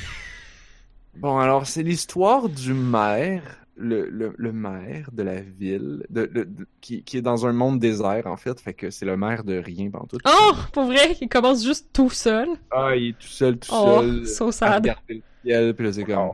Bon, 1.19 1.39
alors, 1.39 1.65
c'est 1.65 1.81
l'histoire 1.81 2.47
du 2.47 2.75
maire, 2.75 3.41
le, 3.75 4.07
le, 4.07 4.35
le 4.37 4.51
maire 4.51 5.09
de 5.11 5.23
la 5.23 5.41
ville, 5.41 6.05
de, 6.11 6.27
de- 6.27 6.43
de- 6.43 6.67
qui, 6.79 7.01
qui 7.03 7.17
est 7.17 7.23
dans 7.23 7.47
un 7.47 7.53
monde 7.53 7.79
désert, 7.79 8.27
en 8.27 8.37
fait. 8.37 8.59
Fait 8.61 8.75
que 8.75 8.91
c'est 8.91 9.05
le 9.07 9.17
maire 9.17 9.43
de 9.43 9.55
rien, 9.57 9.89
tout. 9.89 10.19
Oh, 10.27 10.51
pour 10.73 10.83
vrai, 10.85 11.17
il 11.19 11.27
commence 11.27 11.65
juste 11.65 11.89
tout 11.91 12.11
seul. 12.11 12.47
Ah, 12.69 12.95
il 12.95 13.09
est 13.09 13.17
tout 13.17 13.25
seul, 13.25 13.57
tout 13.57 13.67
Oh, 13.73 14.01
seul. 14.01 14.27
so 14.27 14.47
à 14.49 14.51
sad. 14.51 14.83
regarder 14.83 15.13
le 15.15 15.21
ciel, 15.43 15.73
puis 15.73 15.85
là, 15.87 15.93
c'est 15.93 16.03
comme... 16.03 16.31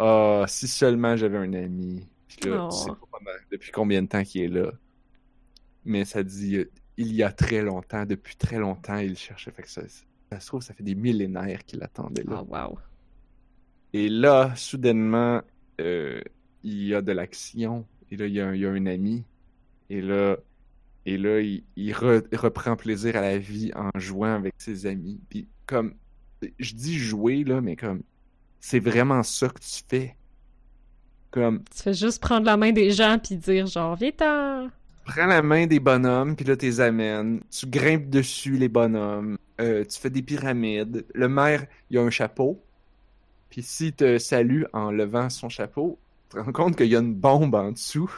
Ah, 0.00 0.44
si 0.48 0.66
seulement 0.66 1.14
j'avais 1.16 1.38
un 1.38 1.52
ami. 1.52 2.04
Puis 2.26 2.50
là, 2.50 2.64
Oh. 2.64 2.68
tu 2.72 2.78
sais 2.78 2.88
pas 2.88 2.98
comment- 3.12 3.30
depuis 3.52 3.70
combien 3.70 4.02
de 4.02 4.08
temps 4.08 4.24
qu'il 4.24 4.42
est 4.42 4.48
là. 4.48 4.72
Mais 5.84 6.04
ça 6.04 6.24
dit, 6.24 6.64
il 6.96 7.14
y 7.14 7.22
a 7.22 7.30
très 7.32 7.62
longtemps, 7.62 8.06
depuis 8.06 8.36
très 8.36 8.58
longtemps, 8.58 8.96
il 8.96 9.16
cherchait. 9.16 9.50
Fait 9.50 9.62
que 9.62 9.70
ça, 9.70 9.82
ça 10.30 10.40
se 10.40 10.46
trouve, 10.46 10.62
ça 10.62 10.74
fait 10.74 10.82
des 10.82 10.94
millénaires 10.94 11.64
qu'il 11.64 11.82
attendait 11.82 12.24
là. 12.24 12.42
Oh, 12.42 12.54
wow. 12.54 12.78
Et 13.92 14.08
là, 14.08 14.54
soudainement, 14.56 15.42
euh, 15.80 16.20
il 16.62 16.84
y 16.84 16.94
a 16.94 17.02
de 17.02 17.12
l'action. 17.12 17.86
Et 18.10 18.16
là, 18.16 18.26
il 18.26 18.34
y 18.34 18.40
a 18.40 18.48
un, 18.48 18.54
il 18.54 18.60
y 18.60 18.66
a 18.66 18.70
un 18.70 18.86
ami. 18.86 19.24
Et 19.90 20.00
là, 20.00 20.36
et 21.04 21.16
là 21.18 21.40
il, 21.40 21.62
il 21.76 21.92
re- 21.92 22.26
il 22.32 22.38
reprend 22.38 22.76
plaisir 22.76 23.16
à 23.16 23.20
la 23.20 23.38
vie 23.38 23.70
en 23.74 23.90
jouant 23.98 24.34
avec 24.34 24.54
ses 24.58 24.86
amis. 24.86 25.20
Puis 25.28 25.48
comme, 25.66 25.94
je 26.58 26.74
dis 26.74 26.98
jouer, 26.98 27.44
là, 27.44 27.60
mais 27.60 27.76
comme, 27.76 28.02
c'est 28.60 28.80
vraiment 28.80 29.22
ça 29.22 29.48
que 29.48 29.60
tu 29.60 29.82
fais. 29.88 30.16
Comme, 31.30 31.62
Tu 31.64 31.82
fais 31.82 31.94
juste 31.94 32.20
prendre 32.22 32.46
la 32.46 32.56
main 32.56 32.72
des 32.72 32.90
gens 32.90 33.18
puis 33.22 33.36
dire 33.36 33.66
genre, 33.66 33.94
viens-t'en. 33.96 34.70
Prends 35.06 35.26
la 35.26 35.42
main 35.42 35.66
des 35.66 35.80
bonhommes, 35.80 36.36
puis 36.36 36.44
là, 36.44 36.56
t'es 36.56 36.80
amènes. 36.80 37.40
Tu 37.50 37.66
grimpes 37.66 38.10
dessus, 38.10 38.56
les 38.56 38.68
bonhommes. 38.68 39.38
Euh, 39.60 39.84
tu 39.84 39.98
fais 39.98 40.10
des 40.10 40.22
pyramides. 40.22 41.06
Le 41.14 41.28
maire, 41.28 41.66
il 41.90 41.98
a 41.98 42.02
un 42.02 42.10
chapeau. 42.10 42.62
Puis 43.48 43.62
s'il 43.62 43.92
te 43.92 44.18
salue 44.18 44.64
en 44.72 44.90
levant 44.90 45.30
son 45.30 45.48
chapeau, 45.48 45.98
tu 46.28 46.36
te 46.36 46.42
rends 46.42 46.52
compte 46.52 46.76
qu'il 46.76 46.88
y 46.88 46.96
a 46.96 46.98
une 46.98 47.14
bombe 47.14 47.54
en 47.54 47.72
dessous. 47.72 48.12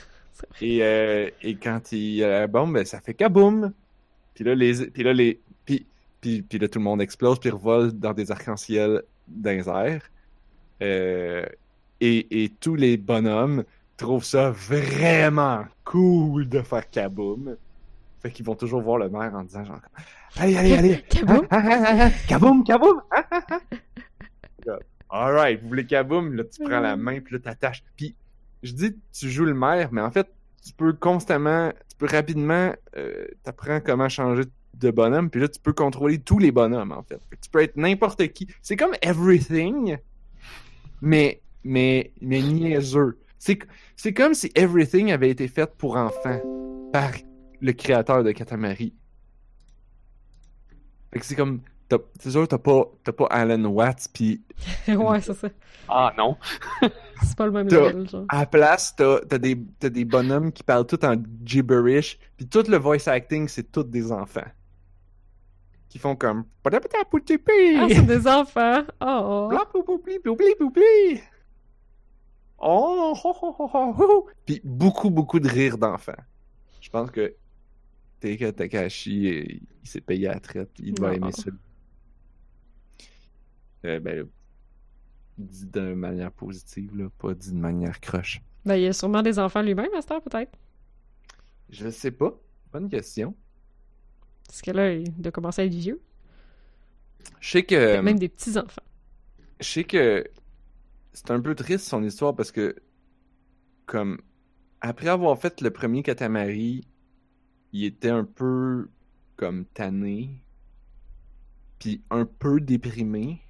et, 0.60 0.82
euh, 0.82 1.30
et 1.42 1.54
quand 1.56 1.92
il 1.92 2.14
y 2.14 2.24
a 2.24 2.40
la 2.40 2.46
bombe, 2.46 2.72
ben, 2.72 2.84
ça 2.84 3.00
fait 3.00 3.14
kaboum! 3.14 3.72
Puis 4.34 4.44
là, 4.44 4.54
les, 4.54 4.86
puis 4.86 5.02
là, 5.02 5.12
les, 5.12 5.40
puis, 5.66 5.86
puis, 6.20 6.42
puis 6.42 6.58
là, 6.58 6.68
tout 6.68 6.78
le 6.78 6.84
monde 6.84 7.02
explose, 7.02 7.38
puis 7.38 7.50
revole 7.50 7.92
dans 7.92 8.14
des 8.14 8.30
arcs-en-ciel 8.30 9.02
dans 9.28 9.50
les 9.50 9.68
airs. 9.68 10.10
Euh, 10.82 11.44
et, 12.00 12.44
et 12.44 12.48
tous 12.48 12.74
les 12.74 12.96
bonhommes 12.96 13.62
trouvent 13.96 14.24
ça 14.24 14.50
vraiment 14.50 15.64
cool 15.84 16.48
de 16.48 16.62
faire 16.62 16.88
kaboom. 16.88 17.56
Fait 18.20 18.30
qu'ils 18.30 18.46
vont 18.46 18.54
toujours 18.54 18.82
voir 18.82 18.98
le 18.98 19.08
maire 19.08 19.32
en 19.34 19.42
disant 19.42 19.64
genre 19.64 19.80
Allez, 20.36 20.56
allez, 20.56 20.74
allez! 20.74 21.02
Kaboom? 21.08 21.46
Ah, 21.50 21.62
ah, 21.64 21.84
ah, 22.06 22.10
Kaboom, 22.28 22.64
kaboom! 22.64 23.02
Là, 24.64 24.78
Alright, 25.10 25.60
vous 25.60 25.68
voulez 25.68 25.84
kaboom? 25.84 26.32
Là, 26.34 26.44
tu 26.44 26.62
prends 26.62 26.80
la 26.80 26.96
main, 26.96 27.20
puis 27.20 27.34
là, 27.34 27.40
t'attaches. 27.40 27.84
Puis, 27.96 28.16
je 28.62 28.72
dis, 28.72 28.96
tu 29.12 29.28
joues 29.28 29.44
le 29.44 29.52
maire, 29.52 29.90
mais 29.92 30.00
en 30.00 30.10
fait, 30.10 30.26
tu 30.64 30.72
peux 30.72 30.94
constamment, 30.94 31.70
tu 31.90 31.96
peux 31.98 32.06
rapidement, 32.06 32.72
euh, 32.96 33.26
t'apprends 33.42 33.80
comment 33.80 34.08
changer 34.08 34.44
de 34.74 34.90
bonhomme, 34.90 35.28
puis 35.28 35.40
là, 35.40 35.48
tu 35.48 35.60
peux 35.60 35.74
contrôler 35.74 36.18
tous 36.18 36.38
les 36.38 36.50
bonhommes, 36.50 36.92
en 36.92 37.02
fait. 37.02 37.20
Tu 37.42 37.50
peux 37.50 37.62
être 37.62 37.76
n'importe 37.76 38.26
qui. 38.28 38.48
C'est 38.62 38.76
comme 38.76 38.94
Everything, 39.02 39.98
mais, 41.02 41.42
mais, 41.62 42.12
mais 42.22 42.40
niaiseux. 42.40 43.18
C'est, 43.44 43.58
c'est 43.96 44.14
comme 44.14 44.34
si 44.34 44.52
Everything 44.54 45.10
avait 45.10 45.28
été 45.28 45.48
fait 45.48 45.68
pour 45.76 45.96
enfants 45.96 46.40
par 46.92 47.10
le 47.60 47.72
créateur 47.72 48.22
de 48.22 48.30
Katamari. 48.30 48.94
Fait 51.12 51.18
que 51.18 51.26
c'est 51.26 51.34
comme, 51.34 51.60
c'est 52.20 52.30
sûr, 52.30 52.46
t'as 52.46 52.58
pas, 52.58 52.84
t'as 53.02 53.10
pas 53.10 53.26
Alan 53.30 53.64
Watts, 53.64 54.10
puis 54.14 54.44
ouais, 54.86 55.20
c'est 55.20 55.34
ça. 55.34 55.48
Ah 55.88 56.14
non. 56.16 56.36
C'est 57.24 57.36
pas 57.36 57.46
le 57.46 57.52
même 57.52 57.68
level, 57.68 58.08
genre. 58.08 58.26
à 58.28 58.40
la 58.40 58.46
place, 58.46 58.94
t'as, 58.96 59.20
t'as 59.20 59.38
des, 59.38 59.56
t'as 59.78 59.88
des 59.88 60.04
bonhommes 60.04 60.52
qui 60.52 60.62
parlent 60.62 60.86
tout 60.86 61.04
en 61.04 61.16
gibberish, 61.44 62.20
puis 62.36 62.46
tout 62.46 62.64
le 62.68 62.76
voice 62.76 63.08
acting, 63.08 63.48
c'est 63.48 63.72
tous 63.72 63.84
des 63.84 64.12
enfants. 64.12 64.46
Qui 65.88 65.98
font 65.98 66.14
comme... 66.14 66.44
Ah, 67.76 67.86
c'est 67.88 68.06
des 68.06 68.26
enfants. 68.28 68.82
Oh. 69.00 69.48
Oh, 72.62 73.12
ho, 73.22 73.34
ho, 73.40 73.94
ho. 73.98 74.26
Puis 74.46 74.60
beaucoup, 74.62 75.10
beaucoup 75.10 75.40
de 75.40 75.48
rires 75.48 75.78
d'enfants. 75.78 76.12
Je 76.80 76.88
pense 76.90 77.10
que 77.10 77.34
Teika 78.20 78.52
Takahashi, 78.52 79.26
euh, 79.26 79.44
il 79.82 79.88
s'est 79.88 80.00
payé 80.00 80.28
à 80.28 80.34
la 80.34 80.40
traite. 80.40 80.70
Il 80.78 80.94
doit 80.94 81.14
aimer 81.14 81.32
ça. 81.32 81.50
Euh, 83.84 83.98
ben, 83.98 84.28
dit 85.38 85.66
de 85.66 85.92
manière 85.94 86.30
positive, 86.30 86.96
là, 86.96 87.08
pas 87.18 87.34
dit 87.34 87.50
de 87.50 87.58
manière 87.58 88.00
croche. 88.00 88.40
Ben, 88.64 88.76
il 88.76 88.82
y 88.82 88.86
a 88.86 88.92
sûrement 88.92 89.22
des 89.22 89.40
enfants 89.40 89.62
lui-même, 89.62 89.90
Master, 89.92 90.22
peut-être. 90.22 90.56
Je 91.68 91.88
sais 91.88 92.12
pas. 92.12 92.38
Bonne 92.72 92.88
question. 92.88 93.34
Parce 94.46 94.62
que 94.62 94.70
là, 94.70 94.92
il 94.92 95.12
doit 95.20 95.32
commencer 95.32 95.62
à 95.62 95.64
être 95.64 95.74
vieux. 95.74 96.00
Je 97.40 97.50
sais 97.50 97.62
que. 97.64 98.00
Même 98.00 98.20
des 98.20 98.28
petits-enfants. 98.28 98.82
Je 99.58 99.66
sais 99.66 99.84
que 99.84 100.24
c'est 101.12 101.30
un 101.30 101.40
peu 101.40 101.54
triste 101.54 101.86
son 101.86 102.02
histoire 102.02 102.34
parce 102.34 102.52
que, 102.52 102.76
comme, 103.86 104.20
après 104.80 105.08
avoir 105.08 105.38
fait 105.38 105.60
le 105.60 105.70
premier 105.70 106.02
Katamari, 106.02 106.86
il 107.72 107.84
était 107.84 108.10
un 108.10 108.24
peu, 108.24 108.88
comme, 109.36 109.64
tanné, 109.66 110.44
puis 111.78 112.02
un 112.10 112.24
peu 112.24 112.60
déprimé. 112.60 113.40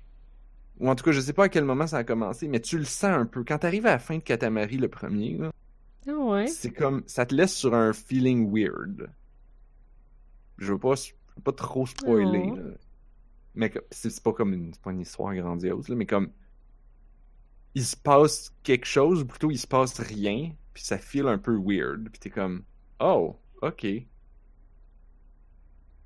Ou 0.80 0.88
en 0.88 0.94
tout 0.94 1.04
cas, 1.04 1.12
je 1.12 1.20
sais 1.20 1.32
pas 1.32 1.44
à 1.44 1.48
quel 1.48 1.64
moment 1.64 1.86
ça 1.86 1.98
a 1.98 2.04
commencé, 2.04 2.48
mais 2.48 2.60
tu 2.60 2.78
le 2.78 2.84
sens 2.84 3.04
un 3.04 3.26
peu. 3.26 3.44
Quand 3.44 3.58
t'arrives 3.58 3.86
à 3.86 3.90
la 3.92 3.98
fin 3.98 4.16
de 4.16 4.22
Katamari, 4.22 4.78
le 4.78 4.88
premier, 4.88 5.36
là, 5.38 5.52
Ah 6.08 6.12
ouais. 6.12 6.46
c'est 6.48 6.70
comme, 6.72 7.02
ça 7.06 7.26
te 7.26 7.34
laisse 7.34 7.54
sur 7.54 7.74
un 7.74 7.92
feeling 7.92 8.50
weird. 8.52 9.10
Je 10.58 10.72
veux 10.72 10.78
pas, 10.78 10.94
je 10.96 11.12
veux 11.36 11.42
pas 11.42 11.52
trop 11.52 11.86
spoiler, 11.86 12.48
Oh. 12.52 12.56
là. 12.56 12.62
Mais 13.54 13.72
c'est 13.90 14.22
pas 14.22 14.32
comme 14.32 14.54
une, 14.54 14.74
pas 14.76 14.92
une 14.92 15.00
histoire 15.00 15.34
grandiose, 15.34 15.88
là, 15.88 15.94
mais 15.94 16.06
comme, 16.06 16.30
il 17.74 17.84
se 17.84 17.96
passe 17.96 18.54
quelque 18.62 18.86
chose, 18.86 19.22
ou 19.22 19.26
plutôt 19.26 19.50
il 19.50 19.58
se 19.58 19.66
passe 19.66 19.98
rien, 20.00 20.52
puis 20.74 20.82
ça 20.82 20.98
feel 20.98 21.26
un 21.26 21.38
peu 21.38 21.56
weird, 21.56 22.08
puis 22.10 22.18
t'es 22.18 22.30
comme, 22.30 22.64
oh, 23.00 23.36
ok. 23.62 23.86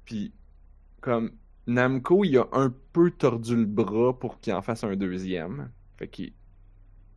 Puis, 0.04 0.32
comme, 1.00 1.32
Namco, 1.66 2.24
il 2.24 2.38
a 2.38 2.48
un 2.52 2.72
peu 2.92 3.10
tordu 3.10 3.56
le 3.56 3.66
bras 3.66 4.18
pour 4.18 4.40
qu'il 4.40 4.52
en 4.52 4.62
fasse 4.62 4.84
un 4.84 4.96
deuxième. 4.96 5.70
Fait 5.96 6.08
qu'ils 6.08 6.32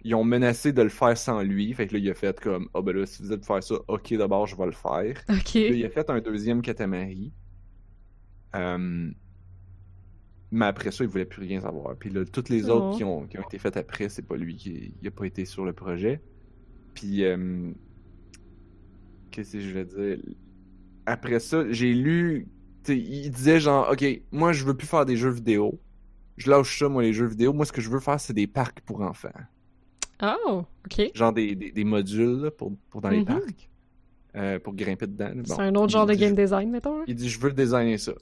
ils 0.03 0.15
ont 0.15 0.23
menacé 0.23 0.71
de 0.73 0.81
le 0.81 0.89
faire 0.89 1.17
sans 1.17 1.41
lui. 1.41 1.73
Fait 1.73 1.87
que 1.87 1.93
là, 1.93 1.99
il 1.99 2.09
a 2.09 2.13
fait 2.13 2.39
comme, 2.39 2.69
ah 2.73 2.81
ben 2.81 2.95
là, 2.95 3.05
si 3.05 3.21
vous 3.21 3.33
êtes 3.33 3.45
faire 3.45 3.61
ça, 3.61 3.75
ok, 3.87 4.13
d'abord, 4.15 4.47
je 4.47 4.55
vais 4.55 4.65
le 4.65 4.71
faire. 4.71 5.21
Ok. 5.29 5.51
Puis 5.51 5.69
là, 5.69 5.75
il 5.75 5.85
a 5.85 5.89
fait 5.89 6.09
un 6.09 6.19
deuxième 6.19 6.61
Katamari. 6.61 7.33
Euh, 8.55 9.11
Mais 10.51 10.65
après 10.65 10.91
ça, 10.91 11.03
il 11.03 11.09
voulait 11.09 11.25
plus 11.25 11.41
rien 11.43 11.61
savoir. 11.61 11.95
Puis 11.95 12.09
là, 12.09 12.25
toutes 12.25 12.49
les 12.49 12.69
Oh. 12.69 12.73
autres 12.73 12.97
qui 12.97 13.03
ont, 13.03 13.27
qui 13.27 13.37
ont 13.37 13.43
été 13.43 13.57
faites 13.59 13.77
après, 13.77 14.09
c'est 14.09 14.23
pas 14.23 14.35
lui 14.35 14.55
qui 14.55 14.93
il 15.01 15.07
a 15.07 15.11
pas 15.11 15.25
été 15.25 15.45
sur 15.45 15.63
le 15.65 15.73
projet. 15.73 16.21
Puis, 16.95 17.23
euh, 17.23 17.71
qu'est-ce 19.31 19.53
que 19.53 19.59
je 19.59 19.69
vais 19.71 19.85
dire? 19.85 20.17
Après 21.05 21.39
ça, 21.39 21.63
j'ai 21.71 21.93
lu, 21.93 22.47
il 22.87 23.29
disait 23.31 23.59
genre, 23.59 23.89
ok, 23.91 24.03
moi 24.31 24.51
je 24.53 24.63
veux 24.65 24.75
plus 24.75 24.87
faire 24.87 25.05
des 25.05 25.17
jeux 25.17 25.29
vidéo. 25.29 25.79
Je 26.37 26.49
lâche 26.49 26.79
ça, 26.79 26.87
moi, 26.89 27.03
les 27.03 27.13
jeux 27.13 27.25
vidéo. 27.27 27.51
Moi, 27.53 27.65
ce 27.65 27.71
que 27.71 27.81
je 27.81 27.89
veux 27.89 27.99
faire, 27.99 28.19
c'est 28.19 28.33
des 28.33 28.47
parcs 28.47 28.79
pour 28.81 29.01
enfants. 29.01 29.29
Oh, 30.23 30.63
ok. 30.85 31.11
Genre 31.13 31.33
des, 31.33 31.53
des, 31.55 31.71
des 31.71 31.83
modules 31.83 32.41
là, 32.43 32.51
pour, 32.51 32.75
pour 32.89 33.01
dans 33.01 33.09
les 33.09 33.19
Mhm. 33.19 33.25
parcs. 33.25 33.69
euh, 34.35 34.59
pour 34.59 34.75
grimper 34.75 35.07
dedans. 35.07 35.31
Bon, 35.35 35.43
C'est 35.43 35.61
un 35.61 35.73
autre 35.75 35.91
genre 35.91 36.05
de 36.05 36.13
game 36.13 36.35
design, 36.35 36.69
mettons. 36.69 36.99
là. 36.99 37.03
il 37.07 37.15
dit, 37.15 37.27
je 37.29 37.39
veux 37.39 37.51
designer 37.51 37.97
ça. 37.97 38.13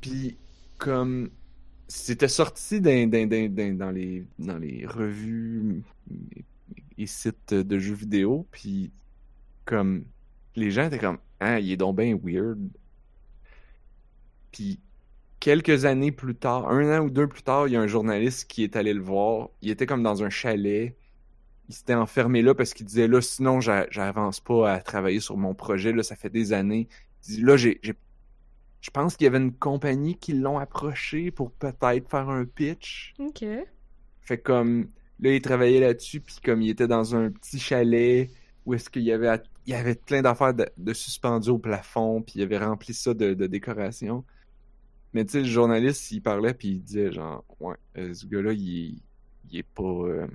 Puis, 0.00 0.38
comme, 0.84 1.30
c'était 1.88 2.28
sorti 2.28 2.80
dans, 2.80 3.10
dans, 3.10 3.90
les, 3.92 4.26
dans 4.38 4.58
les 4.58 4.86
revues 4.86 5.82
et, 6.98 7.06
sites 7.06 7.54
de 7.54 7.78
jeux 7.78 7.94
vidéo, 7.94 8.46
puis, 8.50 8.92
comme, 9.66 10.04
les 10.56 10.70
gens 10.72 10.86
étaient 10.86 10.98
comme, 11.00 11.18
ah, 11.40 11.60
il 11.60 11.72
est 11.72 11.76
donc 11.78 11.96
bien 11.98 12.18
weird. 12.22 12.60
Puis, 14.52 14.80
quelques 15.40 15.84
années 15.86 16.12
plus 16.12 16.36
tard, 16.36 16.68
un 16.70 16.98
an 17.00 17.04
ou 17.06 17.10
deux 17.10 17.28
plus 17.28 17.42
tard, 17.42 17.68
il 17.68 17.72
y 17.74 17.76
a 17.76 17.82
un 17.82 17.86
journaliste 17.88 18.48
qui 18.50 18.64
est 18.64 18.76
allé 18.76 18.94
le 18.94 19.02
voir. 19.02 19.50
Il 19.62 19.70
était 19.70 19.86
comme 19.86 20.02
dans 20.02 20.24
un 20.24 20.30
chalet. 20.30 20.96
Il 21.68 21.74
s'était 21.76 21.94
enfermé 21.94 22.42
là 22.42 22.54
parce 22.54 22.74
qu'il 22.74 22.86
disait 22.86 23.08
là, 23.08 23.22
sinon, 23.22 23.60
j'a- 23.60 23.88
j'avance 23.90 24.40
pas 24.40 24.72
à 24.74 24.80
travailler 24.82 25.20
sur 25.20 25.36
mon 25.38 25.54
projet. 25.54 25.92
Là, 25.92 26.02
ça 26.04 26.16
fait 26.16 26.30
des 26.30 26.52
années. 26.54 26.88
Il 27.28 27.36
dit, 27.36 27.42
là, 27.42 27.56
j'ai- 27.56 27.80
je 28.84 28.90
pense 28.90 29.16
qu'il 29.16 29.24
y 29.24 29.28
avait 29.28 29.38
une 29.38 29.56
compagnie 29.56 30.16
qui 30.18 30.34
l'ont 30.34 30.58
approché 30.58 31.30
pour 31.32 31.52
peut-être 31.52 32.10
faire 32.10 32.28
un 32.28 32.44
pitch. 32.44 33.16
Ok. 33.18 33.44
Fait 34.20 34.38
comme 34.40 34.90
là, 35.20 35.32
il 35.34 35.42
travaillait 35.42 35.80
là-dessus, 35.80 36.20
puis 36.20 36.36
comme 36.44 36.62
il 36.62 36.70
était 36.70 36.88
dans 36.88 37.14
un 37.16 37.30
petit 37.30 37.58
chalet 37.58 38.30
où 38.66 38.74
est-ce 38.74 38.90
qu'il 38.90 39.02
y 39.02 39.12
avait 39.12 39.40
il 39.66 39.72
y 39.72 39.76
avait 39.76 39.94
plein 39.96 40.22
d'affaires 40.22 40.54
de, 40.54 40.68
de 40.76 40.92
suspendus 40.94 41.50
au 41.50 41.58
plafond, 41.58 42.22
puis 42.22 42.34
il 42.40 42.42
avait 42.42 42.58
rempli 42.58 42.92
ça 42.94 43.14
de, 43.14 43.34
de 43.34 43.46
décorations. 43.46 44.26
Mais 45.14 45.24
tu 45.24 45.32
sais, 45.32 45.40
le 45.40 45.46
journaliste, 45.46 46.10
il 46.12 46.22
parlait, 46.22 46.54
puis 46.54 46.68
il 46.70 46.82
disait 46.82 47.12
genre, 47.12 47.44
ouais, 47.60 47.76
euh, 47.98 48.14
ce 48.14 48.26
gars-là, 48.26 48.52
il, 48.54 49.02
il 49.50 49.58
est 49.58 49.62
pas. 49.64 49.82
euh, 49.84 50.28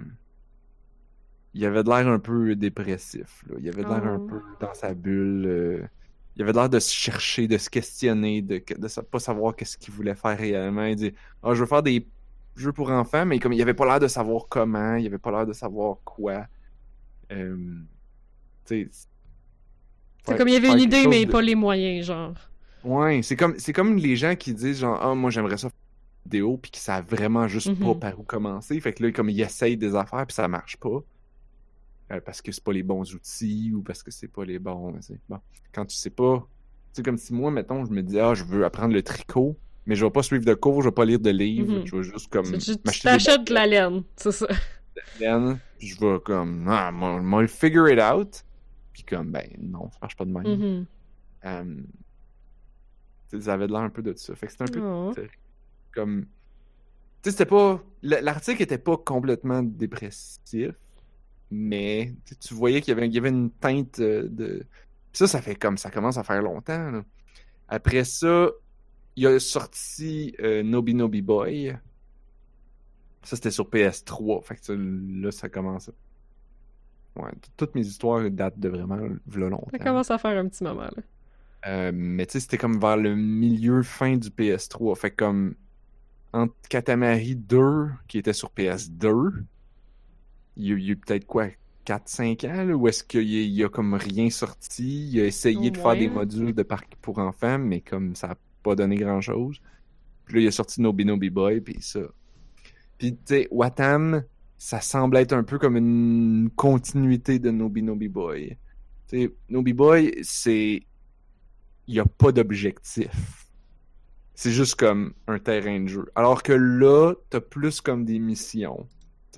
il 1.53 1.65
avait 1.65 1.83
de 1.83 1.89
l'air 1.89 2.07
un 2.07 2.19
peu 2.19 2.55
dépressif, 2.55 3.43
là. 3.47 3.55
Il 3.59 3.67
avait 3.69 3.83
de 3.83 3.89
l'air 3.89 4.05
un 4.05 4.21
Oh. 4.21 4.27
peu 4.27 4.41
dans 4.59 4.73
sa 4.73 4.93
bulle. 4.93 5.45
euh, 5.47 5.87
Il 6.39 6.43
avait 6.43 6.53
l'air 6.53 6.69
de 6.69 6.79
se 6.79 6.91
chercher, 6.93 7.47
de 7.49 7.57
se 7.57 7.69
questionner, 7.69 8.41
de, 8.41 8.63
sa- 8.87 9.03
pas 9.03 9.19
savoir 9.19 9.55
qu'est-ce 9.55 9.77
qu'il 9.77 9.93
voulait 9.93 10.15
faire 10.15 10.37
réellement. 10.37 10.85
Il 10.85 10.95
dit, 10.95 11.13
ah, 11.43 11.53
je 11.53 11.59
veux 11.59 11.65
faire 11.67 11.83
des 11.83 12.07
jeux 12.55 12.71
pour 12.71 12.89
enfants, 12.91 13.25
mais 13.25 13.39
comme 13.39 13.51
il 13.53 13.61
avait 13.61 13.73
pas 13.73 13.85
l'air 13.85 13.99
de 13.99 14.07
savoir 14.07 14.45
comment, 14.49 14.95
il 14.95 15.05
avait 15.05 15.17
pas 15.17 15.31
l'air 15.31 15.45
de 15.45 15.51
savoir 15.53 15.97
quoi. 16.05 16.47
Euh, 17.31 17.57
C'est 18.65 18.89
comme 20.37 20.47
il 20.47 20.53
y 20.53 20.57
avait 20.57 20.71
une 20.71 20.79
idée, 20.79 21.07
mais 21.07 21.25
de- 21.25 21.31
pas 21.31 21.41
les 21.41 21.55
moyens, 21.55 22.05
genre. 22.07 22.33
Ouais, 22.83 23.21
c'est 23.23 23.35
comme 23.35 23.55
c'est 23.57 23.73
comme 23.73 23.97
les 23.97 24.15
gens 24.15 24.35
qui 24.35 24.53
disent 24.53 24.79
genre 24.79 24.97
ah 25.01 25.13
moi 25.13 25.29
j'aimerais 25.31 25.57
ça 25.57 25.67
faire 25.69 25.77
une 26.25 26.31
vidéo 26.31 26.57
puis 26.57 26.71
qui 26.71 26.79
savent 26.79 27.05
vraiment 27.09 27.45
juste 27.47 27.77
pas 27.77 27.87
Mhm. 27.93 27.99
par 27.99 28.17
où 28.19 28.23
commencer. 28.23 28.79
Fait 28.79 28.93
que 28.93 29.03
là 29.03 29.11
comme 29.11 29.29
ils 29.29 29.41
essayent 29.41 29.75
des 29.75 29.95
affaires 29.95 30.25
puis 30.25 30.33
ça 30.35 30.47
marche 30.47 30.77
pas. 30.77 30.99
Euh, 32.11 32.19
parce 32.21 32.41
que 32.41 32.51
c'est 32.51 32.63
pas 32.63 32.73
les 32.73 32.81
bons 32.83 33.13
outils 33.13 33.71
ou 33.73 33.81
parce 33.83 34.01
que 34.03 34.09
c'est 34.11 34.27
pas 34.27 34.43
les 34.45 34.57
bons. 34.59 34.93
tu. 34.99 35.13
Bon, 35.29 35.39
quand 35.73 35.85
tu 35.85 35.95
sais 35.95 36.09
pas, 36.09 36.47
c'est 36.93 37.03
comme 37.05 37.17
si 37.17 37.33
moi 37.33 37.51
mettons 37.51 37.85
je 37.85 37.91
me 37.91 38.01
dis 38.01 38.19
ah 38.19 38.33
je 38.33 38.43
veux 38.43 38.65
apprendre 38.65 38.93
le 38.93 39.03
tricot, 39.03 39.55
mais 39.85 39.95
je 39.95 40.03
vais 40.05 40.11
pas 40.11 40.23
suivre 40.23 40.43
de 40.45 40.53
cours, 40.55 40.81
je 40.81 40.87
vais 40.89 40.93
pas 40.93 41.05
lire 41.05 41.19
de 41.19 41.29
livres, 41.29 41.79
Mhm. 41.79 41.85
je 41.85 41.95
vais 41.95 42.03
juste 42.03 42.31
comme 42.31 42.45
Tu 42.45 42.75
des 42.75 42.77
t'achètes 43.03 43.43
de 43.47 43.53
la 43.53 43.67
laine, 43.67 44.03
c'est 44.15 44.31
ça. 44.31 44.47
laine, 45.19 45.59
puis 45.77 45.87
je 45.87 45.99
vais 45.99 46.19
comme 46.25 46.65
ah 46.67 46.91
moi 46.91 47.47
figure 47.47 47.87
it 47.89 47.99
out. 48.01 48.43
Puis 48.91 49.03
comme 49.03 49.31
ben 49.31 49.47
non, 49.59 49.89
ça 49.91 49.97
marche 50.01 50.15
pas 50.17 50.25
de 50.25 50.31
même. 50.31 50.85
Tu 53.29 53.37
sais, 53.37 53.41
ça 53.45 53.53
avait 53.53 53.67
de 53.67 53.71
l'air 53.71 53.81
un 53.81 53.89
peu 53.89 54.01
de 54.01 54.13
ça. 54.15 54.33
Fait 54.35 54.47
que 54.47 54.51
c'était 54.51 54.63
un 54.63 54.67
peu 54.67 54.81
Oh. 54.81 55.13
comme. 55.93 56.23
Tu 57.21 57.29
sais, 57.29 57.31
c'était 57.31 57.45
pas. 57.45 57.81
L'article 58.01 58.61
était 58.63 58.77
pas 58.79 58.97
complètement 58.97 59.61
dépressif, 59.61 60.71
mais 61.51 62.13
tu 62.39 62.53
voyais 62.53 62.81
qu'il 62.81 62.93
y 62.93 62.97
avait, 62.97 63.07
il 63.07 63.13
y 63.13 63.17
avait 63.17 63.29
une 63.29 63.51
teinte 63.51 63.99
euh, 63.99 64.27
de. 64.29 64.65
Ça, 65.13 65.27
ça 65.27 65.41
fait 65.41 65.55
comme. 65.55 65.77
Ça 65.77 65.89
commence 65.89 66.17
à 66.17 66.23
faire 66.23 66.41
longtemps, 66.41 66.91
là. 66.91 67.03
Après 67.67 68.03
ça, 68.03 68.49
il 69.15 69.27
a 69.27 69.39
sorti 69.39 70.35
euh, 70.39 70.63
Nobi 70.63 70.93
Nobi 70.93 71.21
Boy. 71.21 71.75
Ça, 73.23 73.35
c'était 73.35 73.51
sur 73.51 73.69
PS3. 73.69 74.43
Fait 74.43 74.55
que 74.55 74.65
ça, 74.65 74.73
là, 74.75 75.31
ça 75.31 75.49
commence. 75.49 75.91
Ouais, 77.15 77.31
toutes 77.57 77.75
mes 77.75 77.85
histoires 77.85 78.29
datent 78.31 78.59
de 78.59 78.69
vraiment 78.69 78.97
longtemps. 79.35 79.67
Ça 79.71 79.79
commence 79.79 80.11
à 80.11 80.17
faire 80.17 80.37
un 80.37 80.47
petit 80.47 80.63
moment, 80.63 80.83
là. 80.83 81.03
Euh, 81.67 81.91
mais 81.93 82.25
tu 82.25 82.33
sais, 82.33 82.39
c'était 82.39 82.57
comme 82.57 82.79
vers 82.79 82.95
le 82.95 83.15
milieu 83.15 83.83
fin 83.83 84.15
du 84.15 84.29
PS3. 84.29 84.95
Fait 84.95 85.11
que 85.11 85.17
comme 85.17 85.55
entre 86.31 86.53
Katamari 86.69 87.35
2, 87.35 87.89
qui 88.07 88.19
était 88.19 88.33
sur 88.33 88.51
PS2, 88.51 89.43
il 90.59 90.67
y 90.67 90.71
a, 90.71 90.75
a 90.75 90.77
eu 90.77 90.95
peut-être 90.95 91.25
quoi, 91.25 91.47
4-5 91.85 92.47
ans, 92.47 92.63
là, 92.65 92.75
où 92.75 92.87
est-ce 92.87 93.03
qu'il 93.03 93.23
y 93.23 93.63
a, 93.63 93.69
comme 93.69 93.95
rien 93.95 94.29
sorti. 94.29 95.09
Il 95.09 95.21
a 95.21 95.25
essayé 95.25 95.71
de 95.71 95.77
faire 95.77 95.95
des 95.95 96.07
modules 96.07 96.53
de 96.53 96.63
parc 96.63 96.95
pour 97.01 97.17
enfants, 97.17 97.57
mais 97.57 97.81
comme 97.81 98.15
ça 98.15 98.27
n'a 98.27 98.37
pas 98.61 98.75
donné 98.75 98.95
grand-chose. 98.95 99.59
Puis 100.25 100.35
là, 100.35 100.41
il 100.41 100.47
a 100.47 100.51
sorti 100.51 100.81
Nobi 100.81 101.05
Nobi 101.05 101.29
Boy, 101.29 101.61
puis 101.61 101.77
ça. 101.81 102.01
Puis 102.97 103.13
tu 103.13 103.19
sais, 103.25 103.47
Watam, 103.49 104.23
ça 104.57 104.81
semble 104.81 105.17
être 105.17 105.33
un 105.33 105.43
peu 105.43 105.57
comme 105.57 105.77
une 105.77 106.49
continuité 106.55 107.39
de 107.39 107.49
Nobi 107.49 107.81
Nobi 107.81 108.07
Boy. 108.07 108.57
Tu 109.07 109.21
sais, 109.21 109.33
Nobi 109.49 109.73
Boy, 109.73 110.13
c'est 110.21 110.81
il 111.87 111.93
n'y 111.93 111.99
a 111.99 112.05
pas 112.05 112.31
d'objectif. 112.31 113.47
C'est 114.35 114.51
juste 114.51 114.75
comme 114.75 115.13
un 115.27 115.39
terrain 115.39 115.79
de 115.79 115.87
jeu. 115.87 116.05
Alors 116.13 116.43
que 116.43 116.53
là, 116.53 117.15
t'as 117.31 117.41
plus 117.41 117.81
comme 117.81 118.05
des 118.05 118.19
missions. 118.19 118.87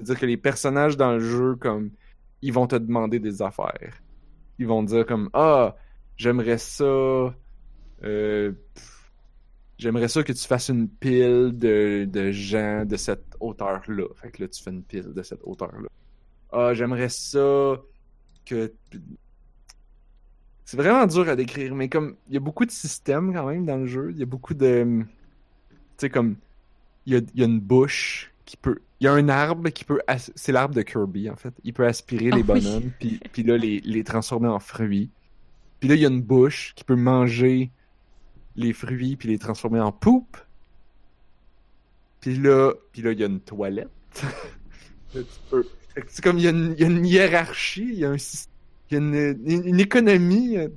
C'est-à-dire 0.02 0.20
que 0.20 0.26
les 0.26 0.38
personnages 0.38 0.98
dans 0.98 1.14
le 1.14 1.20
jeu, 1.20 1.56
comme, 1.56 1.92
ils 2.42 2.52
vont 2.52 2.66
te 2.66 2.76
demander 2.76 3.20
des 3.20 3.44
affaires. 3.44 4.02
Ils 4.58 4.66
vont 4.66 4.82
dire 4.82 5.06
comme, 5.06 5.30
ah, 5.34 5.76
j'aimerais 6.18 6.58
ça, 6.58 7.36
euh, 8.04 8.52
j'aimerais 9.78 10.08
ça 10.08 10.24
que 10.24 10.34
tu 10.34 10.48
fasses 10.48 10.70
une 10.70 10.90
pile 10.90 11.52
de, 11.56 12.06
de 12.10 12.32
gens 12.32 12.84
de 12.84 12.96
cette 12.96 13.36
hauteur-là. 13.40 14.08
Fait 14.16 14.32
que 14.32 14.42
là, 14.42 14.48
tu 14.48 14.64
fais 14.64 14.72
une 14.72 14.84
pile 14.84 15.14
de 15.14 15.22
cette 15.22 15.42
hauteur-là. 15.44 15.88
Ah, 16.52 16.74
j'aimerais 16.74 17.10
ça 17.10 17.80
que 18.44 18.74
c'est 20.66 20.78
vraiment 20.78 21.06
dur 21.06 21.30
à 21.30 21.36
décrire, 21.36 21.76
mais 21.76 21.90
comme 21.90 22.16
il 22.28 22.34
y 22.34 22.38
a 22.38 22.40
beaucoup 22.40 22.66
de 22.66 22.72
systèmes 22.72 23.34
quand 23.34 23.46
même 23.46 23.68
dans 23.68 23.78
le 23.78 23.86
jeu, 23.86 24.10
il 24.12 24.18
y 24.18 24.24
a 24.24 24.26
beaucoup 24.26 24.56
de. 24.56 25.04
Tu 25.70 25.78
sais, 25.98 26.10
comme. 26.10 26.38
Il 27.06 27.14
y 27.14 27.18
a, 27.18 27.22
y 27.36 27.44
a 27.44 27.46
une 27.46 27.60
bouche 27.60 28.32
qui 28.46 28.58
peut 28.58 28.80
il 29.02 29.06
y 29.06 29.08
a 29.08 29.14
un 29.14 29.28
arbre 29.30 29.70
qui 29.72 29.84
peut. 29.84 30.00
C'est 30.36 30.52
l'arbre 30.52 30.76
de 30.76 30.84
Kirby, 30.84 31.30
en 31.30 31.36
fait. 31.36 31.54
Il 31.64 31.74
peut 31.74 31.86
aspirer 31.88 32.30
Ah 32.32 32.36
les 32.36 32.44
oui. 32.44 32.48
bonhommes, 32.62 32.92
puis, 33.00 33.20
puis 33.34 33.42
là, 33.44 33.58
les, 33.58 33.82
les 33.82 34.04
transformer 34.04 34.48
en 34.48 34.60
fruits. 34.60 35.10
Puis 35.80 35.90
là, 35.90 35.96
il 35.96 36.02
y 36.02 36.06
a 36.06 36.10
une 36.10 36.22
bouche 36.22 36.74
qui 36.76 36.84
peut 36.84 36.96
manger 36.96 37.72
les 38.56 38.72
fruits, 38.74 39.16
puis 39.16 39.28
les 39.28 39.40
transformer 39.40 39.80
en 39.80 39.92
poupe. 39.92 40.38
Puis 42.20 42.38
là, 42.38 42.74
puis 42.92 43.02
là, 43.02 43.12
il 43.12 43.20
y 43.20 43.24
a 43.24 43.28
une 43.28 43.40
toilette. 43.42 43.90
Là, 45.14 45.22
tu 45.24 45.40
peux- 45.50 45.66
fait 45.94 46.02
que 46.02 46.08
C'est 46.10 46.24
comme 46.24 46.38
il 46.38 46.44
y, 46.44 46.48
a 46.48 46.52
une, 46.52 46.74
il 46.78 46.82
y 46.82 46.84
a 46.86 46.88
une 46.88 47.06
hiérarchie, 47.06 47.84
il 47.92 48.00
y 48.00 48.06
a, 48.06 48.12
un, 48.12 48.16
il 48.16 48.92
y 48.92 48.96
a 48.96 48.98
une, 49.00 49.16
une- 49.46 49.68
une 49.68 49.80
économie, 49.82 50.58
euh, 50.58 50.70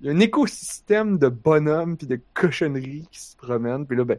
il 0.00 0.06
y 0.06 0.10
a 0.10 0.12
un 0.12 0.20
écosystème 0.20 1.18
de 1.18 1.28
bonhommes 1.28 1.96
puis 1.96 2.06
de 2.06 2.20
cochonneries 2.34 3.08
qui 3.10 3.18
se 3.20 3.36
promènent. 3.36 3.86
Puis 3.86 3.96
là, 3.96 4.04
ben, 4.04 4.18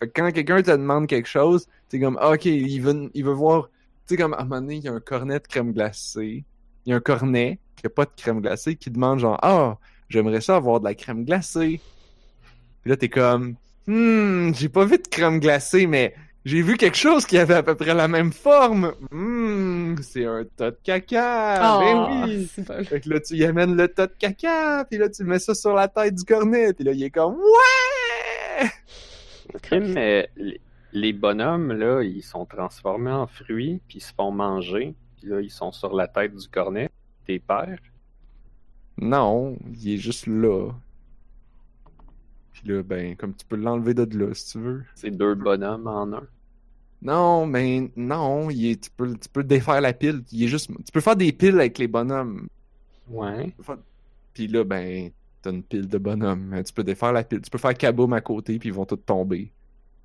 fait 0.00 0.08
que 0.08 0.12
quand 0.20 0.30
quelqu'un 0.30 0.62
te 0.62 0.70
demande 0.70 1.06
quelque 1.06 1.28
chose, 1.28 1.66
c'est 1.88 1.98
comme, 1.98 2.18
ah, 2.20 2.30
ok, 2.32 2.44
il 2.44 2.80
veut, 2.80 3.10
il 3.14 3.24
veut 3.24 3.32
voir, 3.32 3.68
tu 4.06 4.14
sais, 4.14 4.16
comme 4.16 4.34
à 4.34 4.40
un 4.40 4.44
moment 4.44 4.60
donné, 4.60 4.76
il 4.76 4.84
y 4.84 4.88
a 4.88 4.92
un 4.92 5.00
cornet 5.00 5.40
de 5.40 5.46
crème 5.46 5.72
glacée, 5.72 6.44
il 6.86 6.90
y 6.90 6.92
a 6.92 6.96
un 6.96 7.00
cornet 7.00 7.58
qui 7.76 7.86
a 7.86 7.90
pas 7.90 8.04
de 8.04 8.10
crème 8.16 8.40
glacée 8.40 8.76
qui 8.76 8.90
demande 8.90 9.18
genre, 9.18 9.38
ah, 9.42 9.76
j'aimerais 10.08 10.40
ça 10.40 10.56
avoir 10.56 10.80
de 10.80 10.84
la 10.84 10.94
crème 10.94 11.24
glacée. 11.24 11.80
Puis 12.82 12.90
là, 12.90 12.96
t'es 12.96 13.08
comme, 13.08 13.56
hmm, 13.86 14.54
j'ai 14.54 14.68
pas 14.68 14.84
vu 14.84 14.98
de 14.98 15.08
crème 15.08 15.40
glacée, 15.40 15.86
mais 15.86 16.14
j'ai 16.44 16.62
vu 16.62 16.76
quelque 16.76 16.96
chose 16.96 17.26
qui 17.26 17.36
avait 17.36 17.54
à 17.54 17.62
peu 17.62 17.74
près 17.74 17.92
la 17.92 18.08
même 18.08 18.32
forme. 18.32 18.94
Hmm, 19.10 19.96
c'est 20.00 20.24
un 20.24 20.44
tas 20.56 20.70
de 20.70 20.78
caca. 20.82 21.76
Oh, 21.76 21.80
ben 21.80 22.24
oui. 22.24 22.48
Fait 22.84 23.00
que 23.00 23.10
là, 23.10 23.20
tu 23.20 23.34
y 23.34 23.44
amènes 23.44 23.76
le 23.76 23.88
tas 23.88 24.06
de 24.06 24.14
caca, 24.18 24.84
puis 24.88 24.98
là, 24.98 25.08
tu 25.08 25.24
mets 25.24 25.40
ça 25.40 25.54
sur 25.54 25.74
la 25.74 25.88
tête 25.88 26.14
du 26.14 26.24
cornet, 26.24 26.72
puis 26.72 26.84
là, 26.84 26.92
il 26.92 27.02
est 27.02 27.10
comme, 27.10 27.34
ouais! 27.34 28.70
Ok, 29.54 29.70
mais 29.72 30.28
les, 30.36 30.60
les 30.92 31.12
bonhommes, 31.12 31.72
là, 31.72 32.02
ils 32.02 32.22
sont 32.22 32.44
transformés 32.46 33.10
en 33.10 33.26
fruits, 33.26 33.80
puis 33.88 33.98
ils 33.98 34.02
se 34.02 34.12
font 34.12 34.30
manger. 34.30 34.94
Puis 35.16 35.28
là, 35.28 35.40
ils 35.40 35.50
sont 35.50 35.72
sur 35.72 35.94
la 35.94 36.08
tête 36.08 36.34
du 36.34 36.48
cornet. 36.48 36.90
Tes 37.26 37.38
pères. 37.38 37.80
Non, 38.96 39.56
il 39.74 39.94
est 39.94 39.98
juste 39.98 40.26
là. 40.26 40.70
Puis 42.52 42.68
là, 42.68 42.82
ben, 42.82 43.16
comme 43.16 43.34
tu 43.34 43.44
peux 43.46 43.56
l'enlever 43.56 43.94
de 43.94 44.18
là, 44.18 44.34
si 44.34 44.52
tu 44.52 44.58
veux. 44.58 44.84
C'est 44.94 45.10
deux 45.10 45.34
bonhommes 45.34 45.86
en 45.86 46.12
un. 46.12 46.26
Non, 47.00 47.46
mais 47.46 47.92
non, 47.94 48.50
il 48.50 48.72
est, 48.72 48.82
tu, 48.82 48.90
peux, 48.90 49.16
tu 49.16 49.28
peux 49.28 49.44
défaire 49.44 49.80
la 49.80 49.92
pile. 49.92 50.24
Il 50.32 50.42
est 50.42 50.48
juste, 50.48 50.68
tu 50.68 50.92
peux 50.92 51.00
faire 51.00 51.14
des 51.14 51.32
piles 51.32 51.54
avec 51.54 51.78
les 51.78 51.86
bonhommes. 51.86 52.48
Ouais. 53.08 53.54
Puis 54.34 54.48
là, 54.48 54.64
ben, 54.64 55.10
t'as 55.48 55.56
une 55.56 55.62
pile 55.62 55.88
de 55.88 55.98
bonhommes. 55.98 56.62
Tu 56.64 56.72
peux 56.72 56.84
défaire 56.84 57.12
la 57.12 57.24
pile. 57.24 57.40
Tu 57.40 57.50
peux 57.50 57.58
faire 57.58 57.74
kaboom 57.74 58.12
à 58.12 58.20
côté, 58.20 58.58
puis 58.58 58.68
ils 58.68 58.74
vont 58.74 58.84
tous 58.84 58.96
tomber. 58.96 59.50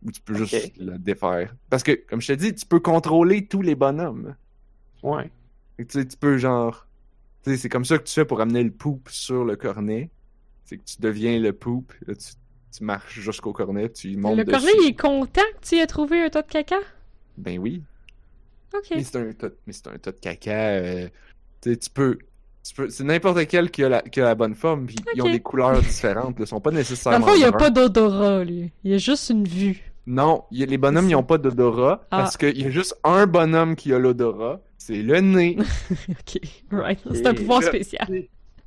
Ou 0.05 0.11
tu 0.11 0.21
peux 0.21 0.33
juste 0.35 0.73
la 0.77 0.97
défaire. 0.97 1.55
Parce 1.69 1.83
que, 1.83 1.91
comme 1.91 2.21
je 2.21 2.27
te 2.27 2.33
dis, 2.33 2.53
tu 2.53 2.65
peux 2.65 2.79
contrôler 2.79 3.45
tous 3.45 3.61
les 3.61 3.75
bonhommes. 3.75 4.35
Ouais. 5.01 5.29
Tu 5.77 5.85
sais, 5.89 6.05
tu 6.07 6.17
peux 6.17 6.37
genre. 6.37 6.87
Tu 7.43 7.51
sais, 7.51 7.57
c'est 7.57 7.69
comme 7.69 7.85
ça 7.85 7.97
que 7.97 8.03
tu 8.03 8.13
fais 8.13 8.25
pour 8.25 8.39
amener 8.41 8.63
le 8.63 8.71
poop 8.71 9.09
sur 9.09 9.43
le 9.45 9.55
cornet. 9.55 10.09
C'est 10.65 10.77
que 10.77 10.83
tu 10.83 10.95
deviens 10.99 11.39
le 11.39 11.51
poop. 11.53 11.93
Là, 12.07 12.15
tu, 12.15 12.33
tu 12.77 12.83
marches 12.83 13.19
jusqu'au 13.19 13.53
cornet, 13.53 13.89
tu 13.89 14.15
montes 14.17 14.37
Le 14.37 14.43
dessus. 14.45 14.57
cornet, 14.57 14.71
il 14.81 14.87
est 14.89 14.99
content 14.99 15.41
que 15.61 15.67
tu 15.67 15.75
aies 15.75 15.87
trouvé 15.87 16.23
un 16.23 16.29
tas 16.29 16.41
de 16.41 16.47
caca? 16.47 16.77
Ben 17.37 17.59
oui. 17.59 17.81
Ok. 18.75 18.87
Mais 18.91 19.03
c'est 19.03 19.17
un 19.17 19.33
tas, 19.33 19.49
de 20.11 20.19
caca. 20.19 20.51
euh, 20.51 21.07
tu 21.61 21.71
sais, 21.71 21.77
tu 21.77 21.89
peux. 21.89 22.17
C'est 22.63 23.03
n'importe 23.03 23.45
quel 23.47 23.69
qui 23.69 23.83
a, 23.83 23.89
la, 23.89 24.01
qui 24.01 24.21
a 24.21 24.23
la 24.23 24.35
bonne 24.35 24.55
forme, 24.55 24.85
puis 24.85 24.95
ils 25.15 25.21
ont 25.21 25.29
des 25.31 25.41
couleurs 25.41 25.79
différentes. 25.81 26.37
Ils 26.39 26.47
sont 26.47 26.61
pas 26.61 26.71
Dans 26.71 26.77
nécessairement. 26.77 27.25
le 27.25 27.31
fond, 27.31 27.37
il 27.37 27.39
n'y 27.41 27.45
a 27.45 27.51
pas 27.51 27.69
d'odorat, 27.69 28.43
lui. 28.45 28.71
Il 28.83 28.91
y 28.91 28.93
a 28.93 28.97
juste 28.97 29.29
une 29.29 29.45
vue. 29.47 29.81
Non, 30.07 30.43
il 30.51 30.59
y 30.59 30.63
a- 30.63 30.65
les 30.65 30.77
bonhommes, 30.77 31.05
ils 31.07 31.11
ça. 31.11 31.17
ont 31.17 31.23
pas 31.23 31.37
d'odorat. 31.37 32.05
Ah. 32.11 32.17
Parce 32.19 32.37
qu'il 32.37 32.57
y 32.61 32.65
a 32.65 32.69
juste 32.69 32.95
un 33.03 33.25
bonhomme 33.27 33.75
qui 33.75 33.93
a 33.93 33.99
l'odorat. 33.99 34.61
C'est 34.77 35.01
le 35.01 35.19
nez. 35.21 35.57
ok, 36.09 36.39
right. 36.71 36.99
C'est 37.13 37.27
un 37.27 37.33
pouvoir 37.33 37.61
là- 37.61 37.67
spécial. 37.67 38.07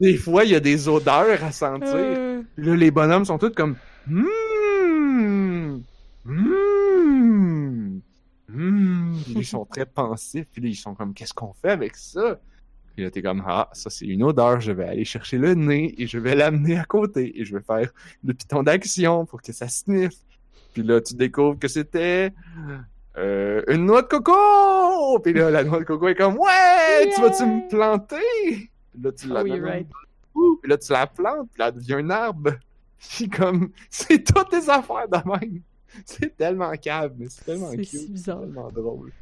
Des 0.00 0.16
fois, 0.16 0.44
il 0.44 0.50
y 0.50 0.54
a 0.54 0.60
des 0.60 0.88
odeurs 0.88 1.42
à 1.42 1.52
sentir. 1.52 1.88
Euh, 1.94 2.42
là, 2.58 2.76
les 2.76 2.90
bonhommes 2.90 3.24
sont 3.24 3.38
tous 3.38 3.50
comme 3.50 3.76
Hum, 4.08 5.82
hum, 6.26 8.00
hum. 8.54 9.20
Puis 9.24 9.34
ils 9.38 9.44
sont 9.46 9.64
très 9.64 9.86
pensifs. 9.86 10.46
Puis 10.52 10.62
là, 10.62 10.68
ils 10.68 10.74
sont 10.76 10.94
comme 10.94 11.14
Qu'est-ce 11.14 11.34
qu'on 11.34 11.52
fait 11.54 11.70
avec 11.70 11.96
ça? 11.96 12.38
Puis 12.96 13.04
là, 13.04 13.10
t'es 13.10 13.20
comme 13.20 13.44
Ah, 13.46 13.68
ça 13.74 13.90
c'est 13.90 14.06
une 14.06 14.22
odeur. 14.22 14.58
Je 14.60 14.72
vais 14.72 14.88
aller 14.88 15.04
chercher 15.04 15.36
le 15.36 15.52
nez 15.54 15.94
et 15.98 16.06
je 16.06 16.18
vais 16.18 16.34
l'amener 16.34 16.78
à 16.78 16.84
côté. 16.84 17.38
Et 17.38 17.44
je 17.44 17.54
vais 17.54 17.62
faire 17.62 17.90
le 18.24 18.32
piton 18.32 18.62
d'action 18.62 19.26
pour 19.26 19.42
que 19.42 19.52
ça 19.52 19.68
sniffe. 19.68 20.16
Puis 20.72 20.82
là, 20.82 21.00
tu 21.02 21.14
découvres 21.14 21.58
que 21.58 21.68
c'était 21.68 22.32
euh, 23.18 23.62
une 23.68 23.84
noix 23.86 24.00
de 24.02 24.08
coco! 24.08 25.18
Puis 25.20 25.34
là, 25.34 25.50
la 25.50 25.62
noix 25.64 25.78
de 25.80 25.84
coco 25.84 26.08
est 26.08 26.14
comme 26.14 26.38
Ouais! 26.38 27.10
Tu 27.14 27.20
vas-tu 27.20 27.44
me 27.44 27.68
planter? 27.68 28.16
Puis 28.92 29.02
là, 29.02 29.12
tu 29.12 29.26
Oh, 29.30 29.62
right. 29.62 29.86
Ouh, 30.34 30.56
puis 30.62 30.70
là, 30.70 30.78
tu 30.78 30.92
la 30.92 31.06
plantes, 31.06 31.48
puis 31.52 31.58
là, 31.60 31.68
elle 31.68 31.74
devient 31.74 31.94
un 31.94 32.10
arbre. 32.10 32.52
Puis 32.98 33.28
comme, 33.28 33.70
c'est 33.90 34.22
toutes 34.24 34.48
tes 34.50 34.68
affaires 34.70 35.06
de 35.08 35.30
même. 35.30 35.60
C'est 36.04 36.34
tellement 36.36 36.72
cave, 36.72 37.12
mais 37.18 37.26
c'est 37.28 37.44
tellement 37.44 37.70
C'est 37.70 37.76
cute. 37.78 37.86
si 37.88 37.98
C'est 38.00 38.08
bizarre. 38.12 38.40
tellement 38.40 38.70
drôle. 38.70 39.12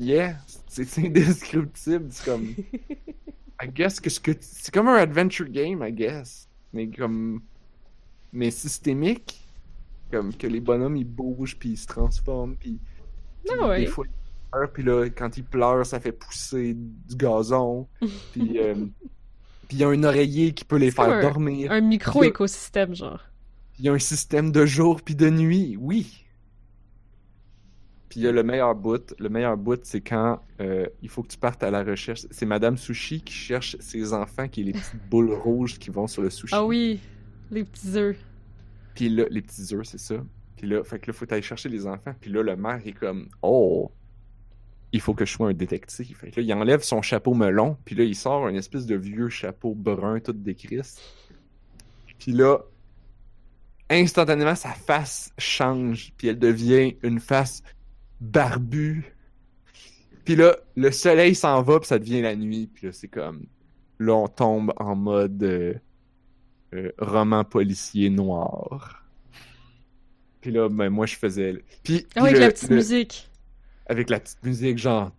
Yeah, 0.00 0.36
c'est 0.66 0.84
c'est 0.86 1.06
indescriptible. 1.06 2.06
C'est 2.10 2.24
comme, 2.24 2.44
I 3.62 3.68
guess 3.68 4.00
que 4.00 4.08
ce 4.08 4.18
que 4.18 4.32
c'est 4.40 4.72
comme 4.72 4.88
un 4.88 4.94
adventure 4.96 5.48
game, 5.48 5.84
I 5.86 5.92
guess, 5.92 6.48
mais 6.72 6.88
comme, 6.88 7.42
mais 8.32 8.50
systémique, 8.50 9.46
comme 10.10 10.34
que 10.34 10.46
les 10.46 10.60
bonhommes 10.60 10.96
ils 10.96 11.04
bougent 11.04 11.56
puis 11.58 11.70
ils 11.70 11.76
se 11.76 11.86
transforment 11.86 12.56
puis 12.56 12.78
puis 13.44 13.54
Ah 13.60 13.68
ouais. 13.68 13.80
des 13.80 13.86
fois 13.86 14.06
ils 14.06 14.50
pleurent 14.50 14.72
puis 14.72 14.82
là 14.82 15.08
quand 15.10 15.36
ils 15.36 15.44
pleurent 15.44 15.86
ça 15.86 16.00
fait 16.00 16.12
pousser 16.12 16.74
du 16.74 17.16
gazon 17.16 17.86
puis 18.32 18.58
euh, 18.58 18.74
puis 19.68 19.76
il 19.76 19.78
y 19.80 19.84
a 19.84 19.88
un 19.88 20.02
oreiller 20.02 20.52
qui 20.52 20.64
peut 20.64 20.76
les 20.78 20.90
faire 20.90 21.10
un- 21.10 21.20
dormir. 21.20 21.70
Un 21.70 21.80
micro-écosystème, 21.80 22.94
genre. 22.94 23.20
Il 23.78 23.84
y 23.84 23.88
a 23.88 23.92
un 23.92 23.98
système 24.00 24.50
de 24.50 24.66
jour 24.66 25.00
puis 25.02 25.14
de 25.14 25.30
nuit, 25.30 25.76
oui. 25.78 26.19
Puis 28.10 28.18
il 28.18 28.22
y 28.24 28.26
a 28.26 28.32
le 28.32 28.42
meilleur 28.42 28.74
bout. 28.74 29.14
Le 29.20 29.28
meilleur 29.28 29.56
bout, 29.56 29.80
c'est 29.84 30.00
quand 30.00 30.40
euh, 30.60 30.84
il 31.00 31.08
faut 31.08 31.22
que 31.22 31.28
tu 31.28 31.38
partes 31.38 31.62
à 31.62 31.70
la 31.70 31.84
recherche. 31.84 32.26
C'est 32.32 32.44
Madame 32.44 32.76
Sushi 32.76 33.22
qui 33.22 33.32
cherche 33.32 33.76
ses 33.78 34.12
enfants, 34.12 34.48
qui 34.48 34.62
est 34.62 34.64
les 34.64 34.72
petites 34.72 35.08
boules 35.10 35.32
rouges 35.32 35.78
qui 35.78 35.90
vont 35.90 36.08
sur 36.08 36.22
le 36.22 36.28
sushi. 36.28 36.52
Ah 36.52 36.64
oui, 36.64 36.98
les 37.52 37.62
petits 37.62 37.96
œufs. 37.96 38.18
Puis 38.96 39.08
là, 39.10 39.26
les 39.30 39.40
petits 39.40 39.72
œufs, 39.72 39.86
c'est 39.86 40.00
ça. 40.00 40.16
Puis 40.56 40.66
là, 40.68 40.82
fait 40.82 40.98
que 40.98 41.06
là, 41.06 41.12
faut 41.12 41.32
aller 41.32 41.40
chercher 41.40 41.68
les 41.68 41.86
enfants. 41.86 42.12
Puis 42.20 42.32
là, 42.32 42.42
le 42.42 42.56
maire 42.56 42.80
est 42.84 42.92
comme, 42.92 43.28
oh, 43.42 43.92
il 44.92 45.00
faut 45.00 45.14
que 45.14 45.24
je 45.24 45.32
sois 45.32 45.48
un 45.48 45.54
détective. 45.54 46.16
Fait 46.16 46.32
que 46.32 46.40
là, 46.40 46.46
il 46.46 46.52
enlève 46.52 46.82
son 46.82 47.02
chapeau 47.02 47.32
melon. 47.32 47.76
Puis 47.84 47.94
là, 47.94 48.02
il 48.02 48.16
sort 48.16 48.44
un 48.44 48.54
espèce 48.54 48.86
de 48.86 48.96
vieux 48.96 49.28
chapeau 49.28 49.72
brun, 49.72 50.18
tout 50.18 50.32
décrisse. 50.32 51.00
Puis 52.18 52.32
là, 52.32 52.58
instantanément, 53.88 54.56
sa 54.56 54.70
face 54.70 55.32
change. 55.38 56.12
Puis 56.16 56.26
elle 56.26 56.40
devient 56.40 56.96
une 57.04 57.20
face 57.20 57.62
barbue. 58.20 59.14
Puis 60.24 60.36
là, 60.36 60.56
le 60.76 60.90
soleil 60.92 61.34
s'en 61.34 61.62
va, 61.62 61.80
puis 61.80 61.88
ça 61.88 61.98
devient 61.98 62.22
la 62.22 62.36
nuit. 62.36 62.68
Puis 62.72 62.86
là, 62.86 62.92
c'est 62.92 63.08
comme, 63.08 63.46
là, 63.98 64.14
on 64.14 64.28
tombe 64.28 64.72
en 64.76 64.94
mode 64.94 65.42
euh, 65.42 65.74
euh, 66.74 66.92
roman 66.98 67.44
policier 67.44 68.10
noir. 68.10 69.04
Puis 70.40 70.50
là, 70.52 70.68
ben, 70.68 70.88
moi, 70.90 71.06
je 71.06 71.16
faisais... 71.16 71.62
Puis, 71.82 72.06
Ah 72.14 72.22
avec 72.22 72.34
le- 72.34 72.40
la 72.40 72.50
petite 72.50 72.70
le- 72.70 72.76
musique. 72.76 73.30
avec 73.86 74.08
la 74.10 74.20
petite 74.20 74.42
musique 74.44 74.78
genre 74.78 75.10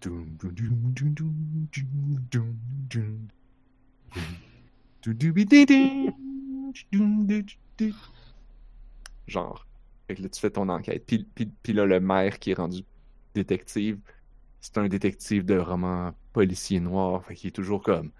genre 9.27 9.67
fait 10.07 10.15
que 10.15 10.21
là 10.23 10.29
tu 10.29 10.39
fais 10.39 10.49
ton 10.49 10.69
enquête 10.69 11.03
puis, 11.05 11.27
puis, 11.35 11.49
puis 11.61 11.73
là 11.73 11.85
le 11.85 11.99
maire 11.99 12.39
qui 12.39 12.51
est 12.51 12.55
rendu 12.55 12.83
détective 13.33 13.99
c'est 14.59 14.77
un 14.77 14.87
détective 14.87 15.45
de 15.45 15.57
roman 15.57 16.13
policier 16.33 16.79
noir 16.79 17.23
fait 17.25 17.35
qu'il 17.35 17.49
est 17.49 17.51
toujours 17.51 17.83
comme 17.83 18.11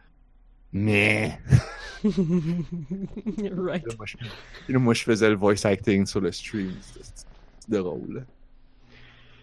mais 0.74 1.38
right. 2.04 3.86
Là, 3.86 3.94
moi, 3.98 4.06
je... 4.06 4.18
puis 4.18 4.74
là, 4.74 4.80
moi, 4.80 4.94
je 4.94 5.04
faisais 5.04 5.30
le 5.30 5.36
voice 5.36 5.66
acting 5.66 6.06
sur 6.06 6.22
le 6.22 6.32
stream. 6.32 6.74
C'était 6.82 7.78
drôle. 7.78 8.26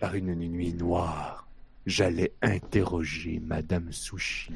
Par 0.01 0.15
une 0.15 0.35
nuit 0.35 0.73
noire, 0.74 1.47
j'allais 1.86 2.32
interroger 2.43 3.40
Madame 3.40 3.93
Sushi. 3.93 4.53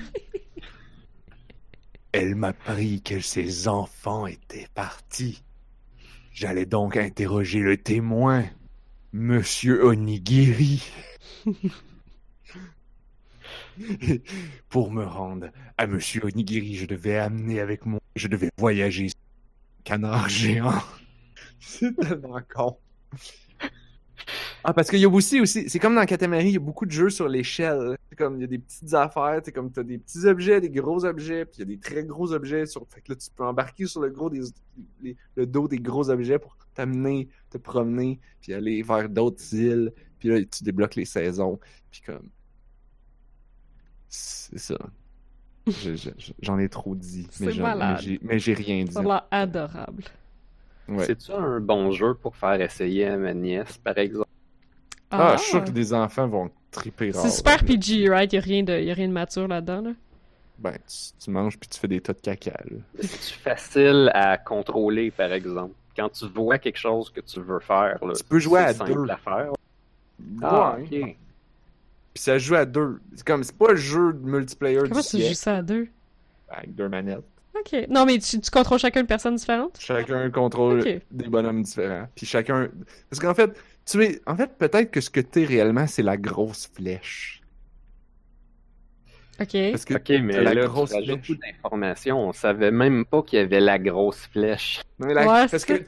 Elle 2.12 2.34
m'apprit 2.34 3.00
que 3.02 3.20
ses 3.20 3.68
enfants 3.68 4.26
étaient 4.26 4.68
partis. 4.74 5.42
J'allais 6.32 6.66
donc 6.66 6.96
interroger 6.96 7.60
le 7.60 7.76
témoin, 7.76 8.44
Monsieur 9.12 9.84
Onigiri. 9.84 10.82
Pour 14.70 14.90
me 14.90 15.04
rendre 15.04 15.50
à 15.76 15.86
Monsieur 15.86 16.24
Onigiri, 16.24 16.76
je 16.76 16.86
devais 16.86 17.18
amener 17.18 17.60
avec 17.60 17.84
moi, 17.84 18.00
je 18.16 18.28
devais 18.28 18.50
voyager 18.56 19.08
sur 19.08 19.18
canard 19.84 20.30
géant. 20.30 20.82
C'est 21.60 21.94
tellement 21.94 22.40
con. 22.54 22.78
Ah, 24.64 24.72
parce 24.72 24.88
qu'il 24.90 25.00
y 25.00 25.04
a 25.04 25.08
aussi, 25.08 25.40
aussi, 25.40 25.68
c'est 25.68 25.78
comme 25.80 25.94
dans 25.96 26.04
Katamari, 26.06 26.46
il 26.48 26.52
y 26.52 26.56
a 26.56 26.60
beaucoup 26.60 26.86
de 26.86 26.90
jeux 26.92 27.10
sur 27.10 27.28
l'échelle. 27.28 27.96
C'est 28.10 28.16
comme, 28.16 28.36
il 28.36 28.42
y 28.42 28.44
a 28.44 28.46
des 28.46 28.58
petites 28.58 28.94
affaires, 28.94 29.40
c'est 29.44 29.50
comme, 29.52 29.72
t'as 29.72 29.82
des 29.82 29.98
petits 29.98 30.26
objets, 30.26 30.60
des 30.60 30.70
gros 30.70 31.04
objets, 31.04 31.44
puis 31.44 31.56
il 31.56 31.60
y 31.60 31.62
a 31.62 31.66
des 31.66 31.78
très 31.78 32.04
gros 32.04 32.32
objets 32.32 32.66
sur, 32.66 32.86
fait 32.88 33.00
que 33.00 33.12
là, 33.12 33.16
tu 33.16 33.28
peux 33.34 33.44
embarquer 33.44 33.86
sur 33.86 34.00
le 34.02 34.10
gros 34.10 34.30
des, 34.30 34.40
les- 35.02 35.16
le 35.34 35.46
dos 35.46 35.66
des 35.66 35.78
gros 35.78 36.10
objets 36.10 36.38
pour 36.38 36.56
t'amener, 36.74 37.28
te 37.50 37.58
promener, 37.58 38.20
puis 38.40 38.54
aller 38.54 38.82
vers 38.82 39.08
d'autres 39.08 39.52
îles, 39.54 39.92
puis 40.18 40.28
là, 40.28 40.44
tu 40.44 40.62
débloques 40.62 40.94
les 40.94 41.04
saisons, 41.06 41.58
puis 41.90 42.02
comme, 42.06 42.28
c'est 44.08 44.58
ça. 44.58 44.76
Je- 45.66 45.94
je- 45.94 46.10
je- 46.18 46.32
J'en 46.40 46.58
ai 46.58 46.68
trop 46.68 46.94
dit, 46.94 47.26
mais 47.46 47.52
j'ai- 48.00 48.18
mais 48.22 48.38
j'ai 48.38 48.54
rien 48.54 48.84
dit. 48.84 48.92
Ça 48.92 49.00
a 49.00 49.26
adorable. 49.30 50.04
Ouais. 50.88 51.06
C'est-tu 51.06 51.30
un 51.32 51.60
bon 51.60 51.92
jeu 51.92 52.14
pour 52.14 52.36
faire 52.36 52.60
essayer 52.60 53.06
à 53.06 53.16
ma 53.16 53.32
nièce, 53.32 53.78
par 53.78 53.96
exemple? 53.98 54.28
Ah, 55.12 55.36
je 55.36 55.42
suis 55.42 55.50
sûr 55.50 55.64
que 55.64 55.70
des 55.70 55.92
enfants 55.94 56.26
vont 56.28 56.50
triper. 56.70 57.12
C'est 57.12 57.30
super 57.30 57.56
là. 57.58 57.62
PG, 57.66 58.08
right? 58.08 58.32
Y 58.32 58.36
a 58.38 58.40
rien 58.40 58.62
de, 58.62 58.80
y 58.80 58.90
a 58.90 58.94
rien 58.94 59.08
de 59.08 59.12
mature 59.12 59.46
là-dedans, 59.48 59.80
là. 59.82 59.90
Ben, 60.58 60.72
tu, 60.86 61.24
tu 61.24 61.30
manges 61.30 61.58
puis 61.58 61.68
tu 61.68 61.78
fais 61.78 61.88
des 61.88 62.00
tas 62.00 62.12
de 62.12 62.20
caca. 62.20 62.52
C'est 63.00 63.32
facile 63.34 64.10
à 64.14 64.38
contrôler, 64.38 65.10
par 65.10 65.32
exemple. 65.32 65.74
Quand 65.96 66.08
tu 66.08 66.26
vois 66.28 66.58
quelque 66.58 66.78
chose 66.78 67.10
que 67.10 67.20
tu 67.20 67.40
veux 67.40 67.58
faire, 67.60 67.98
là, 68.04 68.12
Tu 68.16 68.24
peux 68.24 68.38
jouer 68.38 68.60
c'est 68.60 68.66
à 68.66 68.74
simple 68.74 68.92
deux. 68.94 69.10
à 69.10 69.16
faire. 69.16 69.52
Ah, 70.42 70.76
Ouais. 70.78 70.82
ok. 70.84 71.16
Puis 72.14 72.22
ça 72.22 72.38
joue 72.38 72.54
à 72.54 72.64
deux. 72.64 73.00
C'est 73.16 73.26
comme, 73.26 73.42
c'est 73.42 73.56
pas 73.56 73.72
un 73.72 73.76
jeu 73.76 74.12
de 74.12 74.26
multiplayer 74.26 74.78
Comment 74.88 75.00
du 75.00 75.06
tu 75.06 75.20
joues 75.20 75.34
ça 75.34 75.56
à 75.56 75.62
deux? 75.62 75.88
avec 76.48 76.74
deux 76.74 76.88
manettes. 76.88 77.24
Ok. 77.58 77.86
Non, 77.88 78.04
mais 78.04 78.18
tu, 78.18 78.38
tu 78.40 78.50
contrôles 78.50 78.78
chacun 78.78 79.00
une 79.00 79.06
personne 79.06 79.34
différente? 79.36 79.76
Chacun 79.80 80.30
contrôle 80.30 80.82
des 81.10 81.28
bonhommes 81.28 81.62
différents. 81.62 82.06
Puis 82.14 82.26
chacun... 82.26 82.68
Parce 83.10 83.20
qu'en 83.20 83.34
fait, 83.34 83.58
tu 83.84 84.02
es... 84.04 84.20
En 84.26 84.36
fait, 84.36 84.56
peut-être 84.58 84.90
que 84.90 85.00
ce 85.00 85.10
que 85.10 85.20
t'es 85.20 85.44
réellement, 85.44 85.86
c'est 85.86 86.02
la 86.02 86.16
grosse 86.16 86.68
flèche. 86.74 87.40
Ok. 89.40 89.56
Parce 89.72 89.84
que 89.84 89.94
Ok, 89.94 90.08
mais 90.22 90.42
la 90.42 90.54
là, 90.54 90.66
grosse 90.66 90.90
tu 90.90 90.96
flèche. 91.02 91.08
beaucoup 91.08 91.40
d'informations. 91.40 92.28
On 92.28 92.32
savait 92.32 92.70
même 92.70 93.04
pas 93.04 93.22
qu'il 93.22 93.38
y 93.38 93.42
avait 93.42 93.60
la 93.60 93.78
grosse 93.78 94.26
flèche. 94.26 94.82
Non, 94.98 95.06
mais 95.08 95.14
la- 95.14 95.22
Ouais, 95.26 95.48
parce 95.48 95.64
que 95.64 95.82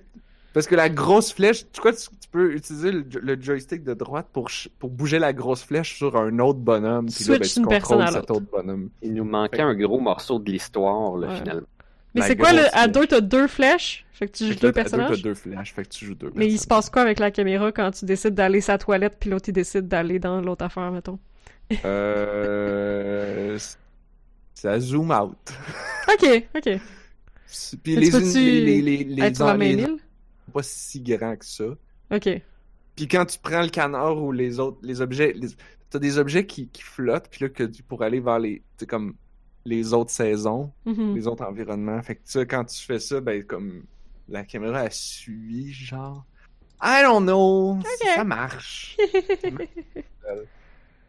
parce 0.55 0.67
que 0.67 0.75
la 0.77 0.89
grosse 0.89 1.33
flèche, 1.33 1.65
tu 1.73 1.81
crois 1.81 1.93
que 1.93 1.99
tu, 1.99 2.09
tu 2.21 2.29
peux 2.31 2.55
utiliser 2.55 2.91
le, 2.93 3.05
le 3.21 3.41
joystick 3.41 3.85
de 3.85 3.93
droite 3.95 4.29
pour 4.33 4.49
pour 4.79 4.91
bouger 4.91 5.19
la 5.19 5.33
grosse 5.33 5.63
flèche 5.65 5.97
sur 5.97 6.17
un 6.17 6.39
autre 6.39 6.61
bonhomme, 6.61 7.07
puis 7.07 7.25
là, 7.25 7.39
ben, 7.39 7.45
Switch 7.45 7.55
tu 7.55 7.61
une 7.61 7.69
personne 7.69 7.99
contrôles 7.99 8.03
à 8.03 8.07
cet 8.21 8.29
l'autre. 8.31 8.35
autre 8.43 8.51
bonhomme. 8.51 8.91
Il 9.03 9.15
nous 9.15 9.25
manquait 9.25 9.63
un 9.63 9.75
gros 9.75 10.01
morceau 10.01 10.39
de 10.39 10.51
l'histoire, 10.51 11.17
là, 11.17 11.29
Ouais. 11.29 11.37
finalement. 11.37 11.67
Mais 12.15 12.23
c'est 12.23 12.37
quoi, 12.37 12.53
le, 12.53 12.63
à 12.77 12.87
deux, 12.89 13.07
t'as 13.07 13.21
deux 13.21 13.49
flèches? 13.49 14.07
Fait 14.13 14.29
que 14.29 14.33
tu 14.33 14.45
joues 14.45 14.51
Fait 14.53 14.57
que 14.61 14.67
là, 14.67 14.69
deux 14.69 14.73
t'as 14.73 14.83
personnages? 14.83 15.23
Deux 15.23 15.35
flèches, 15.35 15.73
fait 15.75 15.83
que 15.85 15.89
tu 15.89 16.07
joues 16.07 16.15
deux 16.15 16.31
Mais 16.37 16.47
il 16.47 16.53
se 16.53 16.67
personnages. 16.67 16.69
passe 16.69 16.91
quoi 16.91 17.03
avec 17.03 17.19
la 17.19 17.31
caméra 17.33 17.73
quand 17.73 17.91
tu 17.91 18.05
décides 18.05 18.35
d'aller 18.35 18.61
sa 18.61 18.79
toilette 18.79 19.17
puis 19.19 19.31
l'autre 19.31 19.49
il 19.49 19.53
décide 19.53 19.89
d'aller 19.89 20.19
dans 20.21 20.41
l'autre 20.41 20.65
affaire, 20.65 20.91
mettons? 20.93 21.19
Euh... 21.85 23.59
Ça 24.55 24.79
zoom 24.81 25.11
out. 25.11 25.37
Ok, 26.09 26.45
ok. 26.55 26.81
Puis 27.83 27.97
les, 27.97 28.11
les, 28.11 28.61
les, 28.61 28.81
les, 28.83 29.05
les, 29.05 29.23
Être 29.23 29.37
sur 29.37 29.55
les- 29.57 29.87
pas 30.53 30.63
si 30.63 31.01
grands 31.01 31.37
que 31.37 31.45
ça. 31.45 31.65
Ok. 32.13 32.29
Puis 32.97 33.09
quand 33.09 33.27
tu 33.27 33.39
prends 33.41 33.63
le 33.63 33.69
canard 33.69 34.23
ou 34.23 34.31
les 34.33 34.61
autres, 34.61 34.79
les 34.83 35.01
objets, 35.01 35.33
les... 35.35 35.49
t'as 35.91 35.99
des 35.99 36.19
objets 36.19 36.47
qui, 36.47 36.69
qui 36.69 36.83
flottent, 36.83 37.29
puis 37.29 37.43
là, 37.45 37.49
que 37.51 37.65
tu, 37.65 37.83
pour 37.83 38.03
aller 38.03 38.21
vers 38.21 38.39
les, 38.39 38.63
c'est 38.79 38.89
comme 38.89 39.15
les 39.65 39.93
autres 39.95 40.11
saisons, 40.11 40.71
Mhm. 40.87 41.15
les 41.15 41.27
autres 41.27 41.45
environnements. 41.45 42.03
Fait 42.03 42.17
que 42.17 42.21
ça, 42.25 42.45
quand 42.45 42.65
tu 42.65 42.81
fais 42.85 42.99
ça, 42.99 43.21
ben, 43.21 43.43
comme 43.45 43.85
la 44.29 44.45
caméra, 44.45 44.85
elle 44.85 44.93
suit, 44.93 45.73
genre. 45.73 46.25
I 46.83 47.01
don't 47.03 47.23
know. 47.25 47.79
Ça 48.15 48.25
marche. 48.25 48.97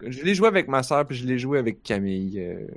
je 0.02 0.23
l'ai 0.23 0.36
joué 0.36 0.48
avec 0.48 0.68
ma 0.68 0.84
soeur, 0.84 1.06
puis 1.06 1.18
je 1.18 1.26
l'ai 1.26 1.40
joué 1.40 1.60
avec 1.60 1.84
Camille. 1.84 2.40
euh, 2.40 2.68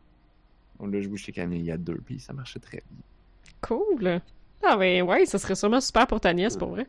On 0.81 0.87
l'a 0.87 1.01
joué 1.01 1.17
chez 1.17 1.33
Camille 1.33 1.61
il 1.61 1.67
y 1.67 1.71
a 1.73 1.77
deux, 1.77 2.01
puis 2.05 2.21
ça 2.21 2.33
marchait 2.33 2.61
très 2.61 2.83
bien. 2.91 3.01
Cool. 3.61 4.21
Ah, 4.63 4.77
ben 4.77 5.03
ouais, 5.03 5.27
ça 5.27 5.39
serait 5.39 5.55
sûrement 5.57 5.81
super 5.81 6.07
pour 6.07 6.21
ta 6.21 6.33
nièce, 6.33 6.57
pour 6.57 6.69
vrai. 6.71 6.87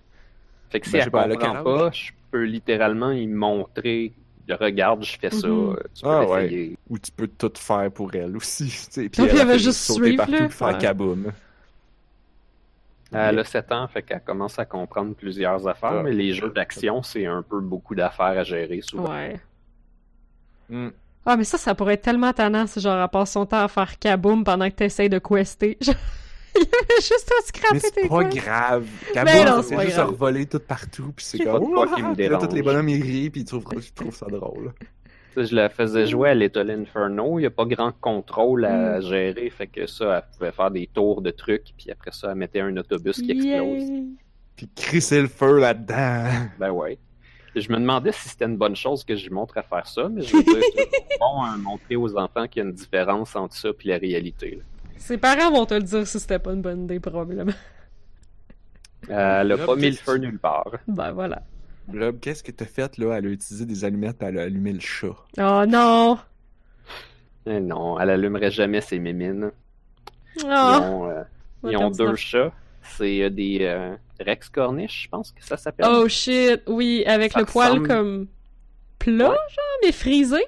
Fait 0.69 0.79
que 0.79 0.85
si 0.87 0.93
Ben, 0.93 0.99
je 0.99 1.03
sais 1.03 1.05
elle 1.05 1.11
pas, 1.11 1.27
comprend 1.35 1.63
pas, 1.63 1.91
je 1.91 2.11
peux 2.31 2.43
littéralement 2.43 3.11
y 3.11 3.25
montrer. 3.27 4.13
Regarde, 4.53 5.03
je 5.03 5.17
fais 5.19 5.29
ça. 5.29 5.47
Mhm. 5.47 5.77
Tu 5.93 6.01
peux 6.03 6.09
Ah, 6.09 6.25
ouais. 6.25 6.75
Ou 6.89 6.97
tu 6.99 7.11
peux 7.11 7.27
tout 7.27 7.51
faire 7.55 7.91
pour 7.91 8.13
elle 8.15 8.35
aussi. 8.37 8.65
tu 8.69 8.71
sais, 8.71 9.09
Puis 9.09 9.09
puis 9.09 9.23
elle, 9.39 9.45
va 9.47 9.53
fait 9.53 9.59
juste 9.59 9.79
sauter 9.81 10.15
partout 10.15 10.31
là. 10.33 10.49
faire 10.49 10.67
Ouais. 10.69 10.77
kaboom. 10.77 11.31
Elle 13.11 13.39
a 13.39 13.43
7 13.43 13.71
ans, 13.71 13.87
fait 13.87 14.03
qu'elle 14.03 14.21
commence 14.23 14.59
à 14.59 14.65
comprendre 14.65 15.15
plusieurs 15.15 15.67
affaires, 15.67 15.93
Ah. 15.99 16.03
mais 16.03 16.11
les 16.11 16.33
jeux 16.33 16.49
d'action, 16.51 17.01
c'est 17.01 17.25
un 17.25 17.41
peu 17.41 17.59
beaucoup 17.59 17.95
d'affaires 17.95 18.37
à 18.37 18.43
gérer 18.43 18.81
souvent. 18.81 19.09
Ouais. 19.11 19.39
Hmm. 20.69 20.89
Ah, 21.25 21.35
mais 21.35 21.43
ça, 21.43 21.57
ça 21.57 21.73
pourrait 21.73 21.95
être 21.95 22.03
tellement 22.03 22.31
tannant 22.33 22.67
si 22.67 22.79
genre 22.79 23.01
elle 23.01 23.09
passe 23.09 23.31
son 23.31 23.45
temps 23.47 23.63
à 23.63 23.67
faire 23.67 23.97
kaboom 23.97 24.43
pendant 24.43 24.69
que 24.69 24.75
t'essayes 24.75 25.09
de 25.09 25.17
quester. 25.19 25.77
Genre, 26.55 26.61
Il 26.61 26.61
y 26.61 26.75
avait 26.75 27.01
juste 27.01 27.31
à 27.37 27.41
scraper 27.45 27.73
Mais 27.73 27.79
tes 27.79 28.01
c'est 28.01 28.07
pas 28.09 28.23
grave. 28.23 28.87
C'est 29.63 29.81
juste 29.85 29.97
à 29.97 30.05
revoler 30.05 30.45
tout 30.45 30.59
partout, 30.59 31.13
puis 31.15 31.25
c'est 31.25 31.39
comme. 31.39 31.73
pas 31.73 31.87
qui 31.95 32.01
me 32.01 32.09
là, 32.09 32.37
tous 32.37 32.45
les 32.47 32.61
dérange. 32.61 32.61
bonhommes 32.63 32.89
ils 32.89 33.01
rient, 33.03 33.29
puis 33.29 33.41
ils 33.41 33.45
trouvent, 33.45 33.65
ils 33.73 33.91
trouvent 33.91 34.15
ça 34.15 34.25
drôle. 34.27 34.73
Tu 34.79 35.41
sais, 35.41 35.45
Je 35.45 35.55
la 35.55 35.69
faisais 35.69 36.07
jouer 36.07 36.29
à 36.29 36.33
Little 36.35 36.71
Inferno, 36.71 37.37
il 37.37 37.43
n'y 37.43 37.45
a 37.47 37.51
pas 37.51 37.65
grand 37.65 37.91
contrôle 38.01 38.65
à 38.65 38.97
Mm. 38.99 39.01
gérer, 39.03 39.49
fait 39.51 39.67
que 39.67 39.85
ça, 39.85 40.17
elle 40.17 40.23
pouvait 40.37 40.51
faire 40.51 40.71
des 40.71 40.87
tours 40.87 41.21
de 41.21 41.29
trucs, 41.31 41.73
puis 41.77 41.91
après 41.91 42.11
ça, 42.11 42.29
elle 42.31 42.35
mettait 42.37 42.61
un 42.61 42.75
autobus 42.77 43.21
qui 43.21 43.31
explose. 43.31 43.89
Puis 44.55 44.67
crisser 44.75 45.21
le 45.21 45.27
feu 45.27 45.59
là-dedans. 45.59 46.25
Ben 46.59 46.71
ouais. 46.71 46.97
Je 47.55 47.71
me 47.71 47.77
demandais 47.77 48.11
si 48.11 48.29
c'était 48.29 48.45
une 48.45 48.57
bonne 48.57 48.75
chose 48.75 49.03
que 49.03 49.15
je 49.15 49.23
lui 49.27 49.33
montre 49.33 49.57
à 49.57 49.63
faire 49.63 49.87
ça, 49.87 50.07
mais 50.09 50.21
je 50.21 50.35
veux 50.35 50.43
dire, 50.43 50.53
c'est 50.77 51.19
bon 51.19 51.41
à 51.41 51.57
montrer 51.57 51.95
aux 51.95 52.15
enfants 52.17 52.47
qu'il 52.47 52.61
y 52.63 52.65
a 52.65 52.69
une 52.69 52.75
différence 52.75 53.35
entre 53.35 53.55
ça 53.55 53.69
et 53.69 53.87
la 53.87 53.97
réalité. 53.97 54.51
là. 54.55 54.61
Ses 54.99 55.17
parents 55.17 55.49
vont 55.51 55.65
te 55.65 55.73
le 55.73 55.81
dire 55.83 56.05
si 56.05 56.19
c'était 56.19 56.37
pas 56.39 56.51
une 56.53 56.61
bonne 56.61 56.83
idée, 56.83 56.99
probablement. 56.99 57.51
Euh, 59.09 59.41
elle 59.41 59.51
a 59.53 59.57
pas 59.57 59.75
mis 59.75 59.89
le 59.89 59.95
feu 59.95 60.17
nulle 60.17 60.37
part. 60.39 60.69
Ben 60.87 61.11
voilà. 61.13 61.41
Blob, 61.87 62.19
qu'est-ce 62.19 62.43
que 62.43 62.51
t'as 62.51 62.65
fait 62.65 62.97
là? 62.99 63.15
Elle 63.17 63.25
a 63.25 63.29
utilisé 63.29 63.65
des 63.65 63.83
allumettes, 63.83 64.17
elle 64.21 64.37
a 64.37 64.43
allumé 64.43 64.73
le 64.73 64.79
chat? 64.79 65.15
Oh 65.39 65.63
non! 65.67 66.19
Eh 67.47 67.59
non, 67.59 67.99
elle 67.99 68.11
allumerait 68.11 68.51
jamais 68.51 68.81
ses 68.81 68.99
mémines. 68.99 69.51
Ils 70.37 70.43
Oh! 70.45 70.47
ont, 70.83 71.09
euh, 71.09 71.23
ils 71.67 71.77
ont 71.77 71.89
deux 71.89 72.15
chats. 72.15 72.51
C'est 72.97 73.23
euh, 73.23 73.29
des 73.29 73.59
euh, 73.61 73.95
Rex 74.19 74.49
Cornish, 74.49 75.03
je 75.05 75.09
pense 75.09 75.31
que 75.31 75.43
ça 75.43 75.57
s'appelle. 75.57 75.87
Oh 75.89 76.07
shit! 76.07 76.61
Oui, 76.67 77.03
avec 77.07 77.31
Ça 77.31 77.39
le 77.39 77.45
poil 77.45 77.81
comme 77.87 78.27
plat, 78.99 79.29
Ouais. 79.29 79.35
genre, 79.35 79.77
mais 79.83 79.91
frisé? 79.91 80.43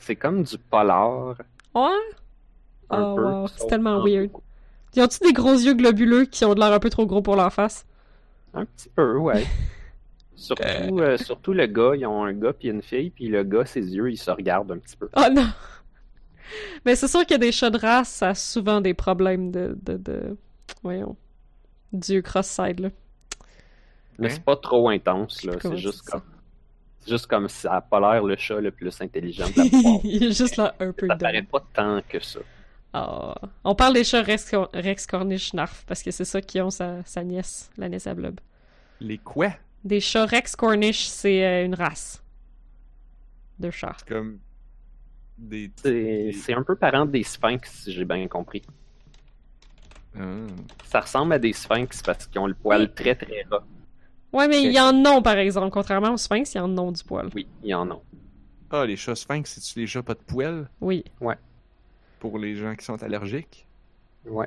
C'est 0.00 0.16
comme 0.16 0.42
du 0.44 0.58
polar. 0.58 1.34
Ouais. 1.74 1.90
Oh 2.90 3.14
peu. 3.16 3.22
wow, 3.22 3.48
c'est 3.48 3.66
tellement 3.66 3.96
en- 3.96 4.04
weird. 4.04 4.30
Ils 4.94 5.02
ont-tu 5.02 5.18
des 5.20 5.32
gros 5.32 5.54
yeux 5.54 5.74
globuleux 5.74 6.24
qui 6.24 6.44
ont 6.44 6.54
de 6.54 6.60
l'air 6.60 6.72
un 6.72 6.78
peu 6.78 6.90
trop 6.90 7.06
gros 7.06 7.22
pour 7.22 7.36
leur 7.36 7.52
face? 7.52 7.86
Un 8.54 8.64
petit 8.64 8.88
peu, 8.88 9.16
ouais. 9.18 9.44
Surtout, 10.34 11.00
euh, 11.00 11.16
surtout 11.18 11.52
le 11.52 11.66
gars, 11.66 11.96
ils 11.96 12.06
ont 12.06 12.22
un 12.24 12.32
gars 12.32 12.52
puis 12.52 12.68
une 12.68 12.80
fille, 12.82 13.10
puis 13.10 13.26
le 13.28 13.42
gars, 13.42 13.66
ses 13.66 13.80
yeux, 13.94 14.10
ils 14.10 14.16
se 14.16 14.30
regardent 14.30 14.70
un 14.70 14.78
petit 14.78 14.96
peu. 14.96 15.08
Oh 15.16 15.24
non! 15.32 15.48
Mais 16.86 16.94
c'est 16.94 17.08
sûr 17.08 17.26
que 17.26 17.34
des 17.34 17.50
chats 17.52 17.70
de 17.70 17.78
race, 17.78 18.08
ça 18.08 18.28
a 18.30 18.34
souvent 18.34 18.80
des 18.80 18.94
problèmes 18.94 19.50
de... 19.50 19.76
de, 19.82 19.96
de... 19.96 20.36
Voyons. 20.82 21.16
Du 21.92 22.22
cross-side, 22.22 22.80
là. 22.80 22.90
Mais 24.18 24.28
Hein? 24.28 24.30
c'est 24.34 24.44
pas 24.44 24.56
trop 24.56 24.88
intense, 24.88 25.42
là. 25.44 25.54
C'est 25.60 25.76
juste 25.76 26.02
comme. 26.08 26.22
C'est 27.00 27.10
juste 27.10 27.26
comme 27.26 27.48
ça 27.48 27.74
a 27.74 27.80
pas 27.80 27.98
l'air 28.00 28.22
le 28.24 28.36
chat 28.36 28.60
le 28.60 28.70
plus 28.70 29.00
intelligent 29.00 29.48
de 29.48 29.58
la. 29.58 29.64
Il 30.04 30.22
est 30.24 30.32
juste 30.32 30.56
là 30.56 30.74
un 30.80 30.92
peu 30.92 31.06
Ça 31.08 31.16
paraît 31.16 31.42
pas 31.42 31.64
tant 31.74 32.00
que 32.08 32.20
ça. 32.20 32.40
Ah. 32.92 33.34
On 33.64 33.74
parle 33.74 33.94
des 33.94 34.04
chats 34.04 34.22
Rex, 34.22 34.50
Rex 34.72 35.06
Cornish 35.06 35.52
Narf, 35.52 35.84
parce 35.86 36.02
que 36.02 36.10
c'est 36.10 36.24
ça 36.24 36.40
qui 36.40 36.60
ont 36.60 36.70
sa, 36.70 37.04
sa 37.04 37.22
nièce, 37.22 37.70
la 37.76 37.88
nièce 37.88 38.06
à 38.06 38.14
Blob. 38.14 38.40
Les 39.00 39.18
quoi? 39.18 39.50
Des 39.84 40.00
chats 40.00 40.26
Rex 40.26 40.56
Cornish, 40.56 41.06
c'est 41.06 41.44
euh, 41.46 41.64
une 41.64 41.74
race 41.74 42.22
de 43.58 43.70
chats. 43.70 43.94
C'est 43.98 44.08
comme. 44.08 44.38
Des. 45.36 45.70
C'est 45.76 46.32
c'est 46.32 46.54
un 46.54 46.62
peu 46.62 46.74
parent 46.76 47.06
des 47.06 47.22
sphinx, 47.22 47.70
si 47.84 47.92
j'ai 47.92 48.04
bien 48.04 48.26
compris. 48.26 48.62
Ah. 50.18 50.46
Ça 50.84 51.00
ressemble 51.00 51.34
à 51.34 51.38
des 51.38 51.52
sphinx 51.52 52.02
parce 52.02 52.26
qu'ils 52.26 52.40
ont 52.40 52.46
le 52.46 52.54
poil 52.54 52.82
Oui. 52.82 52.90
très 52.94 53.14
très 53.14 53.46
ras. 53.50 53.62
Ouais, 54.32 54.48
mais 54.48 54.62
il 54.62 54.72
y 54.72 54.80
en 54.80 54.94
ont, 55.06 55.22
par 55.22 55.38
exemple. 55.38 55.70
Contrairement 55.70 56.12
aux 56.12 56.16
sphinx, 56.18 56.54
il 56.54 56.58
y 56.58 56.60
en 56.60 56.76
ont 56.76 56.92
du 56.92 57.02
poil. 57.04 57.28
Oui, 57.34 57.46
ils 57.62 57.74
en 57.74 57.90
ont. 57.90 58.02
Ah, 58.70 58.84
les 58.84 58.96
chats 58.96 59.14
sphinx, 59.14 59.52
c'est-tu 59.54 59.78
les 59.80 59.86
chats 59.86 60.02
pas 60.02 60.14
de 60.14 60.18
poêle 60.20 60.68
Oui. 60.80 61.04
Pour 62.18 62.38
les 62.38 62.56
gens 62.56 62.74
qui 62.74 62.84
sont 62.84 63.02
allergiques? 63.02 63.66
Ouais. 64.26 64.46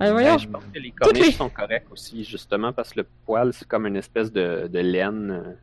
Ah, 0.00 0.12
voyons. 0.12 0.32
Ben, 0.34 0.38
je 0.38 0.46
pense 0.48 0.64
que 0.72 0.78
les 0.78 0.90
corniches 0.92 1.26
les- 1.26 1.32
sont 1.32 1.48
corrects 1.50 1.90
aussi, 1.90 2.24
justement, 2.24 2.72
parce 2.72 2.90
que 2.92 3.00
le 3.00 3.06
poil, 3.26 3.52
c'est 3.52 3.66
comme 3.66 3.86
une 3.86 3.96
espèce 3.96 4.30
de, 4.32 4.68
de 4.68 4.78
laine. 4.78 5.30
euh, 5.30 5.54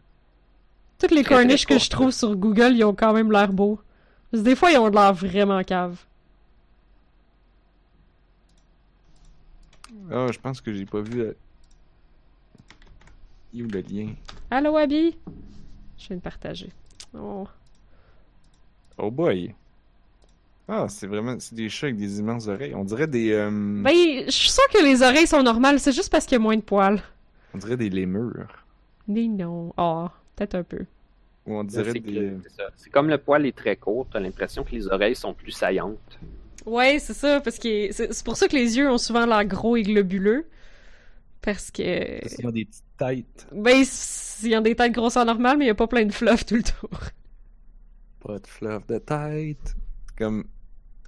Toutes 0.99 1.11
les 1.11 1.23
Très, 1.23 1.35
corniches 1.35 1.65
très 1.65 1.76
que 1.76 1.80
je 1.81 1.89
trouve 1.89 2.11
sur 2.11 2.35
Google, 2.35 2.73
ils 2.76 2.84
ont 2.84 2.93
quand 2.95 3.13
même 3.13 3.31
l'air 3.31 3.51
beaux. 3.53 3.80
Parce 4.31 4.43
que 4.43 4.49
des 4.49 4.55
fois, 4.55 4.72
ils 4.72 4.77
ont 4.77 4.89
de 4.89 4.95
l'air 4.95 5.13
vraiment 5.13 5.63
cave. 5.63 6.03
Ah, 10.11 10.27
je 10.31 10.39
pense 10.39 10.61
que 10.61 10.73
j'ai 10.73 10.85
pas 10.85 11.01
vu. 11.01 11.22
euh, 11.22 11.34
Il 13.53 13.67
le 13.72 13.81
lien? 13.81 14.13
Allô, 14.51 14.76
Abby? 14.77 15.17
Je 15.97 16.07
viens 16.07 16.17
de 16.17 16.22
partager. 16.22 16.72
Oh. 17.13 17.47
Oh 18.97 19.09
boy. 19.11 19.53
Ah, 20.67 20.87
c'est 20.89 21.05
vraiment. 21.07 21.35
C'est 21.39 21.53
des 21.55 21.69
chats 21.69 21.87
avec 21.87 21.97
des 21.97 22.19
immenses 22.19 22.47
oreilles. 22.47 22.73
On 22.75 22.83
dirait 22.83 23.07
des. 23.07 23.31
euh, 23.31 23.49
Ben, 23.51 23.93
je 24.25 24.31
suis 24.31 24.49
sûre 24.49 24.67
que 24.73 24.83
les 24.83 25.01
oreilles 25.03 25.27
sont 25.27 25.43
normales, 25.43 25.79
c'est 25.79 25.91
juste 25.91 26.11
parce 26.11 26.25
qu'il 26.25 26.33
y 26.33 26.37
a 26.37 26.39
moins 26.39 26.55
de 26.57 26.61
poils. 26.61 27.01
On 27.53 27.57
dirait 27.59 27.77
des 27.77 27.89
lémurs. 27.89 28.65
Mais 29.07 29.27
non. 29.27 29.73
Ah, 29.77 30.11
peut-être 30.35 30.55
un 30.55 30.63
peu. 30.63 30.85
Ou 31.45 31.53
on 31.57 31.69
C'est 31.69 31.83
dirait 31.83 31.99
que- 31.99 32.09
des. 32.09 32.37
c'est 32.43 32.55
ça. 32.57 32.63
C'est 32.75 32.89
comme 32.89 33.07
le 33.09 33.19
poil 33.19 33.45
est 33.45 33.55
très 33.55 33.75
court, 33.75 34.07
t'as 34.11 34.19
l'impression 34.19 34.63
que 34.63 34.71
les 34.71 34.87
oreilles 34.87 35.15
sont 35.15 35.33
plus 35.35 35.51
saillantes. 35.51 36.19
Ouais, 36.65 36.97
c'est 36.97 37.13
ça, 37.13 37.39
parce 37.41 37.59
que 37.59 37.91
c'est 37.91 38.11
c'est 38.11 38.25
pour 38.25 38.35
ça 38.35 38.47
que 38.47 38.55
les 38.55 38.75
yeux 38.77 38.89
ont 38.89 38.97
souvent 38.97 39.27
l'air 39.27 39.45
gros 39.45 39.75
et 39.75 39.83
globuleux. 39.83 40.47
Parce 41.43 41.69
que. 41.69 42.21
Parce 42.21 42.33
qu'ils 42.33 42.47
ont 42.47 42.51
des 42.51 42.65
petites 42.65 42.83
têtes. 42.97 43.47
Ben, 43.51 43.81
s- 43.81 44.39
il 44.43 44.49
y 44.49 44.55
a 44.55 44.61
des 44.61 44.75
têtes 44.75 44.91
grosseur 44.93 45.25
normale, 45.25 45.59
mais 45.59 45.65
il 45.65 45.67
y 45.67 45.71
a 45.71 45.75
pas 45.75 45.85
plein 45.85 46.05
de 46.05 46.11
fluff 46.11 46.43
tout 46.43 46.55
le 46.55 46.63
tour. 46.63 46.89
Pas 48.21 48.39
de 48.39 48.47
fluff 48.47 48.87
de 48.87 48.97
tête. 48.97 49.75
Comme. 50.17 50.45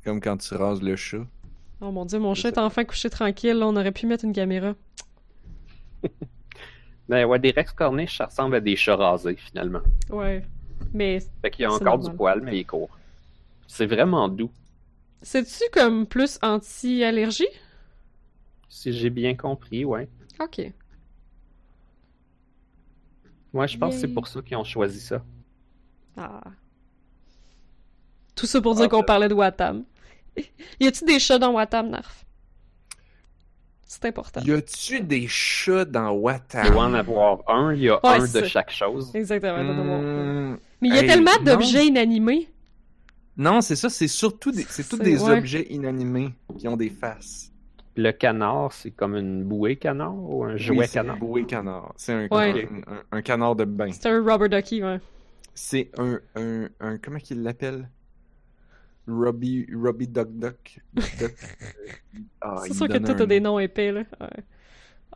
Comme 0.07 0.21
quand 0.21 0.37
tu 0.37 0.53
rases 0.55 0.81
le 0.81 0.95
chat. 0.95 1.25
Oh 1.81 1.91
mon 1.91 2.05
dieu, 2.05 2.17
mon 2.17 2.33
chat 2.33 2.47
est 2.47 2.57
enfin 2.59 2.85
couché 2.85 3.09
tranquille, 3.09 3.57
là, 3.57 3.67
on 3.67 3.75
aurait 3.75 3.91
pu 3.91 4.05
mettre 4.07 4.23
une 4.23 4.31
caméra. 4.31 4.73
Ben 7.09 7.25
ouais, 7.25 7.39
des 7.39 7.51
Rex 7.51 7.73
Cornish, 7.73 8.17
ça 8.17 8.25
ressemble 8.27 8.55
à 8.55 8.59
des 8.61 8.75
chats 8.77 8.95
rasés, 8.95 9.35
finalement. 9.35 9.81
Ouais. 10.09 10.45
Mais 10.93 11.19
Fait 11.41 11.51
qu'il 11.51 11.63
y 11.63 11.65
a 11.65 11.71
encore 11.71 11.97
normal. 11.97 12.11
du 12.11 12.17
poil, 12.17 12.41
mais 12.41 12.55
il 12.55 12.59
est 12.59 12.63
court. 12.63 12.89
C'est 13.67 13.85
vraiment 13.85 14.29
doux. 14.29 14.49
c'est-tu 15.21 15.63
comme 15.73 16.05
plus 16.05 16.39
anti-allergie? 16.41 17.47
Si 18.69 18.93
j'ai 18.93 19.09
bien 19.09 19.35
compris, 19.35 19.83
ouais. 19.83 20.07
Ok. 20.41 20.61
Ouais, 23.53 23.67
je 23.67 23.77
pense 23.77 23.95
que 23.95 24.01
c'est 24.01 24.07
pour 24.13 24.27
ça 24.27 24.41
qu'ils 24.41 24.57
ont 24.57 24.63
choisi 24.63 24.99
ça. 25.01 25.21
Ah. 26.17 26.41
Tout 28.35 28.45
ça 28.45 28.61
pour 28.61 28.75
dire 28.75 28.85
Ah, 28.85 28.89
qu'on 28.89 28.99
ben- 28.99 29.05
parlait 29.05 29.29
de 29.29 29.33
Watam. 29.33 29.83
y 30.79 30.87
a-tu 30.87 31.05
des 31.05 31.19
chats 31.19 31.39
dans 31.39 31.51
Watam, 31.53 31.89
Narf? 31.89 32.25
C'est 33.89 34.05
important. 34.05 34.41
Y 34.41 34.51
a-tu 34.51 34.99
des 35.01 35.27
chats 35.27 35.85
dans 35.85 36.11
Il 36.13 36.19
Watam? 36.19 36.69
doit 36.71 36.83
en 36.83 36.93
avoir 36.93 37.39
un, 37.49 37.73
il 37.73 37.83
y 37.83 37.89
a 37.89 37.95
Ouais, 38.05 38.17
un 38.19 38.25
c'est 38.25 38.41
de 38.41 38.47
chaque 38.47 38.69
chose. 38.69 39.11
Exactement. 39.15 39.57
il. 39.59 39.65
Hmm, 39.71 40.57
Mais 40.81 40.89
il 40.89 40.95
y 40.95 40.97
a 40.97 41.01
hey, 41.03 41.07
tellement 41.07 41.31
d'objets 41.43 41.87
inanimés. 41.87 42.49
Non, 43.37 43.61
c'est 43.61 43.75
ça, 43.75 43.89
c'est 43.89 44.07
surtout 44.07 44.51
des, 44.51 44.63
c'est 44.63 44.87
tous 44.87 44.97
C'est- 44.97 45.03
des 45.03 45.21
ouais. 45.23 45.37
objets 45.37 45.67
inanimés 45.69 46.31
qui 46.57 46.67
ont 46.67 46.75
des 46.75 46.89
faces. 46.89 47.51
Le 47.95 48.11
canard, 48.11 48.73
c'est 48.73 48.91
comme 48.91 49.15
une 49.15 49.43
bouée 49.43 49.75
canard 49.77 50.13
ou 50.15 50.43
un 50.43 50.53
Oui, 50.53 50.59
jouet 50.59 50.87
c'est 50.87 50.99
un 50.99 51.03
canard? 51.03 51.17
bouée 51.17 51.45
canard. 51.45 51.93
C'est 51.97 52.13
un, 52.13 52.27
Ouais. 52.29 52.67
un, 52.87 52.91
un- 52.93 53.03
un 53.11 53.21
canard 53.21 53.55
de 53.55 53.65
bain. 53.65 53.91
C'est 53.91 54.07
un 54.09 54.21
rubber 54.23 54.49
ducky, 54.49 54.83
ouais. 54.83 54.99
C'est 55.55 55.89
un, 55.97 56.19
un, 56.35 56.67
un, 56.79 56.97
comment 56.97 57.17
qu'il 57.19 57.41
l'appelle? 57.41 57.89
Robbie, 59.07 59.65
Robbie 59.73 60.07
Duck 60.07 60.29
Duck. 60.31 60.79
Duck. 60.93 61.33
Ah, 62.41 62.61
c'est 62.65 62.73
sûr 62.73 62.87
que 62.87 62.97
tout 62.97 63.11
un 63.11 63.21
a 63.21 63.25
des 63.25 63.39
nom. 63.39 63.53
noms 63.53 63.59
épais, 63.59 63.91
là. 63.91 64.03
Ouais. 64.19 64.43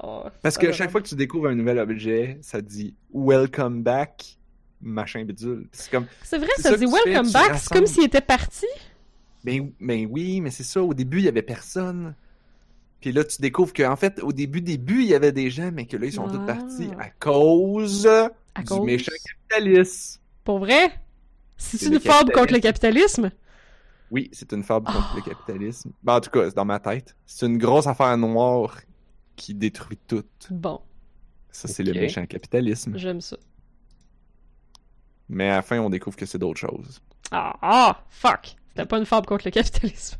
Oh, 0.03 0.23
Parce 0.41 0.57
que 0.57 0.71
chaque 0.71 0.91
fois 0.91 1.01
que 1.01 1.07
tu 1.07 1.15
découvres 1.15 1.47
un 1.47 1.55
nouvel 1.55 1.79
objet, 1.79 2.37
ça 2.41 2.61
dit 2.61 2.95
Welcome 3.13 3.83
back, 3.83 4.37
machin 4.81 5.23
bidule. 5.23 5.67
C'est 5.71 5.91
comme, 5.91 6.05
C'est 6.23 6.37
vrai, 6.37 6.49
ça 6.57 6.71
ça 6.71 6.77
dit 6.77 6.85
fais, 6.85 6.91
Welcome 7.11 7.31
back, 7.31 7.55
c'est 7.57 7.69
comme 7.73 7.85
s'il 7.85 8.03
était 8.05 8.21
parti. 8.21 8.65
ben, 9.43 9.71
ben 9.79 10.07
oui, 10.09 10.41
mais 10.41 10.49
c'est 10.51 10.63
ça, 10.63 10.81
au 10.81 10.93
début, 10.93 11.19
il 11.19 11.25
y 11.25 11.27
avait 11.29 11.41
personne. 11.41 12.15
Puis 12.99 13.11
là, 13.11 13.23
tu 13.23 13.41
découvres 13.41 13.73
qu'en 13.73 13.95
fait, 13.95 14.21
au 14.21 14.31
début, 14.31 14.61
début, 14.61 15.01
il 15.01 15.07
y 15.09 15.15
avait 15.15 15.31
des 15.31 15.49
gens, 15.49 15.71
mais 15.73 15.85
que 15.85 15.97
là, 15.97 16.05
ils 16.05 16.13
sont 16.13 16.27
tous 16.27 16.39
Ah. 16.47 16.53
partis 16.53 16.89
à 16.99 17.09
cause 17.19 18.07
À 18.07 18.29
du 18.59 18.65
cause. 18.65 18.85
méchant 18.85 19.11
capitaliste. 19.49 20.21
Pour 20.43 20.59
vrai? 20.59 20.91
C'est 21.57 21.85
une 21.87 21.99
fable 21.99 22.31
contre 22.31 22.53
le 22.53 22.59
capitalisme? 22.59 23.31
Oui, 24.11 24.29
c'est 24.33 24.51
une 24.53 24.63
fable 24.63 24.85
contre 24.87 25.11
Oh. 25.13 25.15
le 25.15 25.21
capitalisme. 25.21 25.91
Ben, 26.03 26.15
en 26.15 26.21
tout 26.21 26.29
cas, 26.29 26.45
c'est 26.49 26.55
dans 26.55 26.65
ma 26.65 26.79
tête. 26.79 27.15
C'est 27.25 27.45
une 27.47 27.57
grosse 27.57 27.87
affaire 27.87 28.15
noire 28.17 28.77
qui 29.35 29.53
détruit 29.55 29.97
tout. 30.07 30.23
Bon, 30.49 30.81
Ça, 31.49 31.67
c'est 31.67 31.83
le 31.83 31.93
méchant 31.93 32.25
capitalisme. 32.25 32.97
j'aime 32.97 33.21
ça. 33.21 33.37
Mais 35.29 35.49
à 35.49 35.55
la 35.55 35.61
fin, 35.61 35.79
on 35.79 35.89
découvre 35.89 36.17
que 36.17 36.25
c'est 36.25 36.37
d'autres 36.37 36.59
choses. 36.59 37.01
Ah, 37.31 37.55
ah, 37.61 38.03
fuck! 38.09 38.55
C'était 38.69 38.85
pas 38.85 38.97
une 38.97 39.05
fable 39.05 39.25
contre 39.27 39.45
le 39.45 39.51
capitalisme. 39.51 40.17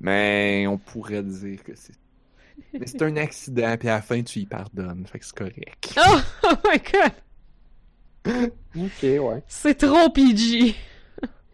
Mais 0.00 0.66
on 0.66 0.78
pourrait 0.78 1.22
dire 1.22 1.62
que 1.62 1.74
c'est. 1.74 1.94
Mais 2.72 2.86
c'est 2.86 3.02
un 3.02 3.16
accident, 3.16 3.76
puis 3.78 3.88
à 3.88 3.96
la 3.96 4.02
fin, 4.02 4.22
tu 4.22 4.40
y 4.40 4.46
pardonnes. 4.46 5.06
Fait 5.06 5.18
que 5.18 5.26
c'est 5.26 5.36
correct. 5.36 5.94
Oh, 5.98 6.18
oh 6.44 6.54
my 6.64 6.78
god! 6.78 8.52
Ok, 8.76 9.02
ouais. 9.02 9.42
C'est 9.46 9.74
trop 9.76 10.08
PG. 10.10 10.74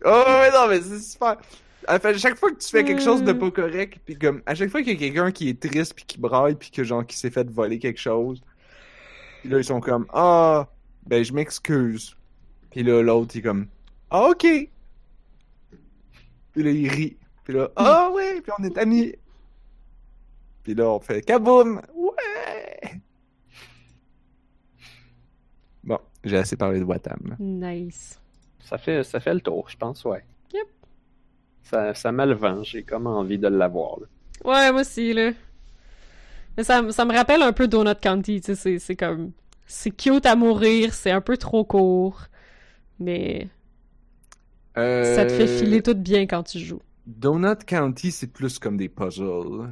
Oh, 0.05 0.25
ouais, 0.27 0.51
non, 0.53 0.69
mais 0.69 0.81
c'est 0.81 0.99
super. 1.01 1.37
À 1.87 1.95
la 1.95 1.99
fin, 2.01 2.13
chaque 2.17 2.37
fois 2.37 2.51
que 2.51 2.59
tu 2.59 2.69
fais 2.69 2.85
quelque 2.85 3.03
chose 3.03 3.23
de 3.23 3.33
Hmm. 3.33 3.39
pas 3.39 3.51
correct, 3.51 3.99
puis 4.05 4.17
comme, 4.19 4.43
à 4.47 4.55
chaque 4.55 4.71
fois 4.71 4.83
qu'il 4.83 4.93
y 4.93 4.97
a 4.97 4.99
quelqu'un 4.99 5.31
qui 5.33 5.49
est 5.49 5.61
triste, 5.61 5.95
puis 5.95 6.05
qui 6.05 6.19
braille, 6.19 6.55
puis 6.55 6.71
que 6.71 6.85
genre, 6.85 7.05
qui 7.07 7.17
s'est 7.17 7.31
fait 7.31 7.49
voler 7.51 7.79
quelque 7.79 8.01
chose, 8.01 8.43
puis 9.41 9.49
là, 9.49 9.59
ils 9.59 9.65
sont 9.65 9.81
comme, 9.81 10.07
ah, 10.13 10.69
ben, 11.07 11.25
je 11.25 11.33
m'excuse. 11.33 12.17
Puis 12.71 12.83
là, 12.83 13.03
l'autre, 13.03 13.35
il 13.35 13.39
est 13.39 13.43
comme, 13.43 13.67
ah, 14.11 14.29
ok. 14.29 14.47
Puis 16.53 16.63
là, 16.63 16.71
il 16.71 16.89
rit. 16.89 17.17
Puis 17.45 17.55
là, 17.55 17.71
ah, 17.77 18.11
ouais, 18.13 18.41
puis 18.43 18.53
on 18.59 18.65
est 18.65 18.77
amis. 18.79 19.15
Puis 20.63 20.75
là, 20.75 20.91
on 20.91 21.01
fait, 21.01 21.23
kaboum! 21.23 21.81
Ouais! 21.95 23.01
Bon, 25.83 25.99
j'ai 26.23 26.37
assez 26.37 26.57
parlé 26.57 26.79
de 26.81 26.85
Watam. 26.85 27.37
Nice. 27.39 28.20
Ça 28.65 28.79
fait, 28.79 29.03
ça 29.05 29.21
fait 29.21 29.35
le 29.35 29.41
tour, 29.41 29.69
je 29.69 29.77
pense, 29.77 30.05
ouais. 30.05 30.25
Yep. 30.55 30.67
Ça, 31.63 31.95
ça 31.95 32.13
me 32.13 32.25
le 32.27 32.35
vend, 32.35 32.63
j'ai 32.63 32.83
comme 32.83 33.07
envie 33.07 33.39
de 33.39 33.49
l'avoir. 33.49 33.99
là. 34.01 34.07
Ouais, 34.45 34.73
moi 34.73 34.81
aussi, 34.83 35.13
là. 35.13 35.33
Mais 36.57 36.65
ça, 36.65 36.83
me- 36.83 36.91
ça 36.91 37.05
me 37.05 37.13
rappelle 37.15 37.43
un 37.43 37.53
peu 37.53 37.69
Donut 37.69 37.95
County, 38.01 38.41
tu 38.41 38.47
sais, 38.47 38.55
c'est- 38.55 38.79
c'est 38.79 38.97
comme... 38.97 39.33
C'est 39.67 39.91
cute 39.93 40.27
à 40.27 40.35
mourir, 40.35 40.93
c'est 40.95 41.13
un 41.13 41.21
peu 41.21 41.37
trop 41.37 41.65
court, 41.65 42.23
mais 42.99 43.49
ça 44.75 45.25
te 45.27 45.33
fait 45.33 45.45
Euh, 45.49 45.59
filer 45.59 45.83
tout 45.83 45.95
bien 45.95 46.27
quand 46.27 46.43
tu 46.43 46.59
joues. 46.59 46.83
Donut 47.07 47.65
County, 47.67 48.11
c'est 48.11 48.27
plus 48.29 48.59
comme 48.59 48.77
des 48.77 48.89
puzzles. 48.89 49.69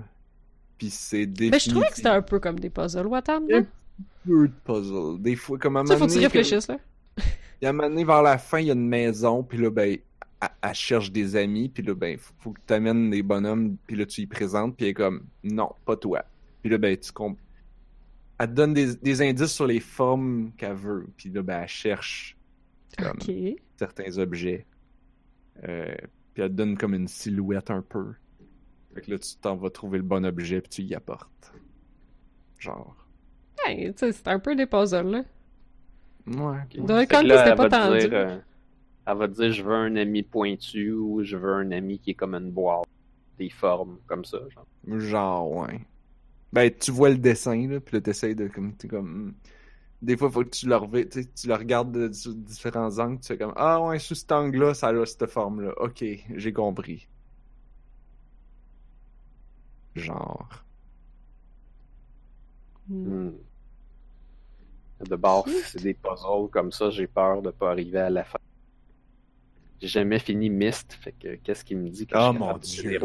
Puis 0.77 0.90
c'est 0.90 1.27
des. 1.27 1.51
Ben, 1.51 1.59
je 1.59 1.70
trouvais 1.70 1.89
que 1.89 1.97
c'était 1.97 2.09
un 2.09 2.23
peu 2.23 2.39
comme 2.39 2.60
des 2.60 2.70
puzzles, 2.70 3.06
Watam, 3.06 3.47
non? 3.48 3.59
Un 3.59 3.66
peu 4.24 4.47
de 4.48 4.52
puzzle. 4.65 5.20
Des 5.20 5.35
fois, 5.35 5.59
comme 5.59 5.77
à 5.77 5.81
un 5.81 5.86
Ça, 5.86 5.97
faut 5.97 6.06
que 6.06 6.12
tu 6.12 6.19
réfléchisses, 6.19 6.69
là. 6.69 6.78
Il 7.61 7.65
y 7.65 7.66
a 7.66 7.70
un 7.70 7.73
moment 7.73 7.89
donné, 7.89 8.05
vers 8.05 8.23
la 8.23 8.39
fin, 8.39 8.61
il 8.61 8.66
y 8.66 8.70
a 8.70 8.74
une 8.74 8.89
maison, 8.89 9.43
puis 9.43 9.59
là, 9.59 9.70
ben, 9.70 9.99
elle, 10.40 10.49
elle 10.62 10.74
cherche 10.74 11.11
des 11.11 11.36
amis, 11.36 11.69
puis 11.69 11.82
là, 11.82 11.95
ben, 11.95 12.16
faut, 12.19 12.35
faut 12.39 12.53
que 12.53 12.61
tu 12.66 12.73
amènes 12.73 13.11
des 13.11 13.23
bonhommes, 13.23 13.77
puis 13.86 13.97
là, 13.97 14.07
tu 14.07 14.20
y 14.20 14.27
présentes, 14.27 14.77
puis 14.77 14.86
elle 14.86 14.90
est 14.90 14.95
comme, 14.95 15.27
non, 15.43 15.73
pas 15.85 15.97
toi. 15.97 16.24
Puis 16.62 16.70
là, 16.70 16.78
ben, 16.78 16.97
tu 16.97 17.12
comp... 17.12 17.39
Elle 18.39 18.49
te 18.49 18.53
donne 18.53 18.73
des, 18.73 18.95
des 18.95 19.23
indices 19.23 19.53
sur 19.53 19.66
les 19.66 19.81
formes 19.81 20.53
qu'elle 20.57 20.77
veut, 20.77 21.09
puis 21.16 21.31
là, 21.31 21.43
ben, 21.43 21.62
elle 21.62 21.69
cherche 21.69 22.36
comme 22.97 23.19
certains 23.77 24.19
objets. 24.19 24.66
Euh, 25.65 25.95
puis 26.35 26.43
elle 26.43 26.51
te 26.51 26.55
donne 26.55 26.77
comme 26.77 26.95
une 26.95 27.09
silhouette 27.09 27.70
un 27.70 27.82
peu. 27.82 28.15
Fait 28.95 29.01
que 29.01 29.11
là, 29.11 29.19
tu 29.19 29.36
t'en 29.36 29.57
vas 29.57 29.70
trouver 29.70 29.99
le 29.99 30.05
bon 30.05 30.24
objet, 30.24 30.61
puis 30.61 30.70
tu 30.70 30.82
y 30.82 30.95
apportes. 30.95 31.53
Genre. 32.59 32.97
Sais, 33.66 34.12
c'est 34.12 34.28
un 34.28 34.39
peu 34.39 34.55
des 34.55 34.66
puzzles, 34.66 35.11
là. 35.11 35.24
Ouais. 36.28 36.59
Ok. 36.64 36.86
Donut 36.86 37.00
Fait 37.00 37.06
que 37.06 37.12
County, 37.12 37.26
là, 37.26 37.38
c'était 37.38 37.50
elle 37.50 37.56
pas 37.56 37.68
tendu. 37.68 37.98
dire, 37.98 38.10
euh, 38.12 38.38
elle 39.06 39.16
va 39.16 39.28
te 39.28 39.32
dire, 39.34 39.52
je 39.52 39.62
veux 39.62 39.74
un 39.74 39.96
ami 39.96 40.22
pointu 40.22 40.92
ou 40.92 41.22
je 41.22 41.36
veux 41.36 41.55
un 41.55 41.70
ami 41.72 41.98
qui 41.98 42.10
est 42.10 42.14
comme 42.14 42.34
une 42.34 42.50
boîte. 42.50 42.84
Des 43.38 43.50
formes 43.50 43.98
comme 44.06 44.24
ça, 44.24 44.38
genre. 44.50 44.66
Genre, 44.98 45.50
ouais. 45.50 45.80
Ben, 46.52 46.72
tu 46.74 46.90
vois 46.90 47.10
le 47.10 47.18
dessin, 47.18 47.68
là, 47.68 47.78
puis 47.78 47.94
là, 47.94 48.00
t'essayes 48.00 48.34
de, 48.34 48.48
comme, 48.48 48.74
t'es 48.74 48.88
comme... 48.88 49.28
hmm. 49.28 49.34
Des 50.02 50.16
fois, 50.16 50.30
faut 50.30 50.44
que 50.44 50.50
tu 50.50 50.68
le, 50.68 50.76
rev- 50.76 51.09
tu 51.09 51.22
sais, 51.22 51.28
tu 51.34 51.48
le 51.48 51.55
regardes 51.55 51.92
de, 51.92 52.12
sous 52.12 52.34
différents 52.34 52.98
angles, 52.98 53.20
tu 53.20 53.28
fais 53.28 53.38
comme, 53.38 53.52
ah 53.56 53.80
ouais, 53.82 53.98
sous 53.98 54.14
cet 54.14 54.32
angle-là, 54.32 54.74
ça 54.74 54.88
a 54.88 55.06
cette 55.06 55.26
forme-là. 55.26 55.72
Ok, 55.78 56.05
j'ai 56.36 56.52
compris. 56.52 57.09
Genre. 59.94 60.48
Hmm. 62.88 63.30
De 65.01 65.16
bord, 65.16 65.47
c'est 65.49 65.83
des 65.83 65.95
puzzles 65.95 66.51
comme 66.51 66.73
ça, 66.73 66.91
j'ai 66.91 67.07
peur 67.07 67.41
de 67.43 67.51
pas 67.51 67.70
arriver 67.70 68.01
à 68.01 68.11
la 68.11 68.25
fin. 68.25 68.39
J'ai 69.81 69.89
jamais 69.89 70.19
fini 70.19 70.51
Myst, 70.51 70.93
fait 71.01 71.12
que 71.12 71.37
qu'est-ce 71.37 71.65
qui 71.65 71.77
me 71.77 71.89
dit 71.89 72.07
que 72.07 72.16
Oh 72.16 72.20
je 72.20 72.25
suis 72.27 72.39
mon 72.39 72.59
Dieu. 72.59 72.99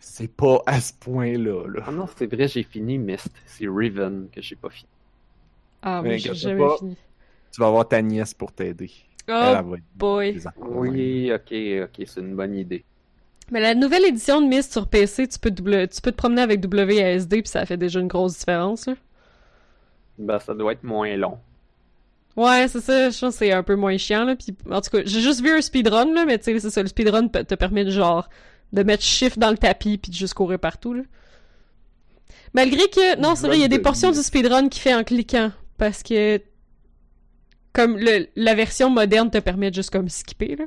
C'est 0.00 0.28
pas 0.36 0.62
à 0.66 0.80
ce 0.80 0.92
point-là, 0.92 1.66
là. 1.68 1.82
Ah 1.86 1.92
non, 1.92 2.06
c'est 2.16 2.26
vrai, 2.26 2.48
j'ai 2.48 2.62
fini 2.64 2.98
Myst. 2.98 3.30
C'est 3.46 3.68
Riven 3.68 4.28
que 4.32 4.40
j'ai 4.40 4.56
pas 4.56 4.70
fini. 4.70 4.88
Ah, 5.82 6.02
Mais 6.02 6.18
j'ai 6.18 6.34
jamais 6.34 6.58
pas. 6.66 6.76
fini. 6.78 6.96
Tu 7.52 7.60
vas 7.60 7.68
avoir 7.68 7.88
ta 7.88 8.02
nièce 8.02 8.34
pour 8.34 8.52
t'aider. 8.52 8.90
Oh, 9.28 9.62
boy. 9.96 10.34
Oui, 10.56 11.32
ok, 11.32 11.52
ok, 11.84 12.06
c'est 12.06 12.20
une 12.20 12.34
bonne 12.36 12.54
idée. 12.56 12.84
Mais 13.50 13.60
la 13.60 13.74
nouvelle 13.74 14.04
édition 14.04 14.40
de 14.42 14.46
Myst 14.46 14.72
sur 14.72 14.88
PC, 14.88 15.26
tu 15.28 15.38
peux, 15.38 15.50
double- 15.50 15.88
tu 15.88 16.00
peux 16.00 16.12
te 16.12 16.16
promener 16.16 16.42
avec 16.42 16.60
WASD, 16.64 17.42
puis 17.42 17.48
ça 17.48 17.64
fait 17.66 17.76
déjà 17.76 18.00
une 18.00 18.08
grosse 18.08 18.38
différence, 18.38 18.86
là. 18.86 18.94
Ben, 20.18 20.38
ça 20.38 20.54
doit 20.54 20.72
être 20.72 20.84
moins 20.84 21.16
long. 21.16 21.38
Ouais, 22.36 22.68
c'est 22.68 22.80
ça, 22.80 23.10
je 23.10 23.18
pense 23.18 23.34
que 23.34 23.38
c'est 23.38 23.52
un 23.52 23.62
peu 23.62 23.74
moins 23.74 23.96
chiant, 23.96 24.24
là. 24.24 24.36
Puis, 24.36 24.54
en 24.70 24.80
tout 24.80 24.90
cas, 24.90 25.02
j'ai 25.04 25.20
juste 25.20 25.40
vu 25.42 25.50
un 25.50 25.60
speedrun, 25.60 26.12
là, 26.14 26.24
mais 26.24 26.38
tu 26.38 26.44
sais, 26.44 26.60
c'est 26.60 26.70
ça, 26.70 26.82
le 26.82 26.88
speedrun 26.88 27.28
pe- 27.28 27.42
te 27.44 27.54
permet 27.54 27.84
de 27.84 27.90
genre, 27.90 28.28
de 28.72 28.82
mettre 28.82 29.02
shift 29.02 29.38
dans 29.38 29.50
le 29.50 29.58
tapis 29.58 29.98
puis 29.98 30.10
de 30.10 30.16
juste 30.16 30.34
courir 30.34 30.58
partout, 30.58 30.94
là. 30.94 31.02
Malgré 32.54 32.88
que, 32.88 33.18
non, 33.20 33.34
c'est 33.34 33.46
vrai, 33.46 33.56
il 33.58 33.60
y 33.60 33.64
a 33.64 33.68
des 33.68 33.78
portions 33.80 34.10
du 34.10 34.22
speedrun 34.22 34.68
qui 34.68 34.80
fait 34.80 34.94
en 34.94 35.04
cliquant, 35.04 35.50
parce 35.78 36.02
que, 36.02 36.40
comme 37.72 37.98
le, 37.98 38.26
la 38.36 38.54
version 38.54 38.88
moderne 38.90 39.30
te 39.30 39.38
permet 39.38 39.70
de 39.70 39.74
juste 39.74 39.90
comme 39.90 40.08
skipper, 40.08 40.56
là. 40.56 40.64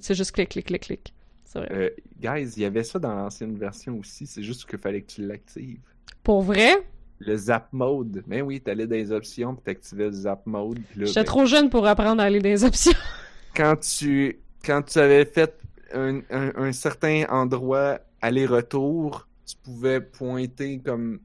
C'est 0.00 0.14
juste 0.14 0.32
clic, 0.32 0.48
clic, 0.50 0.66
clic, 0.66 0.82
clic. 0.82 1.14
C'est 1.44 1.58
vrai. 1.60 1.68
Euh, 1.72 1.90
guys, 2.20 2.52
il 2.56 2.62
y 2.62 2.64
avait 2.64 2.84
ça 2.84 2.98
dans 2.98 3.14
l'ancienne 3.14 3.56
version 3.56 3.98
aussi, 3.98 4.26
c'est 4.26 4.42
juste 4.42 4.68
qu'il 4.68 4.78
fallait 4.78 5.02
que 5.02 5.12
tu 5.12 5.26
l'actives. 5.26 5.80
Pour 6.22 6.42
vrai, 6.42 6.76
Le 7.20 7.36
zap 7.36 7.72
mode. 7.72 8.22
Ben 8.26 8.42
oui, 8.42 8.60
t'allais 8.60 8.86
dans 8.86 8.96
les 8.96 9.12
options 9.12 9.54
puis 9.54 9.62
t'activais 9.64 10.06
le 10.06 10.12
zap 10.12 10.46
mode. 10.46 10.78
là, 10.96 11.04
j'étais 11.04 11.20
ben, 11.20 11.24
trop 11.24 11.46
jeune 11.46 11.70
pour 11.70 11.86
apprendre 11.86 12.22
à 12.22 12.24
aller 12.24 12.40
dans 12.40 12.48
les 12.48 12.64
options. 12.64 12.92
Quand 13.54 13.76
tu 13.76 14.40
quand 14.64 14.82
tu 14.82 14.98
avais 14.98 15.24
fait 15.24 15.58
un, 15.92 16.20
un, 16.30 16.52
un 16.54 16.72
certain 16.72 17.24
endroit 17.30 17.98
aller-retour, 18.20 19.26
tu 19.46 19.56
pouvais 19.56 20.00
pointer 20.00 20.80
comme 20.84 21.20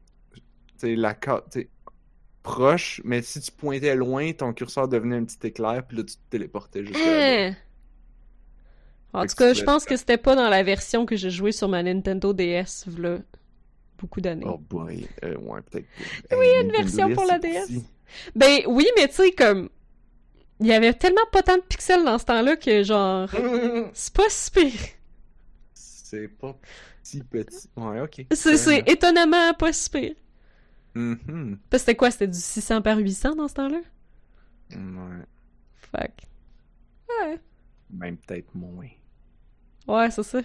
la 0.82 1.14
carte 1.14 1.58
proche, 2.44 3.02
mais 3.04 3.22
si 3.22 3.42
tu 3.42 3.52
pointais 3.52 3.96
loin, 3.96 4.32
ton 4.34 4.54
curseur 4.54 4.88
devenait 4.88 5.18
un 5.18 5.24
petit 5.26 5.48
éclair, 5.48 5.84
puis 5.88 5.98
là 5.98 6.04
tu 6.04 6.16
te 6.16 6.22
téléportais 6.30 6.86
juste 6.86 7.00
là. 7.00 7.48
Hein? 7.48 7.56
En 9.14 9.26
tout 9.26 9.36
cas, 9.36 9.54
je 9.54 9.64
pense 9.64 9.86
que 9.86 9.96
c'était 9.96 10.18
pas 10.18 10.36
dans 10.36 10.50
la 10.50 10.62
version 10.62 11.06
que 11.06 11.16
j'ai 11.16 11.30
jouée 11.30 11.54
sur 11.54 11.70
ma 11.70 11.82
Nintendo 11.82 12.34
DS, 12.34 12.86
v'là 12.88 13.20
beaucoup 13.98 14.22
d'années. 14.22 14.46
Oh 14.48 14.58
boy, 14.58 15.08
euh, 15.24 15.36
ouais, 15.38 15.62
peut-être. 15.62 15.88
Oui, 16.32 16.46
Hey, 16.46 16.62
une 16.62 16.68
Nintendo 16.68 16.84
version 16.84 17.14
pour 17.14 17.26
la 17.26 17.40
DS. 17.40 17.66
petit. 17.68 17.86
Ben 18.36 18.62
oui, 18.68 18.86
mais 18.98 19.08
tu 19.08 19.16
sais, 19.16 19.32
comme. 19.32 19.70
Il 20.62 20.68
y 20.68 20.74
avait 20.74 20.94
tellement 20.94 21.26
pas 21.32 21.44
tant 21.44 21.58
de 21.58 21.62
pixels 21.64 22.04
dans 22.06 22.18
ce 22.18 22.26
temps-là 22.26 22.56
que, 22.56 22.84
genre. 22.84 23.30
C'est 23.94 24.14
pas 24.14 24.30
si 24.30 24.52
pire. 24.52 24.72
C'est 25.74 26.28
pas 26.30 26.56
petit 27.04 27.24
petit. 27.24 27.70
Ouais, 27.76 28.00
ok. 28.02 28.26
C'est 28.32 28.90
étonnamment 28.90 29.54
pas 29.54 29.74
si 29.74 29.90
pire. 29.90 30.16
Mhm. 30.94 31.58
Parce 31.70 31.84
que 31.84 31.86
c'était 31.88 31.96
quoi? 31.98 32.10
C'était 32.12 32.28
du 32.28 32.40
600 32.40 32.82
par 32.82 32.98
800 32.98 33.36
dans 33.36 33.48
ce 33.50 33.54
temps-là? 33.56 33.80
Ouais. 34.72 35.26
Fuck. 35.92 36.12
Ouais. 37.10 37.40
Même 37.90 38.16
peut-être 38.18 38.56
moins. 38.56 38.88
Ouais, 39.88 40.10
c'est 40.10 40.24
ça. 40.24 40.40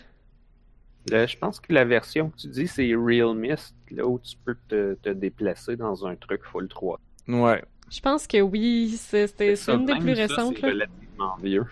Là, 1.11 1.27
je 1.27 1.37
pense 1.37 1.61
que 1.61 1.73
la 1.73 1.85
version 1.85 2.31
que 2.31 2.37
tu 2.37 2.49
dis, 2.49 2.67
c'est 2.69 2.95
Real 2.95 3.35
Mist, 3.35 3.75
là 3.91 4.07
où 4.07 4.19
tu 4.19 4.37
peux 4.45 4.57
te, 4.69 4.95
te 4.95 5.09
déplacer 5.11 5.77
dans 5.77 6.07
un 6.07 6.15
truc 6.17 6.43
full 6.45 6.69
3. 6.69 7.01
Ouais. 7.29 7.63
Je 7.91 8.01
pense 8.01 8.27
que 8.27 8.41
oui, 8.41 8.97
c'est 8.97 9.27
c'était- 9.27 9.57
Ça, 9.57 9.75
une 9.75 9.87
des 9.87 9.95
plus 9.97 10.15
ça, 10.15 10.23
récentes. 10.23 10.55
C'est 10.57 10.63
là. 10.63 10.69
relativement 10.73 11.37
vieux. 11.43 11.65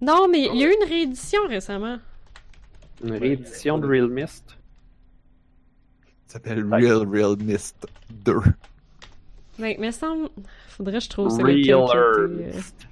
Non, 0.00 0.28
mais 0.28 0.42
il 0.52 0.56
y 0.56 0.64
a 0.64 0.68
eu 0.68 0.74
une 0.82 0.88
réédition 0.88 1.40
récemment. 1.48 1.98
Une 3.04 3.12
réédition 3.16 3.78
de 3.78 3.86
Real 3.86 4.08
Mist. 4.08 4.56
Ça 6.26 6.34
s'appelle 6.34 6.64
Real 6.72 7.06
Real 7.08 7.36
Mist 7.38 7.86
2. 8.10 8.34
Mais, 9.58 9.76
mais 9.80 9.92
semble. 9.92 10.28
Faudrait 10.68 10.94
que 10.94 11.00
je 11.00 11.08
trouve 11.08 11.30
c'est 11.30 11.42
lequel 11.42 11.62
qui 11.62 11.72
a 11.72 11.76
Realer 11.78 12.44
euh, 12.44 12.54
Mist. 12.54 12.88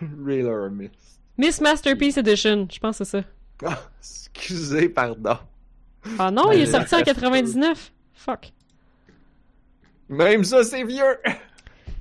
Real 0.24 0.70
Mist. 0.70 1.20
Miss 1.38 1.60
Masterpiece 1.60 2.16
Edition, 2.18 2.66
je 2.70 2.78
pense 2.78 2.98
que 2.98 3.04
c'est 3.04 3.22
ça. 3.22 3.28
Ah, 3.64 3.78
excusez, 4.00 4.88
pardon. 4.88 5.38
Ah 6.18 6.30
non, 6.30 6.52
il 6.52 6.60
est 6.60 6.68
Euh, 6.68 6.78
sorti 6.78 6.94
en 6.94 7.02
99. 7.02 7.92
Fuck. 8.14 8.52
Même 10.08 10.44
ça, 10.44 10.62
c'est 10.62 10.84
vieux! 10.84 11.18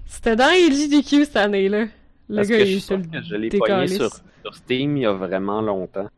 C'était 0.05 0.35
dans 0.35 0.49
LGDQ 0.51 1.25
cette 1.25 1.35
année-là. 1.37 1.87
Le 2.29 2.35
Parce 2.37 2.47
gars, 2.47 2.57
que 2.57 2.63
il 2.63 2.73
je 2.75 2.79
suis 2.79 2.95
le 2.95 3.03
que 3.03 3.21
je 3.23 3.35
l'ai 3.35 3.49
pogné 3.49 3.87
sur, 3.87 4.09
sur 4.41 4.55
Steam 4.55 4.97
il 4.97 5.01
y 5.03 5.05
a 5.05 5.13
vraiment 5.13 5.61
longtemps. 5.61 6.09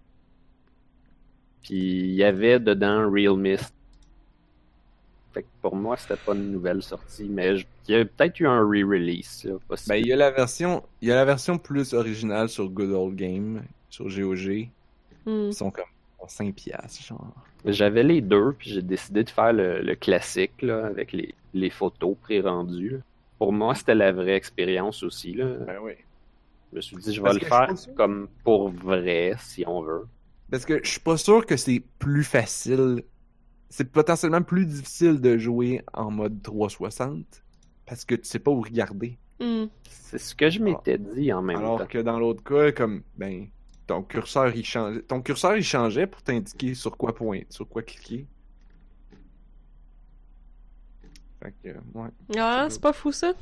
Puis 1.64 1.76
il 1.76 2.14
y 2.14 2.24
avait 2.24 2.60
dedans 2.60 3.10
Real 3.10 3.36
Mist. 3.38 3.74
Fait 5.34 5.44
que 5.44 5.48
pour 5.62 5.76
moi, 5.76 5.98
c'était 5.98 6.16
pas 6.16 6.34
une 6.34 6.52
nouvelle 6.52 6.82
sortie, 6.82 7.28
mais 7.30 7.58
je- 7.58 7.66
il 7.88 7.96
y 7.96 8.00
a 8.00 8.06
peut-être 8.06 8.40
eu 8.40 8.48
un 8.48 8.62
re-release. 8.62 9.48
Ben, 9.88 9.96
il 9.96 10.08
y 10.08 10.14
a 10.14 10.16
la 10.16 10.32
version, 10.32 10.84
il 11.02 11.10
y 11.10 11.12
a 11.12 11.16
la 11.16 11.26
version 11.26 11.58
plus 11.58 11.94
originale 11.94 12.50
sur 12.50 12.70
Good 12.70 12.92
Old 12.92 13.16
Game, 13.16 13.64
sur 13.90 14.08
GOG. 14.10 14.70
Ils 15.28 15.54
sont 15.54 15.72
comme 15.72 15.86
5 16.28 16.56
piastres, 16.56 17.04
genre. 17.04 17.34
J'avais 17.66 18.04
les 18.04 18.22
deux, 18.22 18.54
puis 18.58 18.72
j'ai 18.72 18.82
décidé 18.82 19.24
de 19.24 19.30
faire 19.30 19.54
le, 19.54 19.82
le 19.82 19.96
classique 19.96 20.62
là, 20.62 20.86
avec 20.86 21.12
les, 21.12 21.34
les 21.54 21.70
photos 21.70 22.16
pré-rendues. 22.22 23.00
Pour 23.38 23.54
moi, 23.54 23.76
c'était 23.76 23.96
la 23.96 24.12
vraie 24.12 24.36
expérience 24.36 25.04
aussi. 25.04 25.34
Là. 25.34 25.46
Ben 25.66 25.78
oui. 25.82 25.94
Je 26.72 26.76
me 26.78 26.82
suis 26.82 26.98
dit, 26.98 27.14
je 27.14 27.22
vais 27.22 27.30
Parce 27.30 27.40
le 27.40 27.46
faire 27.46 27.96
comme 27.96 28.28
pour 28.44 28.70
vrai, 28.70 29.36
si 29.40 29.64
on 29.68 29.82
veut. 29.82 30.06
Parce 30.50 30.66
que 30.66 30.80
je 30.84 30.90
suis 30.90 31.00
pas 31.00 31.18
sûr 31.18 31.46
que 31.46 31.58
c'est 31.58 31.82
plus 32.00 32.24
facile. 32.24 33.04
C'est 33.70 33.92
potentiellement 33.92 34.42
plus 34.42 34.66
difficile 34.66 35.20
de 35.20 35.38
jouer 35.38 35.82
en 35.94 36.10
mode 36.10 36.42
360 36.42 37.44
parce 37.86 38.06
que 38.06 38.16
tu 38.16 38.26
sais 38.26 38.40
pas 38.40 38.52
où 38.52 38.62
regarder. 38.62 39.18
Hmm. 39.40 39.66
C'est 39.90 40.18
ce 40.18 40.36
que 40.36 40.50
je 40.50 40.62
m'étais 40.62 40.98
dit 40.98 41.32
en 41.34 41.42
même 41.42 41.58
Alors 41.58 41.80
temps. 41.80 41.86
que 41.86 41.98
dans 42.00 42.20
l'autre 42.20 42.44
cas, 42.44 42.72
comme 42.72 43.04
ben 43.18 43.48
ton 43.88 44.04
curseur 44.04 44.54
il 44.56 44.66
changeait. 44.66 45.02
Ton 45.02 45.22
curseur 45.22 45.56
il 45.58 45.64
changeait 45.64 46.08
pour 46.08 46.22
t'indiquer 46.22 46.74
sur 46.76 46.96
quoi 46.98 47.16
pointer, 47.16 47.48
sur 47.50 47.68
quoi 47.68 47.82
cliquer. 47.82 48.26
Fait 51.42 51.54
que 51.64 51.70
ouais. 51.98 52.10
Ah, 52.38 52.68
c'est 52.70 52.82
pas 52.82 52.94
fou 52.94 53.12
ça. 53.12 53.34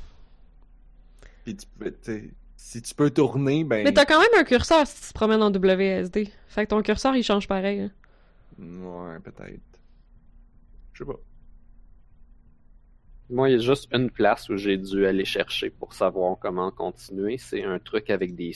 Puis 1.44 1.56
tu 1.56 1.66
peux, 1.80 1.92
tu 1.92 1.98
sais, 2.02 2.30
si 2.56 2.82
tu 2.82 2.94
peux 2.96 3.10
tourner, 3.10 3.64
ben. 3.64 3.84
Mais 3.84 3.94
t'as 3.94 4.06
quand 4.06 4.20
même 4.20 4.30
un 4.40 4.44
curseur 4.44 4.86
si 4.88 5.02
tu 5.02 5.08
te 5.10 5.14
promènes 5.14 5.42
en 5.42 5.52
WSD. 5.52 6.30
Fait 6.48 6.66
que 6.66 6.70
ton 6.70 6.82
curseur 6.82 7.16
il 7.16 7.24
change 7.24 7.48
pareil. 7.48 7.82
hein. 7.82 7.92
Ouais, 8.60 9.20
peut-être. 9.20 9.60
Je 10.94 11.04
sais 11.04 11.06
pas. 11.06 11.20
Moi, 13.30 13.50
il 13.50 13.54
y 13.54 13.56
a 13.56 13.60
juste 13.60 13.88
une 13.92 14.12
place 14.12 14.50
où 14.50 14.56
j'ai 14.58 14.78
dû 14.78 15.06
aller 15.06 15.26
chercher 15.26 15.70
pour 15.72 15.94
savoir 15.94 16.38
comment 16.40 16.70
continuer. 16.72 17.38
C'est 17.38 17.64
un 17.64 17.80
truc 17.80 18.10
avec 18.10 18.36
des. 18.36 18.54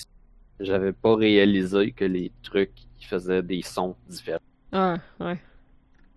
J'avais 0.60 0.94
pas 0.94 1.16
réalisé 1.16 1.92
que 1.92 2.06
les 2.06 2.32
trucs 2.44 2.74
faisaient 3.00 3.42
des 3.44 3.62
sons 3.62 3.96
différents. 4.08 4.40
Ah, 4.72 4.98
ouais. 5.20 5.38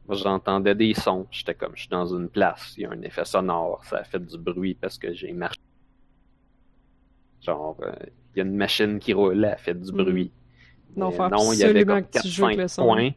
Moi, 0.07 0.17
j'entendais 0.17 0.75
des 0.75 0.95
sons. 0.95 1.27
J'étais 1.31 1.55
comme, 1.55 1.73
je 1.75 1.81
suis 1.83 1.89
dans 1.89 2.07
une 2.07 2.29
place, 2.29 2.75
il 2.77 2.83
y 2.83 2.87
a 2.87 2.91
un 2.91 3.03
effet 3.03 3.25
sonore, 3.25 3.85
ça 3.85 3.99
a 3.99 4.05
fait 4.05 4.19
du 4.19 4.37
bruit 4.37 4.75
parce 4.75 4.99
que 4.99 5.13
j'ai 5.13 5.33
marché. 5.33 5.59
Genre, 7.41 7.77
euh, 7.83 7.93
il 8.35 8.39
y 8.39 8.41
a 8.41 8.45
une 8.45 8.57
machine 8.57 8.99
qui 8.99 9.13
roule, 9.13 9.35
elle 9.39 9.45
a 9.53 9.57
fait 9.57 9.75
du 9.75 9.93
Mhm. 9.93 9.97
bruit. 10.05 10.33
Non, 10.97 11.11
faut 11.11 11.29
non, 11.29 11.53
il 11.53 11.59
y 11.61 11.65
avait 11.65 11.85
comme 11.85 12.03
que 12.03 12.07
tu 12.07 12.13
4, 12.19 12.27
joues 12.29 12.45
avec 12.47 12.57
5 12.57 12.63
le 12.63 12.69
son. 12.69 12.85
points. 12.87 13.11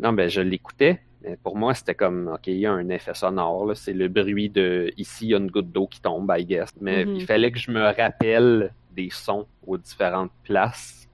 Non, 0.00 0.12
ben, 0.12 0.28
je 0.28 0.40
l'écoutais. 0.40 1.00
Mais 1.22 1.36
pour 1.36 1.56
moi, 1.56 1.74
c'était 1.74 1.94
comme, 1.94 2.28
OK, 2.32 2.46
il 2.46 2.58
y 2.58 2.66
a 2.66 2.72
un 2.72 2.88
effet 2.90 3.14
sonore. 3.14 3.76
C'est 3.76 3.92
le 3.92 4.08
bruit 4.08 4.48
de, 4.50 4.92
ici, 4.96 5.26
il 5.26 5.30
y 5.30 5.34
a 5.34 5.38
une 5.38 5.50
goutte 5.50 5.72
d'eau 5.72 5.86
qui 5.88 6.00
tombe, 6.00 6.32
I 6.36 6.44
guess. 6.44 6.70
Mais 6.80 7.04
Mhm. 7.04 7.16
il 7.16 7.22
fallait 7.22 7.50
que 7.50 7.58
je 7.58 7.70
me 7.72 7.82
rappelle 7.82 8.72
des 8.98 9.10
sons 9.10 9.46
aux 9.64 9.78
différentes 9.78 10.32
places. 10.42 11.08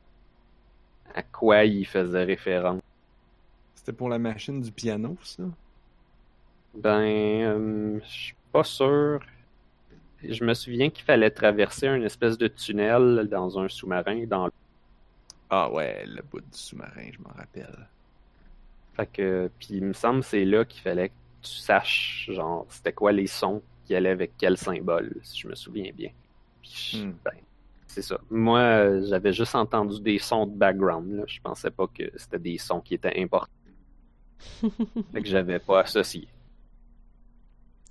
À 1.14 1.22
quoi 1.22 1.64
ils 1.64 1.86
faisaient 1.86 2.24
référence? 2.24 2.80
C'était 3.74 3.92
pour 3.92 4.08
la 4.08 4.18
machine 4.18 4.62
du 4.62 4.72
piano, 4.72 5.16
ça? 5.22 5.42
Ben, 6.74 7.02
euh, 7.02 8.00
je 8.02 8.08
suis 8.08 8.34
pas 8.50 8.64
sûr. 8.64 9.20
Je 10.26 10.42
me 10.44 10.54
souviens 10.54 10.88
qu'il 10.88 11.04
fallait 11.04 11.30
traverser 11.30 11.86
une 11.88 12.04
espèce 12.04 12.38
de 12.38 12.48
tunnel 12.48 13.28
dans 13.30 13.58
un 13.58 13.68
sous-marin. 13.68 14.24
Dans... 14.26 14.48
Ah 15.50 15.70
ouais, 15.70 16.04
le 16.06 16.22
bout 16.22 16.40
du 16.40 16.58
sous-marin, 16.58 17.10
je 17.12 17.18
m'en 17.20 17.34
rappelle. 17.36 17.86
Fait 18.96 19.06
que, 19.06 19.50
puis 19.58 19.74
il 19.74 19.84
me 19.84 19.92
semble 19.92 20.20
que 20.20 20.26
c'est 20.26 20.44
là 20.46 20.64
qu'il 20.64 20.80
fallait 20.80 21.10
que 21.10 21.14
tu 21.42 21.50
saches, 21.52 22.30
genre, 22.32 22.64
c'était 22.70 22.92
quoi 22.94 23.12
les 23.12 23.26
sons 23.26 23.62
qui 23.84 23.94
allaient 23.94 24.08
avec 24.08 24.32
quel 24.38 24.56
symbole, 24.56 25.14
si 25.22 25.40
je 25.40 25.48
me 25.48 25.54
souviens 25.54 25.92
bien. 25.92 26.10
Puis, 26.62 27.04
Hmm. 27.04 27.12
ben, 27.24 27.36
c'est 27.94 28.02
ça. 28.02 28.18
Moi, 28.30 28.58
euh, 28.58 29.06
j'avais 29.08 29.32
juste 29.32 29.54
entendu 29.54 30.00
des 30.00 30.18
sons 30.18 30.46
de 30.46 30.56
background. 30.56 31.12
Là. 31.12 31.22
Je 31.26 31.40
pensais 31.40 31.70
pas 31.70 31.86
que 31.86 32.02
c'était 32.16 32.38
des 32.40 32.58
sons 32.58 32.80
qui 32.80 32.94
étaient 32.94 33.20
importants. 33.22 33.52
fait 35.12 35.22
que 35.22 35.28
j'avais 35.28 35.58
pas 35.60 35.80
associé. 35.80 36.26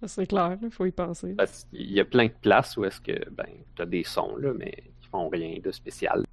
Ça, 0.01 0.07
c'est 0.09 0.27
clair, 0.27 0.57
il 0.61 0.69
faut 0.69 0.85
y 0.85 0.91
penser. 0.91 1.33
Parce 1.35 1.63
qu'il 1.65 1.89
y 1.91 1.99
a 2.01 2.05
plein 2.05 2.25
de 2.25 2.33
places 2.41 2.75
où 2.75 2.83
est-ce 2.83 2.99
que 2.99 3.29
ben 3.29 3.47
t'as 3.75 3.85
des 3.85 4.03
sons 4.03 4.35
là, 4.35 4.51
mais 4.53 4.71
qui 4.99 5.07
font 5.07 5.29
rien 5.29 5.57
de 5.63 5.71
spécial. 5.71 6.25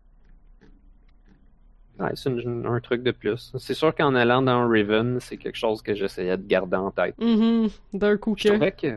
Ouais, 2.01 2.11
c'est 2.15 2.31
un 2.31 2.81
truc 2.81 3.03
de 3.03 3.11
plus. 3.13 3.53
C'est 3.59 3.75
sûr 3.75 3.95
qu'en 3.95 4.15
allant 4.15 4.43
dans 4.43 4.67
Riven, 4.69 5.21
c'est 5.21 5.37
quelque 5.37 5.57
chose 5.59 5.83
que 5.83 5.95
j'essayais 5.95 6.37
de 6.37 6.47
garder 6.47 6.77
en 6.79 6.91
tête. 6.91 7.15
Mhm, 7.21 7.69
D'un 7.93 8.17
coup 8.17 8.35
Je 8.37 8.45
que. 8.45 8.49
trouvais 8.49 8.73
que 8.73 8.97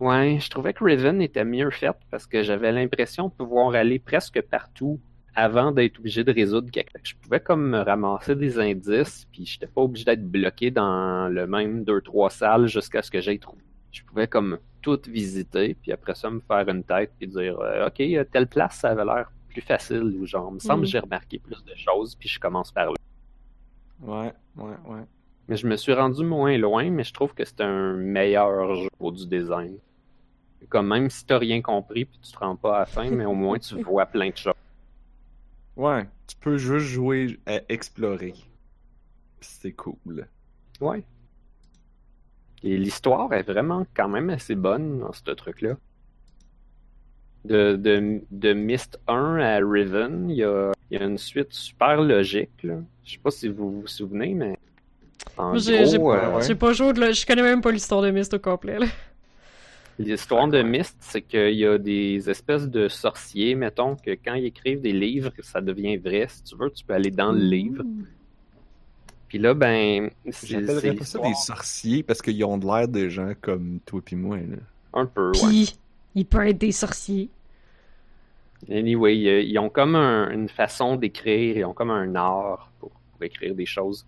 ouais, 0.00 0.38
je 0.40 0.50
trouvais 0.50 0.72
que 0.72 0.82
Riven 0.84 1.20
était 1.22 1.44
mieux 1.44 1.70
faite 1.70 1.98
parce 2.10 2.26
que 2.26 2.42
j'avais 2.42 2.72
l'impression 2.72 3.28
de 3.28 3.32
pouvoir 3.32 3.74
aller 3.74 3.98
presque 3.98 4.40
partout 4.42 4.98
avant 5.34 5.70
d'être 5.70 5.98
obligé 6.00 6.24
de 6.24 6.32
résoudre 6.32 6.70
quelque 6.70 6.90
chose. 6.98 7.02
Je 7.04 7.14
pouvais 7.16 7.40
comme 7.40 7.70
me 7.70 7.78
ramasser 7.78 8.34
des 8.34 8.58
indices, 8.58 9.26
puis 9.32 9.46
j'étais 9.46 9.68
pas 9.68 9.80
obligé 9.82 10.04
d'être 10.04 10.28
bloqué 10.28 10.70
dans 10.72 11.28
le 11.32 11.46
même 11.46 11.84
deux 11.84 12.00
trois 12.00 12.30
salles 12.30 12.66
jusqu'à 12.66 13.00
ce 13.02 13.10
que 13.10 13.20
j'aille 13.20 13.38
trouvé. 13.38 13.62
Je 13.92 14.02
pouvais 14.02 14.26
comme 14.26 14.58
toutes 14.82 15.08
visiter, 15.08 15.74
puis 15.74 15.92
après 15.92 16.14
ça, 16.14 16.30
me 16.30 16.40
faire 16.40 16.68
une 16.68 16.82
tête, 16.84 17.12
puis 17.18 17.28
dire 17.28 17.58
euh, 17.60 17.86
Ok, 17.86 18.00
euh, 18.00 18.24
telle 18.24 18.46
place, 18.48 18.76
ça 18.80 18.90
avait 18.90 19.04
l'air 19.04 19.30
plus 19.48 19.60
facile, 19.60 20.02
ou 20.20 20.26
genre, 20.26 20.48
il 20.50 20.54
me 20.54 20.58
semble 20.58 20.80
Mm. 20.80 20.84
que 20.84 20.88
j'ai 20.90 20.98
remarqué 21.00 21.38
plus 21.38 21.64
de 21.64 21.74
choses, 21.76 22.14
puis 22.16 22.28
je 22.28 22.38
commence 22.40 22.72
par 22.72 22.86
là. 22.86 22.94
Ouais, 24.00 24.32
ouais, 24.56 24.76
ouais. 24.88 25.02
Mais 25.48 25.56
je 25.56 25.66
me 25.66 25.76
suis 25.76 25.92
rendu 25.92 26.24
moins 26.24 26.56
loin, 26.56 26.88
mais 26.90 27.02
je 27.04 27.12
trouve 27.12 27.34
que 27.34 27.44
c'est 27.44 27.60
un 27.60 27.94
meilleur 27.94 28.74
jeu 28.76 28.88
du 29.00 29.26
design. 29.26 29.76
Comme 30.68 30.88
même 30.88 31.10
si 31.10 31.24
t'as 31.24 31.38
rien 31.38 31.62
compris, 31.62 32.04
puis 32.04 32.18
tu 32.22 32.32
te 32.32 32.38
rends 32.38 32.56
pas 32.56 32.76
à 32.76 32.78
la 32.80 32.86
fin, 32.86 33.10
mais 33.10 33.24
au 33.24 33.34
moins 33.34 33.58
tu 33.58 33.82
vois 33.82 34.06
plein 34.06 34.30
de 34.30 34.36
choses. 34.36 34.52
Ouais, 35.76 36.06
tu 36.26 36.36
peux 36.36 36.58
juste 36.58 36.86
jouer 36.86 37.40
à 37.46 37.60
explorer. 37.68 38.34
C'est 39.40 39.72
cool. 39.72 40.28
Ouais. 40.80 41.02
Et 42.62 42.76
l'histoire 42.76 43.32
est 43.32 43.42
vraiment 43.42 43.86
quand 43.94 44.08
même 44.08 44.28
assez 44.30 44.54
bonne 44.54 44.98
dans 45.00 45.12
ce 45.12 45.30
truc-là. 45.30 45.76
De, 47.46 47.74
de, 47.76 48.20
de 48.30 48.52
Myst 48.52 49.00
1 49.08 49.36
à 49.38 49.56
Riven, 49.66 50.28
il 50.28 50.36
y 50.36 50.44
a, 50.44 50.72
il 50.90 50.98
y 50.98 51.02
a 51.02 51.06
une 51.06 51.16
suite 51.16 51.54
super 51.54 52.02
logique. 52.02 52.62
Là. 52.62 52.74
Je 53.02 53.12
sais 53.12 53.18
pas 53.18 53.30
si 53.30 53.48
vous 53.48 53.80
vous 53.80 53.86
souvenez, 53.86 54.34
mais. 54.34 54.58
J'ai 55.54 55.86
j'ai 55.86 55.96
gros, 55.96 56.12
ouais, 56.12 56.18
euh, 56.18 56.36
ouais. 56.36 56.42
j'ai 56.42 56.54
pas 56.54 56.74
joué, 56.74 56.92
delà- 56.92 57.12
je 57.12 57.24
connais 57.24 57.42
même 57.42 57.62
pas 57.62 57.70
l'histoire 57.70 58.02
de 58.02 58.10
Myst 58.10 58.34
au 58.34 58.38
complet. 58.38 58.78
Là. 58.78 58.86
L'histoire 60.04 60.48
de 60.48 60.62
Myst, 60.62 60.96
c'est 61.00 61.22
qu'il 61.22 61.54
y 61.54 61.66
a 61.66 61.78
des 61.78 62.28
espèces 62.30 62.68
de 62.68 62.88
sorciers, 62.88 63.54
mettons, 63.54 63.96
que 63.96 64.10
quand 64.12 64.34
ils 64.34 64.46
écrivent 64.46 64.80
des 64.80 64.92
livres, 64.92 65.30
ça 65.40 65.60
devient 65.60 65.96
vrai. 65.96 66.26
Si 66.28 66.42
tu 66.42 66.56
veux, 66.56 66.70
tu 66.70 66.84
peux 66.84 66.94
aller 66.94 67.10
dans 67.10 67.32
le 67.32 67.40
livre. 67.40 67.82
Puis 69.28 69.38
là, 69.38 69.54
ben. 69.54 70.10
J'appellerais 70.42 70.94
pas 70.94 71.04
ça 71.04 71.18
des 71.20 71.34
sorciers 71.34 72.02
parce 72.02 72.20
qu'ils 72.20 72.42
ont 72.44 72.58
de 72.58 72.66
l'air 72.66 72.88
de 72.88 73.08
gens 73.08 73.32
comme 73.40 73.78
toi 73.86 74.00
pis 74.04 74.16
moi. 74.16 74.38
Là. 74.38 74.56
Un 74.92 75.06
peu, 75.06 75.30
ouais. 75.30 75.48
Puis, 75.48 75.76
il 76.16 76.26
peut 76.26 76.46
être 76.48 76.58
des 76.58 76.72
sorciers. 76.72 77.28
Anyway, 78.68 79.26
euh, 79.26 79.40
ils 79.42 79.58
ont 79.58 79.70
comme 79.70 79.94
un- 79.94 80.30
une 80.30 80.48
façon 80.48 80.96
d'écrire, 80.96 81.56
ils 81.56 81.64
ont 81.64 81.72
comme 81.72 81.90
un 81.90 82.14
art 82.14 82.70
pour, 82.78 82.90
pour 83.20 83.26
écrire 83.26 83.54
des 83.54 83.66
choses 83.66 84.06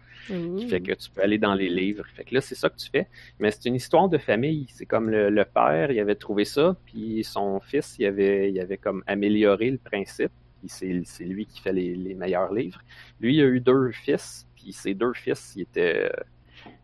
qui 0.58 0.66
fait 0.68 0.80
que 0.80 0.92
tu 0.94 1.10
peux 1.10 1.22
aller 1.22 1.38
dans 1.38 1.54
les 1.54 1.68
livres. 1.68 2.04
Fait 2.14 2.24
que 2.24 2.34
là, 2.34 2.40
c'est 2.40 2.54
ça 2.54 2.70
que 2.70 2.76
tu 2.76 2.88
fais. 2.90 3.08
Mais 3.38 3.50
c'est 3.50 3.66
une 3.68 3.74
histoire 3.74 4.08
de 4.08 4.16
famille. 4.16 4.66
C'est 4.70 4.86
comme 4.86 5.10
le, 5.10 5.28
le 5.28 5.44
père, 5.44 5.90
il 5.90 6.00
avait 6.00 6.14
trouvé 6.14 6.44
ça, 6.46 6.76
puis 6.86 7.22
son 7.24 7.60
fils, 7.60 7.96
il 7.98 8.06
avait, 8.06 8.50
il 8.50 8.58
avait 8.58 8.78
comme 8.78 9.02
amélioré 9.06 9.70
le 9.70 9.78
principe. 9.78 10.32
Puis 10.60 11.04
c'est, 11.04 11.24
lui 11.24 11.44
qui 11.44 11.60
fait 11.60 11.72
les, 11.72 11.94
les 11.94 12.14
meilleurs 12.14 12.52
livres. 12.54 12.80
Lui, 13.20 13.36
il 13.36 13.40
a 13.42 13.46
eu 13.46 13.60
deux 13.60 13.90
fils, 13.90 14.46
puis 14.54 14.72
ces 14.72 14.94
deux 14.94 15.12
fils, 15.12 15.52
ils 15.56 15.62
étaient, 15.62 16.10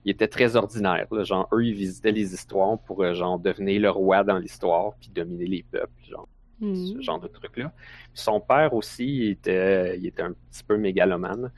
ils 0.04 0.10
étaient 0.10 0.28
très 0.28 0.56
ordinaires. 0.56 1.06
là. 1.12 1.24
Genre, 1.24 1.48
eux, 1.52 1.64
ils 1.64 1.74
visitaient 1.74 2.12
les 2.12 2.34
histoires 2.34 2.78
pour 2.80 3.02
euh, 3.04 3.14
genre 3.14 3.38
devenir 3.38 3.80
le 3.80 3.90
roi 3.90 4.24
dans 4.24 4.38
l'histoire, 4.38 4.94
puis 5.00 5.10
dominer 5.14 5.46
les 5.46 5.62
peuples. 5.70 5.92
Genre 6.10 6.28
ce 6.60 7.00
genre 7.00 7.20
de 7.20 7.28
truc-là. 7.28 7.72
Puis 8.12 8.22
Son 8.22 8.40
père 8.40 8.74
aussi, 8.74 9.04
il 9.06 9.30
était, 9.30 9.96
il 9.98 10.06
était 10.06 10.22
un 10.22 10.32
petit 10.32 10.64
peu 10.64 10.76
mégalomane. 10.76 11.52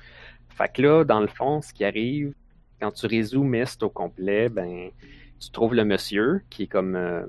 Fait 0.56 0.72
que 0.72 0.82
là, 0.82 1.04
dans 1.04 1.20
le 1.20 1.26
fond, 1.26 1.62
ce 1.62 1.72
qui 1.72 1.84
arrive, 1.84 2.34
quand 2.80 2.92
tu 2.92 3.06
résous 3.06 3.44
Myst 3.44 3.82
au 3.82 3.90
complet, 3.90 4.48
ben, 4.48 4.90
tu 5.38 5.50
trouves 5.50 5.74
le 5.74 5.84
monsieur 5.84 6.42
qui 6.50 6.64
est 6.64 6.66
comme, 6.66 6.96
euh, 6.96 7.26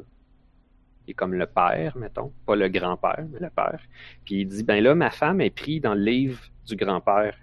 est 1.07 1.13
comme 1.13 1.33
le 1.33 1.45
père, 1.45 1.97
mettons, 1.97 2.33
pas 2.45 2.55
le 2.55 2.67
grand-père, 2.67 3.25
mais 3.31 3.39
le 3.39 3.49
père. 3.49 3.79
Puis 4.25 4.41
il 4.41 4.47
dit, 4.47 4.63
ben 4.63 4.83
là, 4.83 4.95
ma 4.95 5.09
femme 5.09 5.41
est 5.41 5.49
prise 5.49 5.81
dans 5.81 5.93
le 5.93 6.03
livre 6.03 6.41
du 6.65 6.75
grand-père. 6.75 7.37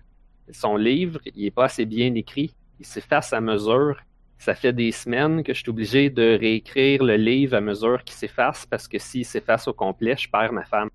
Son 0.51 0.77
livre, 0.77 1.21
il 1.35 1.47
est 1.47 1.51
pas 1.51 1.67
assez 1.67 1.85
bien 1.85 2.15
écrit. 2.15 2.55
Il 2.81 2.87
s'efface 2.87 3.33
à 3.33 3.41
mesure. 3.41 4.01
Ça 4.39 4.55
fait 4.55 4.73
des 4.73 4.93
semaines 4.93 5.43
que 5.43 5.53
je 5.53 5.61
suis 5.61 5.71
obligé 5.71 6.11
de 6.11 6.39
réécrire 6.39 7.03
le 7.03 7.17
livre 7.17 7.57
à 7.57 7.61
mesure 7.61 8.05
qu'il 8.05 8.15
s'efface 8.15 8.67
parce 8.67 8.87
que 8.87 8.99
s'il 8.99 9.25
s'efface 9.25 9.67
au 9.69 9.73
complet, 9.73 10.17
je 10.17 10.29
perds 10.31 10.53
ma 10.53 10.65
femme. 10.65 10.91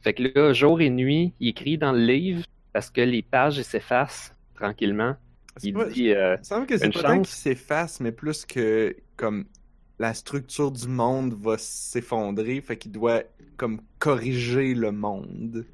Fait 0.00 0.14
que 0.14 0.22
là, 0.34 0.52
jour 0.52 0.80
et 0.80 0.90
nuit, 0.90 1.32
il 1.40 1.48
écrit 1.48 1.78
dans 1.78 1.92
le 1.92 2.04
livre 2.04 2.44
parce 2.72 2.90
que 2.90 3.00
les 3.00 3.22
pages 3.22 3.60
s'effacent 3.62 4.34
tranquillement. 4.54 5.16
C'est 5.56 5.68
Il 5.68 5.74
pas- 5.74 5.86
dit 5.86 6.12
euh, 6.12 6.36
Il 6.40 6.44
semble 6.44 6.66
que 6.66 6.78
c'est 6.78 6.90
pas 6.90 7.02
tant 7.02 7.24
s'efface, 7.24 8.00
mais 8.00 8.12
plus 8.12 8.44
que 8.46 8.96
comme 9.16 9.44
la 9.98 10.14
structure 10.14 10.70
du 10.72 10.88
monde 10.88 11.34
va 11.34 11.58
s'effondrer, 11.58 12.60
fait 12.60 12.76
qu'il 12.76 12.92
doit 12.92 13.22
comme 13.56 13.80
corriger 13.98 14.74
le 14.74 14.90
monde. 14.92 15.66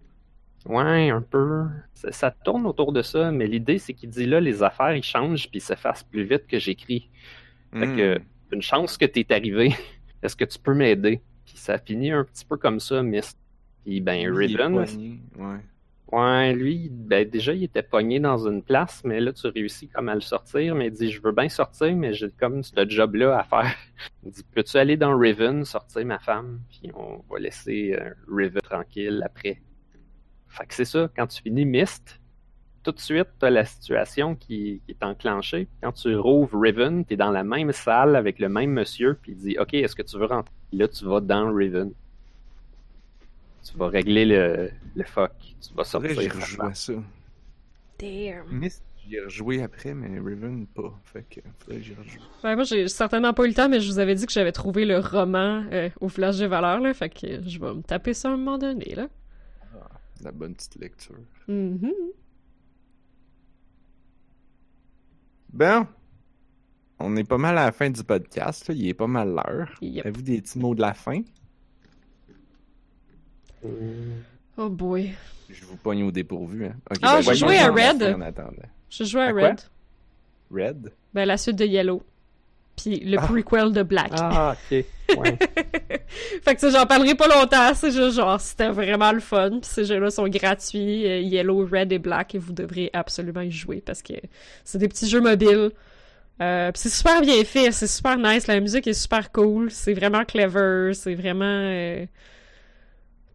Ouais, 0.66 1.08
un 1.10 1.22
peu. 1.22 1.64
Ça, 1.94 2.10
ça 2.12 2.30
tourne 2.30 2.66
autour 2.66 2.92
de 2.92 3.00
ça, 3.02 3.30
mais 3.30 3.46
l'idée 3.46 3.78
c'est 3.78 3.94
qu'il 3.94 4.10
dit 4.10 4.26
là, 4.26 4.40
les 4.40 4.62
affaires 4.62 4.94
ils 4.94 5.02
changent 5.04 5.48
puis 5.48 5.58
ils 5.58 5.62
s'effacent 5.62 6.02
plus 6.02 6.24
vite 6.24 6.46
que 6.46 6.58
j'écris. 6.58 7.08
Fait 7.72 7.86
Hmm. 7.86 7.96
que 7.96 8.20
une 8.52 8.62
chance 8.62 8.96
que 8.96 9.04
t'es 9.04 9.26
arrivé. 9.32 9.74
Est-ce 10.22 10.34
que 10.34 10.44
tu 10.44 10.58
peux 10.58 10.74
m'aider? 10.74 11.20
Puis 11.46 11.56
ça 11.56 11.78
finit 11.78 12.10
un 12.10 12.24
petit 12.24 12.44
peu 12.44 12.56
comme 12.56 12.80
ça, 12.80 13.02
Mist. 13.02 13.38
Puis 13.84 14.00
ben 14.00 14.28
poigné, 14.32 15.20
ouais. 15.38 15.60
Ouais, 16.10 16.54
lui, 16.54 16.88
ben 16.90 17.28
déjà, 17.28 17.52
il 17.52 17.64
était 17.64 17.82
pogné 17.82 18.18
dans 18.18 18.48
une 18.48 18.62
place, 18.62 19.02
mais 19.04 19.20
là, 19.20 19.30
tu 19.32 19.46
réussis 19.46 19.88
comme 19.88 20.08
à 20.08 20.14
le 20.14 20.22
sortir, 20.22 20.74
mais 20.74 20.86
il 20.86 20.92
dit, 20.92 21.10
je 21.10 21.20
veux 21.20 21.32
bien 21.32 21.50
sortir, 21.50 21.94
mais 21.94 22.14
j'ai 22.14 22.30
comme 22.30 22.62
ce 22.62 22.88
job-là 22.88 23.38
à 23.38 23.44
faire. 23.44 23.74
Il 24.24 24.30
dit, 24.30 24.42
peux-tu 24.54 24.78
aller 24.78 24.96
dans 24.96 25.18
Riven, 25.18 25.66
sortir 25.66 26.06
ma 26.06 26.18
femme, 26.18 26.60
puis 26.70 26.90
on 26.94 27.22
va 27.30 27.38
laisser 27.38 27.94
euh, 28.00 28.10
Riven 28.26 28.62
tranquille 28.62 29.22
après. 29.22 29.60
Fait 30.48 30.66
que 30.66 30.74
c'est 30.74 30.86
ça, 30.86 31.10
quand 31.14 31.26
tu 31.26 31.42
finis 31.42 31.66
Myst, 31.66 32.18
tout 32.82 32.92
de 32.92 33.00
suite, 33.00 33.28
t'as 33.38 33.50
la 33.50 33.66
situation 33.66 34.34
qui, 34.34 34.80
est 34.88 35.02
enclenchée. 35.02 35.68
Quand 35.82 35.92
tu 35.92 36.16
rouvres 36.16 36.58
Riven, 36.58 37.04
t'es 37.04 37.16
dans 37.16 37.30
la 37.30 37.44
même 37.44 37.72
salle 37.72 38.16
avec 38.16 38.38
le 38.38 38.48
même 38.48 38.70
monsieur, 38.70 39.18
puis 39.20 39.32
il 39.32 39.38
dit, 39.38 39.56
OK, 39.58 39.74
est-ce 39.74 39.94
que 39.94 40.02
tu 40.02 40.16
veux 40.18 40.24
rentrer? 40.24 40.54
Là, 40.72 40.88
tu 40.88 41.04
vas 41.04 41.20
dans 41.20 41.52
Riven. 41.52 41.92
Tu 43.70 43.76
vas 43.76 43.88
régler 43.88 44.24
le, 44.24 44.70
le 44.94 45.04
fuck. 45.04 45.32
Tu 45.60 45.74
vas 45.74 45.84
sortir. 45.84 46.32
femme. 46.32 46.68
à 46.70 46.74
ça. 46.74 46.92
Damn. 47.98 48.46
Myst, 48.50 48.82
j'y 49.04 49.16
ai 49.16 49.20
rejoué 49.20 49.62
après, 49.62 49.92
mais 49.94 50.18
Riven 50.20 50.66
pas. 50.66 50.98
Fait 51.04 51.24
que 51.28 51.40
faudrait 51.58 51.80
que 51.80 51.84
j'y 51.84 51.94
rejoue. 51.94 52.20
Ouais, 52.44 52.54
moi, 52.54 52.64
j'ai 52.64 52.88
certainement 52.88 53.34
pas 53.34 53.44
eu 53.44 53.48
le 53.48 53.54
temps, 53.54 53.68
mais 53.68 53.80
je 53.80 53.90
vous 53.90 53.98
avais 53.98 54.14
dit 54.14 54.24
que 54.24 54.32
j'avais 54.32 54.52
trouvé 54.52 54.84
le 54.86 54.98
roman 54.98 55.64
euh, 55.72 55.90
au 56.00 56.08
Flash 56.08 56.38
des 56.38 56.46
valeurs, 56.46 56.80
là. 56.80 56.94
Fait 56.94 57.10
que 57.10 57.42
je 57.46 57.58
vais 57.58 57.74
me 57.74 57.82
taper 57.82 58.14
ça 58.14 58.28
à 58.30 58.32
un 58.32 58.36
moment 58.36 58.58
donné, 58.58 58.94
là. 58.94 59.08
La 60.22 60.32
bonne 60.32 60.54
petite 60.54 60.76
lecture. 60.76 61.18
Mhm. 61.46 61.92
Bon. 65.52 65.86
On 67.00 67.14
est 67.16 67.24
pas 67.24 67.38
mal 67.38 67.56
à 67.58 67.66
la 67.66 67.72
fin 67.72 67.90
du 67.90 68.02
podcast, 68.02 68.68
là. 68.68 68.74
Il 68.74 68.88
est 68.88 68.94
pas 68.94 69.06
mal 69.06 69.28
l'heure. 69.34 69.70
Yep. 69.82 70.06
Avez-vous 70.06 70.22
des 70.22 70.40
petits 70.40 70.58
mots 70.58 70.74
de 70.74 70.80
la 70.80 70.94
fin? 70.94 71.20
Oh 74.56 74.68
boy. 74.68 75.12
Je 75.48 75.64
vous 75.64 75.76
pogne 75.76 76.02
au 76.04 76.10
dépourvu, 76.10 76.66
hein. 76.66 76.74
Ah, 77.02 77.16
ben, 77.16 77.22
j'ai 77.22 77.34
joué 77.34 77.58
à 77.58 77.68
Red. 77.68 78.16
J'ai 78.90 79.04
joué 79.04 79.22
à? 79.22 79.32
Red. 79.32 79.60
Red? 80.50 80.92
Ben, 81.14 81.24
la 81.26 81.36
suite 81.36 81.56
de 81.56 81.64
Yellow. 81.64 82.02
Puis 82.76 83.00
le 83.00 83.18
Ah. 83.18 83.22
prequel 83.26 83.72
de 83.72 83.82
Black. 83.82 84.12
Ah, 84.14 84.54
ok. 84.70 84.84
Ouais. 85.18 85.38
fait 86.42 86.54
que, 86.54 86.70
j'en 86.70 86.84
parlerai 86.84 87.14
pas 87.14 87.26
longtemps. 87.28 87.72
C'est 87.74 87.90
juste 87.90 88.16
genre, 88.16 88.38
c'était 88.40 88.68
vraiment 88.68 89.10
le 89.10 89.20
fun. 89.20 89.50
Puis 89.52 89.60
ces 89.62 89.84
jeux-là 89.86 90.10
sont 90.10 90.28
gratuits. 90.28 91.06
euh, 91.06 91.20
Yellow, 91.20 91.66
Red 91.66 91.92
et 91.92 91.98
Black. 91.98 92.34
Et 92.34 92.38
vous 92.38 92.52
devrez 92.52 92.90
absolument 92.92 93.40
y 93.40 93.50
jouer 93.50 93.82
parce 93.84 94.02
que 94.02 94.12
c'est 94.64 94.76
des 94.78 94.86
petits 94.88 95.08
jeux 95.08 95.22
mobiles. 95.22 95.70
Euh, 96.42 96.70
puis 96.70 96.80
c'est 96.82 96.90
super 96.90 97.20
bien 97.22 97.42
fait. 97.44 97.72
C'est 97.72 97.86
super 97.86 98.16
nice. 98.18 98.46
La 98.46 98.60
musique 98.60 98.86
est 98.86 98.92
super 98.92 99.32
cool. 99.32 99.70
C'est 99.70 99.94
vraiment 99.94 100.24
clever. 100.26 100.92
C'est 100.94 101.14
vraiment... 101.14 101.44
euh, 101.46 102.04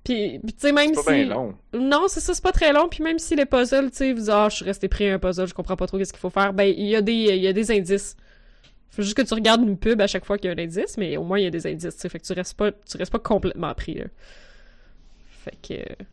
Puis, 0.03 0.41
tu 0.43 0.53
sais, 0.57 0.71
même 0.73 0.93
C'est 0.93 1.01
si... 1.01 1.05
pas 1.05 1.13
bien 1.13 1.25
long. 1.25 1.55
Non, 1.73 2.07
c'est 2.09 2.19
ça, 2.19 2.33
c'est 2.33 2.43
pas 2.43 2.51
très 2.51 2.73
long. 2.73 2.89
Puis 2.89 3.03
même 3.03 3.19
si 3.19 3.35
les 3.35 3.45
puzzles, 3.45 3.89
tu 3.91 3.97
sais, 3.97 4.13
vous 4.13 4.19
dites, 4.19 4.29
ah, 4.29 4.47
je 4.49 4.57
suis 4.57 4.65
resté 4.65 4.87
pris 4.89 5.09
à 5.09 5.13
un 5.15 5.19
puzzle, 5.19 5.47
je 5.47 5.53
comprends 5.53 5.77
pas 5.77 5.87
trop 5.87 5.97
qu'est-ce 5.97 6.11
qu'il 6.13 6.19
faut 6.19 6.29
faire, 6.29 6.53
ben, 6.53 6.65
il 6.65 6.87
y 6.87 6.95
a 6.95 7.01
des, 7.01 7.13
il 7.13 7.41
y 7.41 7.47
a 7.47 7.53
des 7.53 7.71
indices. 7.71 8.17
Faut 8.89 9.01
juste 9.01 9.15
que 9.17 9.21
tu 9.23 9.33
regardes 9.33 9.63
une 9.63 9.77
pub 9.77 10.01
à 10.01 10.07
chaque 10.07 10.25
fois 10.25 10.37
qu'il 10.37 10.49
y 10.49 10.53
a 10.53 10.55
un 10.55 10.63
indice, 10.63 10.97
mais 10.97 11.17
au 11.17 11.23
moins 11.23 11.39
il 11.39 11.43
y 11.43 11.47
a 11.47 11.49
des 11.51 11.65
indices, 11.67 11.95
tu 11.95 12.01
sais. 12.01 12.09
Fait 12.09 12.19
que 12.19 12.25
tu 12.25 12.33
restes 12.33 12.55
pas, 12.57 12.71
tu 12.71 12.97
restes 12.97 13.11
pas 13.11 13.19
complètement 13.19 13.73
pris, 13.73 13.95
là. 13.95 14.05
Fait 15.43 15.57
que. 15.61 15.73
euh, 15.73 16.05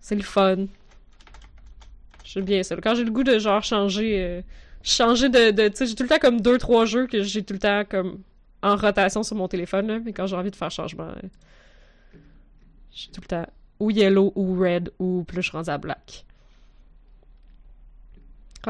C'est 0.00 0.16
le 0.16 0.22
fun. 0.22 0.66
J'aime 2.24 2.44
bien 2.44 2.62
ça. 2.62 2.76
Quand 2.76 2.94
j'ai 2.94 3.04
le 3.04 3.10
goût 3.10 3.24
de, 3.24 3.38
genre, 3.38 3.62
changer, 3.62 4.22
euh, 4.24 4.42
changer 4.82 5.28
de, 5.28 5.50
de 5.50 5.68
tu 5.68 5.76
sais, 5.76 5.86
j'ai 5.86 5.94
tout 5.94 6.02
le 6.04 6.08
temps 6.08 6.18
comme 6.18 6.40
deux, 6.40 6.58
trois 6.58 6.84
jeux 6.86 7.06
que 7.06 7.22
j'ai 7.22 7.42
tout 7.42 7.52
le 7.52 7.58
temps 7.60 7.84
comme 7.88 8.20
en 8.62 8.76
rotation 8.76 9.22
sur 9.22 9.36
mon 9.36 9.48
téléphone, 9.48 9.86
là. 9.88 9.98
Mais 10.04 10.12
quand 10.12 10.26
j'ai 10.26 10.36
envie 10.36 10.50
de 10.50 10.56
faire 10.56 10.70
changement, 10.70 11.08
euh, 12.92 12.94
j'ai 12.94 13.10
tout 13.10 13.20
le 13.20 13.26
temps 13.26 13.46
ou 13.80 13.90
yellow 13.90 14.32
ou 14.36 14.58
red 14.58 14.92
ou 14.98 15.24
plus 15.24 15.42
je 15.42 15.48
suis 15.48 15.56
rendue 15.56 15.70
à 15.70 15.78
black. 15.78 16.26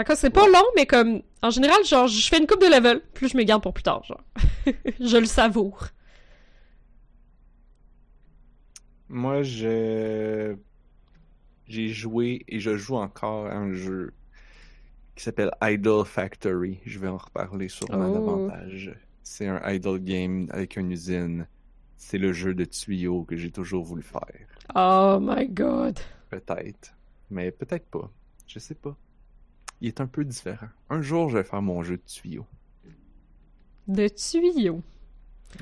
Que 0.06 0.14
c'est 0.14 0.30
pas 0.30 0.46
long, 0.46 0.64
mais 0.74 0.86
comme, 0.86 1.20
en 1.42 1.50
général, 1.50 1.84
genre, 1.84 2.06
je 2.06 2.26
fais 2.26 2.38
une 2.38 2.46
coupe 2.46 2.62
de 2.62 2.66
level, 2.66 3.02
plus 3.12 3.28
je 3.28 3.36
me 3.36 3.42
garde 3.42 3.62
pour 3.62 3.74
plus 3.74 3.82
tard, 3.82 4.02
genre. 4.04 4.22
je 5.00 5.16
le 5.18 5.26
savoure. 5.26 5.88
Moi, 9.10 9.42
je... 9.42 10.56
J'ai 11.66 11.88
joué 11.88 12.42
et 12.48 12.58
je 12.58 12.76
joue 12.78 12.96
encore 12.96 13.46
à 13.46 13.54
un 13.54 13.74
jeu 13.74 14.14
qui 15.14 15.24
s'appelle 15.24 15.50
Idol 15.62 16.06
Factory. 16.06 16.80
Je 16.86 16.98
vais 16.98 17.08
en 17.08 17.18
reparler 17.18 17.68
sûrement 17.68 18.08
Oh. 18.08 18.14
davantage 18.14 18.94
c'est 19.22 19.46
un 19.46 19.60
idle 19.70 19.98
game 19.98 20.48
avec 20.50 20.76
une 20.76 20.90
usine. 20.90 21.46
C'est 22.04 22.18
le 22.18 22.32
jeu 22.32 22.52
de 22.52 22.64
tuyaux 22.64 23.22
que 23.22 23.36
j'ai 23.36 23.52
toujours 23.52 23.84
voulu 23.84 24.02
faire. 24.02 24.48
Oh 24.74 25.18
my 25.20 25.48
god. 25.48 25.98
Peut-être. 26.30 26.94
Mais 27.30 27.52
peut-être 27.52 27.86
pas. 27.86 28.10
Je 28.48 28.58
sais 28.58 28.74
pas. 28.74 28.96
Il 29.80 29.86
est 29.88 30.00
un 30.00 30.08
peu 30.08 30.24
différent. 30.24 30.66
Un 30.90 31.00
jour, 31.00 31.30
je 31.30 31.38
vais 31.38 31.44
faire 31.44 31.62
mon 31.62 31.82
jeu 31.84 31.96
de 31.98 32.02
tuyaux. 32.02 32.46
De 33.86 34.08
tuyaux? 34.08 34.82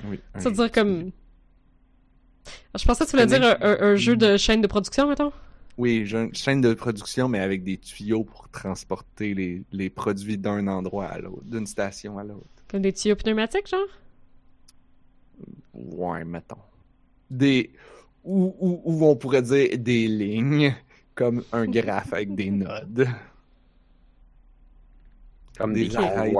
Oui. 0.06 0.18
un 0.34 0.40
Ça 0.40 0.48
veut 0.48 0.54
jeu 0.56 0.62
dire 0.62 0.70
de 0.70 0.74
comme. 0.74 1.10
Ah, 2.72 2.78
Je 2.78 2.84
pensais 2.86 3.04
que 3.04 3.10
tu 3.10 3.16
voulais 3.16 3.26
dire 3.26 3.42
un, 3.44 3.56
un- 3.60 3.80
un 3.92 3.96
jeu 3.96 4.14
Mm. 4.14 4.18
de 4.18 4.36
chaîne 4.38 4.60
de 4.62 4.66
production, 4.66 5.08
mettons? 5.08 5.32
Oui, 5.76 6.04
j'ai 6.06 6.18
une 6.22 6.34
chaîne 6.34 6.62
de 6.62 6.72
production, 6.74 7.28
mais 7.28 7.38
avec 7.40 7.62
des 7.64 7.76
tuyaux 7.78 8.24
pour 8.24 8.48
transporter 8.48 9.34
les, 9.34 9.62
les 9.72 9.90
produits 9.90 10.38
d'un 10.38 10.66
endroit 10.68 11.06
à 11.06 11.18
l'autre, 11.18 11.44
d'une 11.44 11.66
station 11.66 12.18
à 12.18 12.24
l'autre. 12.24 12.46
Comme 12.68 12.80
des 12.82 12.92
tuyaux 12.94 13.16
pneumatiques, 13.16 13.68
genre? 13.68 13.86
Ouais, 15.74 16.24
mettons. 16.24 16.56
Des. 17.30 17.72
Ou, 18.24 18.55
ou, 18.59 18.82
ou 18.84 19.05
on 19.06 19.16
pourrait 19.16 19.42
dire 19.42 19.78
des 19.78 20.06
lignes, 20.06 20.74
comme 21.14 21.42
un 21.52 21.66
graphe 21.66 22.12
avec 22.12 22.34
des 22.34 22.51
nodes. 22.51 23.09
Comme 25.56 25.74
Des 25.74 25.88
des, 25.88 25.97
arêtes. 25.97 26.34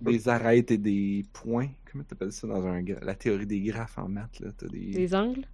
Des 0.00 0.28
arêtes 0.28 0.70
et 0.70 0.78
des 0.78 1.24
points. 1.32 1.68
Comment 1.90 2.04
t'appelles 2.04 2.32
ça 2.32 2.46
dans 2.46 2.64
un 2.66 2.82
la 3.02 3.14
théorie 3.14 3.46
des 3.46 3.60
graphes 3.60 3.98
en 3.98 4.08
maths, 4.08 4.40
là? 4.40 4.50
T'as 4.56 4.66
des... 4.68 4.92
Des 4.92 5.14
angles? 5.14 5.46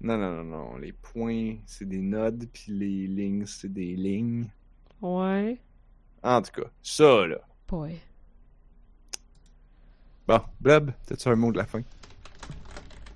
Non, 0.00 0.18
non, 0.18 0.42
non, 0.42 0.44
non. 0.44 0.76
Les 0.76 0.92
points, 0.92 1.56
c'est 1.64 1.88
des 1.88 2.02
nodes, 2.02 2.46
puis 2.52 2.72
les 2.72 3.06
lignes, 3.06 3.46
c'est 3.46 3.72
des 3.72 3.96
lignes. 3.96 4.46
Ouais. 5.00 5.58
En 6.22 6.42
tout 6.42 6.60
cas, 6.60 6.68
ça, 6.82 7.26
là. 7.26 7.40
Boy. 7.66 7.96
Bon, 10.26 10.40
Blob, 10.60 10.92
t'as-tu 11.06 11.28
un 11.28 11.36
mot 11.36 11.52
de 11.52 11.58
la 11.58 11.66
fin? 11.66 11.82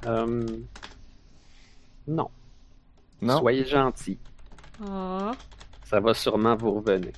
Euh, 0.06 0.46
Non. 2.06 2.30
Non? 3.20 3.38
Soyez 3.38 3.64
gentils. 3.64 4.18
Ah. 4.84 5.32
Ça 5.84 6.00
va 6.00 6.14
sûrement 6.14 6.56
vous 6.56 6.72
revenir. 6.72 7.12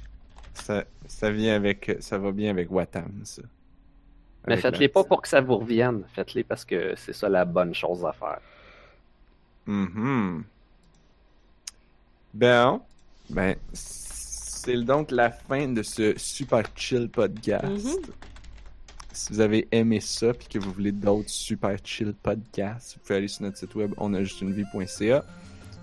Ça, 0.55 0.85
ça 1.07 1.31
vient 1.31 1.55
avec... 1.55 1.97
Ça 2.01 2.19
va 2.19 2.33
bien 2.33 2.51
avec 2.51 2.71
Watam, 2.71 3.21
ça. 3.25 3.43
Mais 4.49 4.57
faites-les 4.57 4.89
pas 4.89 5.05
pour 5.05 5.23
que 5.23 5.29
ça 5.29 5.41
vous 5.41 5.59
revienne. 5.59 6.03
Faites-les 6.15 6.43
parce 6.43 6.65
que 6.65 6.95
c'est 6.97 7.13
ça 7.13 7.29
la 7.29 7.45
bonne 7.45 7.75
chose 7.75 8.05
à 8.05 8.13
faire. 8.13 8.41
Mhm. 9.67 10.43
Bon, 12.35 12.81
ben, 13.31 13.57
c'est 13.73 14.83
donc 14.83 15.11
la 15.11 15.31
fin 15.31 15.69
de 15.69 15.83
ce 15.83 16.15
super 16.19 16.63
chill 16.75 17.09
podcast. 17.09 17.65
Mhm. 17.67 18.03
Si 19.12 19.32
vous 19.32 19.40
avez 19.40 19.68
aimé 19.72 20.01
ça 20.01 20.32
puis 20.32 20.48
que 20.48 20.59
vous 20.59 20.72
voulez 20.72 20.93
d'autres 20.93 21.28
super 21.28 21.76
chill 21.84 22.14
podcasts, 22.14 22.94
vous 22.94 23.01
pouvez 23.01 23.16
aller 23.16 23.28
sur 23.28 23.43
notre 23.43 23.59
site 23.59 23.74
web 23.74 23.93
onajustunevie.ca. 23.98 25.24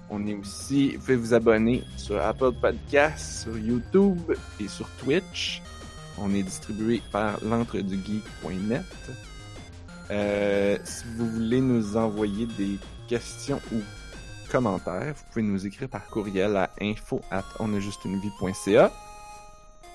On 0.10 0.26
est 0.26 0.34
aussi, 0.34 0.96
vous 0.96 1.00
pouvez 1.00 1.16
vous 1.16 1.34
abonner 1.36 1.84
sur 1.96 2.20
Apple 2.20 2.54
Podcasts, 2.60 3.44
sur 3.44 3.58
YouTube 3.58 4.34
et 4.60 4.68
sur 4.68 4.90
Twitch. 4.98 5.62
On 6.18 6.34
est 6.34 6.42
distribué 6.42 7.02
par 7.12 7.44
l'entredugeek.net. 7.44 8.82
Euh, 10.10 10.78
si 10.84 11.04
vous 11.16 11.30
voulez 11.30 11.62
nous 11.62 11.96
envoyer 11.96 12.48
des 12.58 12.80
questions 13.08 13.62
ou 13.72 13.78
commentaires, 14.52 15.14
vous 15.16 15.24
pouvez 15.32 15.44
nous 15.44 15.68
écrire 15.68 15.88
par 15.88 16.08
courriel 16.08 16.58
à 16.58 16.72
info 16.82 17.22
at 17.30 17.46
onajustunevie.ca. 17.60 18.92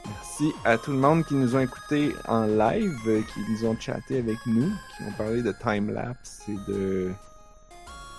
Merci 0.06 0.52
à 0.64 0.78
tout 0.78 0.90
le 0.90 0.98
monde 0.98 1.24
qui 1.24 1.34
nous 1.34 1.54
ont 1.54 1.60
écoutés 1.60 2.14
en 2.26 2.44
live, 2.46 2.98
euh, 3.06 3.22
qui 3.22 3.40
nous 3.50 3.68
ont 3.68 3.78
chatté 3.78 4.18
avec 4.18 4.38
nous, 4.46 4.70
qui 4.96 5.02
ont 5.04 5.12
parlé 5.16 5.42
de 5.42 5.52
time-lapse 5.52 6.42
et 6.48 6.70
de... 6.70 7.10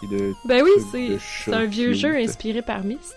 et 0.04 0.08
de 0.08 0.34
Ben 0.46 0.64
oui, 0.64 1.20
c'est 1.44 1.54
un 1.54 1.66
vieux 1.66 1.94
jeu 1.94 2.16
inspiré 2.16 2.62
par 2.62 2.84
Myst. 2.84 3.16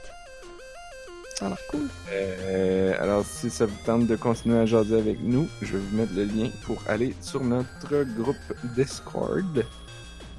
Ça 1.36 1.47
a 1.47 1.49
l'air 1.51 1.59
cool. 1.70 1.89
Euh, 2.11 2.95
alors, 3.01 3.24
si 3.24 3.49
ça 3.49 3.66
vous 3.66 3.77
tente 3.86 4.09
de 4.09 4.16
continuer 4.16 4.59
à 4.59 4.66
jaser 4.66 4.99
avec 4.99 5.20
nous, 5.23 5.49
je 5.62 5.74
vais 5.74 5.78
vous 5.78 5.97
mettre 5.97 6.15
le 6.15 6.24
lien 6.24 6.51
pour 6.65 6.82
aller 6.89 7.15
sur 7.20 7.45
notre 7.45 8.03
groupe 8.20 8.36
Discord, 8.77 9.65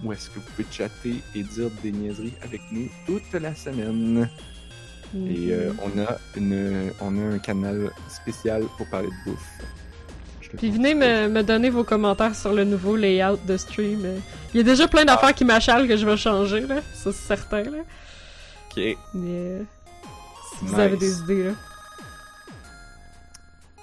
où 0.03 0.11
est-ce 0.11 0.29
que 0.29 0.35
vous 0.35 0.45
pouvez 0.57 0.67
chatter 0.69 1.15
et 1.35 1.43
dire 1.43 1.71
des 1.81 1.93
niaiseries 1.93 2.35
avec 2.43 2.61
nous 2.71 2.89
toute 3.05 3.31
la 3.41 3.55
semaine. 3.55 4.29
Et 5.15 5.51
euh, 5.51 5.71
Mhm. 5.73 5.79
on 5.83 5.99
a 6.01 6.17
une, 6.37 6.91
on 7.01 7.17
a 7.17 7.33
un 7.35 7.39
canal 7.39 7.91
spécial 8.09 8.63
pour 8.77 8.87
parler 8.89 9.07
de 9.07 9.31
bouffe. 9.31 9.49
Puis 10.57 10.71
venez 10.71 10.95
me, 10.95 11.27
me 11.29 11.43
donner 11.43 11.69
vos 11.69 11.83
commentaires 11.83 12.33
sur 12.35 12.53
le 12.53 12.63
nouveau 12.63 12.95
layout 12.95 13.37
de 13.45 13.55
stream. 13.57 14.01
euh. 14.03 14.17
Il 14.53 14.57
y 14.57 14.59
a 14.61 14.63
déjà 14.63 14.87
plein 14.87 15.05
d'affaires 15.05 15.33
qui 15.35 15.45
m'achalent 15.45 15.87
que 15.87 15.95
je 15.95 16.05
vais 16.05 16.17
changer, 16.17 16.61
là. 16.61 16.77
Ça, 16.93 17.11
c'est 17.11 17.27
certain, 17.27 17.63
là. 17.63 17.77
Ok. 18.71 18.77
Mais 18.77 18.97
euh, 19.15 19.63
si 20.57 20.65
vous 20.65 20.71
Nice. 20.71 20.79
avez 20.79 20.97
des 20.97 21.19
idées, 21.19 21.43
là. 21.45 21.51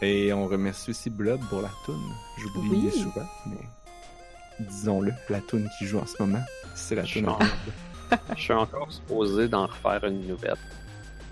Et 0.03 0.33
on 0.33 0.47
remercie 0.47 0.91
aussi 0.91 1.09
Blob 1.11 1.41
pour 1.49 1.63
la 1.63 1.71
toune. 1.85 2.03
J'oublie 2.39 2.69
Oui. 2.71 2.91
souvent, 2.91 3.27
mais 3.47 4.67
disons-le, 4.69 5.13
la 5.31 5.41
toune 5.41 5.69
qui 5.79 5.87
joue 5.87 5.99
en 5.99 6.07
ce 6.07 6.15
moment, 6.21 6.43
c'est 6.75 6.95
la 6.95 7.03
toune. 7.05 7.29
Je 8.37 8.41
suis 8.43 8.53
encore 8.53 8.91
supposé 8.93 9.49
d'en 9.49 9.67
refaire 9.67 10.05
une 10.05 10.27
nouvelle. 10.27 10.57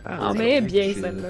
Ah, 0.05 0.33
mais 0.35 0.57
c'est 0.57 0.61
bien, 0.63 0.95
celle-là. 0.95 1.29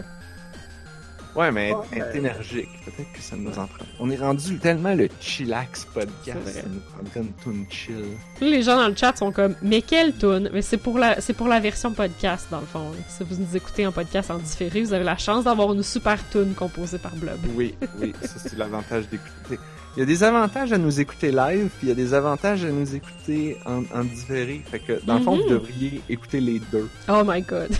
Ouais, 1.37 1.51
mais 1.51 1.73
Ouais, 1.73 1.81
être 1.97 2.13
ben- 2.13 2.17
énergique. 2.19 2.69
Peut-être 2.85 3.13
que 3.13 3.21
ça 3.21 3.35
nous 3.35 3.51
en 3.51 3.67
prend. 3.67 3.85
On 3.99 4.09
est 4.09 4.17
rendu 4.17 4.57
tellement 4.61 4.95
le 4.95 5.09
chillax 5.21 5.85
podcast. 5.87 6.39
Ça 6.47 6.61
nous 6.69 6.79
prendrait 6.93 7.21
une 7.29 7.33
tune 7.43 7.67
chill. 7.69 8.05
Les 8.41 8.63
gens 8.63 8.77
dans 8.77 8.87
le 8.89 8.95
chat 8.95 9.17
sont 9.17 9.33
comme, 9.33 9.57
mais 9.61 9.83
quelle 9.83 10.15
tune? 10.17 10.49
Mais 10.53 10.63
c'est 10.63 10.77
pour 10.77 10.97
la, 10.97 11.21
c'est 11.21 11.33
pour 11.33 11.49
la 11.49 11.59
version 11.59 11.91
podcast 11.93 12.47
dans 12.53 12.61
le 12.61 12.67
fond. 12.67 12.93
Si 13.09 13.25
vous 13.25 13.35
nous 13.43 13.57
écoutez 13.57 13.85
en 13.85 13.91
podcast 13.91 14.31
en 14.31 14.39
différé, 14.39 14.81
vous 14.83 14.93
avez 14.93 15.03
la 15.03 15.17
chance 15.17 15.43
d'avoir 15.43 15.73
une 15.73 15.83
super 15.83 16.19
tune 16.31 16.55
composée 16.55 16.99
par 16.99 17.17
Blob. 17.17 17.41
Oui, 17.57 17.75
oui, 18.01 18.13
ça 18.23 18.39
c'est 18.39 18.57
l'avantage 18.57 19.09
d'écouter. 19.09 19.59
Il 19.97 20.01
y 20.01 20.03
a 20.03 20.07
des 20.07 20.23
avantages 20.23 20.73
à 20.73 20.79
nous 20.79 21.01
écouter 21.01 21.33
live, 21.33 21.69
puis 21.79 21.85
il 21.85 21.89
y 21.89 21.93
a 21.93 21.97
des 21.97 22.15
avantages 22.15 22.65
à 22.65 22.69
nous 22.71 22.95
écouter 22.95 23.59
en, 23.67 23.83
en 23.93 24.05
différé. 24.05 24.63
Fait 24.71 24.79
que 24.79 25.05
dans 25.05 25.19
le 25.19 25.25
fond, 25.25 25.35
Mhm. 25.37 25.43
vous 25.43 25.49
devriez 25.49 26.01
écouter 26.09 26.41
les 26.41 26.61
deux. 26.71 26.89
Oh 27.09 27.23
my 27.27 27.43
god. 27.43 27.71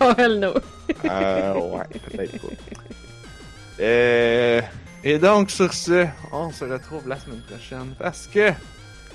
Oh 0.00 0.12
hell 0.16 0.38
no. 0.40 0.54
Euh, 1.04 1.54
ouais, 1.54 1.84
peut-être 2.10 2.38
pas. 2.40 2.48
Euh, 3.80 4.60
et 5.02 5.18
donc, 5.18 5.50
sur 5.50 5.72
ce, 5.72 6.06
on 6.32 6.50
se 6.50 6.64
retrouve 6.64 7.08
la 7.08 7.18
semaine 7.18 7.40
prochaine 7.42 7.94
parce 7.98 8.26
que 8.26 8.50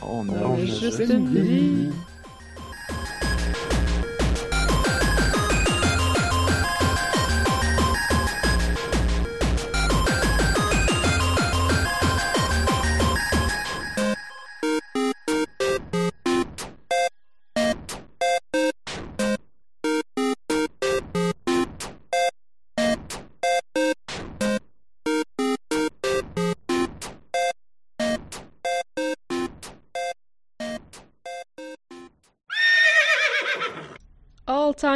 on 0.01 0.27
a, 0.29 0.31
On 0.31 0.55
a 0.55 0.59
juste 0.59 0.81
juste 0.81 0.99
une 0.99 1.11
une 1.11 1.29
vie. 1.29 1.41
vie. 1.41 1.91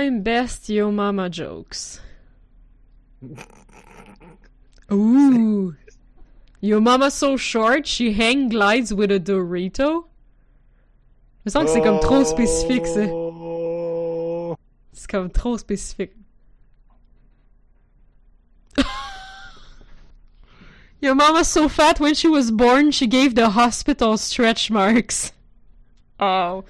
Time 0.04 0.22
best 0.22 0.68
Yo 0.68 0.92
Mama 0.92 1.30
jokes. 1.30 2.02
Ooh. 4.92 5.78
Yo 6.60 6.82
Mama 6.82 7.10
so 7.10 7.38
short, 7.38 7.88
she 7.88 8.12
hang 8.12 8.50
glides 8.50 8.94
with 8.94 9.12
a 9.12 9.20
Dorito. 9.20 10.04
Il 11.46 11.46
me 11.46 11.52
semble 11.52 11.68
que 11.68 11.72
c'est 11.72 11.82
comme 11.82 12.02
trop 12.02 12.26
spécifique, 12.26 12.86
ça. 12.86 13.06
C'est 14.92 15.10
comme 15.10 15.30
trop 15.30 15.58
spécifique. 15.58 16.12
Your 21.02 21.16
mama's 21.16 21.48
so 21.48 21.70
fat 21.70 22.02
when 22.02 22.14
she 22.14 22.28
was 22.28 22.52
born, 22.52 22.92
she 22.92 23.08
gave 23.08 23.36
the 23.36 23.52
hospital 23.52 24.18
stretch 24.18 24.70
marks. 24.70 25.32
Oh. 26.20 26.66